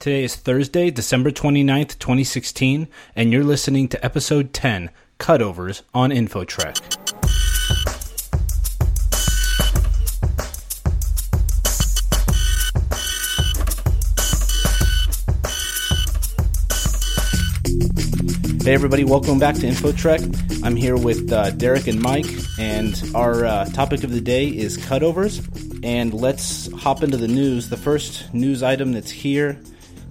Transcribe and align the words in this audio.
Today 0.00 0.24
is 0.24 0.34
Thursday, 0.34 0.90
December 0.90 1.30
29th, 1.30 1.98
2016, 1.98 2.88
and 3.14 3.32
you're 3.34 3.44
listening 3.44 3.86
to 3.88 4.02
episode 4.02 4.54
10 4.54 4.88
Cutovers 5.18 5.82
on 5.92 6.08
InfoTrek. 6.08 6.78
Hey, 18.64 18.72
everybody, 18.72 19.04
welcome 19.04 19.38
back 19.38 19.56
to 19.56 19.66
InfoTrek. 19.66 20.64
I'm 20.64 20.76
here 20.76 20.96
with 20.96 21.30
uh, 21.30 21.50
Derek 21.50 21.88
and 21.88 22.00
Mike, 22.00 22.24
and 22.58 22.98
our 23.14 23.44
uh, 23.44 23.64
topic 23.66 24.02
of 24.02 24.12
the 24.12 24.22
day 24.22 24.46
is 24.48 24.78
cutovers. 24.78 25.46
And 25.84 26.14
let's 26.14 26.72
hop 26.72 27.02
into 27.02 27.18
the 27.18 27.28
news. 27.28 27.68
The 27.68 27.76
first 27.76 28.32
news 28.32 28.62
item 28.62 28.92
that's 28.92 29.10
here 29.10 29.60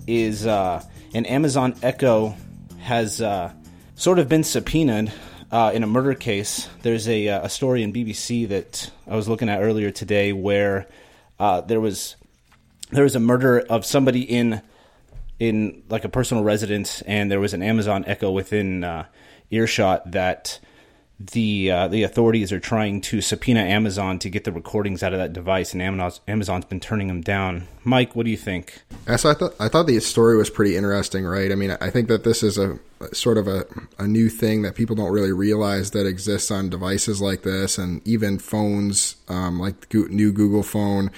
is 0.09 0.47
uh, 0.47 0.83
an 1.13 1.25
Amazon 1.27 1.75
Echo 1.83 2.35
has 2.79 3.21
uh, 3.21 3.53
sort 3.95 4.17
of 4.17 4.27
been 4.27 4.43
subpoenaed 4.43 5.13
uh, 5.51 5.71
in 5.73 5.83
a 5.83 5.87
murder 5.87 6.15
case. 6.15 6.67
There's 6.81 7.07
a, 7.07 7.27
uh, 7.27 7.45
a 7.45 7.49
story 7.49 7.83
in 7.83 7.93
BBC 7.93 8.47
that 8.49 8.91
I 9.07 9.15
was 9.15 9.27
looking 9.27 9.49
at 9.49 9.61
earlier 9.61 9.91
today 9.91 10.33
where 10.33 10.87
uh, 11.39 11.61
there 11.61 11.79
was 11.79 12.15
there 12.91 13.03
was 13.03 13.15
a 13.15 13.19
murder 13.19 13.59
of 13.59 13.85
somebody 13.85 14.21
in 14.21 14.63
in 15.37 15.83
like 15.89 16.05
a 16.05 16.09
personal 16.09 16.43
residence, 16.43 17.03
and 17.03 17.31
there 17.31 17.39
was 17.39 17.53
an 17.53 17.61
Amazon 17.61 18.03
Echo 18.07 18.31
within 18.31 18.83
uh, 18.83 19.05
earshot 19.51 20.11
that 20.11 20.59
the 21.19 21.69
uh, 21.69 21.87
the 21.89 22.03
authorities 22.03 22.51
are 22.53 22.59
trying 22.59 23.01
to 23.01 23.19
subpoena 23.19 23.59
Amazon 23.59 24.19
to 24.19 24.29
get 24.29 24.45
the 24.45 24.53
recordings 24.53 25.03
out 25.03 25.11
of 25.11 25.19
that 25.19 25.33
device, 25.33 25.73
and 25.73 25.81
Amazon's, 25.81 26.21
Amazon's 26.27 26.65
been 26.65 26.79
turning 26.79 27.07
them 27.07 27.19
down. 27.19 27.67
Mike, 27.83 28.15
what 28.15 28.23
do 28.23 28.31
you 28.31 28.37
think? 28.37 28.81
So 29.17 29.29
I 29.29 29.33
thought 29.33 29.53
I 29.59 29.67
thought 29.67 29.87
the 29.87 29.99
story 29.99 30.37
was 30.37 30.49
pretty 30.49 30.77
interesting, 30.77 31.25
right? 31.25 31.51
I 31.51 31.55
mean, 31.55 31.75
I 31.81 31.89
think 31.89 32.07
that 32.07 32.23
this 32.23 32.41
is 32.41 32.57
a 32.57 32.79
sort 33.11 33.37
of 33.37 33.47
a, 33.47 33.65
a 33.97 34.07
new 34.07 34.29
thing 34.29 34.61
that 34.61 34.75
people 34.75 34.95
don't 34.95 35.11
really 35.11 35.33
realize 35.33 35.91
that 35.91 36.05
exists 36.05 36.51
on 36.51 36.69
devices 36.69 37.21
like 37.21 37.43
this, 37.43 37.77
and 37.77 38.05
even 38.07 38.39
phones 38.39 39.17
um, 39.27 39.59
like 39.59 39.89
the 39.89 40.07
new 40.09 40.31
Google 40.31 40.63
phone 40.63 41.11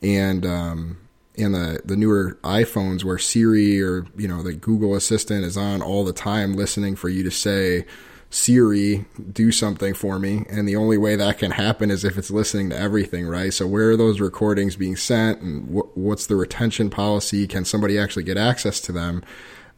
and 0.00 0.46
um, 0.46 0.98
and 1.36 1.52
the 1.52 1.80
the 1.84 1.96
newer 1.96 2.38
iPhones 2.44 3.02
where 3.02 3.18
Siri 3.18 3.82
or 3.82 4.06
you 4.16 4.28
know 4.28 4.44
the 4.44 4.52
Google 4.52 4.94
Assistant 4.94 5.44
is 5.44 5.56
on 5.56 5.82
all 5.82 6.04
the 6.04 6.12
time, 6.12 6.54
listening 6.54 6.94
for 6.94 7.08
you 7.08 7.24
to 7.24 7.30
say 7.32 7.86
Siri 8.30 9.06
do 9.32 9.50
something 9.50 9.94
for 9.94 10.18
me. 10.18 10.44
And 10.50 10.68
the 10.68 10.76
only 10.76 10.98
way 10.98 11.16
that 11.16 11.38
can 11.38 11.52
happen 11.52 11.90
is 11.90 12.04
if 12.04 12.18
it's 12.18 12.30
listening 12.30 12.70
to 12.70 12.78
everything, 12.78 13.26
right? 13.26 13.52
So 13.52 13.66
where 13.66 13.90
are 13.90 13.96
those 13.96 14.20
recordings 14.20 14.76
being 14.76 14.96
sent 14.96 15.40
and 15.40 15.66
wh- 15.68 15.96
what's 15.96 16.26
the 16.26 16.36
retention 16.36 16.90
policy? 16.90 17.46
Can 17.46 17.64
somebody 17.64 17.98
actually 17.98 18.24
get 18.24 18.36
access 18.36 18.80
to 18.82 18.92
them? 18.92 19.24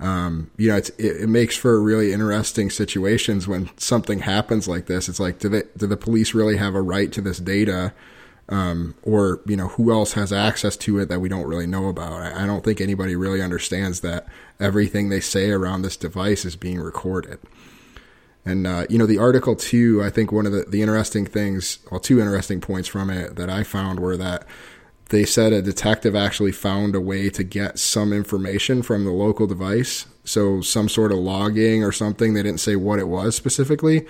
Um, 0.00 0.50
you 0.56 0.68
know, 0.68 0.76
it, 0.78 0.90
it, 0.98 1.28
makes 1.28 1.56
for 1.56 1.80
really 1.80 2.12
interesting 2.12 2.70
situations 2.70 3.46
when 3.46 3.68
something 3.76 4.20
happens 4.20 4.66
like 4.66 4.86
this. 4.86 5.10
It's 5.10 5.20
like, 5.20 5.38
do 5.38 5.50
they, 5.50 5.62
do 5.76 5.86
the 5.86 5.96
police 5.96 6.32
really 6.32 6.56
have 6.56 6.74
a 6.74 6.80
right 6.80 7.12
to 7.12 7.20
this 7.20 7.38
data? 7.38 7.92
Um, 8.48 8.94
or, 9.02 9.42
you 9.46 9.56
know, 9.56 9.68
who 9.68 9.92
else 9.92 10.14
has 10.14 10.32
access 10.32 10.76
to 10.78 10.98
it 10.98 11.08
that 11.10 11.20
we 11.20 11.28
don't 11.28 11.46
really 11.46 11.66
know 11.66 11.88
about? 11.88 12.14
I, 12.14 12.44
I 12.44 12.46
don't 12.46 12.64
think 12.64 12.80
anybody 12.80 13.14
really 13.14 13.42
understands 13.42 14.00
that 14.00 14.26
everything 14.58 15.08
they 15.08 15.20
say 15.20 15.50
around 15.50 15.82
this 15.82 15.96
device 15.98 16.44
is 16.44 16.56
being 16.56 16.80
recorded. 16.80 17.38
And, 18.44 18.66
uh, 18.66 18.86
you 18.88 18.98
know, 18.98 19.06
the 19.06 19.18
article 19.18 19.54
too, 19.54 20.02
I 20.02 20.10
think 20.10 20.32
one 20.32 20.46
of 20.46 20.52
the, 20.52 20.64
the 20.64 20.82
interesting 20.82 21.26
things, 21.26 21.78
well, 21.90 22.00
two 22.00 22.20
interesting 22.20 22.60
points 22.60 22.88
from 22.88 23.10
it 23.10 23.36
that 23.36 23.50
I 23.50 23.62
found 23.62 24.00
were 24.00 24.16
that 24.16 24.46
they 25.10 25.24
said 25.24 25.52
a 25.52 25.60
detective 25.60 26.16
actually 26.16 26.52
found 26.52 26.94
a 26.94 27.00
way 27.00 27.28
to 27.30 27.44
get 27.44 27.78
some 27.78 28.12
information 28.12 28.82
from 28.82 29.04
the 29.04 29.10
local 29.10 29.46
device. 29.46 30.06
So 30.24 30.60
some 30.60 30.88
sort 30.88 31.12
of 31.12 31.18
logging 31.18 31.84
or 31.84 31.92
something. 31.92 32.32
They 32.32 32.42
didn't 32.42 32.60
say 32.60 32.76
what 32.76 32.98
it 32.98 33.08
was 33.08 33.34
specifically, 33.34 34.06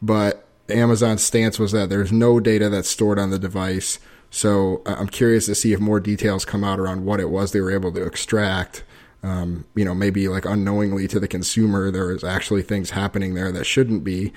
but 0.00 0.46
Amazon's 0.68 1.22
stance 1.22 1.58
was 1.58 1.72
that 1.72 1.90
there's 1.90 2.12
no 2.12 2.40
data 2.40 2.70
that's 2.70 2.88
stored 2.88 3.18
on 3.18 3.30
the 3.30 3.38
device. 3.38 3.98
So 4.30 4.82
I'm 4.86 5.08
curious 5.08 5.46
to 5.46 5.54
see 5.54 5.72
if 5.72 5.80
more 5.80 6.00
details 6.00 6.44
come 6.44 6.64
out 6.64 6.80
around 6.80 7.04
what 7.04 7.20
it 7.20 7.30
was 7.30 7.52
they 7.52 7.60
were 7.60 7.72
able 7.72 7.92
to 7.92 8.04
extract 8.04 8.82
um, 9.24 9.64
you 9.74 9.84
know, 9.84 9.94
maybe 9.94 10.28
like 10.28 10.44
unknowingly 10.44 11.08
to 11.08 11.18
the 11.18 11.26
consumer, 11.26 11.90
there 11.90 12.12
is 12.12 12.22
actually 12.22 12.62
things 12.62 12.90
happening 12.90 13.34
there 13.34 13.50
that 13.50 13.64
shouldn't 13.64 14.04
be. 14.04 14.32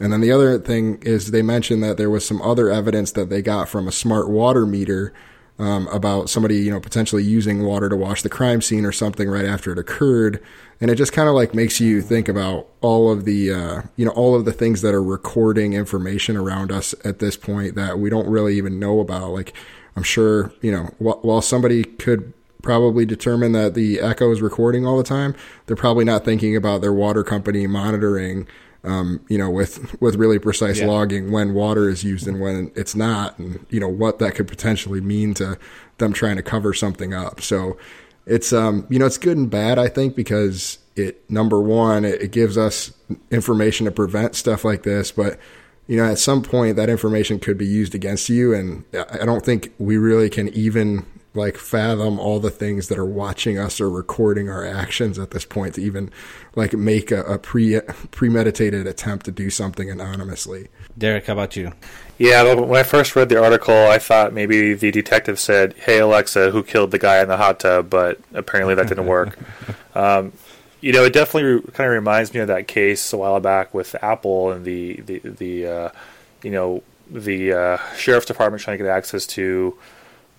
And 0.00 0.12
then 0.12 0.20
the 0.20 0.32
other 0.32 0.58
thing 0.58 0.98
is 1.02 1.30
they 1.30 1.42
mentioned 1.42 1.82
that 1.84 1.96
there 1.96 2.10
was 2.10 2.26
some 2.26 2.42
other 2.42 2.68
evidence 2.68 3.12
that 3.12 3.30
they 3.30 3.40
got 3.40 3.68
from 3.68 3.86
a 3.86 3.92
smart 3.92 4.28
water 4.28 4.66
meter 4.66 5.14
um, 5.60 5.86
about 5.88 6.28
somebody, 6.28 6.56
you 6.56 6.72
know, 6.72 6.80
potentially 6.80 7.22
using 7.22 7.62
water 7.62 7.88
to 7.88 7.96
wash 7.96 8.22
the 8.22 8.28
crime 8.28 8.60
scene 8.60 8.84
or 8.84 8.90
something 8.90 9.28
right 9.28 9.44
after 9.44 9.70
it 9.70 9.78
occurred. 9.78 10.42
And 10.80 10.90
it 10.90 10.96
just 10.96 11.12
kind 11.12 11.28
of 11.28 11.36
like 11.36 11.54
makes 11.54 11.80
you 11.80 12.02
think 12.02 12.28
about 12.28 12.66
all 12.80 13.12
of 13.12 13.24
the, 13.24 13.52
uh, 13.52 13.82
you 13.94 14.04
know, 14.04 14.10
all 14.12 14.34
of 14.34 14.44
the 14.44 14.52
things 14.52 14.82
that 14.82 14.92
are 14.92 15.02
recording 15.02 15.74
information 15.74 16.36
around 16.36 16.72
us 16.72 16.96
at 17.04 17.20
this 17.20 17.36
point 17.36 17.76
that 17.76 18.00
we 18.00 18.10
don't 18.10 18.26
really 18.26 18.56
even 18.56 18.80
know 18.80 18.98
about. 18.98 19.30
Like, 19.30 19.54
I'm 19.94 20.02
sure, 20.02 20.52
you 20.62 20.72
know, 20.72 20.86
wh- 20.98 21.24
while 21.24 21.42
somebody 21.42 21.84
could 21.84 22.32
probably 22.62 23.04
determine 23.04 23.52
that 23.52 23.74
the 23.74 24.00
echo 24.00 24.30
is 24.30 24.40
recording 24.40 24.86
all 24.86 24.96
the 24.96 25.02
time, 25.02 25.34
they're 25.66 25.76
probably 25.76 26.04
not 26.04 26.24
thinking 26.24 26.56
about 26.56 26.80
their 26.80 26.92
water 26.92 27.24
company 27.24 27.66
monitoring, 27.66 28.46
um, 28.84 29.20
you 29.28 29.36
know, 29.36 29.50
with, 29.50 30.00
with 30.00 30.14
really 30.16 30.38
precise 30.38 30.78
yeah. 30.78 30.86
logging 30.86 31.30
when 31.30 31.54
water 31.54 31.88
is 31.88 32.02
used 32.04 32.26
and 32.26 32.40
when 32.40 32.70
it's 32.74 32.94
not, 32.94 33.38
and, 33.38 33.66
you 33.68 33.80
know, 33.80 33.88
what 33.88 34.18
that 34.20 34.34
could 34.34 34.48
potentially 34.48 35.00
mean 35.00 35.34
to 35.34 35.58
them 35.98 36.12
trying 36.12 36.36
to 36.36 36.42
cover 36.42 36.72
something 36.72 37.12
up. 37.12 37.40
So 37.40 37.76
it's, 38.26 38.52
um, 38.52 38.86
you 38.88 38.98
know, 38.98 39.06
it's 39.06 39.18
good 39.18 39.36
and 39.36 39.50
bad, 39.50 39.78
I 39.78 39.88
think, 39.88 40.14
because 40.14 40.78
it, 40.94 41.28
number 41.28 41.60
one, 41.60 42.04
it, 42.04 42.22
it 42.22 42.30
gives 42.32 42.56
us 42.56 42.92
information 43.30 43.86
to 43.86 43.92
prevent 43.92 44.36
stuff 44.36 44.64
like 44.64 44.84
this, 44.84 45.10
but, 45.10 45.38
you 45.88 45.96
know, 45.96 46.04
at 46.04 46.18
some 46.18 46.42
point 46.42 46.76
that 46.76 46.88
information 46.88 47.40
could 47.40 47.58
be 47.58 47.66
used 47.66 47.94
against 47.94 48.28
you. 48.28 48.54
And 48.54 48.84
I 48.94 49.24
don't 49.24 49.44
think 49.44 49.72
we 49.78 49.96
really 49.96 50.30
can 50.30 50.48
even 50.50 51.04
like 51.34 51.56
fathom 51.56 52.20
all 52.20 52.38
the 52.40 52.50
things 52.50 52.88
that 52.88 52.98
are 52.98 53.06
watching 53.06 53.58
us 53.58 53.80
or 53.80 53.88
recording 53.88 54.50
our 54.50 54.66
actions 54.66 55.18
at 55.18 55.30
this 55.30 55.44
point 55.44 55.74
to 55.74 55.82
even 55.82 56.10
like 56.54 56.74
make 56.74 57.10
a, 57.10 57.22
a 57.22 57.38
pre 57.38 57.80
premeditated 58.10 58.86
attempt 58.86 59.24
to 59.24 59.32
do 59.32 59.48
something 59.48 59.90
anonymously. 59.90 60.68
Derek, 60.96 61.26
how 61.26 61.32
about 61.32 61.56
you? 61.56 61.72
Yeah, 62.18 62.54
when 62.54 62.78
I 62.78 62.82
first 62.82 63.16
read 63.16 63.30
the 63.30 63.42
article, 63.42 63.74
I 63.74 63.98
thought 63.98 64.32
maybe 64.32 64.74
the 64.74 64.90
detective 64.90 65.40
said, 65.40 65.74
"Hey 65.74 65.98
Alexa, 65.98 66.50
who 66.50 66.62
killed 66.62 66.90
the 66.90 66.98
guy 66.98 67.22
in 67.22 67.28
the 67.28 67.38
hot 67.38 67.60
tub?" 67.60 67.88
But 67.88 68.20
apparently 68.34 68.74
that 68.74 68.88
didn't 68.88 69.06
work. 69.06 69.38
um, 69.94 70.32
you 70.82 70.92
know, 70.92 71.04
it 71.04 71.12
definitely 71.12 71.62
kind 71.72 71.88
of 71.88 71.94
reminds 71.94 72.34
me 72.34 72.40
of 72.40 72.48
that 72.48 72.68
case 72.68 73.12
a 73.12 73.16
while 73.16 73.40
back 73.40 73.72
with 73.72 73.96
Apple 74.02 74.52
and 74.52 74.64
the 74.64 75.00
the 75.00 75.18
the 75.20 75.66
uh, 75.66 75.88
you 76.42 76.50
know 76.50 76.82
the 77.10 77.52
uh, 77.52 77.78
sheriff's 77.96 78.26
department 78.26 78.62
trying 78.62 78.78
to 78.78 78.84
get 78.84 78.90
access 78.90 79.26
to 79.26 79.78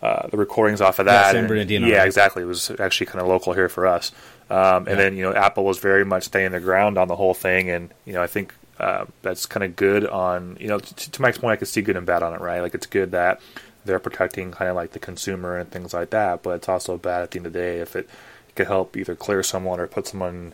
uh, 0.03 0.27
the 0.27 0.35
recordings 0.35 0.81
off 0.81 0.99
of 0.99 1.05
that. 1.05 1.27
Yeah, 1.27 1.31
San 1.31 1.47
Bernardino. 1.47 1.87
yeah, 1.87 2.03
exactly. 2.03 2.43
It 2.43 2.45
was 2.45 2.69
actually 2.71 3.05
kind 3.05 3.21
of 3.21 3.27
local 3.27 3.53
here 3.53 3.69
for 3.69 3.87
us. 3.87 4.11
Um, 4.49 4.79
and 4.79 4.87
yeah. 4.87 4.95
then 4.95 5.15
you 5.15 5.23
know 5.23 5.33
Apple 5.33 5.63
was 5.63 5.79
very 5.79 6.03
much 6.03 6.23
staying 6.25 6.51
the 6.51 6.59
ground 6.59 6.97
on 6.97 7.07
the 7.07 7.15
whole 7.15 7.33
thing, 7.33 7.69
and 7.69 7.89
you 8.03 8.11
know 8.11 8.21
I 8.21 8.27
think 8.27 8.53
uh, 8.79 9.05
that's 9.21 9.45
kind 9.45 9.63
of 9.63 9.77
good 9.77 10.05
on 10.05 10.57
you 10.59 10.67
know 10.67 10.77
to, 10.79 11.11
to 11.11 11.21
Mike's 11.21 11.37
point, 11.37 11.53
I 11.53 11.55
could 11.55 11.69
see 11.69 11.81
good 11.81 11.95
and 11.95 12.05
bad 12.05 12.21
on 12.21 12.33
it, 12.33 12.41
right? 12.41 12.59
Like 12.59 12.75
it's 12.75 12.85
good 12.85 13.11
that 13.11 13.39
they're 13.85 13.97
protecting 13.97 14.51
kind 14.51 14.69
of 14.69 14.75
like 14.75 14.91
the 14.91 14.99
consumer 14.99 15.57
and 15.57 15.71
things 15.71 15.93
like 15.93 16.09
that, 16.09 16.43
but 16.43 16.57
it's 16.57 16.67
also 16.67 16.97
bad 16.97 17.23
at 17.23 17.31
the 17.31 17.39
end 17.39 17.47
of 17.47 17.53
the 17.53 17.59
day 17.59 17.79
if 17.79 17.95
it, 17.95 18.09
it 18.49 18.55
could 18.55 18.67
help 18.67 18.97
either 18.97 19.15
clear 19.15 19.41
someone 19.41 19.79
or 19.79 19.87
put 19.87 20.07
someone 20.07 20.53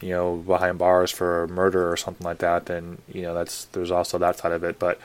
you 0.00 0.10
know 0.10 0.38
behind 0.38 0.76
bars 0.76 1.12
for 1.12 1.46
murder 1.46 1.88
or 1.88 1.96
something 1.96 2.24
like 2.24 2.38
that. 2.38 2.66
Then 2.66 2.98
you 3.12 3.22
know 3.22 3.32
that's 3.32 3.66
there's 3.66 3.92
also 3.92 4.18
that 4.18 4.38
side 4.38 4.50
of 4.50 4.64
it, 4.64 4.80
but 4.80 4.98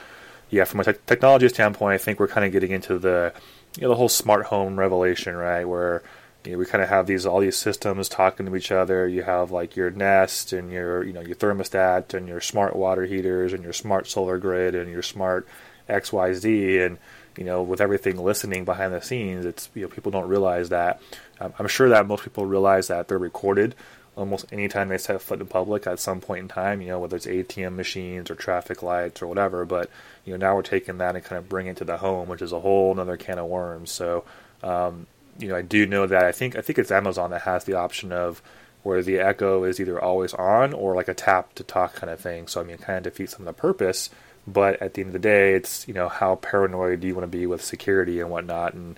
yeah, 0.49 0.63
from 0.63 0.79
a 0.79 0.83
te- 0.83 0.99
technology 1.05 1.47
standpoint, 1.49 1.93
I 1.93 1.97
think 1.99 2.19
we're 2.19 2.27
kind 2.27 2.45
of 2.45 2.51
getting 2.51 2.71
into 2.71 2.97
the 2.97 3.33
you 3.75 3.83
know 3.83 3.89
the 3.89 3.95
whole 3.95 4.09
smart 4.09 4.45
home 4.47 4.79
revelation, 4.79 5.35
right? 5.35 5.65
Where 5.65 6.03
you 6.45 6.53
know, 6.53 6.57
we 6.57 6.65
kind 6.65 6.83
of 6.83 6.89
have 6.89 7.07
these 7.07 7.25
all 7.25 7.39
these 7.39 7.57
systems 7.57 8.09
talking 8.09 8.45
to 8.45 8.55
each 8.55 8.71
other. 8.71 9.07
You 9.07 9.23
have 9.23 9.51
like 9.51 9.75
your 9.75 9.89
Nest 9.89 10.53
and 10.53 10.71
your 10.71 11.03
you 11.03 11.13
know 11.13 11.21
your 11.21 11.35
thermostat 11.35 12.13
and 12.13 12.27
your 12.27 12.41
smart 12.41 12.75
water 12.75 13.05
heaters 13.05 13.53
and 13.53 13.63
your 13.63 13.73
smart 13.73 14.07
solar 14.07 14.37
grid 14.37 14.75
and 14.75 14.91
your 14.91 15.01
smart 15.01 15.47
X 15.87 16.11
Y 16.11 16.33
Z 16.33 16.79
and 16.79 16.97
you 17.37 17.43
know 17.43 17.63
with 17.63 17.81
everything 17.81 18.17
listening 18.17 18.65
behind 18.65 18.93
the 18.93 19.01
scenes. 19.01 19.45
It's 19.45 19.69
you 19.73 19.83
know 19.83 19.87
people 19.87 20.11
don't 20.11 20.27
realize 20.27 20.69
that. 20.69 21.01
Um, 21.39 21.53
I'm 21.57 21.67
sure 21.67 21.89
that 21.89 22.07
most 22.07 22.23
people 22.23 22.45
realize 22.45 22.87
that 22.87 23.07
they're 23.07 23.17
recorded 23.17 23.75
almost 24.15 24.45
anytime 24.51 24.89
they 24.89 24.97
set 24.97 25.21
foot 25.21 25.41
in 25.41 25.47
public 25.47 25.87
at 25.87 25.99
some 25.99 26.21
point 26.21 26.41
in 26.41 26.47
time, 26.47 26.81
you 26.81 26.89
know, 26.89 26.99
whether 26.99 27.15
it's 27.15 27.25
ATM 27.25 27.75
machines 27.75 28.29
or 28.29 28.35
traffic 28.35 28.83
lights 28.83 29.21
or 29.21 29.27
whatever. 29.27 29.65
But, 29.65 29.89
you 30.25 30.33
know, 30.33 30.45
now 30.45 30.55
we're 30.55 30.61
taking 30.61 30.97
that 30.99 31.15
and 31.15 31.23
kind 31.23 31.39
of 31.39 31.49
bringing 31.49 31.71
it 31.71 31.77
to 31.77 31.85
the 31.85 31.97
home, 31.97 32.27
which 32.27 32.41
is 32.41 32.51
a 32.51 32.59
whole 32.59 32.97
other 32.99 33.17
can 33.17 33.39
of 33.39 33.47
worms. 33.47 33.91
So, 33.91 34.23
um, 34.61 35.07
you 35.39 35.47
know, 35.47 35.55
I 35.55 35.61
do 35.61 35.85
know 35.85 36.05
that 36.05 36.23
I 36.23 36.31
think 36.31 36.55
I 36.55 36.61
think 36.61 36.77
it's 36.77 36.91
Amazon 36.91 37.31
that 37.31 37.41
has 37.41 37.63
the 37.63 37.73
option 37.73 38.11
of 38.11 38.41
where 38.83 39.01
the 39.01 39.19
Echo 39.19 39.63
is 39.63 39.79
either 39.79 39.99
always 39.99 40.33
on 40.33 40.73
or 40.73 40.95
like 40.95 41.07
a 41.07 41.13
tap 41.13 41.55
to 41.55 41.63
talk 41.63 41.95
kind 41.95 42.11
of 42.11 42.19
thing. 42.19 42.47
So 42.47 42.61
I 42.61 42.63
mean, 42.63 42.75
it 42.75 42.81
kind 42.81 42.97
of 42.97 43.03
defeats 43.03 43.33
some 43.33 43.47
of 43.47 43.55
the 43.55 43.59
purpose. 43.59 44.09
But 44.45 44.81
at 44.81 44.93
the 44.93 45.01
end 45.01 45.09
of 45.09 45.13
the 45.13 45.19
day, 45.19 45.53
it's 45.53 45.87
you 45.87 45.93
know 45.93 46.09
how 46.09 46.35
paranoid 46.35 46.99
do 46.99 47.07
you 47.07 47.15
want 47.15 47.23
to 47.23 47.37
be 47.37 47.47
with 47.47 47.63
security 47.63 48.19
and 48.19 48.29
whatnot, 48.29 48.73
and 48.73 48.97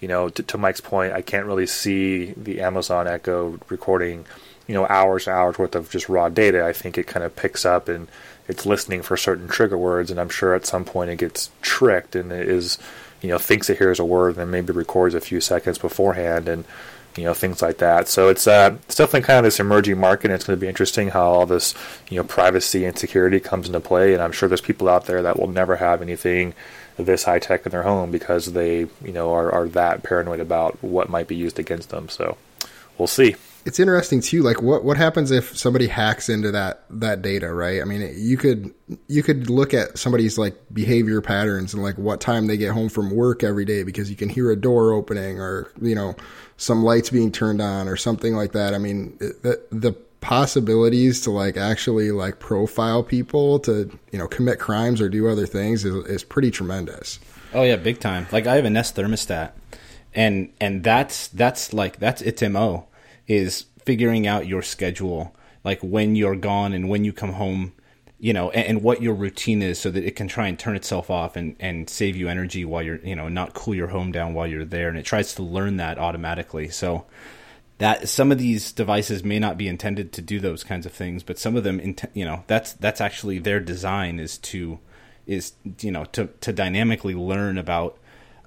you 0.00 0.08
know, 0.08 0.28
to, 0.28 0.42
to 0.42 0.58
Mike's 0.58 0.80
point, 0.80 1.12
I 1.12 1.22
can't 1.22 1.46
really 1.46 1.66
see 1.66 2.32
the 2.32 2.60
Amazon 2.60 3.06
Echo 3.06 3.58
recording, 3.68 4.26
you 4.66 4.74
know, 4.74 4.86
hours 4.86 5.26
and 5.26 5.36
hours 5.36 5.58
worth 5.58 5.74
of 5.74 5.90
just 5.90 6.08
raw 6.08 6.28
data. 6.28 6.64
I 6.64 6.72
think 6.72 6.98
it 6.98 7.06
kind 7.06 7.24
of 7.24 7.36
picks 7.36 7.64
up 7.64 7.88
and 7.88 8.08
it's 8.48 8.66
listening 8.66 9.02
for 9.02 9.16
certain 9.16 9.48
trigger 9.48 9.78
words, 9.78 10.10
and 10.10 10.20
I'm 10.20 10.28
sure 10.28 10.54
at 10.54 10.66
some 10.66 10.84
point 10.84 11.10
it 11.10 11.18
gets 11.18 11.50
tricked 11.62 12.14
and 12.14 12.30
it 12.30 12.48
is, 12.48 12.78
you 13.20 13.28
know, 13.28 13.38
thinks 13.38 13.68
it 13.68 13.78
hears 13.78 13.98
a 13.98 14.04
word 14.04 14.30
and 14.30 14.36
then 14.36 14.50
maybe 14.50 14.72
records 14.72 15.14
a 15.14 15.20
few 15.20 15.40
seconds 15.40 15.78
beforehand 15.78 16.48
and 16.48 16.64
you 17.16 17.24
know 17.24 17.34
things 17.34 17.62
like 17.62 17.78
that. 17.78 18.08
So 18.08 18.28
it's 18.28 18.46
uh, 18.46 18.76
it's 18.84 18.96
definitely 18.96 19.22
kind 19.22 19.38
of 19.38 19.44
this 19.44 19.60
emerging 19.60 19.98
market. 19.98 20.26
and 20.26 20.34
It's 20.34 20.44
going 20.44 20.58
to 20.58 20.60
be 20.60 20.68
interesting 20.68 21.08
how 21.08 21.24
all 21.24 21.46
this 21.46 21.74
you 22.08 22.16
know 22.16 22.24
privacy 22.24 22.84
and 22.84 22.98
security 22.98 23.40
comes 23.40 23.66
into 23.66 23.80
play. 23.80 24.12
And 24.14 24.22
I'm 24.22 24.32
sure 24.32 24.48
there's 24.48 24.60
people 24.60 24.88
out 24.88 25.06
there 25.06 25.22
that 25.22 25.38
will 25.38 25.48
never 25.48 25.76
have 25.76 26.02
anything 26.02 26.54
this 26.96 27.24
high 27.24 27.38
tech 27.38 27.66
in 27.66 27.72
their 27.72 27.82
home 27.82 28.10
because 28.10 28.52
they 28.52 28.80
you 28.80 29.12
know 29.12 29.32
are, 29.32 29.50
are 29.50 29.68
that 29.68 30.02
paranoid 30.02 30.40
about 30.40 30.82
what 30.82 31.08
might 31.08 31.28
be 31.28 31.36
used 31.36 31.58
against 31.58 31.90
them. 31.90 32.08
So 32.08 32.36
we'll 32.98 33.08
see. 33.08 33.36
It's 33.66 33.80
interesting 33.80 34.20
too. 34.20 34.42
Like 34.44 34.62
what 34.62 34.84
what 34.84 34.96
happens 34.96 35.32
if 35.32 35.58
somebody 35.58 35.88
hacks 35.88 36.28
into 36.28 36.52
that 36.52 36.84
that 36.88 37.20
data, 37.20 37.52
right? 37.52 37.82
I 37.82 37.84
mean, 37.84 38.14
you 38.16 38.36
could 38.36 38.72
you 39.08 39.24
could 39.24 39.50
look 39.50 39.74
at 39.74 39.98
somebody's 39.98 40.38
like 40.38 40.54
behavior 40.72 41.20
patterns 41.20 41.74
and 41.74 41.82
like 41.82 41.98
what 41.98 42.20
time 42.20 42.46
they 42.46 42.56
get 42.56 42.70
home 42.70 42.88
from 42.88 43.10
work 43.10 43.42
every 43.42 43.64
day 43.64 43.82
because 43.82 44.08
you 44.08 44.14
can 44.14 44.28
hear 44.28 44.52
a 44.52 44.56
door 44.56 44.92
opening 44.92 45.40
or 45.40 45.72
you 45.82 45.96
know 45.96 46.14
some 46.56 46.84
lights 46.84 47.10
being 47.10 47.32
turned 47.32 47.60
on 47.60 47.88
or 47.88 47.96
something 47.96 48.36
like 48.36 48.52
that. 48.52 48.72
I 48.72 48.78
mean, 48.78 49.16
the, 49.18 49.60
the 49.72 49.92
possibilities 50.20 51.20
to 51.22 51.32
like 51.32 51.56
actually 51.56 52.12
like 52.12 52.38
profile 52.38 53.02
people 53.02 53.58
to 53.58 53.90
you 54.12 54.18
know 54.18 54.28
commit 54.28 54.60
crimes 54.60 55.00
or 55.00 55.08
do 55.08 55.28
other 55.28 55.44
things 55.44 55.84
is, 55.84 55.92
is 56.06 56.22
pretty 56.22 56.52
tremendous. 56.52 57.18
Oh 57.52 57.64
yeah, 57.64 57.74
big 57.74 57.98
time. 57.98 58.28
Like 58.30 58.46
I 58.46 58.54
have 58.54 58.64
a 58.64 58.70
Nest 58.70 58.94
thermostat, 58.94 59.50
and 60.14 60.52
and 60.60 60.84
that's 60.84 61.26
that's 61.26 61.72
like 61.72 61.98
that's 61.98 62.22
its 62.22 62.42
mo 62.42 62.86
is 63.26 63.66
figuring 63.84 64.26
out 64.26 64.46
your 64.46 64.62
schedule, 64.62 65.34
like 65.64 65.80
when 65.80 66.16
you're 66.16 66.36
gone 66.36 66.72
and 66.72 66.88
when 66.88 67.04
you 67.04 67.12
come 67.12 67.32
home 67.32 67.72
you 68.18 68.32
know, 68.32 68.50
and, 68.50 68.66
and, 68.66 68.82
what 68.82 69.02
your 69.02 69.14
routine 69.14 69.62
is 69.62 69.78
so 69.78 69.90
that 69.90 70.04
it 70.04 70.16
can 70.16 70.26
try 70.26 70.48
and 70.48 70.58
turn 70.58 70.74
itself 70.74 71.10
off 71.10 71.36
and, 71.36 71.54
and 71.60 71.88
save 71.90 72.16
you 72.16 72.28
energy 72.28 72.64
while 72.64 72.82
you're, 72.82 72.98
you 73.04 73.14
know, 73.14 73.28
not 73.28 73.52
cool 73.52 73.74
your 73.74 73.88
home 73.88 74.10
down 74.10 74.32
while 74.32 74.46
you're 74.46 74.64
there. 74.64 74.88
And 74.88 74.96
it 74.96 75.04
tries 75.04 75.34
to 75.34 75.42
learn 75.42 75.76
that 75.76 75.98
automatically. 75.98 76.68
So 76.68 77.04
that 77.78 78.08
some 78.08 78.32
of 78.32 78.38
these 78.38 78.72
devices 78.72 79.22
may 79.22 79.38
not 79.38 79.58
be 79.58 79.68
intended 79.68 80.12
to 80.12 80.22
do 80.22 80.40
those 80.40 80.64
kinds 80.64 80.86
of 80.86 80.92
things, 80.92 81.22
but 81.22 81.38
some 81.38 81.56
of 81.56 81.64
them, 81.64 81.94
you 82.14 82.24
know, 82.24 82.42
that's, 82.46 82.72
that's 82.74 83.02
actually 83.02 83.38
their 83.38 83.60
design 83.60 84.18
is 84.18 84.38
to, 84.38 84.78
is, 85.26 85.52
you 85.80 85.90
know, 85.90 86.04
to, 86.06 86.28
to 86.40 86.54
dynamically 86.54 87.14
learn 87.14 87.58
about 87.58 87.98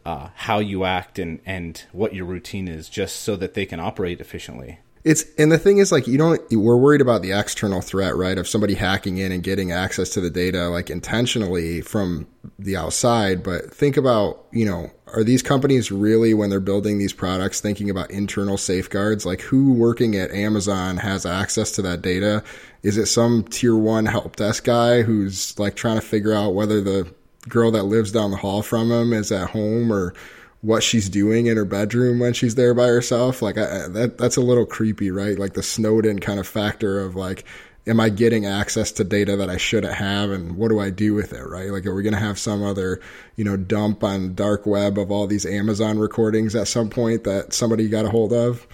uh, 0.05 0.29
how 0.35 0.59
you 0.59 0.85
act 0.85 1.19
and, 1.19 1.39
and 1.45 1.83
what 1.91 2.13
your 2.13 2.25
routine 2.25 2.67
is 2.67 2.89
just 2.89 3.17
so 3.17 3.35
that 3.35 3.53
they 3.53 3.65
can 3.65 3.79
operate 3.79 4.19
efficiently. 4.19 4.79
It's 5.05 5.23
and 5.37 5.49
the 5.49 5.57
thing 5.57 5.77
is 5.77 5.93
like 5.93 6.07
you 6.07 6.17
don't 6.17 6.41
we're 6.51 6.75
worried 6.75 6.99
about 6.99 7.21
the 7.21 7.31
external 7.31 7.79
threat, 7.81 8.17
right? 8.17 8.37
Of 8.37 8.49
somebody 8.49 8.73
hacking 8.73 9.17
in 9.17 9.31
and 9.31 9.41
getting 9.41 9.71
access 9.71 10.09
to 10.09 10.21
the 10.21 10.29
data 10.29 10.67
like 10.67 10.89
intentionally 10.89 11.79
from 11.79 12.27
the 12.57 12.75
outside, 12.75 13.41
but 13.41 13.73
think 13.73 13.95
about, 13.95 14.45
you 14.51 14.65
know, 14.65 14.91
are 15.07 15.23
these 15.23 15.41
companies 15.41 15.91
really 15.91 16.33
when 16.33 16.49
they're 16.49 16.59
building 16.59 16.97
these 16.97 17.13
products 17.13 17.61
thinking 17.61 17.89
about 17.89 18.11
internal 18.11 18.57
safeguards? 18.57 19.25
Like 19.25 19.41
who 19.41 19.73
working 19.73 20.15
at 20.15 20.31
Amazon 20.31 20.97
has 20.97 21.25
access 21.25 21.71
to 21.71 21.81
that 21.83 22.01
data? 22.01 22.43
Is 22.83 22.97
it 22.97 23.05
some 23.05 23.43
tier 23.43 23.75
1 23.75 24.05
help 24.05 24.35
desk 24.35 24.65
guy 24.65 25.01
who's 25.01 25.57
like 25.57 25.75
trying 25.75 25.95
to 25.99 26.05
figure 26.05 26.33
out 26.33 26.53
whether 26.53 26.81
the 26.81 27.11
girl 27.47 27.71
that 27.71 27.83
lives 27.83 28.11
down 28.11 28.31
the 28.31 28.37
hall 28.37 28.61
from 28.61 28.91
him 28.91 29.13
is 29.13 29.31
at 29.31 29.49
home 29.51 29.91
or 29.91 30.13
what 30.61 30.83
she's 30.83 31.09
doing 31.09 31.45
in 31.45 31.55
her 31.55 31.65
bedroom 31.65 32.19
when 32.19 32.33
she's 32.33 32.55
there 32.55 32.73
by 32.73 32.87
herself. 32.87 33.41
Like 33.41 33.57
I, 33.57 33.87
that, 33.87 34.17
that's 34.17 34.35
a 34.35 34.41
little 34.41 34.65
creepy, 34.65 35.09
right? 35.09 35.39
Like 35.39 35.53
the 35.53 35.63
Snowden 35.63 36.19
kind 36.19 36.39
of 36.39 36.47
factor 36.47 36.99
of 36.99 37.15
like, 37.15 37.45
am 37.87 37.99
I 37.99 38.09
getting 38.09 38.45
access 38.45 38.91
to 38.93 39.03
data 39.03 39.37
that 39.37 39.49
I 39.49 39.57
shouldn't 39.57 39.93
have, 39.93 40.31
and 40.31 40.57
what 40.57 40.67
do 40.69 40.79
I 40.79 40.89
do 40.89 41.13
with 41.13 41.31
it, 41.33 41.43
right? 41.43 41.71
Like, 41.71 41.85
are 41.85 41.95
we 41.95 42.03
going 42.03 42.13
to 42.13 42.19
have 42.19 42.37
some 42.37 42.61
other, 42.61 42.99
you 43.37 43.45
know, 43.45 43.55
dump 43.55 44.03
on 44.03 44.35
dark 44.35 44.65
web 44.65 44.99
of 44.99 45.11
all 45.11 45.27
these 45.27 45.45
Amazon 45.45 45.97
recordings 45.97 46.55
at 46.55 46.67
some 46.67 46.89
point 46.89 47.23
that 47.23 47.53
somebody 47.53 47.87
got 47.87 48.05
a 48.05 48.09
hold 48.09 48.33
of? 48.33 48.67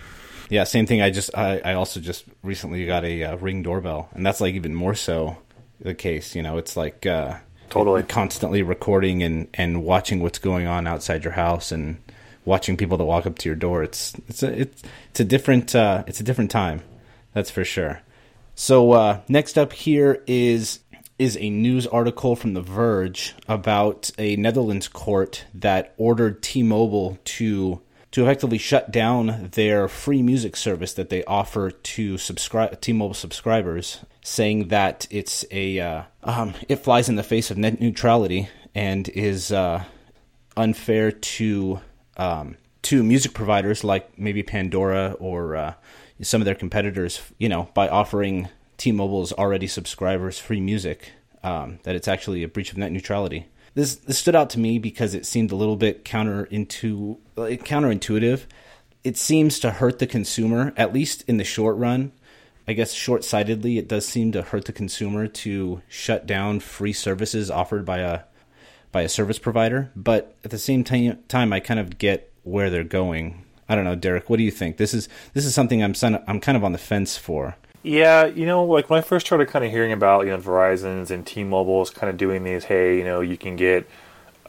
Yeah, 0.50 0.64
same 0.64 0.86
thing. 0.86 1.02
I 1.02 1.12
just, 1.12 1.36
I, 1.38 1.60
I 1.64 1.74
also 1.76 2.00
just 2.00 2.26
recently 2.44 2.86
got 2.86 3.06
a 3.06 3.24
uh, 3.24 3.36
Ring 3.38 3.64
doorbell, 3.64 4.10
and 4.14 4.26
that's 4.26 4.42
like 4.42 4.56
even 4.56 4.74
more 4.76 4.96
so 4.96 5.38
the 5.80 5.94
case. 5.94 6.36
You 6.36 6.42
know, 6.42 6.58
it's 6.58 6.76
like. 6.76 7.06
Uh, 7.06 7.38
totally 7.70 8.04
constantly 8.04 8.62
recording 8.62 9.24
and 9.24 9.48
and 9.54 9.84
watching 9.84 10.22
what's 10.22 10.40
going 10.40 10.68
on 10.68 10.88
outside 10.88 11.24
your 11.24 11.34
house 11.34 11.72
and 11.72 11.98
watching 12.46 12.78
people 12.78 12.98
that 12.98 13.06
walk 13.06 13.26
up 13.26 13.38
to 13.40 13.50
your 13.50 13.56
door. 13.56 13.84
It's 13.84 14.14
it's 14.28 14.44
a 14.44 14.62
it's 14.62 14.84
it's 15.10 15.20
a 15.20 15.26
different 15.26 15.76
uh, 15.76 16.04
it's 16.08 16.20
a 16.20 16.24
different 16.24 16.52
time, 16.52 16.82
that's 17.34 17.52
for 17.52 17.66
sure. 17.66 18.02
So 18.56 18.92
uh, 18.94 19.22
next 19.28 19.58
up 19.58 19.74
here 19.74 20.24
is 20.28 20.80
is 21.18 21.38
a 21.40 21.50
news 21.50 21.88
article 21.88 22.36
from 22.36 22.54
The 22.54 22.62
Verge 22.62 23.36
about 23.48 24.12
a 24.18 24.36
Netherlands 24.36 24.88
court 24.88 25.46
that 25.54 25.94
ordered 25.98 26.44
T-Mobile 26.44 27.18
to 27.24 27.82
to 28.16 28.22
effectively 28.24 28.58
shut 28.58 28.92
down 28.92 29.50
their 29.56 29.90
free 29.90 30.22
music 30.22 30.56
service 30.56 30.94
that 30.94 31.10
they 31.10 31.22
offer 31.26 31.70
to 31.70 32.18
T-Mobile 32.18 33.14
subscribers, 33.14 34.06
saying 34.24 34.70
that 34.70 35.06
it's 35.10 35.44
a 35.52 35.82
uh, 35.82 36.04
um, 36.24 36.54
it 36.70 36.78
flies 36.78 37.10
in 37.10 37.18
the 37.18 37.24
face 37.24 37.52
of 37.52 37.58
net 37.58 37.82
neutrality 37.82 38.48
and 38.74 39.10
is 39.10 39.52
uh, 39.52 39.84
unfair 40.56 41.12
to 41.12 41.82
um, 42.16 42.56
to 42.84 43.04
music 43.04 43.34
providers 43.34 43.84
like 43.84 44.18
maybe 44.18 44.44
Pandora 44.44 45.18
or 45.20 45.58
uh, 45.58 45.74
some 46.22 46.40
of 46.40 46.46
their 46.46 46.56
competitors. 46.56 47.20
You 47.38 47.50
know, 47.50 47.68
by 47.74 47.90
offering 47.90 48.48
T-Mobile's 48.78 49.34
already 49.34 49.68
subscribers 49.68 50.40
free 50.40 50.62
music, 50.62 51.12
um, 51.44 51.80
that 51.84 51.98
it's 51.98 52.08
actually 52.08 52.44
a 52.44 52.48
breach 52.48 52.72
of 52.72 52.78
net 52.78 52.94
neutrality 52.94 53.48
this 53.75 53.95
this 53.95 54.18
stood 54.18 54.36
out 54.36 54.50
to 54.51 54.60
me 54.60 54.80
because 54.80 55.13
it 55.13 55.25
seemed 55.25 55.51
a 55.51 55.56
little 55.56 55.75
bit 55.75 56.04
counter 56.04 56.45
into 56.45 57.19
counterintuitive. 57.36 58.45
It 59.04 59.18
seems 59.18 59.60
to 59.60 59.72
hurt 59.72 60.00
the 60.00 60.07
consumer, 60.07 60.74
at 60.75 60.94
least 60.94 61.24
in 61.27 61.38
the 61.38 61.44
short 61.44 61.77
run. 61.77 62.12
I 62.68 62.74
guess 62.74 62.94
short 62.94 63.24
sightedly, 63.24 63.77
it 63.77 63.88
does 63.88 64.07
seem 64.07 64.31
to 64.31 64.42
hurt 64.42 64.66
the 64.66 64.74
consumer 64.74 65.27
to 65.27 65.83
shut 65.88 66.25
down 66.25 66.62
free 66.62 66.94
services 66.94 67.51
offered 67.51 67.86
by 67.86 68.00
a 68.00 68.22
by 68.92 69.01
a 69.01 69.10
service 69.10 69.38
provider. 69.38 69.92
But 69.95 70.36
at 70.44 70.51
the 70.51 70.57
same 70.57 70.83
time, 70.83 71.19
time 71.27 71.54
I 71.54 71.60
kind 71.60 71.80
of 71.80 71.98
get 71.98 72.31
where 72.44 72.69
they're 72.69 72.83
going. 72.83 73.44
I 73.68 73.75
don't 73.75 73.83
know, 73.83 73.95
Derek. 73.95 74.30
What 74.30 74.38
do 74.38 74.44
you 74.44 74.51
think? 74.51 74.77
This 74.77 74.94
is 74.94 75.10
this 75.33 75.45
is 75.45 75.54
something 75.54 75.83
I'm 75.83 75.94
I'm 76.01 76.39
kind 76.39 76.56
of 76.56 76.63
on 76.63 76.72
the 76.72 76.77
fence 76.77 77.18
for. 77.18 77.57
Yeah, 77.86 78.25
you 78.25 78.48
know, 78.48 78.65
like 78.65 78.89
when 78.89 78.98
I 78.98 79.04
first 79.04 79.27
started 79.27 79.48
kind 79.48 79.63
of 79.63 79.70
hearing 79.70 79.92
about, 79.92 80.25
you 80.25 80.32
know, 80.32 80.39
Verizon's 80.39 81.12
and 81.12 81.24
T-Mobile's 81.24 81.92
kind 81.92 82.10
of 82.10 82.18
doing 82.18 82.44
these, 82.44 82.63
hey, 82.63 82.98
you 82.98 83.04
know, 83.04 83.22
you 83.22 83.38
can 83.38 83.56
get 83.56 83.88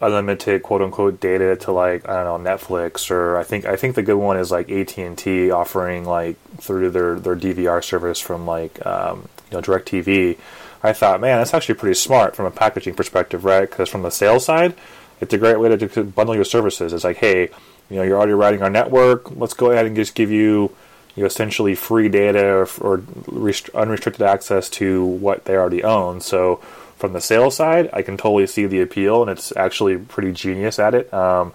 unlimited 0.00 0.62
quote 0.62 0.80
unquote 0.80 1.20
data 1.20 1.54
to 1.56 1.70
like 1.72 2.08
I 2.08 2.24
don't 2.24 2.42
know 2.42 2.50
Netflix 2.50 3.10
or 3.10 3.36
I 3.36 3.44
think 3.44 3.66
I 3.66 3.76
think 3.76 3.94
the 3.94 4.02
good 4.02 4.16
one 4.16 4.38
is 4.38 4.50
like 4.50 4.70
AT 4.70 4.96
and 4.96 5.18
T 5.18 5.50
offering 5.50 6.06
like 6.06 6.36
through 6.62 6.90
their 6.90 7.20
their 7.20 7.36
DVR 7.36 7.84
service 7.84 8.20
from 8.20 8.46
like 8.46 8.84
um, 8.86 9.28
you 9.50 9.58
know 9.58 9.62
Directv. 9.62 10.38
I 10.82 10.94
thought, 10.94 11.20
man, 11.20 11.36
that's 11.36 11.52
actually 11.52 11.74
pretty 11.74 11.94
smart 11.94 12.34
from 12.34 12.46
a 12.46 12.50
packaging 12.50 12.94
perspective, 12.94 13.44
right? 13.44 13.68
Because 13.68 13.90
from 13.90 14.00
the 14.00 14.10
sales 14.10 14.46
side, 14.46 14.74
it's 15.20 15.34
a 15.34 15.38
great 15.38 15.60
way 15.60 15.76
to, 15.76 15.88
to 15.88 16.04
bundle 16.04 16.34
your 16.34 16.44
services. 16.44 16.94
It's 16.94 17.04
like, 17.04 17.18
hey, 17.18 17.50
you 17.90 17.96
know, 17.96 18.02
you're 18.02 18.16
already 18.16 18.32
riding 18.32 18.62
our 18.62 18.70
network. 18.70 19.30
Let's 19.36 19.52
go 19.52 19.72
ahead 19.72 19.84
and 19.84 19.94
just 19.94 20.14
give 20.14 20.30
you 20.30 20.74
you 21.16 21.22
know, 21.22 21.26
essentially 21.26 21.74
free 21.74 22.08
data 22.08 22.46
or, 22.46 22.68
or 22.80 23.02
rest- 23.26 23.70
unrestricted 23.70 24.22
access 24.22 24.68
to 24.68 25.04
what 25.04 25.46
they 25.46 25.56
already 25.56 25.82
own. 25.82 26.20
So 26.20 26.56
from 26.96 27.12
the 27.12 27.20
sales 27.20 27.56
side, 27.56 27.90
I 27.92 28.02
can 28.02 28.16
totally 28.16 28.46
see 28.46 28.66
the 28.66 28.80
appeal, 28.80 29.22
and 29.22 29.30
it's 29.30 29.54
actually 29.56 29.96
pretty 29.96 30.32
genius 30.32 30.78
at 30.78 30.94
it. 30.94 31.12
Um, 31.12 31.52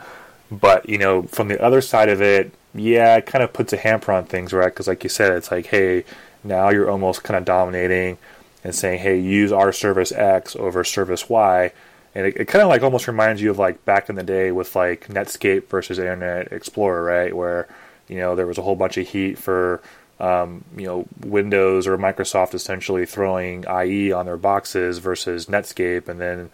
but 0.52 0.90
you 0.90 0.98
know, 0.98 1.24
from 1.24 1.48
the 1.48 1.62
other 1.62 1.82
side 1.82 2.10
of 2.10 2.22
it, 2.22 2.54
yeah, 2.74 3.18
it 3.18 3.26
kind 3.26 3.44
of 3.44 3.54
puts 3.54 3.74
a 3.74 3.78
hamper 3.78 4.12
on 4.12 4.26
things, 4.26 4.52
right? 4.52 4.66
Because 4.66 4.88
like 4.88 5.04
you 5.04 5.10
said, 5.10 5.34
it's 5.34 5.52
like, 5.52 5.68
hey, 5.68 6.06
now 6.44 6.70
you're 6.70 6.90
almost 6.90 7.24
kind 7.24 7.38
of 7.38 7.46
dominating 7.46 8.18
and 8.64 8.74
saying, 8.74 9.00
hey, 9.00 9.20
use 9.20 9.52
our 9.52 9.72
service 9.72 10.12
X 10.12 10.56
over 10.56 10.84
service 10.84 11.30
Y. 11.30 11.72
And 12.14 12.28
it, 12.28 12.38
it 12.38 12.46
kind 12.46 12.62
of 12.62 12.70
like 12.70 12.82
almost 12.82 13.08
reminds 13.08 13.42
you 13.42 13.52
of 13.52 13.60
like 13.60 13.84
back 13.86 14.10
in 14.10 14.16
the 14.16 14.24
day 14.24 14.52
with 14.52 14.76
like 14.76 15.08
Netscape 15.08 15.68
versus 15.68 15.98
Internet 15.98 16.52
Explorer, 16.52 17.04
right? 17.04 17.36
Where 17.36 17.68
you 18.12 18.18
know, 18.18 18.36
there 18.36 18.46
was 18.46 18.58
a 18.58 18.62
whole 18.62 18.76
bunch 18.76 18.98
of 18.98 19.08
heat 19.08 19.38
for 19.40 19.82
um, 20.20 20.66
you 20.78 20.86
know 20.86 21.08
Windows 21.26 21.88
or 21.88 21.98
Microsoft 21.98 22.54
essentially 22.54 23.06
throwing 23.06 23.64
IE 23.64 24.12
on 24.12 24.26
their 24.26 24.38
boxes 24.38 25.00
versus 25.00 25.46
Netscape, 25.48 26.10
and 26.10 26.20
then 26.20 26.50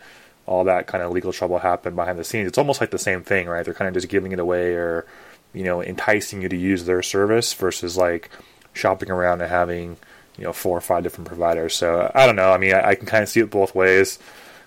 all 0.46 0.64
that 0.66 0.88
kind 0.88 1.04
of 1.04 1.12
legal 1.12 1.34
trouble 1.34 1.58
happened 1.58 1.96
behind 1.96 2.20
the 2.20 2.24
scenes. 2.24 2.48
It's 2.48 2.60
almost 2.60 2.80
like 2.80 2.92
the 2.92 3.00
same 3.00 3.24
thing, 3.24 3.48
right? 3.48 3.66
They're 3.66 3.74
kind 3.74 3.90
of 3.90 3.96
just 3.96 4.08
giving 4.08 4.32
it 4.32 4.40
away 4.40 4.74
or 4.74 5.06
you 5.54 5.64
know 5.64 5.82
enticing 5.84 6.44
you 6.44 6.48
to 6.48 6.56
use 6.56 6.86
their 6.86 7.02
service 7.02 7.54
versus 7.56 7.98
like 7.98 8.30
shopping 8.74 9.10
around 9.10 9.42
and 9.42 9.50
having 9.50 9.98
you 10.38 10.44
know 10.44 10.54
four 10.54 10.78
or 10.78 10.82
five 10.82 11.02
different 11.02 11.28
providers. 11.28 11.76
So 11.76 12.12
I 12.14 12.28
don't 12.28 12.36
know. 12.36 12.52
I 12.52 12.60
mean, 12.60 12.76
I, 12.76 12.90
I 12.90 12.96
can 12.96 13.08
kind 13.08 13.24
of 13.24 13.30
see 13.30 13.40
it 13.40 13.50
both 13.50 13.74
ways. 13.74 14.20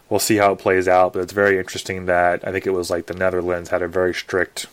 We'll 0.08 0.18
see 0.18 0.36
how 0.36 0.52
it 0.52 0.58
plays 0.58 0.88
out, 0.88 1.12
but 1.12 1.22
it's 1.22 1.32
very 1.32 1.56
interesting 1.56 2.06
that 2.06 2.46
I 2.46 2.50
think 2.50 2.66
it 2.66 2.72
was 2.72 2.90
like 2.90 3.06
the 3.06 3.14
Netherlands 3.14 3.70
had 3.70 3.80
a 3.80 3.86
very 3.86 4.12
strict 4.12 4.66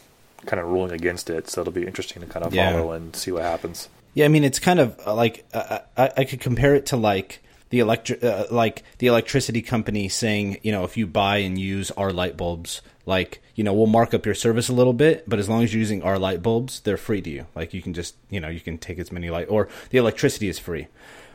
kind 0.48 0.60
of 0.60 0.68
ruling 0.68 0.92
against 0.92 1.30
it. 1.30 1.50
So 1.50 1.62
it'll 1.62 1.74
be 1.74 1.86
interesting 1.86 2.22
to 2.22 2.27
kind 2.27 2.44
of 2.46 2.54
Yeah. 2.54 2.72
follow 2.74 2.92
and 2.94 3.16
see 3.16 3.32
what 3.32 3.44
happens. 3.44 3.89
Yeah, 4.16 4.25
I 4.25 4.30
mean 4.30 4.44
it's 4.44 4.60
kind 4.60 4.80
of 4.80 5.00
uh, 5.06 5.13
like 5.13 5.46
uh, 5.54 5.80
I, 5.96 6.12
I 6.18 6.24
could 6.24 6.39
compare 6.42 6.74
it 6.74 6.88
to 6.88 6.98
like 6.98 7.44
the 7.70 7.80
electric, 7.80 8.24
uh, 8.24 8.46
like 8.50 8.84
the 8.98 9.08
electricity 9.08 9.62
company 9.62 10.08
saying, 10.10 10.58
you 10.63 10.72
know, 10.72 10.84
if 10.86 10.98
you 10.98 11.06
buy 11.06 11.38
and 11.38 11.60
use 11.60 11.92
our 11.92 12.12
light 12.12 12.36
bulbs, 12.38 12.82
like 13.06 13.42
you 13.56 13.63
know, 13.63 13.74
we'll 13.74 13.88
mark 13.88 14.13
up 14.13 14.25
your 14.25 14.36
service 14.36 14.70
a 14.70 14.74
little 14.74 14.94
bit, 14.94 15.27
but 15.27 15.38
as 15.39 15.50
long 15.50 15.63
as 15.63 15.74
you're 15.74 15.80
using 15.80 16.01
our 16.04 16.18
light 16.18 16.42
bulbs, 16.42 16.80
they're 16.82 16.98
free 16.98 17.22
to 17.22 17.30
you. 17.30 17.46
Like 17.56 17.74
you 17.74 17.82
can 17.82 17.94
just, 17.94 18.16
you 18.30 18.39
know, 18.39 18.48
you 18.50 18.60
can 18.60 18.77
take 18.77 19.00
as 19.00 19.12
many 19.12 19.30
light, 19.30 19.48
or 19.50 19.68
the 19.89 19.98
electricity 19.98 20.48
is 20.48 20.58
free, 20.60 20.88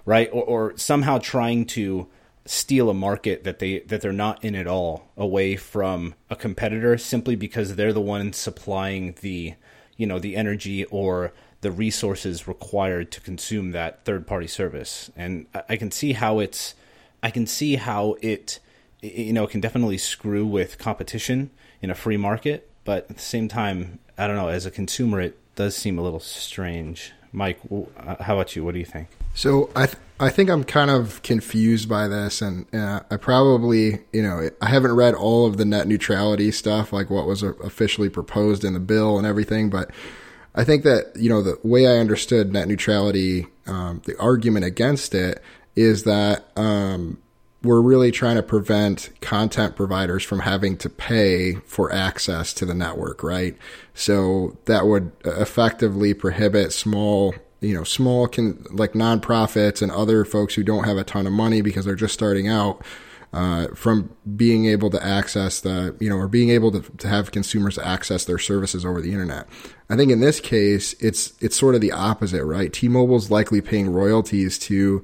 right? 0.07 0.29
Or, 0.33 0.43
or 0.45 0.77
somehow 0.77 1.19
trying 1.19 1.67
to 1.67 2.07
steal 2.45 2.91
a 2.91 2.95
market 2.95 3.45
that 3.45 3.59
they 3.59 3.81
that 3.81 4.01
they're 4.01 4.13
not 4.13 4.45
in 4.45 4.55
at 4.55 4.67
all 4.67 5.09
away 5.17 5.57
from 5.57 6.15
a 6.29 6.37
competitor 6.37 6.99
simply 6.99 7.37
because 7.37 7.77
they're 7.77 7.93
the 7.93 8.01
one 8.01 8.33
supplying 8.33 9.15
the 9.21 9.55
you 9.97 10.07
know 10.07 10.19
the 10.19 10.37
energy 10.37 10.85
or 10.87 11.33
the 11.61 11.71
resources 11.71 12.49
required 12.49 13.13
to 13.13 13.21
consume 13.21 13.71
that 13.71 14.05
third 14.05 14.27
party 14.27 14.49
service. 14.49 15.11
And 15.17 15.47
I, 15.69 15.77
can 15.77 15.93
see 15.93 16.13
how 16.13 16.41
it's 16.41 16.75
i 17.23 17.31
can 17.31 17.47
see 17.47 17.77
how 17.77 18.17
it 18.21 18.59
you 19.01 19.33
know 19.33 19.47
can 19.47 19.61
definitely 19.61 19.99
screw 19.99 20.45
with 20.45 20.79
competition 20.79 21.51
in 21.81 21.91
a 21.91 21.95
free 21.95 22.17
market 22.17 22.69
but 22.85 23.09
at 23.11 23.17
the 23.17 23.23
same 23.23 23.47
time 23.47 24.01
i 24.19 24.27
don't 24.27 24.37
know 24.37 24.49
as 24.49 24.67
a 24.67 24.71
consumer 24.71 25.21
it 25.21 25.39
does 25.55 25.77
seem 25.77 25.99
a 25.99 26.03
little 26.03 26.21
strange. 26.21 27.13
Mike 27.33 27.61
uh, 27.71 28.23
how 28.23 28.35
about 28.35 28.57
you? 28.57 28.65
What 28.65 28.75
do 28.75 28.81
you 28.81 28.87
think 28.87 29.09
So 29.35 29.71
I 29.75 29.87
th- 29.87 29.99
I 30.21 30.29
think 30.29 30.51
I'm 30.51 30.63
kind 30.63 30.91
of 30.91 31.21
confused 31.23 31.89
by 31.89 32.07
this, 32.07 32.43
and 32.43 32.73
uh, 32.75 33.01
I 33.11 33.17
probably 33.17 34.01
you 34.13 34.23
know 34.23 34.51
I 34.61 34.69
haven't 34.69 34.93
read 34.93 35.15
all 35.15 35.47
of 35.47 35.57
the 35.57 35.65
net 35.65 35.89
neutrality 35.89 36.51
stuff, 36.53 36.93
like 36.93 37.11
what 37.11 37.27
was 37.27 37.43
uh, 37.43 37.55
officially 37.65 38.09
proposed 38.09 38.65
in 38.65 38.73
the 38.75 38.81
bill 38.81 39.19
and 39.19 39.27
everything, 39.27 39.71
but 39.71 39.91
I 40.55 40.65
think 40.65 40.85
that 40.85 41.17
you 41.17 41.29
know 41.29 41.43
the 41.43 41.59
way 41.63 41.87
I 41.87 41.99
understood 41.99 42.53
net 42.53 42.69
neutrality, 42.69 43.47
um, 43.67 44.03
the 44.05 44.19
argument 44.19 44.65
against 44.65 45.15
it 45.15 45.43
is 45.75 46.05
that 46.05 46.47
um, 46.57 47.19
we're 47.63 47.81
really 47.81 48.11
trying 48.11 48.37
to 48.37 48.43
prevent 48.43 49.11
content 49.21 49.77
providers 49.77 50.25
from 50.25 50.41
having 50.41 50.77
to 50.79 50.91
pay 50.91 51.55
for 51.67 51.93
access 51.93 52.53
to 52.55 52.67
the 52.67 52.75
network, 52.75 53.23
right? 53.23 53.57
So 53.95 54.57
that 54.67 54.87
would 54.87 55.13
effectively 55.25 56.13
prohibit 56.13 56.73
small, 56.73 57.35
you 57.63 57.75
know, 57.75 57.85
small 57.85 58.27
can 58.27 58.67
like 58.71 58.93
nonprofits 58.93 59.81
and 59.81 59.91
other 59.91 60.25
folks 60.25 60.55
who 60.55 60.63
don't 60.63 60.85
have 60.85 60.99
a 60.99 61.05
ton 61.05 61.27
of 61.27 61.33
money 61.33 61.63
because 61.63 61.85
they're 61.85 61.95
just 61.95 62.15
starting 62.15 62.49
out 62.49 62.85
uh, 63.33 63.69
from 63.69 64.15
being 64.37 64.67
able 64.67 64.91
to 64.91 65.03
access 65.03 65.61
the, 65.61 65.97
you 65.99 66.11
know, 66.11 66.17
or 66.17 66.29
being 66.29 66.51
able 66.51 66.71
to, 66.71 66.81
to 66.99 67.09
have 67.09 67.31
consumers 67.31 67.79
access 67.79 68.27
their 68.27 68.39
services 68.39 68.85
over 68.85 69.01
the 69.01 69.13
internet. 69.13 69.49
I 69.89 69.97
think 69.97 70.13
in 70.13 70.21
this 70.21 70.41
case, 70.41 70.93
it's 70.95 71.33
it's 71.41 71.57
sort 71.57 71.75
of 71.75 71.81
the 71.81 71.93
opposite, 71.93 72.45
right? 72.45 72.73
T-Mobile's 72.73 73.31
likely 73.31 73.61
paying 73.61 73.91
royalties 73.91 74.59
to 74.61 75.03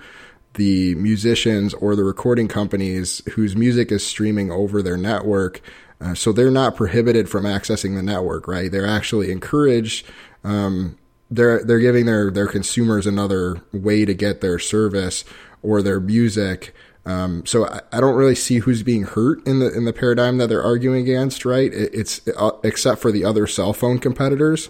the 0.55 0.95
musicians 0.97 1.73
or 1.75 1.95
the 1.95 2.05
recording 2.05 2.49
companies 2.49 3.23
whose 3.33 3.57
music 3.57 3.93
is 3.93 4.05
streaming 4.05 4.51
over 4.51 4.83
their 4.83 4.97
network. 4.97 5.63
Uh, 6.01 6.15
so 6.15 6.33
they're 6.33 6.51
not 6.51 6.77
prohibited 6.77 7.29
from 7.29 7.45
accessing 7.45 7.95
the 7.95 8.03
network, 8.03 8.47
right? 8.47 8.71
They're 8.71 8.87
actually 8.87 9.31
encouraged. 9.31 10.07
Um, 10.45 10.98
they're 11.31 11.63
they're 11.65 11.79
giving 11.79 12.07
their 12.07 12.31
their 12.31 12.47
consumers 12.47 13.07
another 13.07 13.63
way 13.73 14.05
to 14.05 14.15
get 14.15 14.41
their 14.41 14.59
service 14.59 15.25
or 15.63 15.83
their 15.83 16.01
music. 16.01 16.75
Um, 17.05 17.47
so 17.47 17.67
I, 17.67 17.81
I 17.93 18.01
don't 18.01 18.17
really 18.17 18.35
see 18.35 18.59
who's 18.59 18.83
being 18.83 19.05
hurt 19.05 19.47
in 19.47 19.61
the 19.61 19.75
in 19.75 19.85
the 19.85 19.93
paradigm 19.93 20.39
that 20.39 20.49
they're 20.49 20.63
arguing 20.63 21.03
against, 21.03 21.45
right? 21.45 21.73
It, 21.73 21.95
it's 21.95 22.27
uh, 22.37 22.53
except 22.63 23.01
for 23.01 23.11
the 23.11 23.25
other 23.25 23.47
cell 23.47 23.73
phone 23.73 23.99
competitors, 23.99 24.69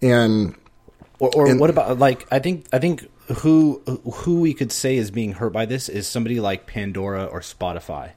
and 0.00 0.54
Or, 1.18 1.30
or 1.34 1.56
what 1.56 1.70
about 1.70 1.98
like 1.98 2.26
I 2.32 2.38
think 2.38 2.66
I 2.72 2.78
think 2.78 3.08
who 3.38 3.80
who 4.14 4.40
we 4.40 4.54
could 4.54 4.72
say 4.72 4.96
is 4.96 5.10
being 5.10 5.32
hurt 5.32 5.52
by 5.52 5.66
this 5.66 5.88
is 5.88 6.06
somebody 6.06 6.40
like 6.40 6.66
Pandora 6.66 7.24
or 7.24 7.40
Spotify, 7.40 8.12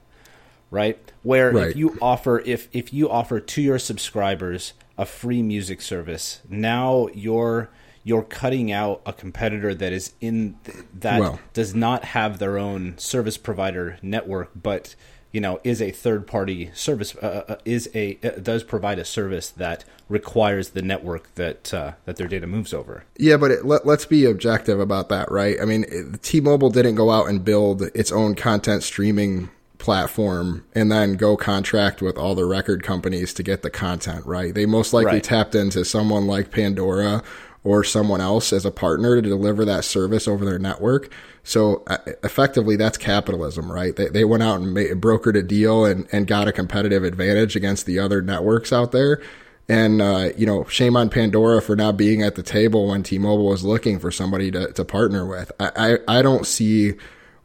right? 0.70 0.98
Where 1.22 1.50
Right. 1.52 1.70
if 1.70 1.76
you 1.76 1.98
offer 2.00 2.40
if 2.40 2.68
if 2.72 2.92
you 2.92 3.10
offer 3.10 3.40
to 3.40 3.62
your 3.62 3.78
subscribers 3.78 4.72
a 4.96 5.06
free 5.06 5.42
music 5.42 5.80
service, 5.80 6.40
now 6.48 7.08
you're 7.14 7.70
you're 8.08 8.22
cutting 8.22 8.72
out 8.72 9.02
a 9.04 9.12
competitor 9.12 9.74
that 9.74 9.92
is 9.92 10.12
in 10.20 10.56
th- 10.64 10.78
that 11.00 11.20
Well- 11.20 11.38
does 11.52 11.74
not 11.74 12.04
have 12.16 12.38
their 12.38 12.56
own 12.58 12.94
service 12.96 13.36
provider 13.36 13.98
network, 14.02 14.50
but 14.54 14.94
you 15.30 15.42
know 15.42 15.60
is 15.62 15.82
a 15.82 15.90
third 15.90 16.26
party 16.26 16.70
service 16.72 17.14
uh, 17.16 17.44
uh, 17.52 17.56
is 17.66 17.90
a 17.94 18.18
uh, 18.24 18.30
does 18.50 18.64
provide 18.64 18.98
a 18.98 19.04
service 19.04 19.50
that 19.50 19.84
requires 20.08 20.70
the 20.70 20.80
network 20.80 21.34
that 21.34 21.74
uh, 21.74 21.92
that 22.06 22.16
their 22.16 22.26
data 22.28 22.46
moves 22.46 22.72
over. 22.72 23.04
Yeah, 23.18 23.36
but 23.36 23.50
it, 23.50 23.66
let, 23.66 23.84
let's 23.84 24.06
be 24.06 24.24
objective 24.24 24.80
about 24.80 25.10
that, 25.10 25.30
right? 25.30 25.56
I 25.60 25.66
mean, 25.66 25.84
it- 25.90 26.22
T-Mobile 26.22 26.70
didn't 26.70 26.94
go 26.94 27.10
out 27.10 27.28
and 27.28 27.44
build 27.44 27.82
its 27.94 28.10
own 28.10 28.34
content 28.36 28.82
streaming 28.82 29.50
platform 29.76 30.64
and 30.74 30.90
then 30.90 31.14
go 31.14 31.36
contract 31.36 32.02
with 32.02 32.18
all 32.18 32.34
the 32.34 32.44
record 32.44 32.82
companies 32.82 33.32
to 33.34 33.42
get 33.42 33.62
the 33.62 33.70
content, 33.70 34.24
right? 34.26 34.52
They 34.54 34.66
most 34.66 34.92
likely 34.92 35.12
Right. 35.12 35.24
tapped 35.24 35.54
into 35.54 35.84
someone 35.84 36.26
like 36.26 36.50
Pandora 36.50 37.22
or 37.68 37.84
someone 37.84 38.22
else 38.22 38.50
as 38.50 38.64
a 38.64 38.70
partner 38.70 39.20
to 39.20 39.28
deliver 39.28 39.62
that 39.66 39.84
service 39.84 40.26
over 40.26 40.42
their 40.42 40.58
network. 40.58 41.12
So 41.44 41.82
uh, 41.86 41.98
effectively, 42.24 42.76
that's 42.76 42.96
capitalism, 42.96 43.70
right? 43.70 43.94
They, 43.94 44.08
they 44.08 44.24
went 44.24 44.42
out 44.42 44.60
and 44.60 44.72
made, 44.72 44.92
brokered 44.92 45.36
a 45.36 45.42
deal 45.42 45.84
and, 45.84 46.08
and 46.10 46.26
got 46.26 46.48
a 46.48 46.52
competitive 46.52 47.04
advantage 47.04 47.56
against 47.56 47.84
the 47.84 47.98
other 47.98 48.22
networks 48.22 48.72
out 48.72 48.92
there. 48.92 49.20
And, 49.68 50.00
uh, 50.00 50.30
you 50.34 50.46
know, 50.46 50.64
shame 50.64 50.96
on 50.96 51.10
Pandora 51.10 51.60
for 51.60 51.76
not 51.76 51.98
being 51.98 52.22
at 52.22 52.36
the 52.36 52.42
table 52.42 52.88
when 52.88 53.02
T-Mobile 53.02 53.44
was 53.44 53.64
looking 53.64 53.98
for 53.98 54.10
somebody 54.10 54.50
to, 54.50 54.72
to 54.72 54.82
partner 54.82 55.26
with. 55.26 55.52
I, 55.60 55.98
I, 56.08 56.18
I 56.18 56.22
don't 56.22 56.46
see 56.46 56.94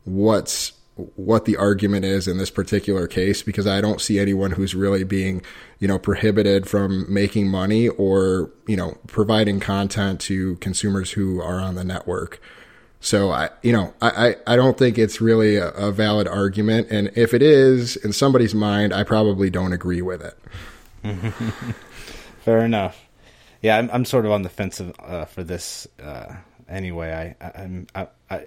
what's, 0.05 0.71
what 0.95 1.45
the 1.45 1.57
argument 1.57 2.05
is 2.05 2.27
in 2.27 2.37
this 2.37 2.51
particular 2.51 3.07
case 3.07 3.41
because 3.41 3.65
I 3.65 3.81
don't 3.81 3.99
see 3.99 4.19
anyone 4.19 4.51
who's 4.51 4.75
really 4.75 5.03
being, 5.03 5.41
you 5.79 5.87
know, 5.87 5.97
prohibited 5.97 6.67
from 6.67 7.11
making 7.11 7.47
money 7.47 7.87
or, 7.87 8.51
you 8.67 8.77
know, 8.77 8.97
providing 9.07 9.59
content 9.59 10.19
to 10.21 10.55
consumers 10.57 11.11
who 11.11 11.41
are 11.41 11.59
on 11.59 11.75
the 11.75 11.83
network. 11.83 12.39
So 12.99 13.31
I, 13.31 13.49
you 13.63 13.73
know, 13.73 13.93
I, 14.01 14.37
I, 14.47 14.55
don't 14.55 14.77
think 14.77 14.97
it's 14.97 15.19
really 15.19 15.57
a, 15.57 15.69
a 15.71 15.91
valid 15.91 16.27
argument. 16.27 16.87
And 16.89 17.11
if 17.15 17.33
it 17.33 17.41
is 17.41 17.97
in 17.97 18.13
somebody's 18.13 18.55
mind, 18.55 18.93
I 18.93 19.03
probably 19.03 19.49
don't 19.49 19.73
agree 19.73 20.01
with 20.01 20.21
it. 20.21 20.37
Fair 22.45 22.59
enough. 22.59 23.01
Yeah, 23.61 23.77
I'm, 23.77 23.89
I'm 23.91 24.05
sort 24.05 24.25
of 24.25 24.31
on 24.31 24.43
the 24.43 24.49
fence 24.49 24.79
of, 24.79 24.93
uh, 24.99 25.25
for 25.25 25.43
this. 25.43 25.85
Uh, 26.01 26.35
anyway, 26.69 27.35
I, 27.41 27.45
I, 27.45 27.63
I'm, 27.63 27.87
I, 27.93 28.07
I, 28.29 28.45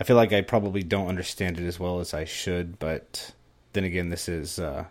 I 0.00 0.04
feel 0.04 0.16
like 0.16 0.32
I 0.32 0.40
probably 0.40 0.82
don't 0.82 1.08
understand 1.08 1.58
it 1.58 1.66
as 1.66 1.78
well 1.78 2.00
as 2.00 2.14
I 2.14 2.24
should. 2.24 2.78
But 2.78 3.32
then 3.72 3.84
again, 3.84 4.10
this 4.10 4.28
is, 4.28 4.58
uh, 4.58 4.84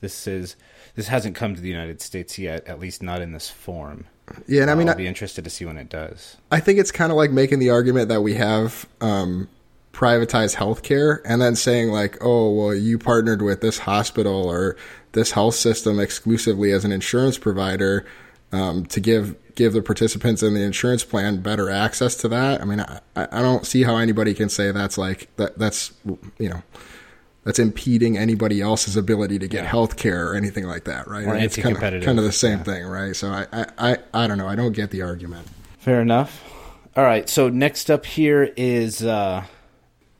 this 0.00 0.26
is, 0.26 0.56
this 0.94 1.08
hasn't 1.08 1.36
come 1.36 1.54
to 1.54 1.60
the 1.60 1.68
United 1.68 2.00
States 2.00 2.38
yet. 2.38 2.66
At 2.66 2.80
least 2.80 3.02
not 3.02 3.22
in 3.22 3.32
this 3.32 3.48
form. 3.48 4.06
Yeah. 4.46 4.62
And 4.62 4.70
I 4.70 4.74
mean, 4.74 4.88
I'll 4.88 4.94
I, 4.94 4.98
be 4.98 5.06
interested 5.06 5.44
to 5.44 5.50
see 5.50 5.64
when 5.64 5.76
it 5.76 5.88
does. 5.88 6.36
I 6.50 6.60
think 6.60 6.78
it's 6.78 6.92
kind 6.92 7.10
of 7.10 7.16
like 7.16 7.30
making 7.30 7.58
the 7.58 7.70
argument 7.70 8.08
that 8.08 8.22
we 8.22 8.34
have, 8.34 8.86
um, 9.00 9.48
privatized 9.92 10.56
healthcare 10.56 11.20
and 11.24 11.42
then 11.42 11.56
saying 11.56 11.88
like, 11.88 12.16
oh, 12.20 12.50
well, 12.52 12.74
you 12.74 12.98
partnered 12.98 13.42
with 13.42 13.60
this 13.60 13.78
hospital 13.78 14.48
or 14.48 14.76
this 15.12 15.32
health 15.32 15.54
system 15.56 15.98
exclusively 15.98 16.70
as 16.70 16.84
an 16.84 16.92
insurance 16.92 17.38
provider 17.38 18.06
um, 18.52 18.86
to 18.86 19.00
give 19.00 19.36
give 19.54 19.72
the 19.72 19.82
participants 19.82 20.42
in 20.42 20.54
the 20.54 20.62
insurance 20.62 21.04
plan 21.04 21.40
better 21.42 21.68
access 21.70 22.14
to 22.16 22.28
that. 22.28 22.60
I 22.62 22.64
mean, 22.64 22.80
I, 22.80 23.00
I 23.16 23.42
don't 23.42 23.66
see 23.66 23.82
how 23.82 23.96
anybody 23.96 24.32
can 24.34 24.48
say 24.48 24.70
that's 24.72 24.96
like 24.98 25.28
that. 25.36 25.58
That's 25.58 25.92
you 26.38 26.48
know. 26.48 26.62
That's 27.42 27.58
impeding 27.58 28.18
anybody 28.18 28.60
else's 28.60 28.98
ability 28.98 29.38
to 29.38 29.48
get 29.48 29.62
Yeah. 29.64 29.70
health 29.70 29.96
care 29.96 30.28
or 30.30 30.34
anything 30.34 30.64
like 30.66 30.84
that, 30.84 31.08
right? 31.08 31.24
Or 31.24 31.30
I 31.30 31.34
mean, 31.36 31.44
it's 31.44 31.56
kind 31.56 31.74
of 31.74 31.80
kind 31.80 32.18
of 32.18 32.24
the 32.24 32.32
same 32.32 32.58
Yeah. 32.58 32.64
thing, 32.64 32.84
right? 32.84 33.16
So 33.16 33.30
I, 33.30 33.46
I, 33.50 33.66
I, 33.78 33.98
I 34.12 34.26
don't 34.26 34.36
know. 34.36 34.46
I 34.46 34.54
don't 34.56 34.72
get 34.72 34.90
the 34.90 35.00
argument. 35.00 35.48
Fair 35.78 36.02
enough. 36.02 36.44
All 36.94 37.02
right. 37.02 37.26
So 37.30 37.48
next 37.48 37.90
up 37.90 38.04
here 38.04 38.52
is 38.58 39.02
uh, 39.02 39.44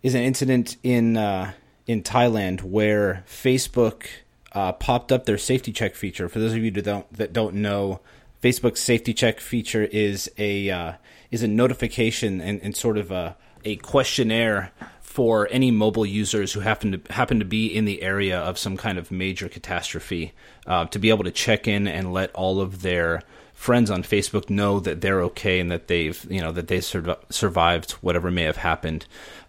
is 0.02 0.14
an 0.14 0.22
incident 0.22 0.78
in 0.82 1.18
uh, 1.18 1.52
in 1.86 2.02
Thailand 2.02 2.62
where 2.62 3.22
Facebook 3.28 4.04
uh, 4.52 4.72
popped 4.72 5.12
up 5.12 5.26
their 5.26 5.38
safety 5.38 5.72
check 5.72 5.94
feature. 5.94 6.26
For 6.26 6.38
those 6.38 6.52
of 6.52 6.58
you 6.64 6.70
that 6.70 6.84
don't 6.86 7.12
that 7.12 7.34
don't 7.34 7.56
know, 7.56 8.00
Facebook's 8.42 8.80
safety 8.80 9.12
check 9.12 9.40
feature 9.40 9.84
is 9.84 10.30
a 10.38 10.70
uh, 10.70 10.92
is 11.30 11.42
a 11.42 11.48
notification 11.48 12.40
and, 12.40 12.60
and 12.62 12.76
sort 12.76 12.98
of 12.98 13.10
a 13.10 13.36
a 13.64 13.76
questionnaire 13.76 14.72
for 15.00 15.48
any 15.50 15.70
mobile 15.70 16.06
users 16.06 16.52
who 16.52 16.60
happen 16.60 16.92
to 16.92 17.12
happen 17.12 17.38
to 17.38 17.44
be 17.44 17.66
in 17.66 17.84
the 17.84 18.02
area 18.02 18.38
of 18.38 18.56
some 18.56 18.76
kind 18.76 18.98
of 18.98 19.10
major 19.10 19.48
catastrophe 19.48 20.32
uh, 20.66 20.84
to 20.86 20.98
be 20.98 21.10
able 21.10 21.24
to 21.24 21.30
check 21.30 21.66
in 21.66 21.86
and 21.86 22.12
let 22.12 22.32
all 22.32 22.60
of 22.60 22.82
their 22.82 23.22
friends 23.52 23.90
on 23.90 24.02
Facebook 24.02 24.48
know 24.48 24.80
that 24.80 25.02
they're 25.02 25.20
okay 25.20 25.60
and 25.60 25.70
that 25.70 25.88
they've 25.88 26.24
you 26.30 26.40
know 26.40 26.52
that 26.52 26.68
they 26.68 26.80
sur- 26.80 27.18
survived 27.28 27.92
whatever 27.92 28.30
may 28.30 28.44
have 28.44 28.56
happened. 28.56 29.04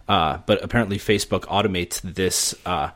Uh, 0.08 0.38
but 0.44 0.62
apparently, 0.62 0.98
Facebook 0.98 1.42
automates 1.42 2.00
this 2.02 2.54
uh, 2.66 2.90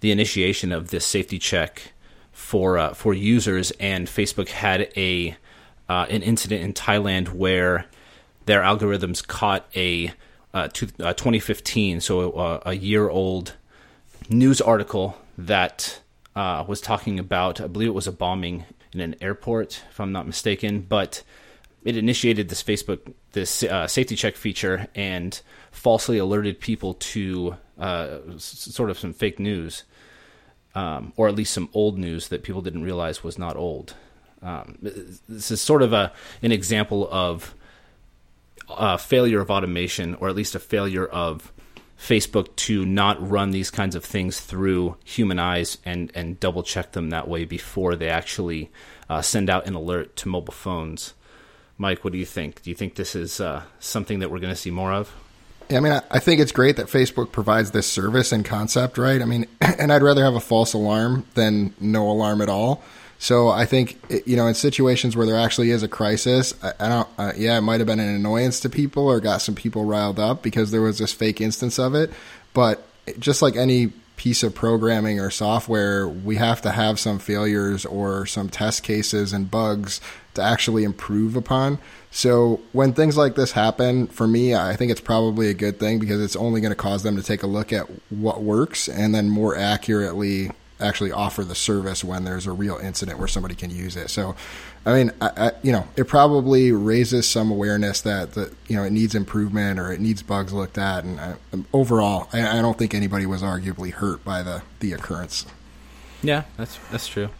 the 0.00 0.10
initiation 0.10 0.72
of 0.72 0.90
this 0.90 1.06
safety 1.06 1.38
check 1.38 1.92
for 2.38 2.78
uh, 2.78 2.94
for 2.94 3.12
users, 3.12 3.72
and 3.72 4.06
Facebook 4.06 4.48
had 4.48 4.92
a 4.96 5.36
uh, 5.88 6.06
an 6.08 6.22
incident 6.22 6.62
in 6.62 6.72
Thailand 6.72 7.30
where 7.30 7.86
their 8.46 8.62
algorithms 8.62 9.26
caught 9.26 9.66
a 9.74 10.12
uh, 10.54 10.68
to, 10.68 10.86
uh, 11.00 11.12
2015, 11.12 12.00
so 12.00 12.32
a, 12.32 12.70
a, 12.70 12.74
year 12.74 13.08
old 13.08 13.54
news 14.30 14.60
article 14.60 15.18
that 15.36 16.00
uh, 16.34 16.64
was 16.66 16.80
talking 16.80 17.18
about, 17.18 17.60
I 17.60 17.66
believe 17.66 17.88
it 17.88 17.94
was 17.94 18.06
a 18.06 18.12
bombing 18.12 18.64
in 18.92 19.00
an 19.00 19.16
airport, 19.20 19.82
if 19.90 20.00
I'm 20.00 20.12
not 20.12 20.26
mistaken, 20.26 20.80
but 20.80 21.22
it 21.84 21.96
initiated 21.96 22.48
this 22.48 22.62
Facebook 22.62 23.12
this 23.32 23.62
uh, 23.62 23.86
safety 23.86 24.16
check 24.16 24.36
feature 24.36 24.86
and 24.94 25.38
falsely 25.70 26.18
alerted 26.18 26.60
people 26.60 26.94
to 26.94 27.56
uh, 27.78 28.18
sort 28.38 28.90
of 28.90 28.98
some 28.98 29.12
fake 29.12 29.38
news, 29.38 29.84
um, 30.78 31.12
or 31.16 31.26
at 31.26 31.34
least 31.34 31.52
some 31.52 31.68
old 31.74 31.98
news 31.98 32.28
that 32.28 32.44
people 32.44 32.62
didn't 32.62 32.84
realize 32.84 33.24
was 33.24 33.36
not 33.36 33.56
old. 33.56 33.94
Um, 34.40 34.78
this 35.28 35.50
is 35.50 35.60
sort 35.60 35.82
of 35.82 35.92
a 35.92 36.12
an 36.40 36.52
example 36.52 37.08
of 37.10 37.56
a 38.68 38.96
failure 38.96 39.40
of 39.40 39.50
automation, 39.50 40.14
or 40.14 40.28
at 40.28 40.36
least 40.36 40.54
a 40.54 40.60
failure 40.60 41.06
of 41.06 41.52
Facebook 41.98 42.54
to 42.54 42.86
not 42.86 43.16
run 43.28 43.50
these 43.50 43.72
kinds 43.72 43.96
of 43.96 44.04
things 44.04 44.40
through 44.40 44.96
human 45.04 45.40
eyes 45.40 45.78
and 45.84 46.12
and 46.14 46.38
double 46.38 46.62
check 46.62 46.92
them 46.92 47.10
that 47.10 47.26
way 47.26 47.44
before 47.44 47.96
they 47.96 48.08
actually 48.08 48.70
uh, 49.10 49.20
send 49.20 49.50
out 49.50 49.66
an 49.66 49.74
alert 49.74 50.14
to 50.14 50.28
mobile 50.28 50.54
phones. 50.54 51.14
Mike, 51.76 52.04
what 52.04 52.12
do 52.12 52.18
you 52.18 52.26
think? 52.26 52.62
Do 52.62 52.70
you 52.70 52.76
think 52.76 52.94
this 52.94 53.16
is 53.16 53.40
uh, 53.40 53.64
something 53.80 54.20
that 54.20 54.30
we're 54.30 54.38
going 54.38 54.54
to 54.54 54.62
see 54.64 54.70
more 54.70 54.92
of? 54.92 55.12
I 55.70 55.80
mean, 55.80 56.00
I 56.10 56.18
think 56.18 56.40
it's 56.40 56.52
great 56.52 56.76
that 56.76 56.86
Facebook 56.86 57.32
provides 57.32 57.72
this 57.72 57.86
service 57.86 58.32
and 58.32 58.44
concept, 58.44 58.98
right? 58.98 59.20
I 59.20 59.24
mean, 59.24 59.46
and 59.60 59.92
I'd 59.92 60.02
rather 60.02 60.24
have 60.24 60.34
a 60.34 60.40
false 60.40 60.72
alarm 60.72 61.26
than 61.34 61.74
no 61.80 62.08
alarm 62.10 62.40
at 62.40 62.48
all. 62.48 62.82
So 63.20 63.48
I 63.48 63.66
think 63.66 64.00
you 64.26 64.36
know 64.36 64.46
in 64.46 64.54
situations 64.54 65.16
where 65.16 65.26
there 65.26 65.36
actually 65.36 65.70
is 65.70 65.82
a 65.82 65.88
crisis, 65.88 66.54
I, 66.62 66.72
I 66.78 66.88
don't. 66.88 67.08
Uh, 67.18 67.32
yeah, 67.36 67.58
it 67.58 67.62
might 67.62 67.80
have 67.80 67.86
been 67.86 68.00
an 68.00 68.14
annoyance 68.14 68.60
to 68.60 68.70
people 68.70 69.08
or 69.08 69.20
got 69.20 69.42
some 69.42 69.54
people 69.54 69.84
riled 69.84 70.20
up 70.20 70.42
because 70.42 70.70
there 70.70 70.82
was 70.82 70.98
this 70.98 71.12
fake 71.12 71.40
instance 71.40 71.78
of 71.78 71.94
it. 71.94 72.12
But 72.54 72.84
just 73.18 73.42
like 73.42 73.56
any 73.56 73.88
piece 74.16 74.42
of 74.42 74.54
programming 74.54 75.20
or 75.20 75.30
software, 75.30 76.08
we 76.08 76.36
have 76.36 76.62
to 76.62 76.70
have 76.70 76.98
some 76.98 77.18
failures 77.18 77.84
or 77.84 78.26
some 78.26 78.48
test 78.48 78.82
cases 78.82 79.32
and 79.32 79.50
bugs 79.50 80.00
to 80.38 80.44
actually 80.44 80.84
improve 80.84 81.36
upon. 81.36 81.78
So 82.10 82.60
when 82.72 82.94
things 82.94 83.16
like 83.16 83.34
this 83.34 83.52
happen, 83.52 84.06
for 84.06 84.26
me, 84.26 84.54
I 84.54 84.74
think 84.76 84.90
it's 84.90 85.00
probably 85.00 85.48
a 85.50 85.54
good 85.54 85.78
thing 85.78 85.98
because 85.98 86.22
it's 86.22 86.36
only 86.36 86.60
going 86.60 86.72
to 86.72 86.76
cause 86.76 87.02
them 87.02 87.16
to 87.16 87.22
take 87.22 87.42
a 87.42 87.46
look 87.46 87.72
at 87.72 87.86
what 88.10 88.42
works 88.42 88.88
and 88.88 89.14
then 89.14 89.28
more 89.28 89.56
accurately 89.56 90.50
actually 90.80 91.12
offer 91.12 91.44
the 91.44 91.54
service 91.54 92.04
when 92.04 92.24
there's 92.24 92.46
a 92.46 92.52
real 92.52 92.76
incident 92.76 93.18
where 93.18 93.28
somebody 93.28 93.54
can 93.54 93.70
use 93.70 93.96
it. 93.96 94.10
So, 94.10 94.36
I 94.86 94.92
mean, 94.92 95.12
I, 95.20 95.30
I, 95.36 95.50
you 95.62 95.72
know, 95.72 95.86
it 95.96 96.04
probably 96.04 96.72
raises 96.72 97.28
some 97.28 97.50
awareness 97.50 98.00
that 98.02 98.32
the 98.32 98.54
you 98.68 98.76
know 98.76 98.84
it 98.84 98.92
needs 98.92 99.14
improvement 99.14 99.78
or 99.78 99.92
it 99.92 100.00
needs 100.00 100.22
bugs 100.22 100.52
looked 100.52 100.78
at. 100.78 101.04
And 101.04 101.20
I, 101.20 101.34
overall, 101.72 102.28
I, 102.32 102.58
I 102.58 102.62
don't 102.62 102.78
think 102.78 102.94
anybody 102.94 103.26
was 103.26 103.42
arguably 103.42 103.92
hurt 103.92 104.24
by 104.24 104.42
the 104.42 104.62
the 104.80 104.92
occurrence. 104.92 105.46
Yeah, 106.22 106.44
that's 106.56 106.78
that's 106.90 107.08
true. 107.08 107.30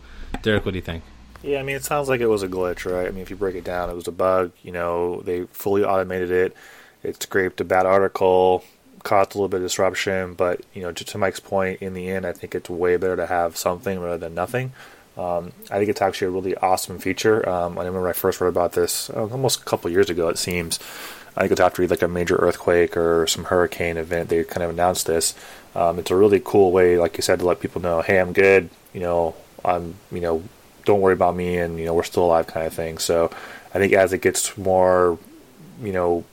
Derek, 0.43 0.65
what 0.65 0.73
do 0.73 0.79
you 0.79 0.83
think? 0.83 1.05
Yeah, 1.43 1.61
I 1.61 1.63
mean, 1.63 1.77
it 1.77 1.85
sounds 1.85 2.09
like 2.09 2.21
it 2.21 2.27
was 2.27 2.43
a 2.43 2.49
glitch, 2.49 2.91
right? 2.91 3.07
I 3.07 3.11
mean, 3.11 3.23
if 3.23 3.31
you 3.31 3.37
break 3.37 3.55
it 3.55 3.65
down, 3.65 3.91
it 3.91 3.95
was 3.95 4.09
a 4.09 4.13
bug. 4.13 4.53
You 4.63 4.73
know, 4.73 5.21
they 5.23 5.45
fully 5.45 5.85
automated 5.85 6.31
it. 6.31 6.57
It 7.03 7.23
scraped 7.23 7.61
a 7.61 7.65
bad 7.65 7.87
article, 7.87 8.65
caused 9.05 9.35
a 9.35 9.39
little 9.39 9.49
bit 9.49 9.59
of 9.59 9.63
disruption, 9.63 10.35
but 10.35 10.61
you 10.75 10.83
know, 10.83 10.91
to 10.93 11.19
Mike's 11.19 11.41
point, 11.41 11.81
in 11.81 11.95
the 11.95 12.09
end, 12.09 12.27
I 12.27 12.33
think 12.33 12.55
it's 12.55 12.69
way 12.69 12.97
better 12.97 13.17
to 13.17 13.27
have 13.27 13.57
something 13.57 14.01
rather 14.01 14.19
than 14.19 14.35
nothing. 14.35 14.73
Um, 15.17 15.53
I 15.71 15.79
think 15.79 15.91
it's 15.91 16.03
actually 16.03 16.29
a 16.29 16.31
really 16.31 16.57
awesome 16.57 16.99
feature. 16.99 17.49
Um, 17.49 17.79
I 17.79 17.85
remember 17.85 18.09
I 18.09 18.13
first 18.13 18.41
read 18.41 18.49
about 18.49 18.73
this 18.73 19.11
uh, 19.11 19.27
almost 19.27 19.63
a 19.63 19.65
couple 19.65 19.91
years 19.91 20.11
ago. 20.11 20.29
It 20.29 20.39
seems. 20.39 20.79
I 21.37 21.43
think 21.43 21.53
it's 21.53 21.61
after 21.61 21.87
like 21.87 22.03
a 22.03 22.09
major 22.09 22.37
earthquake 22.37 22.97
or 22.97 23.27
some 23.29 23.45
hurricane 23.45 23.97
event. 23.97 24.29
They 24.29 24.43
kind 24.43 24.65
of 24.65 24.71
announced 24.71 25.07
this. 25.07 25.35
Um, 25.75 26.01
it's 26.01 26.11
a 26.11 26.17
really 26.17 26.41
cool 26.45 26.73
way, 26.73 26.99
like 26.99 27.17
you 27.17 27.23
said, 27.23 27.39
to 27.41 27.47
let 27.47 27.61
people 27.61 27.81
know, 27.81 28.01
hey, 28.03 28.19
I'm 28.19 28.33
good. 28.33 28.71
You 28.93 29.01
know, 29.01 29.35
I'm. 29.65 29.95
You 30.11 30.21
know, 30.21 30.43
don't 30.89 31.01
worry 31.01 31.13
about 31.13 31.37
me, 31.37 31.59
and 31.59 31.79
you 31.79 31.85
know, 31.85 31.95
we're 31.95 32.03
still 32.03 32.25
alive, 32.25 32.47
kind 32.47 32.67
of 32.67 32.73
thing. 32.73 32.99
So, 32.99 33.31
I 33.75 33.79
think 33.79 33.93
as 33.93 34.13
it 34.13 34.23
gets 34.23 34.57
more, 34.59 35.19
you 35.81 35.93
know, 35.93 36.25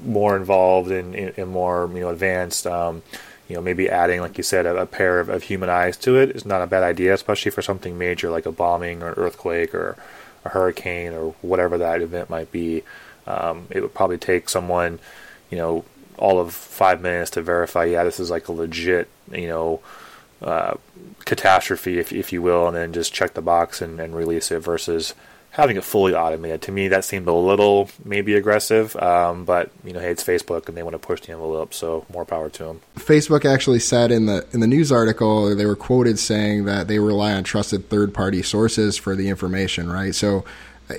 more 0.00 0.36
involved 0.36 0.90
and, 0.90 1.14
and 1.14 1.48
more 1.48 1.88
you 1.94 2.00
know 2.00 2.08
advanced. 2.08 2.66
Um, 2.66 3.02
you 3.46 3.54
know, 3.54 3.60
maybe 3.60 3.90
adding, 3.90 4.22
like 4.22 4.38
you 4.38 4.42
said, 4.42 4.64
a, 4.64 4.74
a 4.74 4.86
pair 4.86 5.20
of, 5.20 5.28
of, 5.28 5.42
human 5.42 5.68
eyes 5.68 5.98
to 5.98 6.16
it 6.16 6.30
is 6.30 6.46
not 6.46 6.62
a 6.62 6.66
bad 6.66 6.82
idea, 6.82 7.12
especially 7.12 7.50
for 7.50 7.60
something 7.60 7.98
major 7.98 8.30
like 8.30 8.46
a 8.46 8.52
bombing 8.52 9.02
or 9.02 9.12
earthquake 9.18 9.74
or 9.74 9.98
a 10.46 10.48
hurricane 10.48 11.12
or 11.12 11.34
whatever 11.42 11.76
that 11.76 12.00
event 12.00 12.30
might 12.30 12.50
be. 12.50 12.82
Um, 13.26 13.66
it 13.68 13.82
would 13.82 13.92
probably 13.92 14.16
take 14.16 14.48
someone, 14.48 14.98
you 15.50 15.58
know, 15.58 15.84
all 16.16 16.40
of 16.40 16.54
five 16.54 17.02
minutes 17.02 17.32
to 17.32 17.42
verify, 17.42 17.84
yeah, 17.84 18.04
this 18.04 18.18
is 18.18 18.30
like 18.30 18.48
a 18.48 18.52
legit, 18.52 19.08
you 19.30 19.46
know, 19.46 19.80
uh, 20.44 20.74
catastrophe, 21.24 21.98
if 21.98 22.12
if 22.12 22.32
you 22.32 22.42
will, 22.42 22.68
and 22.68 22.76
then 22.76 22.92
just 22.92 23.12
check 23.12 23.34
the 23.34 23.42
box 23.42 23.80
and, 23.80 23.98
and 23.98 24.14
release 24.14 24.50
it 24.50 24.60
versus 24.60 25.14
having 25.50 25.76
it 25.76 25.84
fully 25.84 26.12
automated. 26.12 26.60
To 26.62 26.72
me, 26.72 26.88
that 26.88 27.04
seemed 27.04 27.28
a 27.28 27.32
little 27.32 27.88
maybe 28.04 28.34
aggressive, 28.34 28.96
um, 28.96 29.44
but 29.44 29.70
you 29.84 29.92
know, 29.92 30.00
hey, 30.00 30.10
it's 30.10 30.22
Facebook 30.22 30.68
and 30.68 30.76
they 30.76 30.82
want 30.82 30.94
to 30.94 30.98
push 30.98 31.22
the 31.22 31.32
envelope, 31.32 31.72
so 31.72 32.04
more 32.12 32.24
power 32.24 32.50
to 32.50 32.64
them. 32.64 32.80
Facebook 32.96 33.44
actually 33.44 33.78
said 33.78 34.10
in 34.10 34.26
the 34.26 34.46
in 34.52 34.60
the 34.60 34.66
news 34.66 34.92
article 34.92 35.54
they 35.54 35.66
were 35.66 35.76
quoted 35.76 36.18
saying 36.18 36.64
that 36.66 36.88
they 36.88 36.98
rely 36.98 37.32
on 37.32 37.44
trusted 37.44 37.88
third 37.88 38.12
party 38.12 38.42
sources 38.42 38.96
for 38.96 39.16
the 39.16 39.28
information, 39.28 39.90
right? 39.90 40.14
So. 40.14 40.44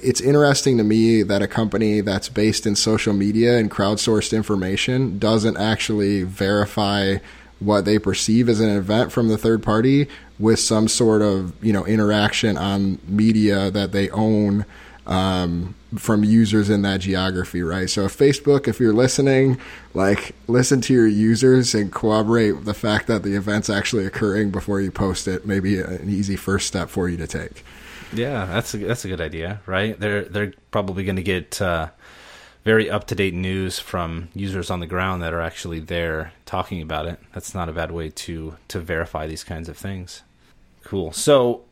It's 0.01 0.19
interesting 0.19 0.79
to 0.79 0.83
me 0.83 1.21
that 1.21 1.43
a 1.43 1.47
company 1.47 2.01
that's 2.01 2.27
based 2.27 2.65
in 2.65 2.75
social 2.75 3.13
media 3.13 3.59
and 3.59 3.69
crowdsourced 3.69 4.35
information 4.35 5.19
doesn't 5.19 5.57
actually 5.57 6.23
verify 6.23 7.17
what 7.59 7.85
they 7.85 7.97
perceive 7.97 8.49
as 8.49 8.59
an 8.59 8.69
event 8.69 9.11
from 9.11 9.27
the 9.27 9.37
third 9.37 9.63
party 9.63 10.07
with 10.37 10.59
some 10.59 10.87
sort 10.87 11.21
of 11.21 11.53
you 11.63 11.73
know 11.73 11.85
interaction 11.85 12.57
on 12.57 12.99
media 13.07 13.71
that 13.71 13.91
they 13.91 14.09
own 14.09 14.65
um, 15.07 15.75
from 15.95 16.23
users 16.23 16.69
in 16.69 16.81
that 16.81 17.01
geography, 17.01 17.61
right? 17.61 17.89
So, 17.89 18.05
if 18.05 18.17
Facebook, 18.17 18.67
if 18.67 18.79
you're 18.79 18.93
listening, 18.93 19.59
like 19.93 20.35
listen 20.47 20.81
to 20.81 20.93
your 20.93 21.07
users 21.07 21.75
and 21.75 21.91
corroborate 21.91 22.65
the 22.65 22.73
fact 22.73 23.07
that 23.07 23.23
the 23.23 23.35
event's 23.35 23.69
actually 23.69 24.05
occurring 24.05 24.51
before 24.51 24.81
you 24.81 24.91
post 24.91 25.27
it. 25.27 25.45
Maybe 25.45 25.79
an 25.79 26.09
easy 26.09 26.35
first 26.35 26.67
step 26.67 26.89
for 26.89 27.07
you 27.07 27.17
to 27.17 27.27
take. 27.27 27.63
Yeah, 28.13 28.45
that's 28.45 28.73
a, 28.73 28.77
that's 28.77 29.05
a 29.05 29.07
good 29.07 29.21
idea, 29.21 29.61
right? 29.65 29.99
They're 29.99 30.23
they're 30.25 30.53
probably 30.71 31.03
going 31.03 31.17
to 31.17 31.23
get 31.23 31.61
uh, 31.61 31.89
very 32.65 32.89
up 32.89 33.05
to 33.07 33.15
date 33.15 33.35
news 33.35 33.79
from 33.79 34.27
users 34.33 34.69
on 34.71 34.81
the 34.81 34.87
ground 34.87 35.21
that 35.21 35.33
are 35.33 35.39
actually 35.39 35.79
there 35.79 36.33
talking 36.45 36.81
about 36.81 37.05
it. 37.05 37.19
That's 37.33 37.53
not 37.53 37.69
a 37.69 37.73
bad 37.73 37.91
way 37.91 38.09
to 38.09 38.57
to 38.67 38.79
verify 38.79 39.27
these 39.27 39.45
kinds 39.45 39.69
of 39.69 39.77
things. 39.77 40.23
Cool. 40.83 41.13
So 41.13 41.63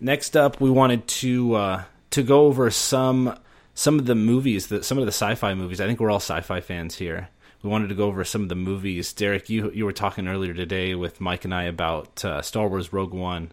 next 0.00 0.36
up, 0.36 0.60
we 0.60 0.68
wanted 0.68 1.06
to 1.06 1.54
uh, 1.54 1.84
to 2.10 2.22
go 2.22 2.46
over 2.46 2.70
some 2.70 3.38
some 3.74 3.98
of 3.98 4.06
the 4.06 4.16
movies 4.16 4.66
that 4.66 4.84
some 4.84 4.98
of 4.98 5.06
the 5.06 5.12
sci-fi 5.12 5.54
movies. 5.54 5.80
I 5.80 5.86
think 5.86 6.00
we're 6.00 6.10
all 6.10 6.16
sci-fi 6.16 6.60
fans 6.60 6.96
here. 6.96 7.28
We 7.62 7.70
wanted 7.70 7.88
to 7.88 7.94
go 7.94 8.06
over 8.06 8.24
some 8.24 8.42
of 8.42 8.48
the 8.48 8.56
movies. 8.56 9.12
Derek, 9.12 9.48
you 9.48 9.70
you 9.70 9.84
were 9.84 9.92
talking 9.92 10.26
earlier 10.26 10.54
today 10.54 10.96
with 10.96 11.20
Mike 11.20 11.44
and 11.44 11.54
I 11.54 11.64
about 11.64 12.24
uh, 12.24 12.42
Star 12.42 12.68
Wars 12.68 12.92
Rogue 12.92 13.14
One. 13.14 13.52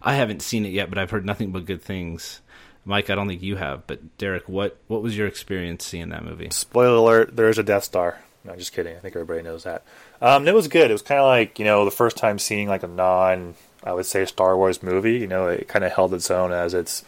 I 0.00 0.14
haven't 0.14 0.42
seen 0.42 0.64
it 0.64 0.72
yet, 0.72 0.88
but 0.88 0.98
I've 0.98 1.10
heard 1.10 1.26
nothing 1.26 1.50
but 1.50 1.64
good 1.64 1.82
things. 1.82 2.40
Mike, 2.88 3.10
I 3.10 3.16
don't 3.16 3.26
think 3.26 3.42
you 3.42 3.56
have, 3.56 3.84
but 3.88 4.16
Derek, 4.16 4.48
what 4.48 4.78
what 4.86 5.02
was 5.02 5.18
your 5.18 5.26
experience 5.26 5.84
seeing 5.84 6.10
that 6.10 6.24
movie? 6.24 6.48
Spoiler 6.50 6.96
alert: 6.96 7.36
there 7.36 7.48
is 7.48 7.58
a 7.58 7.64
Death 7.64 7.82
Star. 7.82 8.20
No, 8.44 8.52
I'm 8.52 8.58
just 8.58 8.72
kidding. 8.72 8.96
I 8.96 9.00
think 9.00 9.16
everybody 9.16 9.42
knows 9.42 9.64
that. 9.64 9.82
Um, 10.22 10.46
it 10.46 10.54
was 10.54 10.68
good. 10.68 10.88
It 10.88 10.94
was 10.94 11.02
kind 11.02 11.20
of 11.20 11.26
like 11.26 11.58
you 11.58 11.64
know 11.64 11.84
the 11.84 11.90
first 11.90 12.16
time 12.16 12.38
seeing 12.38 12.68
like 12.68 12.84
a 12.84 12.88
non, 12.88 13.56
I 13.82 13.92
would 13.92 14.06
say 14.06 14.24
Star 14.24 14.56
Wars 14.56 14.84
movie. 14.84 15.18
You 15.18 15.26
know, 15.26 15.48
it 15.48 15.66
kind 15.66 15.84
of 15.84 15.92
held 15.92 16.14
its 16.14 16.30
own 16.30 16.52
as 16.52 16.74
its 16.74 17.04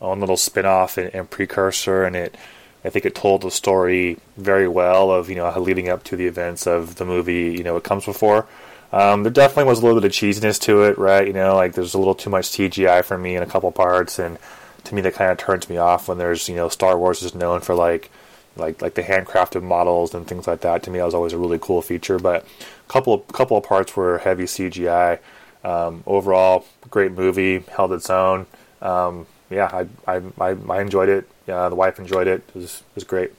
own 0.00 0.20
little 0.20 0.38
spin-off 0.38 0.96
and, 0.96 1.14
and 1.14 1.30
precursor, 1.30 2.04
and 2.04 2.16
it. 2.16 2.36
I 2.82 2.88
think 2.88 3.04
it 3.04 3.14
told 3.14 3.42
the 3.42 3.50
story 3.50 4.16
very 4.38 4.66
well 4.66 5.10
of 5.10 5.28
you 5.28 5.36
know 5.36 5.50
leading 5.60 5.90
up 5.90 6.02
to 6.04 6.16
the 6.16 6.26
events 6.26 6.66
of 6.66 6.94
the 6.94 7.04
movie. 7.04 7.52
You 7.52 7.62
know, 7.62 7.76
it 7.76 7.84
comes 7.84 8.06
before. 8.06 8.48
Um, 8.90 9.22
there 9.22 9.30
definitely 9.30 9.64
was 9.64 9.80
a 9.80 9.82
little 9.84 10.00
bit 10.00 10.06
of 10.06 10.12
cheesiness 10.12 10.58
to 10.62 10.84
it, 10.84 10.96
right? 10.96 11.26
You 11.26 11.34
know, 11.34 11.56
like 11.56 11.74
there's 11.74 11.92
a 11.92 11.98
little 11.98 12.14
too 12.14 12.30
much 12.30 12.46
CGI 12.46 13.04
for 13.04 13.18
me 13.18 13.36
in 13.36 13.42
a 13.42 13.46
couple 13.46 13.70
parts, 13.70 14.18
and 14.18 14.38
to 14.84 14.94
me 14.94 15.00
that 15.02 15.14
kind 15.14 15.30
of 15.30 15.38
turns 15.38 15.68
me 15.68 15.76
off 15.76 16.08
when 16.08 16.18
there's 16.18 16.48
you 16.48 16.56
know 16.56 16.68
Star 16.68 16.98
Wars 16.98 17.22
is 17.22 17.34
known 17.34 17.60
for 17.60 17.74
like 17.74 18.10
like 18.56 18.82
like 18.82 18.94
the 18.94 19.02
handcrafted 19.02 19.62
models 19.62 20.14
and 20.14 20.26
things 20.26 20.46
like 20.46 20.60
that. 20.60 20.82
To 20.84 20.90
me, 20.90 20.98
that 20.98 21.04
was 21.04 21.14
always 21.14 21.32
a 21.32 21.38
really 21.38 21.58
cool 21.60 21.82
feature. 21.82 22.18
But 22.18 22.44
a 22.44 22.92
couple 22.92 23.14
of 23.14 23.26
couple 23.28 23.56
of 23.56 23.64
parts 23.64 23.96
were 23.96 24.18
heavy 24.18 24.44
CGI. 24.44 25.18
Um, 25.62 26.02
overall, 26.06 26.64
great 26.90 27.12
movie, 27.12 27.60
held 27.60 27.92
its 27.92 28.08
own. 28.08 28.46
Um, 28.80 29.26
yeah, 29.50 29.86
I, 30.06 30.16
I, 30.16 30.22
I 30.40 30.56
I 30.68 30.80
enjoyed 30.80 31.08
it. 31.08 31.28
Yeah, 31.46 31.68
the 31.68 31.74
wife 31.74 31.98
enjoyed 31.98 32.26
it. 32.26 32.42
It 32.48 32.54
was 32.54 32.80
it 32.80 32.94
was 32.94 33.04
great. 33.04 33.32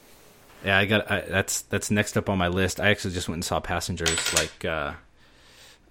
Yeah, 0.63 0.77
I 0.77 0.85
got 0.85 1.09
I, 1.09 1.21
that's 1.21 1.61
that's 1.63 1.89
next 1.89 2.17
up 2.17 2.29
on 2.29 2.37
my 2.37 2.47
list. 2.47 2.79
I 2.79 2.89
actually 2.89 3.13
just 3.13 3.27
went 3.27 3.37
and 3.37 3.45
saw 3.45 3.59
Passengers 3.59 4.33
like 4.33 4.65
uh, 4.65 4.93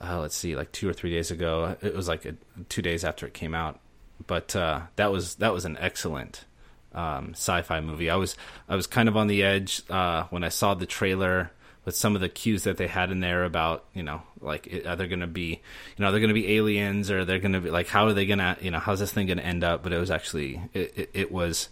uh, 0.01 0.21
let's 0.21 0.37
see, 0.37 0.57
like 0.57 0.73
two 0.73 0.89
or 0.89 0.93
three 0.93 1.11
days 1.11 1.31
ago. 1.31 1.77
It 1.83 1.95
was 1.95 2.09
like 2.09 2.25
a, 2.25 2.35
two 2.69 2.83
days 2.83 3.05
after 3.05 3.27
it 3.27 3.35
came 3.35 3.55
out, 3.55 3.79
but 4.27 4.55
uh, 4.57 4.83
that 4.97 5.13
was 5.13 5.37
that 5.37 5.53
was 5.53 5.65
an 5.65 5.77
excellent 5.79 6.45
um, 6.93 7.31
sci-fi 7.33 7.81
movie. 7.81 8.11
I 8.11 8.17
was 8.17 8.37
I 8.69 8.77
was 8.77 8.87
kind 8.87 9.09
of 9.09 9.17
on 9.17 9.27
the 9.27 9.43
edge 9.43 9.83
uh, 9.91 10.25
when 10.31 10.45
I 10.45 10.49
saw 10.49 10.75
the 10.75 10.87
trailer 10.87 11.51
with 11.85 11.97
some 11.97 12.15
of 12.15 12.21
the 12.21 12.29
cues 12.29 12.65
that 12.65 12.77
they 12.77 12.87
had 12.87 13.11
in 13.11 13.21
there 13.21 13.45
about 13.45 13.85
you 13.95 14.03
know 14.03 14.23
like 14.41 14.85
are 14.87 14.97
they 14.97 15.07
going 15.07 15.21
to 15.21 15.27
be 15.27 15.61
you 15.97 16.05
know 16.05 16.11
they're 16.11 16.21
going 16.21 16.29
to 16.29 16.35
be 16.35 16.57
aliens 16.57 17.11
or 17.11 17.25
they're 17.25 17.39
going 17.39 17.53
to 17.53 17.61
be 17.61 17.71
like 17.71 17.89
how 17.89 18.07
are 18.07 18.13
they 18.13 18.27
going 18.27 18.39
to 18.39 18.57
you 18.61 18.71
know 18.71 18.79
how's 18.79 19.01
this 19.01 19.13
thing 19.13 19.27
going 19.27 19.39
to 19.39 19.47
end 19.47 19.65
up? 19.65 19.83
But 19.83 19.93
it 19.93 19.99
was 19.99 20.11
actually 20.11 20.61
it, 20.75 20.93
it, 20.97 21.11
it 21.15 21.33
was 21.33 21.69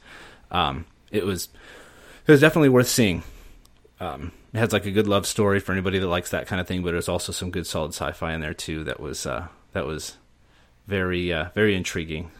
um, 0.50 0.86
it 1.10 1.24
was 1.24 1.48
it 2.26 2.32
was 2.32 2.40
definitely 2.40 2.70
worth 2.70 2.88
seeing. 2.88 3.22
Um, 4.00 4.32
it 4.52 4.58
has 4.58 4.72
like 4.72 4.86
a 4.86 4.92
good 4.92 5.08
love 5.08 5.26
story 5.26 5.60
for 5.60 5.72
anybody 5.72 5.98
that 5.98 6.06
likes 6.06 6.30
that 6.30 6.46
kind 6.46 6.60
of 6.60 6.68
thing, 6.68 6.82
but 6.82 6.92
there's 6.92 7.08
also 7.08 7.32
some 7.32 7.50
good 7.50 7.66
solid 7.66 7.92
sci-fi 7.92 8.32
in 8.32 8.40
there 8.40 8.54
too. 8.54 8.84
That 8.84 9.00
was 9.00 9.26
uh, 9.26 9.48
that 9.72 9.86
was 9.86 10.16
very 10.88 11.32
uh, 11.32 11.50
very 11.54 11.76
intriguing. 11.76 12.30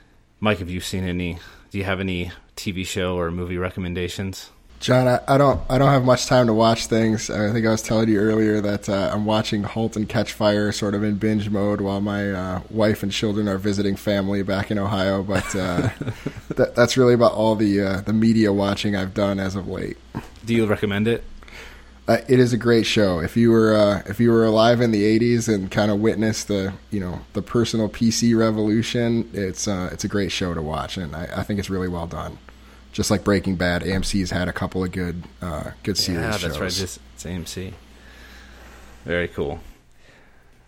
Mike, 0.40 0.58
have 0.58 0.70
you 0.70 0.80
seen 0.80 1.04
any? 1.04 1.38
Do 1.70 1.78
you 1.78 1.84
have 1.84 2.00
any 2.00 2.32
TV 2.56 2.84
show 2.84 3.16
or 3.16 3.30
movie 3.30 3.58
recommendations? 3.58 4.50
John, 4.80 5.08
I, 5.08 5.18
I, 5.26 5.38
don't 5.38 5.60
I 5.68 5.76
don't 5.76 5.90
have 5.90 6.04
much 6.04 6.26
time 6.26 6.46
to 6.46 6.54
watch 6.54 6.86
things. 6.86 7.30
I 7.30 7.52
think 7.52 7.66
I 7.66 7.70
was 7.70 7.82
telling 7.82 8.08
you 8.08 8.20
earlier 8.20 8.60
that 8.60 8.88
uh, 8.88 9.10
I'm 9.12 9.24
watching 9.24 9.64
*Halt 9.64 9.96
and 9.96 10.08
Catch 10.08 10.32
Fire* 10.32 10.70
sort 10.70 10.94
of 10.94 11.02
in 11.02 11.16
binge 11.16 11.50
mode 11.50 11.80
while 11.80 12.00
my 12.00 12.30
uh, 12.30 12.60
wife 12.70 13.02
and 13.02 13.10
children 13.10 13.48
are 13.48 13.58
visiting 13.58 13.96
family 13.96 14.42
back 14.42 14.70
in 14.70 14.78
Ohio. 14.78 15.24
But 15.24 15.54
uh, 15.54 15.88
that, 16.54 16.74
that's 16.76 16.96
really 16.96 17.14
about 17.14 17.32
all 17.32 17.56
the 17.56 17.80
uh, 17.80 18.00
the 18.02 18.12
media 18.12 18.52
watching 18.52 18.94
I've 18.94 19.14
done 19.14 19.40
as 19.40 19.56
of 19.56 19.68
late. 19.68 19.98
Do 20.44 20.54
you 20.54 20.64
recommend 20.66 21.08
it? 21.08 21.24
Uh, 22.08 22.22
it 22.26 22.40
is 22.40 22.54
a 22.54 22.56
great 22.56 22.86
show. 22.86 23.20
If 23.20 23.36
you 23.36 23.50
were 23.50 23.76
uh, 23.76 24.02
if 24.06 24.18
you 24.18 24.32
were 24.32 24.44
alive 24.44 24.80
in 24.80 24.90
the 24.90 25.18
'80s 25.18 25.52
and 25.52 25.70
kind 25.70 25.90
of 25.90 26.00
witnessed 26.00 26.48
the 26.48 26.72
you 26.90 26.98
know 26.98 27.20
the 27.34 27.42
personal 27.42 27.88
PC 27.88 28.36
revolution, 28.36 29.30
it's 29.34 29.68
it's 29.68 30.04
a 30.04 30.08
great 30.08 30.32
show 30.32 30.54
to 30.54 30.62
watch, 30.62 30.96
and 30.96 31.14
I, 31.14 31.28
I 31.36 31.42
think 31.42 31.58
it's 31.58 31.68
really 31.70 31.88
well 31.88 32.06
done 32.06 32.38
just 32.92 33.12
like 33.12 33.22
Breaking 33.22 33.54
Bad, 33.54 33.82
AMC's 33.82 34.30
had 34.30 34.48
a 34.48 34.52
couple 34.52 34.82
of 34.82 34.92
good 34.92 35.22
uh, 35.40 35.70
good 35.82 35.96
series. 35.96 36.20
Yeah, 36.20 36.30
that's 36.30 36.42
shows. 36.42 36.58
right. 36.58 36.82
It's, 36.82 36.98
it's 37.14 37.24
AMC. 37.24 37.72
Very 39.04 39.28
cool. 39.28 39.60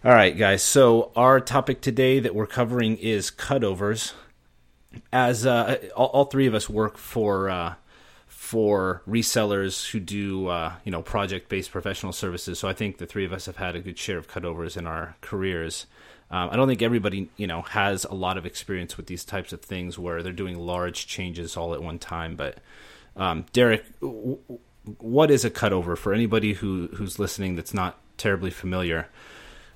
All 0.05 0.13
right, 0.13 0.37
guys. 0.37 0.63
So 0.63 1.11
our 1.17 1.41
topic 1.41 1.81
today 1.81 2.21
that 2.21 2.35
we're 2.35 2.47
covering 2.47 2.97
is 2.99 3.31
cutovers. 3.31 4.13
As 5.13 5.45
uh, 5.47 5.79
all, 5.97 6.07
all, 6.07 6.25
three 6.25 6.47
of 6.47 6.55
us 6.55 6.69
work 6.69 6.99
for 6.99 7.49
uh, 7.49 7.75
for 8.51 9.01
resellers 9.09 9.89
who 9.93 10.01
do 10.01 10.49
uh, 10.49 10.73
you 10.83 10.91
know 10.91 11.03
project 11.03 11.49
based 11.49 11.71
professional 11.71 12.13
services, 12.13 12.59
so 12.59 12.67
I 12.67 12.73
think 12.73 12.99
the 12.99 13.07
three 13.07 13.25
of 13.25 13.33
us 13.33 13.47
have 13.47 13.59
had 13.59 13.77
a 13.77 13.81
good 13.81 13.97
share 13.97 14.19
of 14.19 14.27
cutovers 14.27 14.77
in 14.77 14.89
our 14.89 15.15
careers. 15.21 15.87
Um, 16.33 16.51
I 16.51 16.57
don't 16.57 16.67
think 16.67 16.83
everybody, 16.83 17.31
you 17.37 17.47
know, 17.47 17.63
has 17.63 18.05
a 18.05 18.15
lot 18.15 18.37
of 18.37 18.47
experience 18.47 18.97
with 18.97 19.07
these 19.07 19.25
types 19.25 19.53
of 19.53 19.61
things 19.61 20.01
where 20.01 20.25
they're 20.25 20.33
doing 20.33 20.59
large 20.59 21.07
changes 21.07 21.57
all 21.57 21.75
at 21.75 21.83
one 21.83 22.01
time. 22.01 22.35
But 22.35 22.59
um, 23.17 23.47
Derek, 23.53 23.85
w- 24.01 24.39
what 24.99 25.31
is 25.31 25.45
a 25.45 25.51
cutover 25.51 25.97
for 25.97 26.13
anybody 26.13 26.55
who 26.55 26.89
who's 26.95 27.21
listening 27.21 27.55
that's 27.55 27.73
not 27.73 28.01
terribly 28.17 28.51
familiar? 28.51 29.07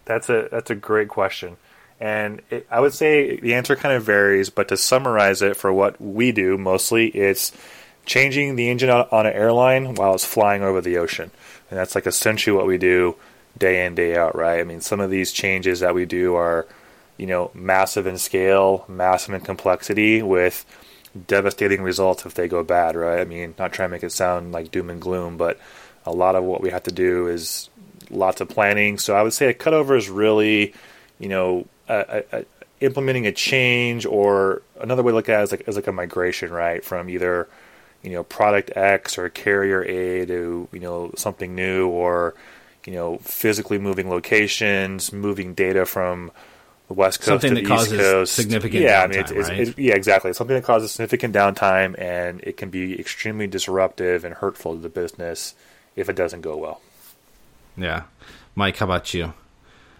That's 0.05 0.29
a 0.29 0.49
that's 0.51 0.71
a 0.71 0.75
great 0.75 1.09
question, 1.09 1.59
and 2.01 2.43
it, 2.51 2.67
I 2.73 2.81
would 2.81 2.93
say 2.93 3.39
the 3.39 3.55
answer 3.55 3.77
kind 3.77 3.95
of 3.95 4.03
varies. 4.03 4.51
But 4.51 4.67
to 4.67 4.77
summarize 4.77 5.43
it 5.43 5.57
for 5.57 5.73
what 5.73 6.01
we 6.01 6.33
do 6.33 6.59
mostly, 6.59 7.07
it's 7.11 7.53
changing 8.05 8.57
the 8.57 8.71
engine 8.71 8.91
on 8.91 9.27
an 9.27 9.33
airline 9.33 9.95
while 9.95 10.15
it's 10.15 10.25
flying 10.25 10.63
over 10.63 10.81
the 10.81 10.99
ocean, 10.99 11.31
and 11.71 11.79
that's 11.79 11.95
like 11.95 12.07
essentially 12.07 12.57
what 12.57 12.67
we 12.67 12.79
do 12.79 13.17
day 13.57 13.87
in 13.87 13.95
day 13.95 14.17
out, 14.17 14.35
right? 14.35 14.61
I 14.61 14.65
mean, 14.65 14.81
some 14.81 15.01
of 15.01 15.11
these 15.11 15.33
changes 15.33 15.81
that 15.81 15.95
we 15.95 16.07
do 16.07 16.35
are, 16.35 16.67
you 17.17 17.27
know, 17.27 17.51
massive 17.55 18.07
in 18.07 18.19
scale, 18.19 18.85
massive 18.89 19.35
in 19.35 19.41
complexity, 19.41 20.23
with 20.23 20.67
devastating 21.27 21.81
results 21.83 22.27
if 22.27 22.35
they 22.35 22.49
go 22.49 22.65
bad, 22.65 22.97
right? 22.97 23.21
I 23.21 23.25
mean, 23.25 23.55
not 23.59 23.73
trying 23.73 23.89
to 23.89 23.93
make 23.93 24.03
it 24.03 24.11
sound 24.11 24.53
like 24.53 24.73
doom 24.73 24.91
and 24.91 25.01
gloom, 25.01 25.37
but 25.37 25.61
a 26.05 26.13
lot 26.13 26.35
of 26.35 26.43
what 26.43 26.61
we 26.61 26.71
have 26.71 26.83
to 26.83 26.93
do 26.93 27.29
is 27.29 27.71
lots 28.11 28.41
of 28.41 28.49
planning. 28.49 28.99
So 28.99 29.15
I 29.15 29.23
would 29.23 29.33
say 29.33 29.49
a 29.49 29.55
cutover 29.55 29.97
is 29.97 30.11
really, 30.11 30.75
you 31.21 31.29
know, 31.29 31.67
a, 31.89 32.25
a, 32.33 32.39
a 32.39 32.45
implementing 32.81 33.27
a 33.27 33.33
change, 33.33 34.05
or 34.05 34.61
another 34.81 35.03
way 35.03 35.13
to 35.13 35.17
look 35.17 35.29
at 35.29 35.41
it 35.41 35.45
is 35.45 35.51
like, 35.53 35.69
is 35.69 35.77
like 35.77 35.87
a 35.87 35.93
migration, 35.93 36.51
right, 36.51 36.85
from 36.85 37.09
either 37.09 37.49
you 38.05 38.13
know 38.13 38.23
product 38.23 38.71
X 38.77 39.19
or 39.19 39.29
carrier 39.29 39.83
A 39.83 40.27
to 40.27 40.69
you 40.71 40.81
know 40.81 41.11
something 41.17 41.55
new, 41.55 41.89
or 41.89 42.35
you 42.87 42.93
know, 42.93 43.19
physically 43.19 43.79
moving 43.79 44.11
locations, 44.11 45.13
moving 45.13 45.55
data 45.55 45.87
from 45.87 46.31
the 46.89 46.95
west 46.95 47.21
coast 47.21 47.43
something 47.43 47.55
to 47.55 47.63
the 47.63 47.75
east 47.75 47.91
coast. 47.91 48.35
Significant 48.35 48.83
yeah, 48.83 49.03
downtime, 49.03 49.05
I 49.05 49.09
mean, 49.09 49.21
it's, 49.21 49.31
it's, 49.31 49.49
right? 49.49 49.59
it's, 49.61 49.79
yeah, 49.79 49.95
exactly. 49.95 50.31
It's 50.31 50.39
something 50.39 50.57
that 50.57 50.65
causes 50.65 50.93
significant 50.93 51.35
downtime, 51.35 51.99
and 51.99 52.41
it 52.43 52.57
can 52.57 52.71
be 52.71 52.99
extremely 52.99 53.47
disruptive 53.47 54.25
and 54.25 54.35
hurtful 54.35 54.75
to 54.75 54.81
the 54.81 54.89
business 54.89 55.55
if 55.97 56.09
it 56.09 56.17
doesn't 56.17 56.43
go 56.43 56.57
well. 56.57 56.81
Yeah, 57.77 58.05
Mike, 58.55 58.77
how 58.77 58.87
about 58.87 59.15
you? 59.15 59.33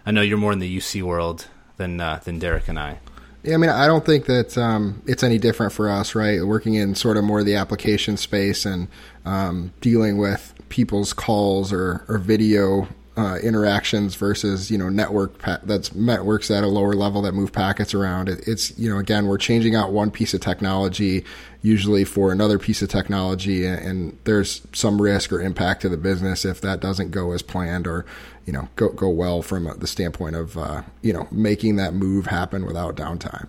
I 0.05 0.11
know 0.11 0.21
you're 0.21 0.37
more 0.37 0.53
in 0.53 0.59
the 0.59 0.77
UC 0.77 1.01
world 1.01 1.47
than 1.77 1.99
uh, 1.99 2.21
than 2.23 2.39
Derek 2.39 2.67
and 2.67 2.79
I. 2.79 2.99
Yeah, 3.45 3.53
I 3.53 3.57
mean, 3.57 3.69
I 3.69 3.85
don't 3.85 4.03
think 4.03 4.25
that 4.25 4.57
um, 4.57 5.03
it's 5.05 5.21
any 5.21 5.37
different 5.37 5.71
for 5.71 5.87
us, 5.87 6.15
right? 6.15 6.43
Working 6.43 6.73
in 6.73 6.95
sort 6.95 7.15
of 7.15 7.23
more 7.23 7.43
the 7.43 7.55
application 7.55 8.17
space 8.17 8.65
and 8.65 8.87
um, 9.23 9.71
dealing 9.81 10.17
with 10.17 10.55
people's 10.69 11.13
calls 11.13 11.71
or, 11.71 12.03
or 12.07 12.17
video 12.17 12.87
uh, 13.17 13.37
interactions 13.41 14.15
versus 14.15 14.69
you 14.69 14.77
know 14.77 14.89
network 14.89 15.37
pa- 15.37 15.59
that's 15.63 15.95
networks 15.95 16.51
at 16.51 16.63
a 16.63 16.67
lower 16.67 16.93
level 16.93 17.21
that 17.21 17.33
move 17.33 17.53
packets 17.53 17.93
around. 17.93 18.27
It, 18.29 18.47
it's 18.47 18.77
you 18.79 18.89
know 18.89 18.97
again 18.97 19.27
we're 19.27 19.37
changing 19.37 19.75
out 19.75 19.91
one 19.91 20.09
piece 20.11 20.33
of 20.33 20.41
technology 20.41 21.23
usually 21.61 22.03
for 22.03 22.31
another 22.31 22.59
piece 22.59 22.81
of 22.81 22.89
technology, 22.89 23.65
and, 23.65 23.79
and 23.79 24.17
there's 24.25 24.61
some 24.73 25.01
risk 25.01 25.31
or 25.31 25.39
impact 25.41 25.81
to 25.81 25.89
the 25.89 25.97
business 25.97 26.45
if 26.45 26.61
that 26.61 26.79
doesn't 26.79 27.11
go 27.11 27.31
as 27.31 27.41
planned 27.41 27.87
or 27.87 28.05
you 28.45 28.53
know 28.53 28.67
go 28.75 28.89
go 28.89 29.09
well 29.09 29.41
from 29.41 29.69
the 29.77 29.87
standpoint 29.87 30.35
of 30.35 30.57
uh, 30.57 30.83
you 31.01 31.13
know 31.13 31.27
making 31.31 31.75
that 31.77 31.93
move 31.93 32.27
happen 32.27 32.65
without 32.65 32.95
downtime. 32.95 33.47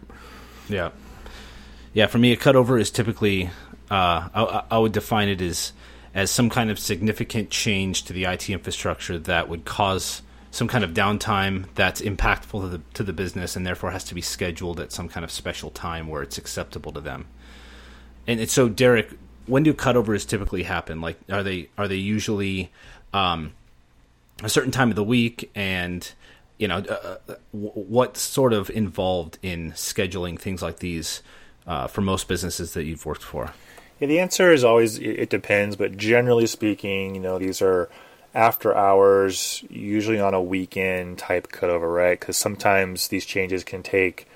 Yeah, 0.69 0.91
yeah. 1.93 2.07
For 2.07 2.19
me, 2.19 2.33
a 2.33 2.37
cutover 2.37 2.81
is 2.81 2.91
typically 2.91 3.51
uh, 3.91 4.29
I, 4.35 4.63
I 4.71 4.79
would 4.79 4.93
define 4.93 5.29
it 5.29 5.41
as 5.41 5.73
as 6.15 6.31
some 6.31 6.49
kind 6.49 6.71
of 6.71 6.79
significant 6.79 7.51
change 7.51 8.05
to 8.05 8.13
the 8.13 8.25
IT 8.25 8.49
infrastructure 8.49 9.19
that 9.19 9.49
would 9.49 9.65
cause 9.65 10.23
some 10.51 10.67
kind 10.67 10.83
of 10.83 10.93
downtime 10.93 11.67
that's 11.75 12.01
impactful 12.01 12.63
to 12.63 12.69
the 12.69 12.81
to 12.95 13.03
the 13.03 13.13
business 13.13 13.57
and 13.57 13.67
therefore 13.67 13.91
has 13.91 14.05
to 14.05 14.15
be 14.15 14.23
scheduled 14.23 14.81
at 14.81 14.93
some 14.93 15.09
kind 15.09 15.25
of 15.25 15.31
special 15.31 15.71
time 15.71 16.09
where 16.09 16.23
it's 16.23 16.39
acceptable 16.39 16.93
to 16.93 17.01
them. 17.01 17.27
And 18.27 18.49
so, 18.49 18.69
Derek, 18.69 19.11
when 19.47 19.63
do 19.63 19.73
cutovers 19.75 20.27
typically 20.27 20.63
happen? 20.65 21.01
Like, 21.01 21.19
are 21.31 21.43
they 21.43 21.69
are 21.77 21.87
they 21.87 21.97
usually 21.97 22.73
um, 23.13 23.53
a 24.43 24.49
certain 24.49 24.73
time 24.73 24.91
of 24.91 24.97
the 24.97 25.05
week? 25.05 25.51
And 25.55 26.11
you 26.59 26.69
know, 26.69 26.79
uh, 26.79 27.19
uh 27.29 27.35
what 27.53 28.17
sort 28.17 28.53
of 28.53 28.71
involved 28.71 29.39
in 29.43 29.73
scheduling 29.73 30.39
things 30.39 30.63
like 30.63 30.79
these 30.79 31.23
uh, 31.67 31.87
for 31.87 32.01
most 32.01 32.29
businesses 32.29 32.75
that 32.75 32.85
you've 32.85 33.05
worked 33.05 33.23
for? 33.23 33.53
Yeah, 34.01 34.09
the 34.09 34.21
answer 34.21 34.53
is 34.53 34.63
always 34.63 34.99
it 34.99 35.31
depends, 35.31 35.77
but 35.77 35.97
generally 35.97 36.47
speaking, 36.47 37.15
you 37.15 37.21
know, 37.21 37.39
these 37.39 37.63
are 37.63 37.89
after 38.35 38.77
hours, 38.77 39.65
usually 39.71 40.21
on 40.21 40.35
a 40.35 40.43
weekend 40.43 41.19
type 41.19 41.49
cutover, 41.49 41.93
right? 41.95 42.21
Because 42.21 42.37
sometimes 42.37 43.09
these 43.09 43.25
changes 43.25 43.65
can 43.65 43.83
take, 43.83 44.29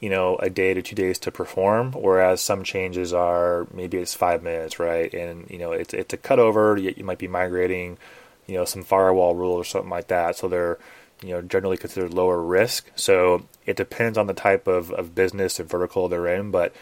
you 0.00 0.08
know, 0.08 0.36
a 0.36 0.48
day 0.48 0.72
to 0.72 0.80
two 0.80 0.94
days 0.94 1.18
to 1.18 1.30
perform, 1.30 1.92
whereas 1.92 2.40
some 2.40 2.64
changes 2.64 3.12
are 3.12 3.66
maybe 3.74 3.98
it's 3.98 4.14
five 4.14 4.42
minutes, 4.42 4.78
right? 4.78 5.12
And 5.12 5.48
you 5.50 5.58
know, 5.58 5.72
it's 5.72 5.92
it's 5.92 6.14
a 6.14 6.16
cutover. 6.18 6.80
You, 6.82 6.94
you 6.96 7.04
might 7.04 7.18
be 7.18 7.28
migrating, 7.28 7.98
you 8.46 8.54
know, 8.54 8.64
some 8.64 8.82
firewall 8.82 9.34
rule 9.34 9.52
or 9.52 9.64
something 9.64 9.90
like 9.90 10.08
that, 10.08 10.36
so 10.36 10.48
they're 10.48 10.78
you 11.22 11.30
know 11.30 11.42
generally 11.42 11.76
considered 11.76 12.12
lower 12.12 12.40
risk. 12.42 12.90
So 12.96 13.46
it 13.66 13.76
depends 13.76 14.18
on 14.18 14.26
the 14.26 14.34
type 14.34 14.66
of, 14.66 14.90
of 14.92 15.14
business 15.14 15.60
and 15.60 15.68
vertical 15.68 16.08
they're 16.08 16.26
in, 16.26 16.50
but 16.50 16.74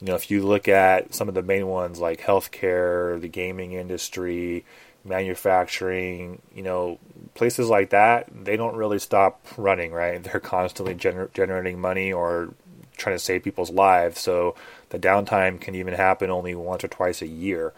you 0.00 0.06
know, 0.06 0.14
if 0.14 0.30
you 0.30 0.44
look 0.44 0.68
at 0.68 1.14
some 1.14 1.28
of 1.28 1.34
the 1.34 1.42
main 1.42 1.66
ones 1.66 1.98
like 1.98 2.20
healthcare, 2.20 3.20
the 3.20 3.28
gaming 3.28 3.72
industry, 3.72 4.64
manufacturing, 5.04 6.42
you 6.54 6.62
know, 6.62 6.98
places 7.34 7.68
like 7.68 7.90
that, 7.90 8.28
they 8.44 8.56
don't 8.56 8.76
really 8.76 8.98
stop 8.98 9.40
running, 9.56 9.92
right? 9.92 10.22
They're 10.22 10.40
constantly 10.40 10.94
gener- 10.94 11.32
generating 11.32 11.80
money 11.80 12.12
or 12.12 12.52
trying 12.96 13.14
to 13.14 13.22
save 13.22 13.44
people's 13.44 13.70
lives. 13.70 14.20
So 14.20 14.54
the 14.90 14.98
downtime 14.98 15.60
can 15.60 15.74
even 15.74 15.94
happen 15.94 16.30
only 16.30 16.54
once 16.54 16.84
or 16.84 16.88
twice 16.88 17.22
a 17.22 17.26
year. 17.26 17.72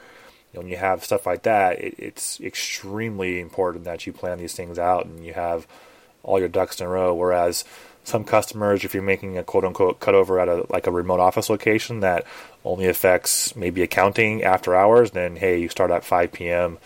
When 0.53 0.69
you 0.69 0.77
have 0.77 1.05
stuff 1.05 1.27
like 1.27 1.43
that, 1.43 1.79
it, 1.79 1.95
it's 1.99 2.41
extremely 2.41 3.41
important 3.41 3.85
that 3.85 4.07
you 4.07 4.13
plan 4.13 4.39
these 4.39 4.55
things 4.55 4.79
out 4.79 5.07
and 5.07 5.25
you 5.25 5.35
have 5.35 5.67
all 6.23 6.39
your 6.39 6.49
ducks 6.49 6.81
in 6.81 6.87
a 6.87 6.91
row. 6.91 7.15
Whereas 7.15 7.65
some 8.05 8.25
customers, 8.25 8.85
if 8.85 8.95
you're 8.95 9.03
making 9.03 9.37
a 9.37 9.45
quote 9.45 9.65
unquote 9.65 10.01
cutover 10.01 10.41
at 10.41 10.49
a 10.49 10.67
like 10.71 10.87
a 10.87 10.91
remote 10.91 11.21
office 11.21 11.51
location 11.51 12.01
that 12.01 12.27
only 12.65 12.87
affects 12.87 13.55
maybe 13.55 13.83
accounting 13.83 14.43
after 14.43 14.75
hours, 14.75 15.11
then 15.13 15.37
hey, 15.37 15.61
you 15.61 15.69
start 15.69 15.91
at 15.91 16.05
5 16.05 16.33
p.m. 16.33 16.79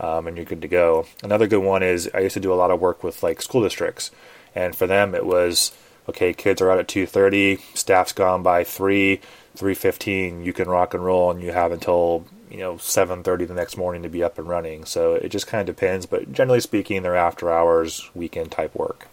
Um, 0.00 0.28
and 0.28 0.36
you're 0.36 0.46
good 0.46 0.62
to 0.62 0.68
go. 0.68 1.06
Another 1.24 1.48
good 1.48 1.62
one 1.62 1.82
is 1.82 2.08
I 2.14 2.20
used 2.20 2.34
to 2.34 2.40
do 2.40 2.52
a 2.52 2.54
lot 2.54 2.70
of 2.70 2.80
work 2.80 3.02
with 3.02 3.22
like 3.22 3.42
school 3.42 3.62
districts, 3.62 4.12
And 4.54 4.76
for 4.76 4.86
them, 4.86 5.14
it 5.14 5.26
was 5.26 5.72
okay. 6.08 6.32
Kids 6.32 6.62
are 6.62 6.70
out 6.70 6.78
at 6.78 6.86
two 6.86 7.06
thirty. 7.06 7.56
Staff's 7.74 8.12
gone 8.12 8.44
by 8.44 8.62
three, 8.62 9.20
three 9.56 9.74
fifteen. 9.74 10.44
You 10.44 10.52
can 10.52 10.68
rock 10.68 10.94
and 10.94 11.04
roll, 11.04 11.32
and 11.32 11.42
you 11.42 11.50
have 11.50 11.72
until 11.72 12.24
you 12.50 12.58
know 12.58 12.74
7:30 12.74 13.46
the 13.46 13.54
next 13.54 13.76
morning 13.76 14.02
to 14.02 14.08
be 14.08 14.22
up 14.22 14.38
and 14.38 14.48
running. 14.48 14.84
So 14.84 15.14
it 15.14 15.28
just 15.28 15.46
kind 15.46 15.68
of 15.68 15.74
depends, 15.74 16.06
but 16.06 16.32
generally 16.32 16.60
speaking, 16.60 17.02
they're 17.02 17.16
after 17.16 17.50
hours 17.50 18.08
weekend 18.14 18.50
type 18.50 18.74
work. 18.74 19.08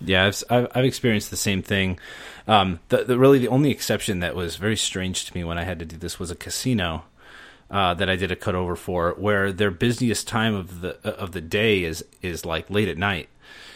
Yeah, 0.00 0.26
I've 0.50 0.68
I've, 0.74 0.84
experienced 0.84 1.30
the 1.30 1.36
same 1.36 1.62
thing. 1.62 1.98
Um, 2.46 2.80
the, 2.88 3.04
the, 3.04 3.18
really 3.18 3.38
the 3.38 3.48
only 3.48 3.70
exception 3.70 4.20
that 4.20 4.36
was 4.36 4.56
very 4.56 4.76
strange 4.76 5.24
to 5.26 5.36
me 5.36 5.44
when 5.44 5.58
I 5.58 5.64
had 5.64 5.78
to 5.80 5.84
do 5.84 5.96
this 5.96 6.18
was 6.18 6.30
a 6.30 6.36
casino 6.36 7.04
uh, 7.70 7.94
that 7.94 8.08
I 8.08 8.16
did 8.16 8.30
a 8.30 8.36
cutover 8.36 8.76
for, 8.76 9.12
where 9.18 9.52
their 9.52 9.70
busiest 9.70 10.28
time 10.28 10.54
of 10.54 10.80
the 10.80 10.98
of 11.08 11.32
the 11.32 11.40
day 11.40 11.84
is 11.84 12.04
is 12.22 12.44
like 12.46 12.70
late 12.70 12.88
at 12.88 12.96
night. 12.96 13.28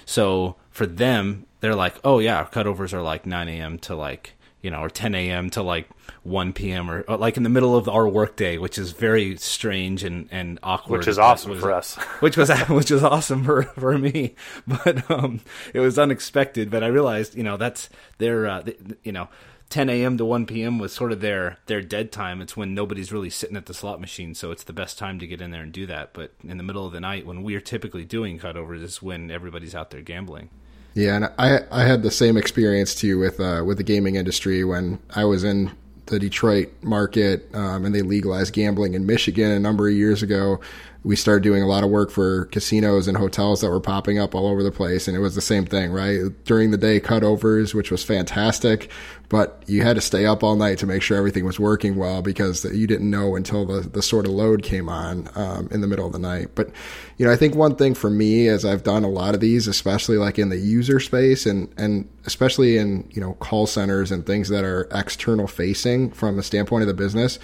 So 0.06 0.56
for 0.70 0.86
them, 0.86 1.46
they're 1.60 1.74
like, 1.74 1.96
oh 2.04 2.18
yeah, 2.18 2.38
our 2.38 2.48
cutovers 2.48 2.92
are 2.92 3.02
like 3.02 3.26
9 3.26 3.48
a.m. 3.48 3.78
to 3.80 3.94
like 3.94 4.34
you 4.62 4.70
know, 4.70 4.80
or 4.80 4.88
10 4.88 5.14
a.m. 5.14 5.50
to 5.50 5.62
like 5.62 5.88
1 6.22 6.52
p.m. 6.52 6.90
or, 6.90 7.02
or, 7.02 7.16
like 7.16 7.36
in 7.36 7.42
the 7.42 7.48
middle 7.48 7.76
of 7.76 7.88
our 7.88 8.08
workday, 8.08 8.58
which 8.58 8.78
is 8.78 8.92
very 8.92 9.36
strange 9.36 10.04
and, 10.04 10.28
and 10.30 10.58
awkward. 10.62 10.98
Which 10.98 11.08
is 11.08 11.18
awesome 11.18 11.50
was, 11.50 11.60
for 11.60 11.72
us. 11.72 11.94
which 12.20 12.36
was 12.36 12.50
which 12.68 12.90
was 12.90 13.02
awesome 13.02 13.44
for 13.44 13.64
for 13.64 13.98
me, 13.98 14.36
but 14.66 15.10
um, 15.10 15.40
it 15.74 15.80
was 15.80 15.98
unexpected. 15.98 16.70
But 16.70 16.84
I 16.84 16.86
realized, 16.86 17.34
you 17.34 17.42
know, 17.42 17.56
that's 17.56 17.90
their, 18.18 18.46
uh, 18.46 18.62
you 19.02 19.12
know. 19.12 19.28
10 19.68 19.88
a.m. 19.88 20.18
to 20.18 20.24
1 20.26 20.44
p.m. 20.44 20.78
was 20.78 20.92
sort 20.92 21.12
of 21.12 21.22
their 21.22 21.56
their 21.64 21.80
dead 21.80 22.12
time. 22.12 22.42
It's 22.42 22.54
when 22.54 22.74
nobody's 22.74 23.10
really 23.10 23.30
sitting 23.30 23.56
at 23.56 23.64
the 23.64 23.72
slot 23.72 24.02
machine, 24.02 24.34
so 24.34 24.50
it's 24.50 24.64
the 24.64 24.74
best 24.74 24.98
time 24.98 25.18
to 25.18 25.26
get 25.26 25.40
in 25.40 25.50
there 25.50 25.62
and 25.62 25.72
do 25.72 25.86
that. 25.86 26.12
But 26.12 26.32
in 26.44 26.58
the 26.58 26.62
middle 26.62 26.84
of 26.84 26.92
the 26.92 27.00
night, 27.00 27.24
when 27.24 27.42
we 27.42 27.54
are 27.54 27.60
typically 27.60 28.04
doing 28.04 28.38
cutovers, 28.38 28.82
is 28.82 29.00
when 29.00 29.30
everybody's 29.30 29.74
out 29.74 29.88
there 29.88 30.02
gambling. 30.02 30.50
Yeah, 30.94 31.16
and 31.16 31.30
I 31.38 31.60
I 31.70 31.84
had 31.84 32.02
the 32.02 32.10
same 32.10 32.36
experience 32.36 32.94
too 32.94 33.18
with 33.18 33.40
uh, 33.40 33.62
with 33.64 33.78
the 33.78 33.84
gaming 33.84 34.16
industry 34.16 34.64
when 34.64 34.98
I 35.14 35.24
was 35.24 35.44
in 35.44 35.72
the 36.06 36.18
Detroit 36.18 36.70
market 36.82 37.48
um, 37.54 37.86
and 37.86 37.94
they 37.94 38.02
legalized 38.02 38.52
gambling 38.52 38.94
in 38.94 39.06
Michigan 39.06 39.50
a 39.50 39.58
number 39.58 39.88
of 39.88 39.94
years 39.94 40.22
ago 40.22 40.60
we 41.04 41.16
started 41.16 41.42
doing 41.42 41.62
a 41.62 41.66
lot 41.66 41.82
of 41.82 41.90
work 41.90 42.10
for 42.10 42.44
casinos 42.46 43.08
and 43.08 43.16
hotels 43.16 43.60
that 43.60 43.70
were 43.70 43.80
popping 43.80 44.20
up 44.20 44.36
all 44.36 44.46
over 44.46 44.62
the 44.62 44.70
place. 44.70 45.08
And 45.08 45.16
it 45.16 45.20
was 45.20 45.34
the 45.34 45.40
same 45.40 45.66
thing, 45.66 45.90
right? 45.90 46.20
During 46.44 46.70
the 46.70 46.78
day 46.78 47.00
cutovers, 47.00 47.74
which 47.74 47.90
was 47.90 48.04
fantastic, 48.04 48.88
but 49.28 49.64
you 49.66 49.82
had 49.82 49.96
to 49.96 50.00
stay 50.00 50.26
up 50.26 50.44
all 50.44 50.54
night 50.54 50.78
to 50.78 50.86
make 50.86 51.02
sure 51.02 51.16
everything 51.16 51.44
was 51.44 51.58
working 51.58 51.96
well 51.96 52.22
because 52.22 52.64
you 52.64 52.86
didn't 52.86 53.10
know 53.10 53.34
until 53.34 53.66
the, 53.66 53.80
the 53.80 54.02
sort 54.02 54.26
of 54.26 54.32
load 54.32 54.62
came 54.62 54.88
on 54.88 55.28
um, 55.34 55.68
in 55.72 55.80
the 55.80 55.88
middle 55.88 56.06
of 56.06 56.12
the 56.12 56.20
night. 56.20 56.50
But, 56.54 56.70
you 57.16 57.26
know, 57.26 57.32
I 57.32 57.36
think 57.36 57.56
one 57.56 57.74
thing 57.74 57.94
for 57.94 58.10
me 58.10 58.46
as 58.46 58.64
I've 58.64 58.84
done 58.84 59.02
a 59.02 59.08
lot 59.08 59.34
of 59.34 59.40
these, 59.40 59.66
especially 59.66 60.18
like 60.18 60.38
in 60.38 60.50
the 60.50 60.58
user 60.58 61.00
space 61.00 61.46
and, 61.46 61.72
and 61.76 62.08
especially 62.26 62.76
in, 62.76 63.08
you 63.10 63.20
know, 63.20 63.32
call 63.34 63.66
centers 63.66 64.12
and 64.12 64.24
things 64.24 64.50
that 64.50 64.62
are 64.62 64.86
external 64.92 65.48
facing 65.48 66.12
from 66.12 66.36
the 66.36 66.44
standpoint 66.44 66.82
of 66.82 66.88
the 66.88 66.94
business, 66.94 67.40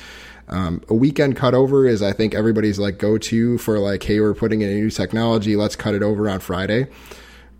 um, 0.48 0.82
a 0.88 0.94
weekend 0.94 1.36
cutover 1.36 1.88
is, 1.88 2.02
I 2.02 2.12
think, 2.12 2.34
everybody's 2.34 2.78
like 2.78 2.98
go 2.98 3.18
to 3.18 3.58
for 3.58 3.78
like, 3.78 4.02
hey, 4.02 4.20
we're 4.20 4.34
putting 4.34 4.62
in 4.62 4.70
a 4.70 4.74
new 4.74 4.90
technology, 4.90 5.56
let's 5.56 5.76
cut 5.76 5.94
it 5.94 6.02
over 6.02 6.28
on 6.28 6.40
Friday. 6.40 6.86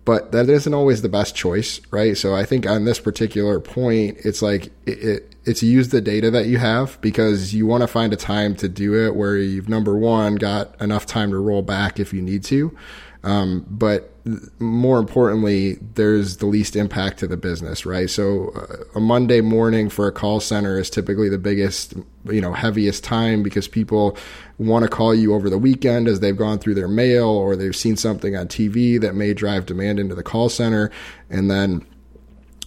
But 0.05 0.31
that 0.31 0.49
isn't 0.49 0.73
always 0.73 1.01
the 1.01 1.09
best 1.09 1.35
choice, 1.35 1.81
right? 1.91 2.17
So 2.17 2.33
I 2.33 2.43
think 2.43 2.65
on 2.65 2.85
this 2.85 2.99
particular 2.99 3.59
point, 3.59 4.17
it's 4.23 4.41
like 4.41 4.67
it, 4.87 5.03
it, 5.03 5.35
it's 5.45 5.61
use 5.61 5.89
the 5.89 6.01
data 6.01 6.31
that 6.31 6.47
you 6.47 6.57
have 6.57 6.99
because 7.01 7.53
you 7.53 7.67
want 7.67 7.81
to 7.81 7.87
find 7.87 8.11
a 8.11 8.15
time 8.15 8.55
to 8.55 8.67
do 8.67 9.05
it 9.05 9.15
where 9.15 9.37
you've 9.37 9.69
number 9.69 9.95
one 9.95 10.35
got 10.35 10.79
enough 10.81 11.05
time 11.05 11.29
to 11.31 11.37
roll 11.37 11.61
back 11.61 11.99
if 11.99 12.11
you 12.11 12.21
need 12.21 12.43
to. 12.45 12.75
Um, 13.23 13.65
but 13.69 14.13
more 14.59 14.99
importantly, 14.99 15.77
there's 15.95 16.37
the 16.37 16.45
least 16.45 16.75
impact 16.75 17.19
to 17.19 17.27
the 17.27 17.37
business, 17.37 17.85
right? 17.85 18.09
So 18.09 18.49
uh, 18.49 18.97
a 18.97 18.99
Monday 18.99 19.41
morning 19.41 19.89
for 19.89 20.07
a 20.07 20.11
call 20.11 20.39
center 20.39 20.77
is 20.77 20.89
typically 20.89 21.29
the 21.29 21.37
biggest, 21.37 21.93
you 22.25 22.41
know, 22.41 22.53
heaviest 22.53 23.03
time 23.03 23.43
because 23.43 23.67
people 23.67 24.17
want 24.57 24.83
to 24.83 24.89
call 24.89 25.15
you 25.15 25.33
over 25.33 25.49
the 25.49 25.57
weekend 25.57 26.07
as 26.07 26.19
they've 26.19 26.35
gone 26.35 26.59
through 26.59 26.75
their 26.75 26.87
mail 26.87 27.27
or 27.27 27.55
they've 27.55 27.75
seen 27.75 27.95
something 27.95 28.35
on 28.35 28.47
TV 28.47 28.99
that 28.99 29.15
may 29.15 29.33
drive 29.33 29.65
demand 29.65 29.99
into 29.99 30.15
the 30.15 30.23
call 30.23 30.49
center. 30.49 30.91
And 31.29 31.49
then 31.49 31.85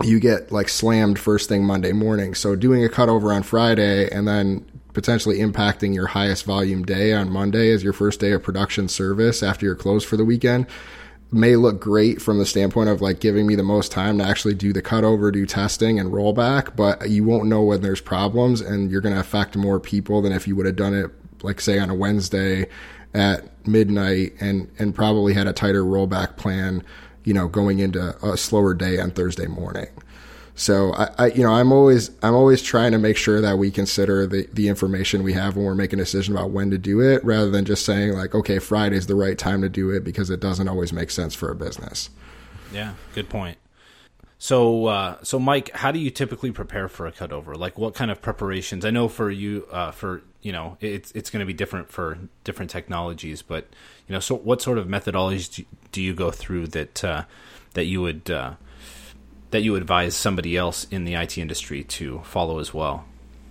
you 0.03 0.19
get 0.19 0.51
like 0.51 0.69
slammed 0.69 1.19
first 1.19 1.49
thing 1.49 1.65
Monday 1.65 1.93
morning. 1.93 2.35
So 2.35 2.57
doing 2.57 2.85
a 2.85 2.89
cutover 2.89 3.35
on 3.35 3.43
Friday 3.43 4.09
and 4.11 4.27
then 4.27 4.65
potentially 4.95 5.39
impacting 5.39 5.95
your 5.95 6.09
highest 6.09 6.45
volume 6.45 6.85
day 6.85 7.13
on 7.13 7.31
Monday 7.31 7.71
as 7.73 7.85
your 7.85 7.93
first 7.93 8.21
day 8.21 8.33
of 8.33 8.43
production 8.43 8.89
service 8.89 9.43
after 9.43 9.67
you're 9.67 9.75
closed 9.75 10.07
for 10.07 10.17
the 10.17 10.25
weekend 10.25 10.67
may 11.33 11.57
look 11.57 11.81
great 11.81 12.21
from 12.21 12.39
the 12.39 12.45
standpoint 12.45 12.91
of 12.91 13.01
like 13.01 13.19
giving 13.19 13.47
me 13.47 13.55
the 13.55 13.63
most 13.63 13.91
time 13.91 14.19
to 14.19 14.25
actually 14.25 14.55
do 14.55 14.73
the 14.73 14.83
cutover, 14.83 15.33
do 15.33 15.47
testing 15.47 15.99
and 15.99 16.13
rollback, 16.13 16.77
but 16.77 17.09
you 17.09 17.25
won't 17.25 17.47
know 17.47 17.63
when 17.63 17.81
there's 17.81 18.03
problems 18.03 18.61
and 18.61 18.91
you're 18.91 19.01
going 19.01 19.15
to 19.15 19.21
affect 19.21 19.57
more 19.57 19.81
people 19.81 20.21
than 20.21 20.33
if 20.33 20.47
you 20.47 20.55
would 20.55 20.67
have 20.67 20.77
done 20.77 20.95
it 20.95 21.11
like 21.43 21.61
say 21.61 21.79
on 21.79 21.91
a 21.91 21.95
Wednesday 21.95 22.67
at 23.15 23.67
midnight 23.67 24.35
and 24.41 24.71
and 24.79 24.95
probably 24.95 25.35
had 25.35 25.47
a 25.47 25.53
tighter 25.53 25.83
rollback 25.83 26.37
plan, 26.37 26.83
you 27.25 27.33
know, 27.33 27.49
going 27.49 27.79
into 27.79 28.15
a 28.25 28.37
slower 28.37 28.75
day 28.75 28.99
on 28.99 29.11
Thursday 29.11 29.47
morning. 29.47 29.89
So 30.63 30.95
I, 30.95 31.11
I, 31.19 31.27
you 31.27 31.43
know, 31.43 31.53
I'm 31.53 31.73
always 31.73 32.13
I'm 32.23 32.35
always 32.35 32.63
trying 32.63 32.93
to 32.93 32.99
make 32.99 33.17
sure 33.17 33.41
that 33.41 33.59
we 33.59 33.73
consider 33.73 34.29
the 34.29 34.49
the 34.53 34.69
information 34.69 35.25
we 35.25 35.33
have 35.33 35.57
when 35.57 35.65
we're 35.65 35.75
making 35.75 35.99
a 35.99 36.05
decision 36.05 36.37
about 36.37 36.51
when 36.51 36.71
to 36.71 36.79
do 36.79 37.01
it, 37.01 37.25
rather 37.25 37.51
than 37.51 37.65
just 37.65 37.85
saying 37.85 38.13
like, 38.13 38.33
okay, 38.33 38.61
Friday's 38.61 39.09
the 39.09 39.17
right 39.17 39.37
time 39.37 39.61
to 39.63 39.69
do 39.69 39.91
it 39.91 40.05
because 40.05 40.31
it 40.31 40.39
doesn't 40.39 40.69
always 40.69 40.93
make 40.93 41.11
sense 41.11 41.35
for 41.35 41.51
a 41.51 41.57
business. 41.57 42.11
Yeah, 42.73 42.95
good 43.13 43.29
point. 43.29 43.59
So, 44.39 44.87
uh, 44.87 45.17
so 45.25 45.41
Mike, 45.41 45.73
how 45.73 45.91
do 45.91 45.99
you 45.99 46.11
typically 46.11 46.53
prepare 46.53 46.89
for 46.89 47.09
a 47.09 47.13
cutover? 47.13 47.57
Like, 47.57 47.77
what 47.77 47.95
kind 47.95 48.13
of 48.13 48.23
preparations? 48.23 48.85
I 48.85 48.91
know 48.91 49.09
for 49.09 49.33
you, 49.33 49.67
uh, 49.73 49.91
for 49.91 50.23
you 50.43 50.53
know, 50.53 50.77
it's 50.81 51.11
it's 51.11 51.29
going 51.29 51.41
to 51.41 51.47
be 51.47 51.53
different 51.53 51.91
for 51.91 52.19
different 52.45 52.71
technologies, 52.71 53.43
but 53.43 53.67
you 54.07 54.13
know, 54.13 54.21
so 54.21 54.37
what 54.37 54.63
sort 54.63 54.79
of 54.79 54.87
methodologies 54.87 55.65
do 55.91 56.01
you 56.01 56.15
go 56.15 56.31
through 56.31 56.69
that 56.69 57.03
uh, 57.03 57.25
that 57.75 57.87
you 57.87 58.01
would 58.01 58.31
uh, 58.31 58.55
that 59.53 59.63
you 59.63 59.77
advise 59.77 60.17
somebody 60.17 60.57
else 60.57 60.85
in 60.91 61.05
the 61.05 61.15
IT 61.15 61.39
industry 61.39 61.85
to 61.85 62.21
follow 62.25 62.59
as 62.59 62.75
well? 62.75 63.05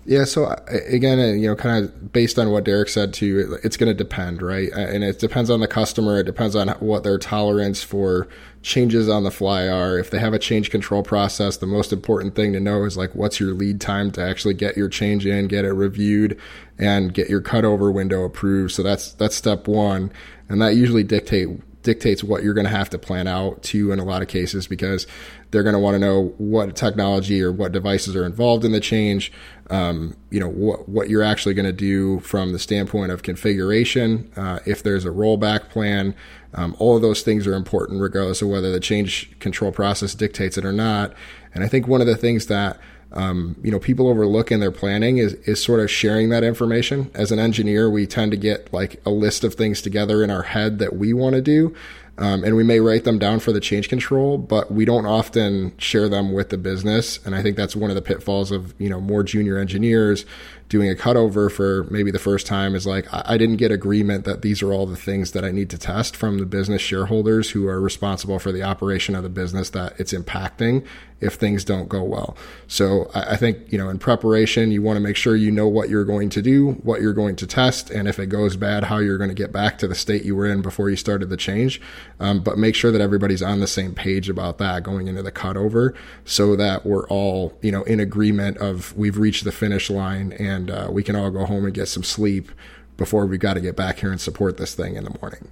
Yeah, 0.03 0.23
so 0.23 0.55
again, 0.67 1.19
uh, 1.19 1.33
you 1.33 1.47
know, 1.47 1.55
kind 1.55 1.85
of 1.85 2.11
based 2.11 2.39
on 2.39 2.49
what 2.49 2.63
Derek 2.63 2.89
said 2.89 3.13
too, 3.13 3.59
it's 3.63 3.77
going 3.77 3.87
to 3.87 3.93
depend, 3.93 4.41
right? 4.41 4.71
And 4.71 5.03
it 5.03 5.19
depends 5.19 5.51
on 5.51 5.59
the 5.59 5.67
customer. 5.67 6.19
It 6.19 6.25
depends 6.25 6.55
on 6.55 6.69
what 6.79 7.03
their 7.03 7.19
tolerance 7.19 7.83
for 7.83 8.27
changes 8.63 9.07
on 9.07 9.23
the 9.23 9.29
fly 9.29 9.67
are. 9.67 9.99
If 9.99 10.09
they 10.09 10.17
have 10.17 10.33
a 10.33 10.39
change 10.39 10.71
control 10.71 11.03
process, 11.03 11.57
the 11.57 11.67
most 11.67 11.93
important 11.93 12.35
thing 12.35 12.51
to 12.53 12.59
know 12.59 12.83
is 12.83 12.97
like, 12.97 13.13
what's 13.13 13.39
your 13.39 13.53
lead 13.53 13.79
time 13.79 14.09
to 14.13 14.23
actually 14.23 14.55
get 14.55 14.75
your 14.75 14.89
change 14.89 15.27
in, 15.27 15.47
get 15.47 15.65
it 15.65 15.73
reviewed, 15.73 16.39
and 16.79 17.13
get 17.13 17.29
your 17.29 17.41
cutover 17.41 17.93
window 17.93 18.23
approved. 18.23 18.71
So 18.71 18.81
that's 18.81 19.13
that's 19.13 19.35
step 19.35 19.67
one, 19.67 20.11
and 20.49 20.59
that 20.63 20.75
usually 20.75 21.03
dictate 21.03 21.49
dictates 21.83 22.23
what 22.23 22.43
you're 22.43 22.53
going 22.53 22.65
to 22.65 22.71
have 22.71 22.89
to 22.89 22.97
plan 22.97 23.27
out 23.27 23.61
to 23.63 23.91
in 23.91 23.99
a 23.99 24.03
lot 24.03 24.21
of 24.21 24.27
cases 24.27 24.67
because 24.67 25.07
they're 25.51 25.63
going 25.63 25.73
to 25.73 25.79
want 25.79 25.95
to 25.95 25.99
know 25.99 26.33
what 26.37 26.75
technology 26.75 27.41
or 27.41 27.51
what 27.51 27.71
devices 27.71 28.15
are 28.15 28.25
involved 28.25 28.63
in 28.63 28.71
the 28.71 28.79
change. 28.79 29.31
Um, 29.69 30.15
you 30.29 30.39
know 30.39 30.49
what 30.49 30.89
what 30.89 31.09
you're 31.09 31.23
actually 31.23 31.53
going 31.53 31.65
to 31.65 31.71
do 31.71 32.19
from 32.19 32.51
the 32.51 32.59
standpoint 32.59 33.11
of 33.11 33.23
configuration. 33.23 34.31
Uh, 34.35 34.59
if 34.65 34.83
there's 34.83 35.05
a 35.05 35.09
rollback 35.09 35.69
plan, 35.69 36.13
um, 36.53 36.75
all 36.77 36.95
of 36.95 37.01
those 37.01 37.21
things 37.21 37.47
are 37.47 37.53
important 37.53 38.01
regardless 38.01 38.41
of 38.41 38.49
whether 38.49 38.71
the 38.71 38.79
change 38.79 39.37
control 39.39 39.71
process 39.71 40.13
dictates 40.13 40.57
it 40.57 40.65
or 40.65 40.73
not. 40.73 41.13
And 41.53 41.63
I 41.63 41.67
think 41.67 41.87
one 41.87 42.01
of 42.01 42.07
the 42.07 42.17
things 42.17 42.47
that 42.47 42.79
um, 43.13 43.57
you 43.61 43.71
know, 43.71 43.79
people 43.79 44.07
overlook 44.07 44.51
in 44.51 44.59
their 44.59 44.71
planning 44.71 45.17
is, 45.17 45.33
is 45.45 45.61
sort 45.61 45.79
of 45.79 45.91
sharing 45.91 46.29
that 46.29 46.43
information. 46.43 47.11
As 47.13 47.31
an 47.31 47.39
engineer, 47.39 47.89
we 47.89 48.07
tend 48.07 48.31
to 48.31 48.37
get 48.37 48.71
like 48.73 49.01
a 49.05 49.09
list 49.09 49.43
of 49.43 49.55
things 49.55 49.81
together 49.81 50.23
in 50.23 50.31
our 50.31 50.43
head 50.43 50.79
that 50.79 50.95
we 50.95 51.13
want 51.13 51.35
to 51.35 51.41
do. 51.41 51.75
Um, 52.17 52.43
and 52.43 52.55
we 52.55 52.63
may 52.63 52.79
write 52.79 53.03
them 53.03 53.17
down 53.17 53.39
for 53.39 53.51
the 53.51 53.59
change 53.59 53.89
control, 53.89 54.37
but 54.37 54.71
we 54.71 54.85
don't 54.85 55.05
often 55.05 55.75
share 55.77 56.07
them 56.07 56.33
with 56.33 56.49
the 56.49 56.57
business. 56.57 57.19
And 57.25 57.33
I 57.33 57.41
think 57.41 57.57
that's 57.57 57.75
one 57.75 57.89
of 57.89 57.95
the 57.95 58.01
pitfalls 58.01 58.51
of, 58.51 58.75
you 58.77 58.89
know, 58.89 59.01
more 59.01 59.23
junior 59.23 59.57
engineers 59.57 60.25
doing 60.71 60.89
a 60.89 60.95
cutover 60.95 61.51
for 61.51 61.83
maybe 61.91 62.11
the 62.11 62.17
first 62.17 62.47
time 62.47 62.75
is 62.75 62.87
like, 62.87 63.05
I 63.11 63.37
didn't 63.37 63.57
get 63.57 63.73
agreement 63.73 64.23
that 64.23 64.41
these 64.41 64.61
are 64.61 64.71
all 64.71 64.85
the 64.85 64.95
things 64.95 65.31
that 65.31 65.43
I 65.43 65.51
need 65.51 65.69
to 65.71 65.77
test 65.77 66.15
from 66.15 66.37
the 66.37 66.45
business 66.45 66.81
shareholders 66.81 67.49
who 67.49 67.67
are 67.67 67.81
responsible 67.81 68.39
for 68.39 68.53
the 68.53 68.63
operation 68.63 69.13
of 69.13 69.23
the 69.23 69.29
business 69.29 69.69
that 69.71 69.99
it's 69.99 70.13
impacting 70.13 70.85
if 71.19 71.35
things 71.35 71.63
don't 71.63 71.87
go 71.87 72.01
well. 72.03 72.35
So 72.67 73.11
I 73.13 73.37
think, 73.37 73.71
you 73.71 73.77
know, 73.77 73.89
in 73.89 73.99
preparation, 73.99 74.71
you 74.71 74.81
want 74.81 74.97
to 74.97 75.01
make 75.01 75.15
sure 75.15 75.35
you 75.35 75.51
know 75.51 75.67
what 75.67 75.87
you're 75.87 76.03
going 76.03 76.29
to 76.29 76.41
do, 76.41 76.71
what 76.83 76.99
you're 76.99 77.13
going 77.13 77.35
to 77.37 77.47
test, 77.47 77.91
and 77.91 78.07
if 78.07 78.17
it 78.17 78.27
goes 78.27 78.55
bad, 78.55 78.85
how 78.85 78.97
you're 78.97 79.19
going 79.19 79.29
to 79.29 79.35
get 79.35 79.51
back 79.51 79.77
to 79.79 79.87
the 79.87 79.93
state 79.93 80.25
you 80.25 80.35
were 80.35 80.47
in 80.47 80.61
before 80.61 80.89
you 80.89 80.95
started 80.95 81.29
the 81.29 81.37
change. 81.37 81.79
Um, 82.19 82.41
but 82.41 82.57
make 82.57 82.75
sure 82.75 82.91
that 82.91 83.01
everybody's 83.01 83.43
on 83.43 83.59
the 83.59 83.67
same 83.67 83.93
page 83.93 84.29
about 84.29 84.57
that 84.57 84.83
going 84.83 85.07
into 85.07 85.21
the 85.21 85.31
cutover 85.31 85.95
so 86.25 86.55
that 86.55 86.85
we're 86.85 87.07
all, 87.07 87.57
you 87.61 87.71
know, 87.71 87.83
in 87.83 87.99
agreement 87.99 88.57
of 88.57 88.97
we've 88.97 89.17
reached 89.17 89.43
the 89.43 89.51
finish 89.51 89.89
line 89.91 90.33
and 90.33 90.60
and 90.61 90.71
uh, 90.71 90.87
we 90.91 91.03
can 91.03 91.15
all 91.15 91.31
go 91.31 91.45
home 91.45 91.65
and 91.65 91.73
get 91.73 91.87
some 91.87 92.03
sleep 92.03 92.51
before 92.97 93.25
we've 93.25 93.39
got 93.39 93.55
to 93.55 93.61
get 93.61 93.75
back 93.75 93.99
here 93.99 94.11
and 94.11 94.21
support 94.21 94.57
this 94.57 94.75
thing 94.75 94.95
in 94.95 95.03
the 95.03 95.17
morning. 95.19 95.47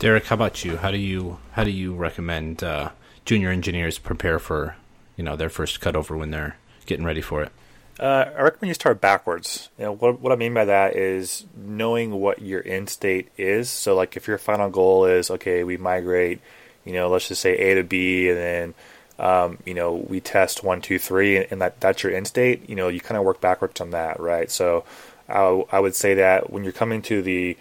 Derek, 0.00 0.24
how 0.26 0.34
about 0.34 0.64
you? 0.64 0.76
How 0.78 0.90
do 0.90 0.98
you 0.98 1.38
how 1.52 1.62
do 1.62 1.70
you 1.70 1.94
recommend 1.94 2.64
uh, 2.64 2.90
junior 3.24 3.50
engineers 3.50 3.98
prepare 3.98 4.38
for 4.38 4.76
you 5.16 5.22
know 5.22 5.36
their 5.36 5.50
first 5.50 5.80
cutover 5.80 6.18
when 6.18 6.30
they're 6.30 6.56
getting 6.86 7.04
ready 7.04 7.20
for 7.20 7.42
it? 7.42 7.52
Uh, 7.98 8.30
I 8.34 8.42
recommend 8.42 8.68
you 8.68 8.74
start 8.74 9.00
backwards. 9.02 9.68
You 9.78 9.84
know, 9.84 9.92
what, 9.92 10.20
what 10.20 10.32
I 10.32 10.36
mean 10.36 10.54
by 10.54 10.64
that 10.64 10.96
is 10.96 11.44
knowing 11.54 12.12
what 12.12 12.40
your 12.40 12.66
end 12.66 12.88
state 12.88 13.28
is. 13.36 13.68
So, 13.68 13.94
like, 13.94 14.16
if 14.16 14.26
your 14.26 14.38
final 14.38 14.70
goal 14.70 15.04
is 15.04 15.30
okay, 15.30 15.64
we 15.64 15.76
migrate, 15.76 16.40
you 16.86 16.94
know, 16.94 17.10
let's 17.10 17.28
just 17.28 17.42
say 17.42 17.54
A 17.58 17.74
to 17.74 17.84
B, 17.84 18.30
and 18.30 18.38
then 18.38 18.74
um, 19.20 19.58
you 19.66 19.74
know 19.74 19.94
we 19.94 20.20
test 20.20 20.64
one, 20.64 20.80
two, 20.80 20.98
three, 20.98 21.36
and 21.36 21.60
that 21.60 21.80
that's 21.80 22.02
your 22.02 22.12
end 22.12 22.26
state. 22.26 22.68
You 22.68 22.74
know, 22.74 22.88
you 22.88 23.00
kind 23.00 23.18
of 23.18 23.24
work 23.24 23.40
backwards 23.40 23.80
on 23.80 23.90
that, 23.90 24.18
right? 24.18 24.50
So, 24.50 24.84
I, 25.28 25.62
I 25.70 25.78
would 25.78 25.94
say 25.94 26.14
that 26.14 26.50
when 26.50 26.64
you're 26.64 26.72
coming 26.72 27.02
to 27.02 27.22
the 27.22 27.56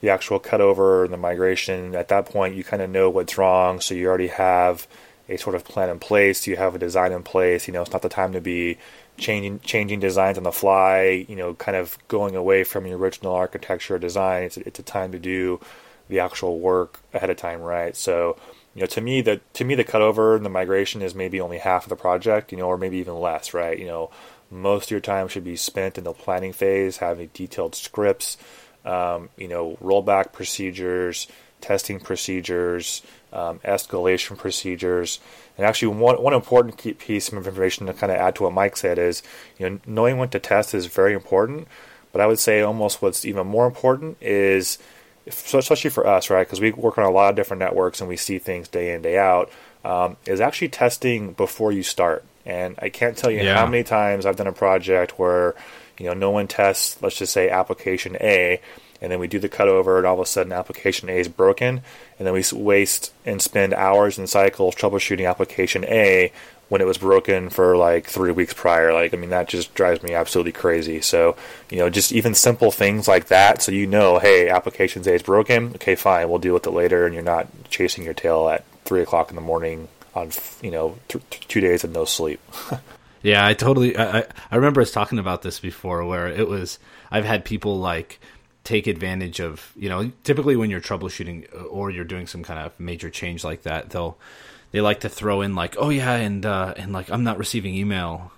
the 0.00 0.10
actual 0.10 0.40
cutover 0.40 1.04
and 1.04 1.12
the 1.12 1.18
migration, 1.18 1.94
at 1.94 2.08
that 2.08 2.26
point 2.26 2.56
you 2.56 2.64
kind 2.64 2.82
of 2.82 2.90
know 2.90 3.08
what's 3.08 3.38
wrong, 3.38 3.80
so 3.80 3.94
you 3.94 4.06
already 4.08 4.26
have 4.26 4.86
a 5.28 5.36
sort 5.38 5.54
of 5.54 5.64
plan 5.64 5.88
in 5.88 5.98
place. 5.98 6.46
You 6.46 6.56
have 6.56 6.74
a 6.74 6.78
design 6.78 7.12
in 7.12 7.22
place. 7.22 7.66
You 7.66 7.72
know, 7.72 7.82
it's 7.82 7.92
not 7.92 8.02
the 8.02 8.08
time 8.08 8.32
to 8.32 8.40
be 8.40 8.76
changing 9.16 9.60
changing 9.60 10.00
designs 10.00 10.36
on 10.36 10.44
the 10.44 10.52
fly. 10.52 11.24
You 11.28 11.36
know, 11.36 11.54
kind 11.54 11.76
of 11.76 11.96
going 12.08 12.34
away 12.34 12.64
from 12.64 12.86
your 12.86 12.98
original 12.98 13.34
architecture 13.34 13.94
or 13.94 13.98
design. 13.98 14.42
It's, 14.42 14.56
it's 14.56 14.78
a 14.80 14.82
time 14.82 15.12
to 15.12 15.18
do 15.18 15.60
the 16.08 16.20
actual 16.20 16.58
work 16.58 17.00
ahead 17.14 17.30
of 17.30 17.36
time, 17.36 17.60
right? 17.60 17.96
So, 17.96 18.36
you 18.74 18.80
know, 18.80 18.86
to 18.86 19.00
me, 19.00 19.20
the 19.20 19.40
to 19.54 19.64
me 19.64 19.74
the 19.74 19.84
cutover 19.84 20.36
and 20.36 20.44
the 20.44 20.50
migration 20.50 21.02
is 21.02 21.14
maybe 21.14 21.40
only 21.40 21.58
half 21.58 21.84
of 21.84 21.88
the 21.88 21.96
project. 21.96 22.52
You 22.52 22.58
know, 22.58 22.66
or 22.66 22.78
maybe 22.78 22.98
even 22.98 23.18
less, 23.20 23.54
right? 23.54 23.78
You 23.78 23.86
know, 23.86 24.10
most 24.50 24.86
of 24.86 24.90
your 24.90 25.00
time 25.00 25.28
should 25.28 25.44
be 25.44 25.56
spent 25.56 25.98
in 25.98 26.04
the 26.04 26.12
planning 26.12 26.52
phase, 26.52 26.98
having 26.98 27.30
detailed 27.32 27.74
scripts. 27.74 28.36
Um, 28.84 29.30
you 29.38 29.48
know, 29.48 29.78
rollback 29.82 30.32
procedures, 30.32 31.26
testing 31.62 32.00
procedures, 32.00 33.00
um, 33.32 33.58
escalation 33.60 34.36
procedures. 34.36 35.20
And 35.56 35.66
actually, 35.66 35.96
one, 35.96 36.22
one 36.22 36.34
important 36.34 36.76
piece 36.98 37.28
of 37.28 37.34
information 37.34 37.86
to 37.86 37.94
kind 37.94 38.12
of 38.12 38.18
add 38.18 38.34
to 38.36 38.42
what 38.42 38.52
Mike 38.52 38.76
said 38.76 38.98
is, 38.98 39.22
you 39.56 39.68
know, 39.68 39.80
knowing 39.86 40.18
when 40.18 40.28
to 40.30 40.38
test 40.38 40.74
is 40.74 40.84
very 40.84 41.14
important. 41.14 41.66
But 42.12 42.20
I 42.20 42.26
would 42.26 42.38
say 42.38 42.60
almost 42.60 43.00
what's 43.00 43.24
even 43.24 43.46
more 43.46 43.66
important 43.66 44.18
is, 44.20 44.78
especially 45.26 45.90
for 45.90 46.06
us, 46.06 46.30
right? 46.30 46.46
Because 46.46 46.60
we 46.60 46.72
work 46.72 46.98
on 46.98 47.04
a 47.04 47.10
lot 47.10 47.30
of 47.30 47.36
different 47.36 47.60
networks 47.60 48.00
and 48.00 48.08
we 48.08 48.16
see 48.16 48.38
things 48.38 48.68
day 48.68 48.94
in 48.94 49.02
day 49.02 49.18
out. 49.18 49.50
Um, 49.84 50.16
is 50.24 50.40
actually 50.40 50.70
testing 50.70 51.34
before 51.34 51.70
you 51.70 51.82
start. 51.82 52.24
And 52.46 52.74
I 52.78 52.88
can't 52.88 53.16
tell 53.16 53.30
you 53.30 53.42
yeah. 53.42 53.58
how 53.58 53.66
many 53.66 53.84
times 53.84 54.24
I've 54.24 54.36
done 54.36 54.46
a 54.46 54.52
project 54.52 55.18
where, 55.18 55.54
you 55.98 56.06
know, 56.06 56.14
no 56.14 56.30
one 56.30 56.46
tests, 56.46 56.96
let's 57.02 57.18
just 57.18 57.34
say 57.34 57.50
application 57.50 58.16
A, 58.20 58.60
and 59.00 59.12
then 59.12 59.18
we 59.18 59.28
do 59.28 59.38
the 59.38 59.48
cutover, 59.48 59.98
and 59.98 60.06
all 60.06 60.14
of 60.14 60.20
a 60.20 60.26
sudden 60.26 60.52
application 60.52 61.10
A 61.10 61.18
is 61.18 61.28
broken, 61.28 61.82
and 62.18 62.26
then 62.26 62.32
we 62.32 62.42
waste 62.54 63.12
and 63.26 63.42
spend 63.42 63.74
hours 63.74 64.16
and 64.16 64.28
cycles 64.28 64.74
troubleshooting 64.74 65.28
application 65.28 65.84
A 65.84 66.32
when 66.68 66.80
it 66.80 66.86
was 66.86 66.98
broken 66.98 67.50
for 67.50 67.76
like 67.76 68.06
three 68.06 68.32
weeks 68.32 68.54
prior. 68.54 68.92
Like, 68.92 69.14
I 69.14 69.16
mean, 69.16 69.30
that 69.30 69.48
just 69.48 69.74
drives 69.74 70.02
me 70.02 70.14
absolutely 70.14 70.52
crazy. 70.52 71.00
So, 71.00 71.36
you 71.70 71.78
know, 71.78 71.90
just 71.90 72.12
even 72.12 72.34
simple 72.34 72.70
things 72.70 73.06
like 73.06 73.26
that, 73.26 73.62
so 73.62 73.72
you 73.72 73.86
know, 73.86 74.18
hey, 74.18 74.48
application 74.48 75.06
A 75.06 75.12
is 75.12 75.22
broken. 75.22 75.68
Okay, 75.74 75.94
fine, 75.94 76.28
we'll 76.28 76.38
deal 76.38 76.54
with 76.54 76.66
it 76.66 76.72
later, 76.72 77.06
and 77.06 77.14
you're 77.14 77.22
not 77.22 77.48
chasing 77.68 78.04
your 78.04 78.14
tail 78.14 78.48
at 78.48 78.64
three 78.84 79.02
o'clock 79.02 79.30
in 79.30 79.36
the 79.36 79.42
morning 79.42 79.88
on 80.14 80.30
you 80.62 80.70
know 80.70 80.96
th- 81.08 81.24
two 81.48 81.60
days 81.60 81.84
of 81.84 81.90
no 81.90 82.04
sleep. 82.04 82.40
yeah, 83.22 83.46
I 83.46 83.54
totally. 83.54 83.96
I 83.96 84.24
I 84.50 84.56
remember 84.56 84.80
us 84.80 84.90
talking 84.90 85.18
about 85.18 85.42
this 85.42 85.60
before, 85.60 86.04
where 86.04 86.28
it 86.28 86.48
was. 86.48 86.78
I've 87.10 87.24
had 87.24 87.44
people 87.44 87.78
like 87.78 88.20
take 88.64 88.86
advantage 88.86 89.40
of 89.40 89.72
you 89.76 89.88
know 89.88 90.10
typically 90.24 90.56
when 90.56 90.70
you're 90.70 90.80
troubleshooting 90.80 91.52
uh, 91.54 91.64
or 91.64 91.90
you're 91.90 92.04
doing 92.04 92.26
some 92.26 92.42
kind 92.42 92.58
of 92.58 92.72
major 92.80 93.10
change 93.10 93.44
like 93.44 93.62
that 93.62 93.90
they'll 93.90 94.16
they 94.74 94.80
like 94.80 94.98
to 95.00 95.08
throw 95.08 95.40
in 95.40 95.54
like 95.54 95.76
oh 95.78 95.88
yeah 95.88 96.16
and 96.16 96.44
uh, 96.44 96.74
and 96.76 96.92
like 96.92 97.08
I'm 97.08 97.22
not 97.22 97.38
receiving 97.38 97.76
email. 97.76 98.32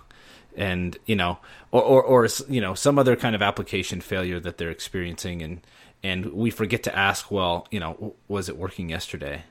And 0.55 0.95
you 1.07 1.15
know 1.15 1.39
or, 1.71 1.81
or 1.81 2.03
or 2.03 2.27
you 2.47 2.61
know 2.61 2.75
some 2.75 2.99
other 2.99 3.15
kind 3.15 3.35
of 3.35 3.41
application 3.41 4.01
failure 4.01 4.39
that 4.39 4.59
they're 4.59 4.69
experiencing 4.69 5.41
and 5.41 5.61
and 6.03 6.31
we 6.33 6.51
forget 6.51 6.83
to 6.83 6.95
ask 6.95 7.31
well 7.31 7.67
you 7.71 7.79
know 7.79 8.13
was 8.27 8.49
it 8.49 8.57
working 8.57 8.89
yesterday? 8.89 9.43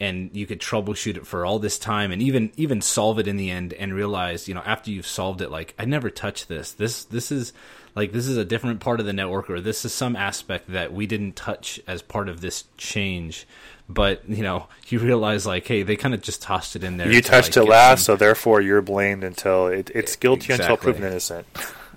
And 0.00 0.30
you 0.34 0.44
could 0.44 0.60
troubleshoot 0.60 1.16
it 1.16 1.24
for 1.24 1.46
all 1.46 1.60
this 1.60 1.78
time 1.78 2.10
and 2.10 2.20
even 2.20 2.50
even 2.56 2.80
solve 2.80 3.20
it 3.20 3.28
in 3.28 3.36
the 3.36 3.50
end 3.52 3.72
and 3.72 3.94
realize 3.94 4.48
you 4.48 4.54
know 4.54 4.62
after 4.66 4.90
you've 4.90 5.06
solved 5.06 5.40
it 5.40 5.52
like 5.52 5.72
I 5.78 5.84
never 5.84 6.10
touched 6.10 6.48
this. 6.48 6.72
This 6.72 7.04
this 7.04 7.30
is 7.30 7.52
like 7.94 8.10
this 8.10 8.26
is 8.26 8.36
a 8.36 8.44
different 8.44 8.80
part 8.80 8.98
of 8.98 9.06
the 9.06 9.12
network 9.12 9.48
or 9.48 9.60
this 9.60 9.84
is 9.84 9.94
some 9.94 10.16
aspect 10.16 10.72
that 10.72 10.92
we 10.92 11.06
didn't 11.06 11.36
touch 11.36 11.78
as 11.86 12.02
part 12.02 12.28
of 12.28 12.40
this 12.40 12.64
change 12.76 13.46
but 13.88 14.28
you 14.28 14.42
know 14.42 14.66
you 14.88 14.98
realize 14.98 15.46
like 15.46 15.66
hey 15.66 15.82
they 15.82 15.96
kind 15.96 16.14
of 16.14 16.22
just 16.22 16.40
tossed 16.40 16.76
it 16.76 16.84
in 16.84 16.96
there 16.96 17.10
you 17.10 17.20
touched 17.20 17.56
like, 17.56 17.66
it 17.66 17.70
last 17.70 18.04
some... 18.04 18.14
so 18.14 18.16
therefore 18.16 18.60
you're 18.60 18.82
blamed 18.82 19.24
until 19.24 19.66
it, 19.66 19.90
it's 19.94 20.16
guilty 20.16 20.52
exactly. 20.52 20.64
until 20.64 20.76
proven 20.76 21.04
innocent. 21.04 21.46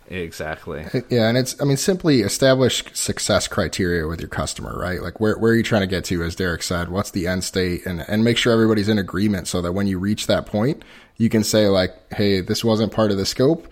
Exactly. 0.09 0.85
Yeah 1.09 1.27
and 1.27 1.37
it's 1.37 1.61
i 1.61 1.65
mean 1.65 1.77
simply 1.77 2.21
establish 2.21 2.83
success 2.93 3.47
criteria 3.47 4.07
with 4.07 4.21
your 4.21 4.29
customer 4.29 4.77
right? 4.77 5.01
Like 5.01 5.19
where, 5.19 5.37
where 5.37 5.51
are 5.51 5.55
you 5.55 5.63
trying 5.63 5.81
to 5.81 5.87
get 5.87 6.05
to 6.05 6.23
as 6.23 6.35
derek 6.35 6.63
said? 6.63 6.89
What's 6.89 7.11
the 7.11 7.27
end 7.27 7.43
state? 7.43 7.85
And, 7.85 8.05
and 8.07 8.23
make 8.23 8.37
sure 8.37 8.53
everybody's 8.53 8.89
in 8.89 8.99
agreement 8.99 9.47
so 9.47 9.61
that 9.61 9.73
when 9.73 9.87
you 9.87 9.99
reach 9.99 10.27
that 10.27 10.45
point 10.45 10.83
you 11.17 11.29
can 11.29 11.43
say 11.43 11.67
like 11.67 11.91
hey 12.13 12.41
this 12.41 12.63
wasn't 12.63 12.93
part 12.93 13.11
of 13.11 13.17
the 13.17 13.25
scope 13.25 13.67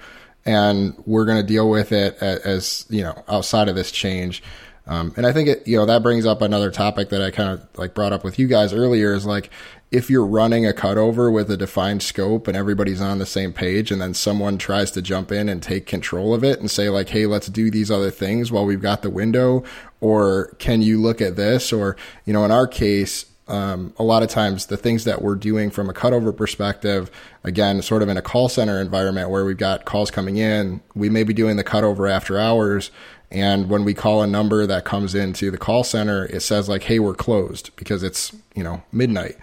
and 0.45 0.93
we're 1.05 1.25
going 1.25 1.41
to 1.41 1.47
deal 1.47 1.69
with 1.69 1.91
it 1.91 2.17
as, 2.21 2.39
as, 2.39 2.85
you 2.89 3.01
know 3.01 3.23
outside 3.27 3.67
of 3.67 3.75
this 3.75 3.91
change. 3.91 4.43
Um, 4.87 5.13
and 5.17 5.25
I 5.25 5.33
think 5.33 5.49
it, 5.49 5.67
you 5.67 5.77
know, 5.77 5.85
that 5.85 6.03
brings 6.03 6.25
up 6.25 6.41
another 6.41 6.69
topic 6.69 7.09
that 7.09 7.21
I 7.21 7.31
kind 7.31 7.49
of 7.49 7.67
like 7.75 7.93
brought 7.93 8.13
up 8.13 8.23
with 8.23 8.37
you 8.37 8.47
guys 8.47 8.71
earlier 8.73 9.13
is 9.13 9.25
like, 9.25 9.49
if 9.91 10.09
you're 10.09 10.25
running 10.25 10.67
a 10.67 10.73
cutover 10.73 11.31
with 11.31 11.49
a 11.49 11.57
defined 11.57 12.03
scope 12.03 12.47
and 12.47 12.57
everybody's 12.57 13.01
on 13.01 13.17
the 13.17 13.25
same 13.25 13.53
page 13.53 13.91
and 13.91 14.01
then 14.01 14.13
someone 14.13 14.57
tries 14.57 14.91
to 14.91 15.01
jump 15.01 15.31
in 15.31 15.47
and 15.49 15.63
take 15.63 15.85
control 15.85 16.33
of 16.33 16.43
it 16.43 16.59
and 16.59 16.69
say 16.69 16.89
like, 16.89 17.09
Hey, 17.09 17.25
let's 17.25 17.47
do 17.47 17.71
these 17.71 17.89
other 17.89 18.11
things 18.11 18.51
while 18.51 18.65
we've 18.65 18.81
got 18.81 19.01
the 19.01 19.09
window 19.09 19.63
or 20.01 20.55
can 20.59 20.81
you 20.81 21.01
look 21.01 21.21
at 21.21 21.35
this? 21.35 21.71
Or, 21.73 21.95
you 22.25 22.33
know, 22.33 22.45
in 22.45 22.51
our 22.51 22.67
case, 22.67 23.25
um, 23.47 23.93
a 23.97 24.03
lot 24.03 24.23
of 24.23 24.29
times 24.29 24.65
the 24.65 24.77
things 24.77 25.03
that 25.03 25.21
we're 25.21 25.35
doing 25.35 25.69
from 25.69 25.89
a 25.89 25.93
cutover 25.93 26.35
perspective, 26.35 27.11
again, 27.43 27.81
sort 27.81 28.01
of 28.01 28.09
in 28.09 28.17
a 28.17 28.21
call 28.21 28.49
center 28.49 28.81
environment 28.81 29.29
where 29.29 29.45
we've 29.45 29.57
got 29.57 29.85
calls 29.85 30.09
coming 30.09 30.37
in, 30.37 30.81
we 30.95 31.09
may 31.09 31.23
be 31.23 31.33
doing 31.33 31.55
the 31.55 31.63
cutover 31.63 32.09
after 32.09 32.39
hours. 32.39 32.89
And 33.35 33.69
when 33.69 33.83
we 33.83 33.93
call 33.93 34.21
a 34.21 34.27
number 34.27 34.65
that 34.65 34.85
comes 34.85 35.13
into 35.13 35.51
the 35.51 35.57
call 35.57 35.83
center, 35.83 36.25
it 36.25 36.39
says 36.39 36.69
like, 36.69 36.83
Hey, 36.83 36.99
we're 36.99 37.13
closed 37.13 37.75
because 37.75 38.01
it's, 38.01 38.33
you 38.55 38.63
know, 38.63 38.81
midnight. 38.93 39.35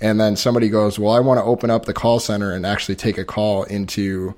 And 0.00 0.20
then 0.20 0.36
somebody 0.36 0.68
goes, 0.68 0.98
well, 0.98 1.12
I 1.12 1.20
want 1.20 1.38
to 1.38 1.44
open 1.44 1.70
up 1.70 1.84
the 1.84 1.92
call 1.92 2.20
center 2.20 2.52
and 2.52 2.64
actually 2.64 2.96
take 2.96 3.18
a 3.18 3.24
call 3.24 3.64
into 3.64 4.34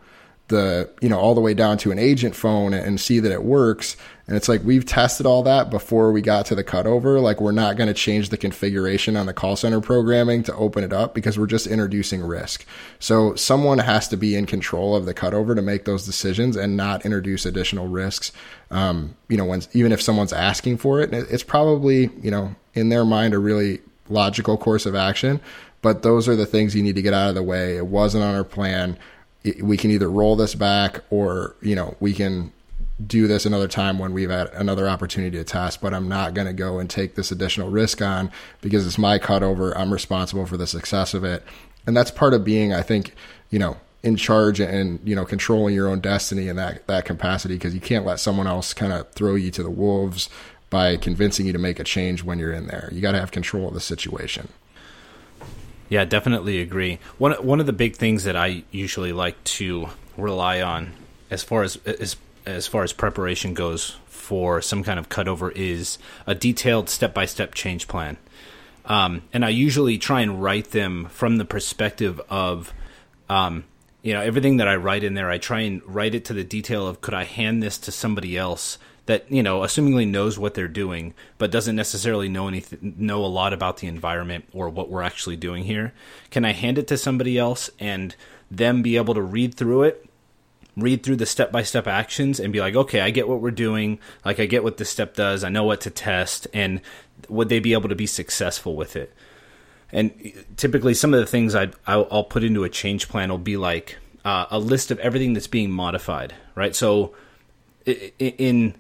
the, 0.49 0.91
you 1.01 1.09
know, 1.09 1.19
all 1.19 1.35
the 1.35 1.41
way 1.41 1.55
down 1.55 1.79
to 1.79 1.93
an 1.93 1.99
agent 1.99 2.35
phone 2.35 2.75
and 2.75 3.01
see 3.01 3.21
that 3.21 3.31
it 3.31 3.45
works. 3.45 3.97
And 4.27 4.37
it's 4.37 4.49
like 4.49 4.63
we've 4.63 4.87
tested 4.87 5.27
all 5.27 5.43
that 5.43 5.69
before 5.69 6.13
we 6.13 6.23
got 6.23 6.47
to 6.47 6.55
the 6.55 6.63
cutover. 6.63 7.21
Like 7.21 7.41
we're 7.41 7.51
not 7.51 7.77
going 7.77 7.89
to 7.89 7.95
change 7.95 8.29
the 8.29 8.37
configuration 8.37 9.17
on 9.17 9.27
the 9.27 9.35
call 9.35 9.57
center 9.57 9.81
programming 9.81 10.45
to 10.45 10.55
open 10.55 10.85
it 10.85 10.93
up 10.93 11.13
because 11.13 11.39
we're 11.39 11.47
just 11.47 11.67
introducing 11.67 12.23
risk. 12.23 12.65
So 13.01 13.35
someone 13.35 13.79
has 13.79 14.07
to 14.09 14.17
be 14.17 14.37
in 14.37 14.47
control 14.47 14.95
of 14.95 15.07
the 15.07 15.15
cutover 15.15 15.57
to 15.57 15.63
make 15.63 15.85
those 15.85 16.07
decisions 16.07 16.57
and 16.57 16.77
not 16.77 17.05
introduce 17.05 17.45
additional 17.45 17.89
risks. 17.89 18.31
Um, 18.71 19.17
you 19.29 19.37
know, 19.37 19.45
when 19.45 19.63
even 19.73 19.91
if 19.91 20.01
someone's 20.01 20.33
asking 20.33 20.79
for 20.79 21.01
it, 21.01 21.13
it's 21.13 21.43
probably 21.43 22.11
you 22.23 22.31
know 22.31 22.55
in 22.75 22.91
their 22.91 23.05
mind 23.05 23.35
a 23.35 23.39
really 23.39 23.81
logical 24.09 24.57
course 24.57 24.87
of 24.87 24.95
action. 24.95 25.41
But 25.81 26.03
those 26.03 26.29
are 26.29 26.37
the 26.37 26.47
things 26.47 26.77
you 26.77 26.83
need 26.83 26.95
to 26.95 27.03
get 27.03 27.13
out 27.13 27.29
of 27.29 27.35
the 27.35 27.43
way. 27.43 27.77
It 27.77 27.87
wasn't 27.87 28.23
on 28.23 28.37
our 28.37 28.45
plan. 28.45 28.97
We 29.61 29.77
can 29.77 29.91
either 29.91 30.09
roll 30.09 30.37
this 30.37 30.55
back 30.55 31.01
or 31.11 31.57
you 31.61 31.75
know 31.75 31.97
we 31.99 32.15
can 32.15 32.53
do 33.07 33.27
this 33.27 33.47
another 33.47 33.69
time 33.69 33.99
when 33.99 34.13
we've 34.13 34.31
had 34.31 34.49
another 34.53 34.89
opportunity 34.89 35.37
to 35.39 35.45
test, 35.45 35.81
but 35.81 35.95
I'm 35.95 36.09
not 36.09 36.35
going 36.35 36.47
to 36.47 36.53
go 36.53 36.79
and 36.79 36.89
take 36.89 37.15
this 37.15 37.31
additional 37.31 37.71
risk 37.71 38.03
on 38.03 38.31
because 38.61 38.87
it's 38.87 38.99
my 38.99 39.19
cutover. 39.19 39.73
I'm 39.77 39.93
responsible 39.93 40.47
for 40.47 40.57
the 40.57 40.67
success 40.67 41.15
of 41.15 41.25
it. 41.25 41.43
And 41.87 41.97
that's 41.97 42.11
part 42.11 42.35
of 42.35 42.45
being, 42.45 42.73
I 42.73 42.83
think, 42.83 43.15
you 43.51 43.59
know, 43.59 43.77
in 44.03 44.17
charge 44.17 44.61
and, 44.61 45.01
you 45.05 45.15
know, 45.15 45.25
controlling 45.25 45.75
your 45.75 45.89
own 45.89 46.01
destiny 46.01 46.49
in 46.49 46.57
that, 46.57 46.87
that 46.87 47.05
capacity 47.05 47.55
because 47.55 47.75
you 47.75 47.81
can't 47.81 48.05
let 48.05 48.21
someone 48.21 48.47
else 48.47 48.75
kind 48.75 48.93
of 48.93 49.11
throw 49.13 49.35
you 49.35 49.51
to 49.53 49.63
the 49.63 49.71
wolves 49.71 50.29
by 50.71 50.97
convincing 50.97 51.47
you 51.47 51.53
to 51.53 51.59
make 51.59 51.79
a 51.79 51.85
change 51.85 52.25
when 52.25 52.39
you're 52.39 52.53
in 52.53 52.67
there. 52.67 52.89
You 52.93 53.01
got 53.01 53.13
to 53.13 53.21
have 53.21 53.31
control 53.31 53.69
of 53.69 53.75
the 53.75 53.81
situation. 53.81 54.49
Yeah, 55.89 56.07
definitely 56.07 56.61
agree. 56.61 56.99
One 57.19 57.33
one 57.35 57.61
of 57.61 57.67
the 57.67 57.73
big 57.75 57.97
things 57.97 58.25
that 58.25 58.35
I 58.35 58.65
usually 58.71 59.13
like 59.13 59.45
to 59.45 59.91
rely 60.17 60.63
on 60.63 60.95
as 61.31 61.43
far 61.43 61.63
as 61.63 61.77
as 61.85 62.17
as 62.47 62.67
far 62.67 62.83
as 62.83 62.93
preparation 62.93 63.55
goes 63.55 63.97
for 64.07 64.63
some 64.63 64.83
kind 64.83 64.99
of 64.99 65.09
cutover 65.09 65.53
is 65.55 65.99
a 66.27 66.35
detailed 66.35 66.89
step 66.89 67.13
by 67.13 67.25
step 67.25 67.55
change 67.55 67.89
plan. 67.89 68.17
Um, 68.85 69.23
and 69.33 69.45
I 69.45 69.51
usually 69.51 69.99
try 69.99 70.23
and 70.23 70.43
write 70.43 70.71
them 70.71 71.07
from 71.07 71.37
the 71.37 71.45
perspective 71.45 72.21
of, 72.29 72.73
um, 73.29 73.65
you 74.03 74.13
know, 74.13 74.21
everything 74.21 74.57
that 74.57 74.69
I 74.69 74.77
write 74.77 75.05
in 75.05 75.15
there, 75.15 75.31
I 75.31 75.39
try 75.39 75.61
and 75.61 75.83
write 75.85 76.15
it 76.15 76.25
to 76.27 76.33
the 76.33 76.45
detail 76.45 76.87
of 76.87 77.01
could 77.01 77.15
I 77.15 77.25
hand 77.25 77.63
this 77.63 77.79
to 77.79 77.93
somebody 77.93 78.37
else 78.37 78.79
that 79.07 79.31
you 79.31 79.43
know 79.43 79.61
assumingly 79.61 80.09
knows 80.09 80.39
what 80.39 80.55
they're 80.55 80.69
doing 80.69 81.15
but 81.39 81.51
doesn't 81.51 81.77
necessarily 81.77 82.29
know 82.29 82.49
anything 82.49 82.95
know 82.97 83.25
a 83.25 83.27
lot 83.27 83.53
about 83.53 83.79
the 83.79 83.87
environment 83.87 84.45
or 84.53 84.69
what 84.69 84.89
we're 84.89 85.03
actually 85.03 85.37
doing 85.37 85.65
here 85.65 85.93
can 86.31 86.45
i 86.45 86.53
hand 86.53 86.79
it 86.79 86.87
to 86.87 86.97
somebody 86.97 87.37
else 87.37 87.69
and 87.81 88.15
them 88.51 88.83
be 88.83 88.97
able 88.97 89.15
to 89.15 89.23
read 89.23 89.55
through 89.55 89.83
it 89.83 90.09
read 90.77 91.03
through 91.03 91.17
the 91.17 91.27
step 91.27 91.53
by 91.53 91.63
step 91.63 91.87
actions 91.87 92.41
and 92.41 92.53
be 92.53 92.61
like 92.61 92.75
okay 92.75 93.01
i 93.01 93.11
get 93.11 93.29
what 93.29 93.41
we're 93.41 93.51
doing. 93.51 93.99
Like 94.25 94.41
i 94.41 94.47
get 94.47 94.65
what 94.65 94.77
this 94.77 94.91
step 94.91 95.15
does. 95.15 95.45
I 95.45 95.49
know 95.49 95.65
what 95.65 95.81
to 95.83 95.91
test. 95.91 96.47
And 96.53 96.81
would 97.29 97.49
they 97.49 97.61
be 97.61 97.73
able 97.73 97.89
to 97.89 97.95
be 97.95 98.07
successful 98.07 98.75
with 98.77 98.97
it? 98.97 99.13
And 99.91 100.33
typically 100.57 100.95
some 100.95 101.13
of 101.13 101.21
the 101.21 101.27
things 101.27 101.55
i 101.55 101.71
will 101.87 102.25
put 102.25 102.45
into 102.45 102.65
a 102.65 102.69
change 102.69 103.09
plan 103.09 103.31
will 103.31 103.39
be 103.39 103.57
like 103.57 103.99
uh, 104.25 104.47
a 104.51 104.59
list 104.59 104.91
of 104.91 104.99
everything 105.01 105.33
that's 105.33 105.49
being 105.49 105.71
modified 105.71 106.35
right? 106.55 106.75
So 106.75 107.15
in 107.87 108.75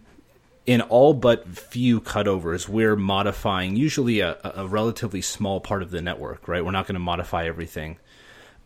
in 0.64 0.80
all 0.80 1.12
but 1.12 1.48
few 1.48 2.00
cutovers, 2.00 2.68
we're 2.68 2.94
modifying 2.94 3.74
usually 3.74 4.20
a, 4.20 4.38
a 4.44 4.66
relatively 4.66 5.20
small 5.20 5.60
part 5.60 5.82
of 5.82 5.90
the 5.90 6.00
network, 6.00 6.46
right? 6.46 6.64
We're 6.64 6.70
not 6.70 6.86
going 6.86 6.94
to 6.94 7.00
modify 7.00 7.46
everything. 7.46 7.98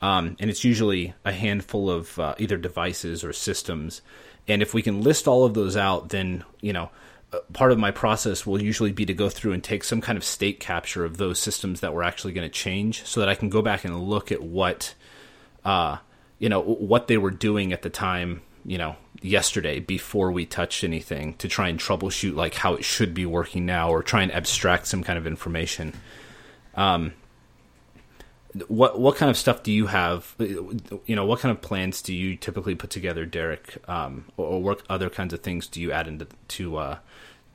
Um, 0.01 0.37
and 0.39 0.51
it's 0.51 0.65
usually 0.65 1.15
a 1.25 1.33
handful 1.33 1.91
of 1.91 2.19
uh, 2.19 2.35
either 2.39 2.57
devices 2.57 3.25
or 3.25 3.33
systems. 3.33 4.03
And 4.47 4.63
if 4.63 4.75
we 4.75 4.83
can 4.83 5.03
list 5.03 5.27
all 5.27 5.45
of 5.45 5.55
those 5.55 5.77
out, 5.77 6.11
then, 6.11 6.45
you 6.61 6.73
know, 6.73 6.91
uh, 7.33 7.39
part 7.53 7.73
of 7.73 7.79
my 7.79 7.91
process 7.91 8.47
will 8.47 8.63
usually 8.63 8.93
be 8.93 9.07
to 9.07 9.15
go 9.15 9.29
through 9.29 9.53
and 9.53 9.65
take 9.65 9.83
some 9.83 10.01
kind 10.01 10.17
of 10.17 10.25
state 10.25 10.61
capture 10.61 11.05
of 11.05 11.17
those 11.17 11.39
systems 11.39 11.81
that 11.81 11.95
we're 11.95 12.03
actually 12.03 12.33
going 12.33 12.49
to 12.49 12.55
change 12.55 13.05
so 13.05 13.21
that 13.21 13.29
I 13.29 13.35
can 13.35 13.49
go 13.49 13.63
back 13.63 13.85
and 13.85 13.99
look 14.01 14.31
at 14.31 14.43
what, 14.43 14.95
uh, 15.65 15.97
you 16.39 16.49
know, 16.49 16.61
what 16.61 17.09
they 17.09 17.17
were 17.17 17.31
doing 17.31 17.73
at 17.73 17.83
the 17.83 17.91
time 17.91 18.43
you 18.67 18.77
know 18.77 18.97
yesterday 19.23 19.81
before 19.81 20.31
we 20.33 20.45
touched 20.45 20.85
anything 20.85 21.35
to 21.35 21.49
try 21.49 21.69
and 21.69 21.79
troubleshoot 21.79 22.35
like 22.35 22.55
how 22.55 22.75
it 22.75 22.85
should 22.85 23.15
be 23.15 23.25
working 23.25 23.65
now 23.65 23.91
or 23.91 24.03
try 24.03 24.23
and 24.23 24.33
abstract 24.33 24.87
some 24.87 25.03
kind 25.03 25.19
of 25.19 25.27
information 25.27 25.95
um 26.75 27.13
what 28.69 28.99
what 28.99 29.17
kind 29.17 29.31
of 29.31 29.37
stuff 29.37 29.63
do 29.63 29.73
you 29.73 29.87
have? 29.87 30.35
You 30.39 31.17
know 31.17 31.25
what 31.25 31.41
kind 31.41 31.55
of 31.55 31.63
plans 31.63 32.03
do 32.03 32.15
you 32.15 32.37
typically 32.37 32.75
put 32.75 32.91
together 32.91 33.25
derek? 33.27 33.77
Um 33.89 34.27
or, 34.37 34.63
what 34.63 34.83
other 34.89 35.11
kinds 35.11 35.33
of 35.33 35.41
things 35.41 35.67
do 35.67 35.81
you 35.81 35.93
add 35.93 36.09
into 36.09 36.27
to 36.49 36.77
uh 36.77 36.99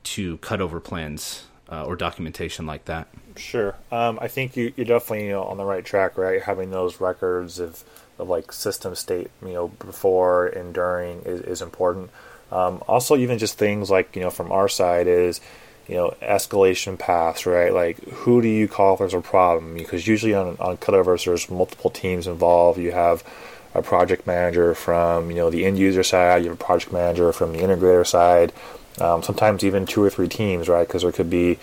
to 0.04 0.38
cutover 0.38 0.82
plans 0.82 1.46
uh, 1.70 1.84
or 1.84 1.96
documentation 1.96 2.66
like 2.66 2.84
that? 2.86 3.08
Sure. 3.36 3.76
Um 3.90 4.18
i 4.20 4.28
think 4.28 4.56
you, 4.56 4.72
you're 4.76 4.86
definitely 4.86 5.26
you 5.26 5.32
know, 5.32 5.44
on 5.44 5.56
the 5.56 5.64
right 5.64 5.84
track 5.84 6.18
right? 6.18 6.42
Having 6.42 6.70
those 6.70 7.00
records 7.00 7.58
of 7.58 7.84
of 8.18 8.28
like 8.28 8.52
system 8.52 8.94
state, 8.94 9.30
you 9.42 9.52
know, 9.52 9.68
before 9.68 10.46
and 10.46 10.74
during 10.74 11.22
is, 11.22 11.40
is 11.40 11.62
important. 11.62 12.10
Um, 12.52 12.82
also, 12.86 13.16
even 13.16 13.38
just 13.38 13.56
things 13.56 13.90
like 13.90 14.14
you 14.14 14.22
know 14.22 14.30
from 14.30 14.52
our 14.52 14.68
side 14.68 15.06
is 15.06 15.40
you 15.88 15.96
know 15.96 16.14
escalation 16.22 16.98
paths, 16.98 17.46
right? 17.46 17.72
Like 17.72 17.98
who 18.08 18.42
do 18.42 18.48
you 18.48 18.68
call 18.68 18.94
if 18.94 18.98
there's 19.00 19.14
a 19.14 19.20
problem? 19.20 19.74
Because 19.74 20.06
usually 20.06 20.34
on 20.34 20.56
on 20.58 20.76
cutovers 20.76 21.24
there's 21.24 21.50
multiple 21.50 21.90
teams 21.90 22.26
involved. 22.26 22.78
You 22.78 22.92
have 22.92 23.24
a 23.74 23.82
project 23.82 24.26
manager 24.26 24.74
from 24.74 25.30
you 25.30 25.36
know 25.36 25.50
the 25.50 25.64
end 25.64 25.78
user 25.78 26.02
side. 26.02 26.42
You 26.42 26.50
have 26.50 26.60
a 26.60 26.64
project 26.64 26.92
manager 26.92 27.32
from 27.32 27.52
the 27.52 27.58
integrator 27.58 28.06
side. 28.06 28.52
Um, 29.00 29.22
sometimes 29.22 29.64
even 29.64 29.86
two 29.86 30.02
or 30.02 30.10
three 30.10 30.28
teams, 30.28 30.68
right? 30.68 30.86
Because 30.86 31.02
there 31.02 31.12
could 31.12 31.30
be 31.30 31.58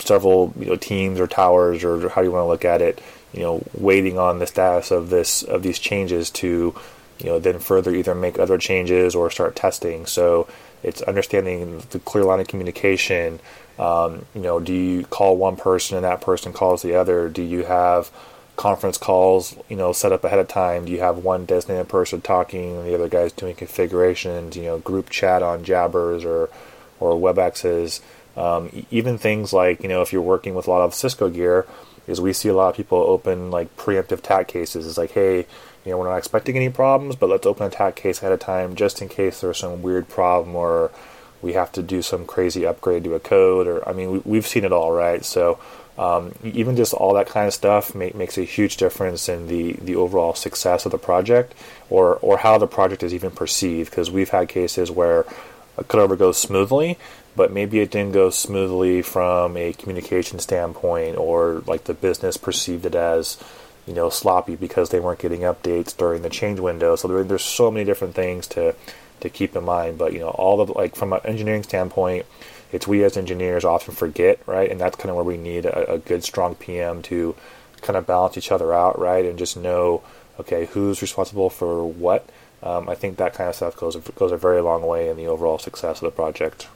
several 0.00 0.52
you 0.58 0.66
know 0.66 0.76
teams 0.76 1.20
or 1.20 1.26
towers 1.26 1.84
or 1.84 2.08
how 2.08 2.22
you 2.22 2.30
want 2.30 2.42
to 2.42 2.48
look 2.48 2.64
at 2.64 2.82
it 2.82 3.02
you 3.36 3.42
know, 3.42 3.62
waiting 3.74 4.18
on 4.18 4.38
the 4.38 4.46
status 4.46 4.90
of 4.90 5.10
this 5.10 5.42
of 5.42 5.62
these 5.62 5.78
changes 5.78 6.30
to, 6.30 6.74
you 7.18 7.26
know, 7.26 7.38
then 7.38 7.58
further 7.58 7.94
either 7.94 8.14
make 8.14 8.38
other 8.38 8.58
changes 8.58 9.14
or 9.14 9.30
start 9.30 9.54
testing. 9.54 10.06
So 10.06 10.48
it's 10.82 11.02
understanding 11.02 11.82
the 11.90 11.98
clear 11.98 12.24
line 12.24 12.40
of 12.40 12.48
communication. 12.48 13.40
Um, 13.78 14.24
you 14.34 14.40
know, 14.40 14.60
do 14.60 14.72
you 14.72 15.04
call 15.04 15.36
one 15.36 15.56
person 15.56 15.96
and 15.96 16.04
that 16.04 16.20
person 16.20 16.52
calls 16.52 16.82
the 16.82 16.94
other? 16.94 17.28
Do 17.28 17.42
you 17.42 17.64
have 17.64 18.10
conference 18.56 18.96
calls, 18.96 19.56
you 19.68 19.76
know, 19.76 19.92
set 19.92 20.12
up 20.12 20.24
ahead 20.24 20.38
of 20.38 20.48
time? 20.48 20.86
Do 20.86 20.92
you 20.92 21.00
have 21.00 21.18
one 21.18 21.44
designated 21.44 21.88
person 21.88 22.20
talking 22.20 22.76
and 22.76 22.86
the 22.86 22.94
other 22.94 23.08
guy's 23.08 23.32
doing 23.32 23.54
configurations? 23.54 24.56
You 24.56 24.64
know, 24.64 24.78
group 24.78 25.10
chat 25.10 25.42
on 25.42 25.64
Jabbers 25.64 26.24
or 26.24 26.48
or 26.98 27.14
WebExes. 27.14 28.00
Um, 28.36 28.86
even 28.90 29.18
things 29.18 29.52
like 29.52 29.82
you 29.82 29.88
know, 29.88 30.02
if 30.02 30.12
you're 30.12 30.22
working 30.22 30.54
with 30.54 30.66
a 30.66 30.70
lot 30.70 30.82
of 30.82 30.94
Cisco 30.94 31.28
gear, 31.28 31.66
is 32.06 32.20
we 32.20 32.32
see 32.32 32.48
a 32.48 32.54
lot 32.54 32.70
of 32.70 32.76
people 32.76 32.98
open 32.98 33.50
like 33.50 33.76
preemptive 33.76 34.22
TAC 34.22 34.48
cases. 34.48 34.86
It's 34.86 34.98
like, 34.98 35.12
hey, 35.12 35.46
you 35.86 35.92
know, 35.92 35.98
we're 35.98 36.08
not 36.10 36.16
expecting 36.16 36.56
any 36.56 36.68
problems, 36.68 37.14
but 37.14 37.30
let's 37.30 37.46
open 37.46 37.68
a 37.68 37.70
TAC 37.70 37.94
case 37.94 38.18
ahead 38.18 38.32
of 38.32 38.40
time 38.40 38.74
just 38.74 39.00
in 39.00 39.08
case 39.08 39.40
there's 39.40 39.58
some 39.58 39.82
weird 39.82 40.08
problem 40.08 40.56
or 40.56 40.90
we 41.42 41.52
have 41.52 41.70
to 41.72 41.82
do 41.82 42.02
some 42.02 42.26
crazy 42.26 42.66
upgrade 42.66 43.04
to 43.04 43.14
a 43.14 43.20
code. 43.20 43.68
Or 43.68 43.88
I 43.88 43.92
mean, 43.92 44.20
we, 44.24 44.36
have 44.36 44.48
seen 44.48 44.64
it 44.64 44.72
all, 44.72 44.90
right? 44.90 45.24
So 45.24 45.60
um, 45.96 46.34
even 46.42 46.74
just 46.74 46.92
all 46.92 47.14
that 47.14 47.28
kind 47.28 47.46
of 47.46 47.54
stuff 47.54 47.94
make, 47.94 48.16
makes 48.16 48.36
a 48.36 48.42
huge 48.42 48.78
difference 48.78 49.28
in 49.28 49.46
the 49.46 49.74
the 49.74 49.94
overall 49.94 50.34
success 50.34 50.86
of 50.86 50.92
the 50.92 50.98
project 50.98 51.54
or 51.88 52.16
or 52.16 52.38
how 52.38 52.58
the 52.58 52.66
project 52.66 53.04
is 53.04 53.14
even 53.14 53.30
perceived. 53.30 53.90
Because 53.90 54.10
we've 54.10 54.30
had 54.30 54.48
cases 54.48 54.90
where 54.90 55.20
a 55.78 55.84
cutover 55.84 56.18
goes 56.18 56.36
smoothly, 56.36 56.98
but 57.36 57.52
maybe 57.52 57.78
it 57.78 57.92
didn't 57.92 58.12
go 58.12 58.30
smoothly 58.30 59.02
from 59.02 59.56
a 59.56 59.72
communication 59.72 60.40
standpoint 60.40 61.16
or 61.16 61.62
like 61.66 61.84
the 61.84 61.94
business 61.94 62.36
perceived 62.36 62.86
it 62.86 62.96
as 62.96 63.38
you 63.86 63.94
know 63.94 64.10
sloppy 64.10 64.56
because 64.56 64.90
they 64.90 65.00
weren't 65.00 65.20
getting 65.20 65.40
updates 65.40 65.96
during 65.96 66.22
the 66.22 66.30
change 66.30 66.60
window. 66.60 66.96
So 66.96 67.08
there, 67.08 67.24
there's 67.24 67.44
so 67.44 67.70
many 67.70 67.84
different 67.84 68.14
things 68.14 68.46
to 68.48 68.74
to 69.20 69.30
keep 69.30 69.56
in 69.56 69.64
mind. 69.64 69.98
But 69.98 70.12
you 70.12 70.20
know 70.20 70.28
all 70.30 70.60
of 70.60 70.70
like 70.70 70.96
from 70.96 71.12
an 71.12 71.20
engineering 71.24 71.62
standpoint 71.62 72.26
it's 72.72 72.86
we 72.86 73.04
as 73.04 73.16
engineers 73.16 73.64
often 73.64 73.94
forget 73.94 74.40
right? 74.46 74.70
And 74.70 74.80
that's 74.80 74.96
kind 74.96 75.10
of 75.10 75.16
where 75.16 75.24
we 75.24 75.36
need 75.36 75.66
a, 75.66 75.94
a 75.94 75.98
good 75.98 76.24
strong 76.24 76.54
pm 76.56 77.02
to 77.02 77.36
kind 77.80 77.96
of 77.96 78.06
balance 78.06 78.36
each 78.36 78.50
other 78.50 78.74
out 78.74 78.98
right? 78.98 79.24
And 79.24 79.38
just 79.38 79.56
know 79.56 80.02
okay 80.40 80.66
who's 80.66 81.02
responsible 81.02 81.50
for 81.50 81.86
what? 81.86 82.28
Um, 82.62 82.88
I 82.88 82.94
think 82.94 83.18
that 83.18 83.34
kind 83.34 83.48
of 83.48 83.54
stuff 83.54 83.76
goes 83.76 83.96
goes 83.96 84.32
a 84.32 84.36
very 84.36 84.60
long 84.60 84.82
way 84.82 85.08
in 85.08 85.16
the 85.16 85.26
overall 85.28 85.58
success 85.58 85.98
of 85.98 86.06
the 86.06 86.10
project. 86.10 86.68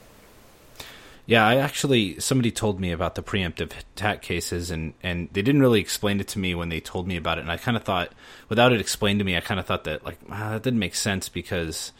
Yeah, 1.30 1.46
I 1.46 1.58
actually 1.58 2.18
somebody 2.18 2.50
told 2.50 2.80
me 2.80 2.90
about 2.90 3.14
the 3.14 3.22
preemptive 3.22 3.70
TAC 3.94 4.20
cases, 4.20 4.72
and 4.72 4.94
and 5.00 5.28
they 5.32 5.42
didn't 5.42 5.60
really 5.60 5.78
explain 5.78 6.18
it 6.18 6.26
to 6.28 6.40
me 6.40 6.56
when 6.56 6.70
they 6.70 6.80
told 6.80 7.06
me 7.06 7.16
about 7.16 7.38
it, 7.38 7.42
and 7.42 7.52
I 7.52 7.56
kind 7.56 7.76
of 7.76 7.84
thought, 7.84 8.10
without 8.48 8.72
it 8.72 8.80
explained 8.80 9.20
to 9.20 9.24
me, 9.24 9.36
I 9.36 9.40
kind 9.40 9.60
of 9.60 9.66
thought 9.66 9.84
that 9.84 10.04
like 10.04 10.18
ah, 10.28 10.50
that 10.50 10.64
didn't 10.64 10.80
make 10.80 10.96
sense 10.96 11.28
because, 11.28 11.92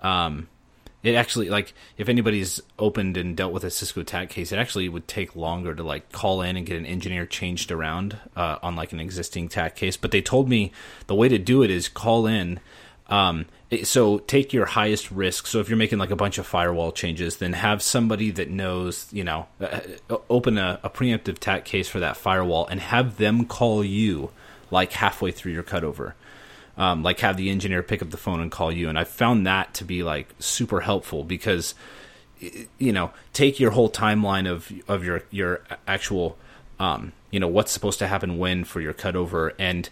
um, 0.00 0.48
it 1.02 1.14
actually 1.14 1.48
like 1.48 1.72
if 1.96 2.10
anybody's 2.10 2.60
opened 2.78 3.16
and 3.16 3.34
dealt 3.34 3.54
with 3.54 3.64
a 3.64 3.70
Cisco 3.70 4.02
TAC 4.02 4.28
case, 4.28 4.52
it 4.52 4.58
actually 4.58 4.90
would 4.90 5.08
take 5.08 5.34
longer 5.34 5.74
to 5.74 5.82
like 5.82 6.12
call 6.12 6.42
in 6.42 6.58
and 6.58 6.66
get 6.66 6.76
an 6.76 6.84
engineer 6.84 7.24
changed 7.24 7.72
around 7.72 8.18
uh, 8.36 8.58
on 8.62 8.76
like 8.76 8.92
an 8.92 9.00
existing 9.00 9.48
TAC 9.48 9.74
case. 9.74 9.96
But 9.96 10.10
they 10.10 10.20
told 10.20 10.50
me 10.50 10.70
the 11.06 11.14
way 11.14 11.30
to 11.30 11.38
do 11.38 11.62
it 11.62 11.70
is 11.70 11.88
call 11.88 12.26
in 12.26 12.60
um, 13.08 13.46
so 13.84 14.18
take 14.18 14.52
your 14.52 14.66
highest 14.66 15.10
risk. 15.10 15.46
So 15.46 15.60
if 15.60 15.68
you're 15.68 15.78
making 15.78 15.98
like 15.98 16.10
a 16.10 16.16
bunch 16.16 16.38
of 16.38 16.46
firewall 16.46 16.92
changes, 16.92 17.36
then 17.36 17.52
have 17.52 17.82
somebody 17.82 18.30
that 18.32 18.50
knows, 18.50 19.08
you 19.12 19.24
know, 19.24 19.46
uh, 19.60 19.80
uh, 20.10 20.16
open 20.28 20.58
a, 20.58 20.80
a 20.82 20.90
preemptive 20.90 21.38
TAC 21.38 21.64
case 21.64 21.88
for 21.88 22.00
that 22.00 22.16
firewall 22.16 22.66
and 22.66 22.80
have 22.80 23.16
them 23.16 23.44
call 23.44 23.84
you 23.84 24.30
like 24.70 24.92
halfway 24.92 25.30
through 25.30 25.52
your 25.52 25.62
cutover. 25.62 26.14
Um, 26.76 27.02
like 27.02 27.20
have 27.20 27.36
the 27.36 27.50
engineer 27.50 27.82
pick 27.82 28.02
up 28.02 28.10
the 28.10 28.18
phone 28.18 28.40
and 28.40 28.50
call 28.50 28.70
you. 28.70 28.88
And 28.88 28.98
I 28.98 29.04
found 29.04 29.46
that 29.46 29.72
to 29.74 29.84
be 29.84 30.02
like 30.02 30.28
super 30.38 30.80
helpful 30.80 31.24
because, 31.24 31.74
you 32.78 32.92
know, 32.92 33.12
take 33.32 33.58
your 33.58 33.70
whole 33.70 33.88
timeline 33.88 34.50
of 34.50 34.70
of 34.86 35.02
your 35.02 35.22
your 35.30 35.62
actual, 35.88 36.36
um, 36.78 37.12
you 37.30 37.40
know, 37.40 37.48
what's 37.48 37.72
supposed 37.72 37.98
to 38.00 38.06
happen 38.06 38.36
when 38.36 38.64
for 38.64 38.82
your 38.82 38.92
cutover 38.92 39.52
and 39.58 39.88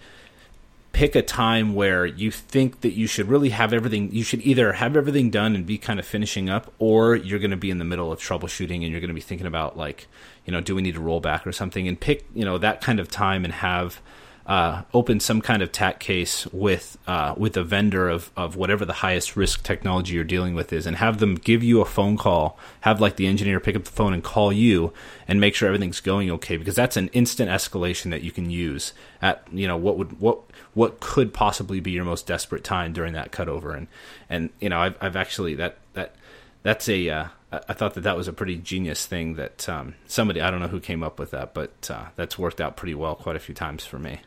pick 0.94 1.16
a 1.16 1.22
time 1.22 1.74
where 1.74 2.06
you 2.06 2.30
think 2.30 2.80
that 2.82 2.92
you 2.92 3.06
should 3.08 3.28
really 3.28 3.50
have 3.50 3.72
everything 3.72 4.10
you 4.12 4.22
should 4.22 4.40
either 4.42 4.74
have 4.74 4.96
everything 4.96 5.28
done 5.28 5.56
and 5.56 5.66
be 5.66 5.76
kind 5.76 5.98
of 5.98 6.06
finishing 6.06 6.48
up 6.48 6.72
or 6.78 7.16
you're 7.16 7.40
going 7.40 7.50
to 7.50 7.56
be 7.56 7.68
in 7.68 7.78
the 7.78 7.84
middle 7.84 8.12
of 8.12 8.20
troubleshooting 8.20 8.82
and 8.82 8.84
you're 8.84 9.00
going 9.00 9.08
to 9.08 9.14
be 9.14 9.20
thinking 9.20 9.46
about 9.46 9.76
like 9.76 10.06
you 10.46 10.52
know 10.52 10.60
do 10.60 10.72
we 10.74 10.80
need 10.80 10.94
to 10.94 11.00
roll 11.00 11.20
back 11.20 11.46
or 11.46 11.52
something? 11.52 11.88
And 11.88 11.98
pick 11.98 12.24
you 12.32 12.44
know 12.44 12.58
that 12.58 12.80
kind 12.80 13.00
of 13.00 13.10
time 13.10 13.44
and 13.44 13.52
have 13.52 14.00
uh, 14.46 14.82
open 14.92 15.20
some 15.20 15.40
kind 15.40 15.62
of 15.62 15.72
TAC 15.72 15.98
case 15.98 16.46
with 16.48 16.98
uh, 17.06 17.34
with 17.36 17.56
a 17.56 17.64
vendor 17.64 18.08
of, 18.08 18.30
of 18.36 18.56
whatever 18.56 18.84
the 18.84 18.94
highest 18.94 19.36
risk 19.36 19.62
technology 19.62 20.14
you're 20.14 20.24
dealing 20.24 20.54
with 20.54 20.72
is, 20.72 20.86
and 20.86 20.96
have 20.96 21.18
them 21.18 21.34
give 21.34 21.62
you 21.62 21.80
a 21.80 21.84
phone 21.86 22.18
call. 22.18 22.58
Have 22.82 23.00
like 23.00 23.16
the 23.16 23.26
engineer 23.26 23.58
pick 23.58 23.74
up 23.74 23.84
the 23.84 23.90
phone 23.90 24.12
and 24.12 24.22
call 24.22 24.52
you 24.52 24.92
and 25.26 25.40
make 25.40 25.54
sure 25.54 25.66
everything's 25.66 26.00
going 26.00 26.30
okay, 26.30 26.58
because 26.58 26.74
that's 26.74 26.98
an 26.98 27.08
instant 27.08 27.50
escalation 27.50 28.10
that 28.10 28.22
you 28.22 28.30
can 28.30 28.50
use 28.50 28.92
at 29.22 29.46
you 29.50 29.66
know 29.66 29.78
what 29.78 29.96
would 29.96 30.20
what 30.20 30.40
what 30.74 31.00
could 31.00 31.32
possibly 31.32 31.80
be 31.80 31.92
your 31.92 32.04
most 32.04 32.26
desperate 32.26 32.64
time 32.64 32.92
during 32.92 33.14
that 33.14 33.32
cutover. 33.32 33.74
And 33.74 33.86
and 34.28 34.50
you 34.60 34.68
know 34.68 34.78
I've 34.78 34.96
I've 35.00 35.16
actually 35.16 35.54
that 35.54 35.78
that 35.94 36.14
that's 36.62 36.86
a 36.88 37.08
uh, 37.08 37.28
I 37.66 37.72
thought 37.72 37.94
that 37.94 38.02
that 38.02 38.16
was 38.16 38.28
a 38.28 38.32
pretty 38.32 38.56
genius 38.56 39.06
thing 39.06 39.34
that 39.36 39.66
um, 39.70 39.94
somebody 40.06 40.42
I 40.42 40.50
don't 40.50 40.60
know 40.60 40.68
who 40.68 40.80
came 40.80 41.02
up 41.02 41.18
with 41.18 41.30
that, 41.30 41.54
but 41.54 41.90
uh, 41.90 42.06
that's 42.16 42.38
worked 42.38 42.60
out 42.60 42.76
pretty 42.76 42.94
well 42.94 43.14
quite 43.14 43.36
a 43.36 43.40
few 43.40 43.54
times 43.54 43.86
for 43.86 43.98
me. 43.98 44.20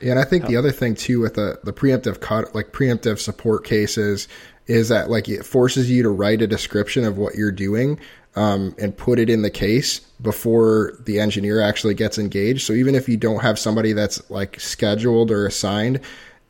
Yeah, 0.00 0.12
and 0.12 0.20
I 0.20 0.24
think 0.24 0.46
the 0.46 0.56
other 0.56 0.72
thing 0.72 0.94
too 0.94 1.20
with 1.20 1.34
the 1.34 1.58
the 1.64 1.72
preemptive 1.72 2.20
cut, 2.20 2.54
like 2.54 2.72
preemptive 2.72 3.18
support 3.18 3.64
cases, 3.64 4.28
is 4.66 4.88
that 4.88 5.10
like 5.10 5.28
it 5.28 5.44
forces 5.44 5.90
you 5.90 6.02
to 6.02 6.10
write 6.10 6.42
a 6.42 6.46
description 6.46 7.04
of 7.04 7.18
what 7.18 7.34
you're 7.34 7.52
doing 7.52 7.98
um, 8.34 8.74
and 8.78 8.96
put 8.96 9.18
it 9.18 9.30
in 9.30 9.42
the 9.42 9.50
case 9.50 10.00
before 10.20 10.92
the 11.04 11.18
engineer 11.18 11.60
actually 11.60 11.94
gets 11.94 12.18
engaged. 12.18 12.62
So 12.62 12.74
even 12.74 12.94
if 12.94 13.08
you 13.08 13.16
don't 13.16 13.40
have 13.40 13.58
somebody 13.58 13.92
that's 13.92 14.28
like 14.30 14.60
scheduled 14.60 15.30
or 15.30 15.46
assigned, 15.46 16.00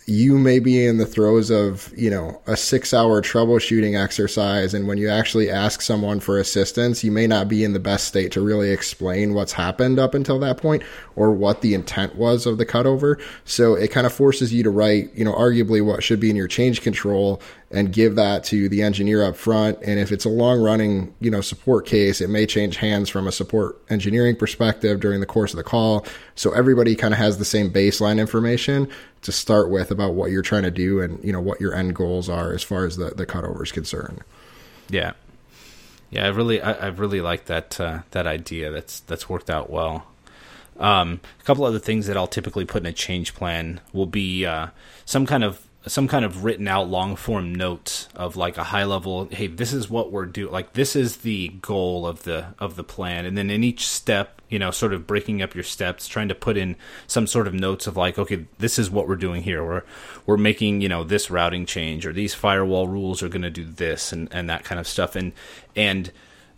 you 0.08 0.38
may 0.38 0.60
be 0.60 0.86
in 0.86 0.98
the 0.98 1.06
throes 1.06 1.50
of, 1.50 1.92
you 1.96 2.08
know, 2.08 2.40
a 2.46 2.56
six 2.56 2.94
hour 2.94 3.20
troubleshooting 3.20 4.00
exercise. 4.00 4.72
And 4.72 4.86
when 4.86 4.98
you 4.98 5.08
actually 5.08 5.50
ask 5.50 5.82
someone 5.82 6.20
for 6.20 6.38
assistance, 6.38 7.02
you 7.02 7.10
may 7.10 7.26
not 7.26 7.48
be 7.48 7.64
in 7.64 7.72
the 7.72 7.80
best 7.80 8.06
state 8.06 8.30
to 8.32 8.40
really 8.40 8.70
explain 8.70 9.34
what's 9.34 9.52
happened 9.52 9.98
up 9.98 10.14
until 10.14 10.38
that 10.38 10.58
point 10.58 10.84
or 11.16 11.32
what 11.32 11.60
the 11.60 11.74
intent 11.74 12.14
was 12.14 12.46
of 12.46 12.56
the 12.56 12.64
cutover. 12.64 13.20
So 13.44 13.74
it 13.74 13.90
kind 13.90 14.06
of 14.06 14.12
forces 14.12 14.54
you 14.54 14.62
to 14.62 14.70
write, 14.70 15.12
you 15.14 15.24
know, 15.24 15.34
arguably 15.34 15.84
what 15.84 16.04
should 16.04 16.20
be 16.20 16.30
in 16.30 16.36
your 16.36 16.48
change 16.48 16.82
control 16.82 17.42
and 17.70 17.92
give 17.92 18.14
that 18.14 18.44
to 18.44 18.68
the 18.68 18.80
engineer 18.80 19.24
up 19.24 19.36
front. 19.36 19.76
And 19.82 19.98
if 19.98 20.12
it's 20.12 20.24
a 20.24 20.28
long 20.28 20.60
running, 20.60 21.12
you 21.18 21.32
know, 21.32 21.40
support 21.40 21.84
case, 21.84 22.20
it 22.20 22.30
may 22.30 22.46
change 22.46 22.76
hands 22.76 23.08
from 23.08 23.26
a 23.26 23.32
support 23.32 23.82
engineering 23.90 24.36
perspective 24.36 25.00
during 25.00 25.18
the 25.18 25.26
course 25.26 25.52
of 25.52 25.56
the 25.56 25.64
call. 25.64 26.06
So 26.36 26.52
everybody 26.52 26.94
kind 26.94 27.12
of 27.12 27.18
has 27.18 27.38
the 27.38 27.44
same 27.44 27.72
baseline 27.72 28.20
information 28.20 28.88
to 29.22 29.32
start 29.32 29.68
with 29.68 29.90
about 29.90 30.14
what 30.14 30.30
you're 30.30 30.42
trying 30.42 30.62
to 30.62 30.70
do 30.70 31.00
and, 31.00 31.22
you 31.24 31.32
know, 31.32 31.40
what 31.40 31.60
your 31.60 31.74
end 31.74 31.96
goals 31.96 32.28
are 32.28 32.52
as 32.52 32.62
far 32.62 32.84
as 32.86 32.98
the, 32.98 33.10
the 33.10 33.26
cutover 33.26 33.64
is 33.64 33.72
concerned. 33.72 34.22
Yeah. 34.88 35.14
Yeah, 36.10 36.26
I 36.26 36.28
really, 36.28 36.62
I, 36.62 36.72
I 36.72 36.86
really 36.86 37.20
like 37.20 37.46
that, 37.46 37.80
uh, 37.80 38.02
that 38.12 38.28
idea. 38.28 38.70
That's, 38.70 39.00
that's 39.00 39.28
worked 39.28 39.50
out 39.50 39.70
well. 39.70 40.06
Um, 40.78 41.20
a 41.40 41.42
couple 41.42 41.64
other 41.64 41.80
things 41.80 42.06
that 42.06 42.16
I'll 42.16 42.28
typically 42.28 42.64
put 42.64 42.82
in 42.82 42.86
a 42.86 42.92
change 42.92 43.34
plan 43.34 43.80
will 43.92 44.06
be, 44.06 44.46
uh, 44.46 44.68
some 45.04 45.26
kind 45.26 45.42
of 45.42 45.65
some 45.86 46.08
kind 46.08 46.24
of 46.24 46.42
written 46.42 46.66
out 46.66 46.88
long 46.88 47.14
form 47.14 47.54
notes 47.54 48.08
of 48.14 48.36
like 48.36 48.56
a 48.56 48.64
high 48.64 48.84
level 48.84 49.28
hey 49.30 49.46
this 49.46 49.72
is 49.72 49.88
what 49.88 50.10
we're 50.10 50.26
doing 50.26 50.52
like 50.52 50.72
this 50.72 50.96
is 50.96 51.18
the 51.18 51.48
goal 51.62 52.06
of 52.06 52.24
the 52.24 52.46
of 52.58 52.76
the 52.76 52.84
plan. 52.84 53.24
And 53.24 53.38
then 53.38 53.50
in 53.50 53.62
each 53.62 53.86
step 53.86 54.42
you 54.48 54.58
know 54.58 54.70
sort 54.70 54.92
of 54.92 55.06
breaking 55.06 55.42
up 55.42 55.54
your 55.54 55.64
steps 55.64 56.08
trying 56.08 56.28
to 56.28 56.34
put 56.34 56.56
in 56.56 56.76
some 57.06 57.26
sort 57.26 57.46
of 57.46 57.54
notes 57.54 57.86
of 57.86 57.96
like 57.96 58.18
okay 58.18 58.46
this 58.58 58.78
is 58.78 58.90
what 58.90 59.08
we're 59.08 59.16
doing 59.16 59.42
here. 59.42 59.64
We're 59.64 59.82
we're 60.26 60.36
making 60.36 60.80
you 60.80 60.88
know 60.88 61.04
this 61.04 61.30
routing 61.30 61.66
change 61.66 62.04
or 62.04 62.12
these 62.12 62.34
firewall 62.34 62.88
rules 62.88 63.22
are 63.22 63.28
going 63.28 63.42
to 63.42 63.50
do 63.50 63.64
this 63.64 64.12
and 64.12 64.28
and 64.32 64.50
that 64.50 64.64
kind 64.64 64.80
of 64.80 64.88
stuff. 64.88 65.14
And 65.14 65.32
and 65.74 66.10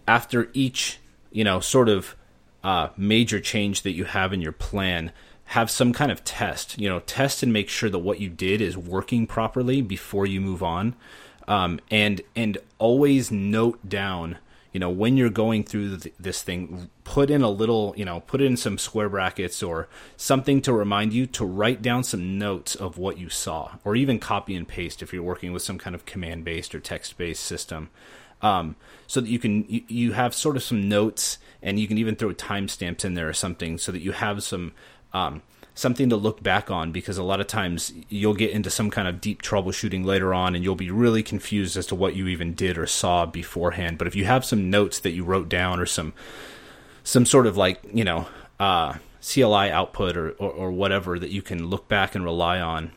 after 0.07 0.51
each 0.55 0.99
you 1.31 1.45
know 1.45 1.61
sort 1.61 1.89
of 1.89 2.17
uh, 2.65 2.89
major 2.97 3.41
change 3.41 3.83
that 3.83 3.93
you 3.93 4.05
have 4.05 4.33
in 4.33 4.41
your 4.41 4.53
plan 4.53 5.13
have 5.49 5.71
some 5.71 5.95
kind 5.95 6.13
of 6.13 6.23
test. 6.25 6.79
You 6.79 6.89
know, 6.89 7.01
test 7.01 7.43
and 7.43 7.53
make 7.53 7.69
sure 7.69 7.89
that 7.89 7.99
what 7.99 8.21
you 8.21 8.29
did 8.29 8.61
is 8.61 8.77
working 8.77 9.27
properly 9.27 9.81
before 9.81 10.27
you 10.27 10.41
move 10.41 10.63
on. 10.63 10.95
Um, 11.47 11.81
and 11.91 12.21
and 12.37 12.59
always 12.79 13.31
note 13.31 13.89
down. 13.89 14.39
You 14.73 14.81
know, 14.81 14.91
when 14.91 15.17
you're 15.17 15.31
going 15.31 15.65
through 15.65 15.97
th- 15.97 16.15
this 16.21 16.43
thing, 16.43 16.91
put 17.05 17.31
in 17.31 17.41
a 17.41 17.49
little. 17.49 17.95
You 17.97 18.05
know, 18.05 18.21
put 18.21 18.43
in 18.43 18.59
some 18.59 18.77
square 18.77 19.09
brackets 19.09 19.63
or 19.63 19.89
something 20.19 20.61
to 20.63 20.73
remind 20.75 21.15
you 21.15 21.27
to 21.27 21.47
write 21.47 21.81
down 21.81 22.05
some 22.05 22.39
notes 22.39 22.75
of 22.75 22.99
what 22.99 23.17
you 23.17 23.31
saw, 23.31 23.77
or 23.85 23.97
even 23.97 24.19
copy 24.19 24.55
and 24.55 24.69
paste 24.69 25.03
if 25.03 25.15
you're 25.15 25.23
working 25.23 25.53
with 25.53 25.63
some 25.63 25.79
kind 25.79 25.95
of 25.95 26.05
command 26.05 26.45
based 26.45 26.75
or 26.75 26.81
text 26.81 27.17
based 27.17 27.43
system. 27.43 27.89
Um, 28.41 28.77
so 29.07 29.21
that 29.21 29.29
you 29.29 29.39
can 29.39 29.65
you, 29.69 29.83
you 29.89 30.13
have 30.13 30.35
sort 30.35 30.57
of 30.57 30.63
some 30.63 30.89
notes 30.89 31.39
and 31.63 31.81
you 31.81 31.89
can 31.89 31.99
even 31.99 32.15
throw 32.15 32.33
timestamps 32.35 33.05
in 33.05 33.15
there 33.15 33.29
or 33.29 33.33
something 33.33 33.79
so 33.79 33.91
that 33.91 34.01
you 34.01 34.13
have 34.13 34.45
some 34.45 34.73
um, 35.13 35.43
something 35.75 36.09
to 36.09 36.17
look 36.17 36.43
back 36.43 36.71
on 36.73 36.91
because 36.91 37.19
a 37.19 37.23
lot 37.23 37.41
of 37.41 37.47
times 37.47 37.93
you'll 38.09 38.35
get 38.35 38.51
into 38.51 38.69
some 38.69 38.91
kind 38.91 39.07
of 39.07 39.21
deep 39.21 39.43
troubleshooting 39.43 40.05
later 40.05 40.35
on 40.35 40.57
and 40.57 40.65
you'll 40.65 40.75
be 40.75 40.91
really 40.91 41.23
confused 41.23 41.77
as 41.77 41.87
to 41.87 41.95
what 41.95 42.17
you 42.17 42.27
even 42.27 42.53
did 42.53 42.77
or 42.77 42.87
saw 42.87 43.25
beforehand. 43.25 43.97
But 43.97 44.09
if 44.09 44.17
you 44.17 44.25
have 44.25 44.45
some 44.45 44.71
notes 44.71 44.99
that 45.01 45.11
you 45.11 45.25
wrote 45.25 45.49
down 45.49 45.79
or 45.79 45.87
some 45.87 46.13
some 47.05 47.25
sort 47.25 47.47
of 47.47 47.57
like 47.57 47.81
you 47.93 48.05
know 48.05 48.27
uh, 48.59 48.95
CLI 49.23 49.71
output 49.71 50.17
or, 50.17 50.31
or, 50.33 50.51
or 50.51 50.73
whatever 50.73 51.19
that 51.19 51.31
you 51.31 51.43
can 51.43 51.67
look 51.67 51.87
back 51.87 52.15
and 52.15 52.25
rely 52.25 52.61
on, 52.61 52.91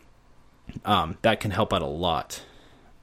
um, 0.83 1.17
that 1.21 1.39
can 1.39 1.51
help 1.51 1.71
out 1.71 1.83
a 1.83 1.87
lot. 1.87 2.41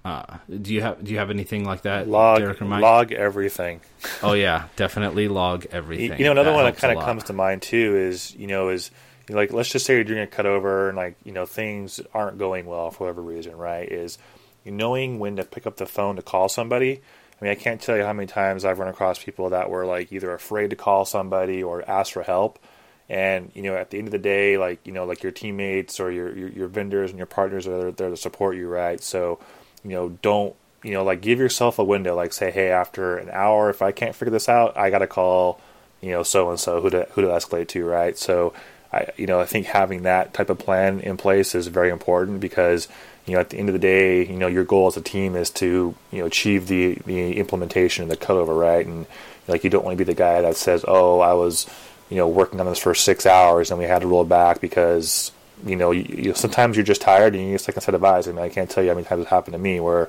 Uh, 0.08 0.38
do 0.62 0.72
you 0.72 0.80
have 0.80 1.04
do 1.04 1.12
you 1.12 1.18
have 1.18 1.28
anything 1.28 1.66
like 1.66 1.82
that? 1.82 2.08
Log 2.08 2.40
log 2.80 3.12
everything. 3.12 3.82
oh 4.22 4.32
yeah, 4.32 4.68
definitely 4.74 5.28
log 5.28 5.66
everything. 5.70 6.18
You 6.18 6.24
know, 6.24 6.32
another 6.32 6.52
that 6.52 6.56
one 6.56 6.64
that 6.64 6.78
kind 6.78 6.96
of 6.96 7.04
comes 7.04 7.24
to 7.24 7.34
mind 7.34 7.60
too 7.60 7.94
is 7.94 8.34
you 8.34 8.46
know 8.46 8.70
is 8.70 8.90
you 9.28 9.34
know, 9.34 9.40
like 9.42 9.52
let's 9.52 9.68
just 9.68 9.84
say 9.84 9.96
you're 9.96 10.04
doing 10.04 10.22
a 10.22 10.26
cutover 10.26 10.88
and 10.88 10.96
like 10.96 11.16
you 11.24 11.32
know 11.32 11.44
things 11.44 12.00
aren't 12.14 12.38
going 12.38 12.64
well 12.64 12.90
for 12.90 13.04
whatever 13.04 13.20
reason, 13.20 13.54
right? 13.54 13.86
Is 13.86 14.16
knowing 14.64 15.18
when 15.18 15.36
to 15.36 15.44
pick 15.44 15.66
up 15.66 15.76
the 15.76 15.84
phone 15.84 16.16
to 16.16 16.22
call 16.22 16.48
somebody. 16.48 17.02
I 17.38 17.44
mean, 17.44 17.52
I 17.52 17.54
can't 17.54 17.78
tell 17.78 17.94
you 17.94 18.02
how 18.02 18.14
many 18.14 18.28
times 18.28 18.64
I've 18.64 18.78
run 18.78 18.88
across 18.88 19.22
people 19.22 19.50
that 19.50 19.68
were 19.68 19.84
like 19.84 20.10
either 20.10 20.32
afraid 20.32 20.70
to 20.70 20.76
call 20.76 21.04
somebody 21.04 21.62
or 21.62 21.88
ask 21.88 22.14
for 22.14 22.22
help. 22.22 22.58
And 23.10 23.50
you 23.54 23.60
know, 23.60 23.74
at 23.74 23.90
the 23.90 23.98
end 23.98 24.08
of 24.08 24.12
the 24.12 24.18
day, 24.18 24.56
like 24.56 24.86
you 24.86 24.92
know, 24.92 25.04
like 25.04 25.22
your 25.22 25.32
teammates 25.32 26.00
or 26.00 26.10
your 26.10 26.34
your, 26.34 26.48
your 26.48 26.68
vendors 26.68 27.10
and 27.10 27.18
your 27.18 27.26
partners 27.26 27.66
are 27.66 27.78
there, 27.78 27.92
there 27.92 28.10
to 28.10 28.16
support 28.16 28.56
you, 28.56 28.68
right? 28.68 29.02
So 29.02 29.38
you 29.88 29.94
know, 29.94 30.10
don't 30.22 30.54
you 30.82 30.92
know, 30.92 31.04
like 31.04 31.20
give 31.20 31.38
yourself 31.38 31.78
a 31.78 31.84
window. 31.84 32.14
Like 32.14 32.32
say, 32.32 32.50
hey, 32.50 32.70
after 32.70 33.18
an 33.18 33.30
hour, 33.30 33.70
if 33.70 33.82
I 33.82 33.92
can't 33.92 34.14
figure 34.14 34.30
this 34.30 34.48
out, 34.48 34.76
I 34.76 34.90
got 34.90 34.98
to 34.98 35.06
call, 35.06 35.60
you 36.00 36.12
know, 36.12 36.22
so 36.22 36.50
and 36.50 36.60
so 36.60 36.80
who 36.80 36.90
to 36.90 37.08
who 37.12 37.22
to 37.22 37.28
escalate 37.28 37.68
to, 37.68 37.84
right? 37.84 38.16
So, 38.16 38.52
I 38.92 39.08
you 39.16 39.26
know, 39.26 39.40
I 39.40 39.46
think 39.46 39.66
having 39.66 40.02
that 40.02 40.34
type 40.34 40.50
of 40.50 40.58
plan 40.58 41.00
in 41.00 41.16
place 41.16 41.54
is 41.54 41.66
very 41.66 41.90
important 41.90 42.40
because 42.40 42.88
you 43.26 43.34
know, 43.34 43.40
at 43.40 43.50
the 43.50 43.58
end 43.58 43.68
of 43.68 43.74
the 43.74 43.78
day, 43.78 44.26
you 44.26 44.38
know, 44.38 44.46
your 44.46 44.64
goal 44.64 44.86
as 44.86 44.96
a 44.96 45.02
team 45.02 45.36
is 45.36 45.50
to 45.50 45.94
you 46.12 46.18
know 46.20 46.26
achieve 46.26 46.68
the 46.68 46.94
the 47.06 47.36
implementation 47.38 48.02
and 48.02 48.10
the 48.10 48.16
cutover, 48.16 48.58
right? 48.58 48.86
And 48.86 49.06
like 49.48 49.64
you 49.64 49.70
don't 49.70 49.84
want 49.84 49.98
to 49.98 50.04
be 50.04 50.10
the 50.10 50.18
guy 50.18 50.42
that 50.42 50.56
says, 50.56 50.84
oh, 50.86 51.20
I 51.20 51.34
was 51.34 51.66
you 52.08 52.16
know 52.16 52.28
working 52.28 52.60
on 52.60 52.66
this 52.66 52.78
for 52.78 52.94
six 52.94 53.26
hours 53.26 53.70
and 53.70 53.78
we 53.78 53.86
had 53.86 54.02
to 54.02 54.06
roll 54.06 54.22
it 54.22 54.28
back 54.28 54.60
because 54.60 55.32
you 55.66 55.76
know, 55.76 55.90
you, 55.90 56.04
you, 56.08 56.34
sometimes 56.34 56.76
you're 56.76 56.84
just 56.84 57.00
tired 57.00 57.34
and 57.34 57.42
you 57.42 57.50
need 57.50 57.54
a 57.56 57.58
second 57.58 57.82
set 57.82 57.94
of 57.94 58.04
eyes. 58.04 58.28
I 58.28 58.32
mean, 58.32 58.44
I 58.44 58.48
can't 58.48 58.70
tell 58.70 58.82
you 58.82 58.90
how 58.90 58.94
many 58.94 59.06
times 59.06 59.22
it 59.22 59.28
happened 59.28 59.52
to 59.52 59.58
me 59.58 59.80
where, 59.80 60.08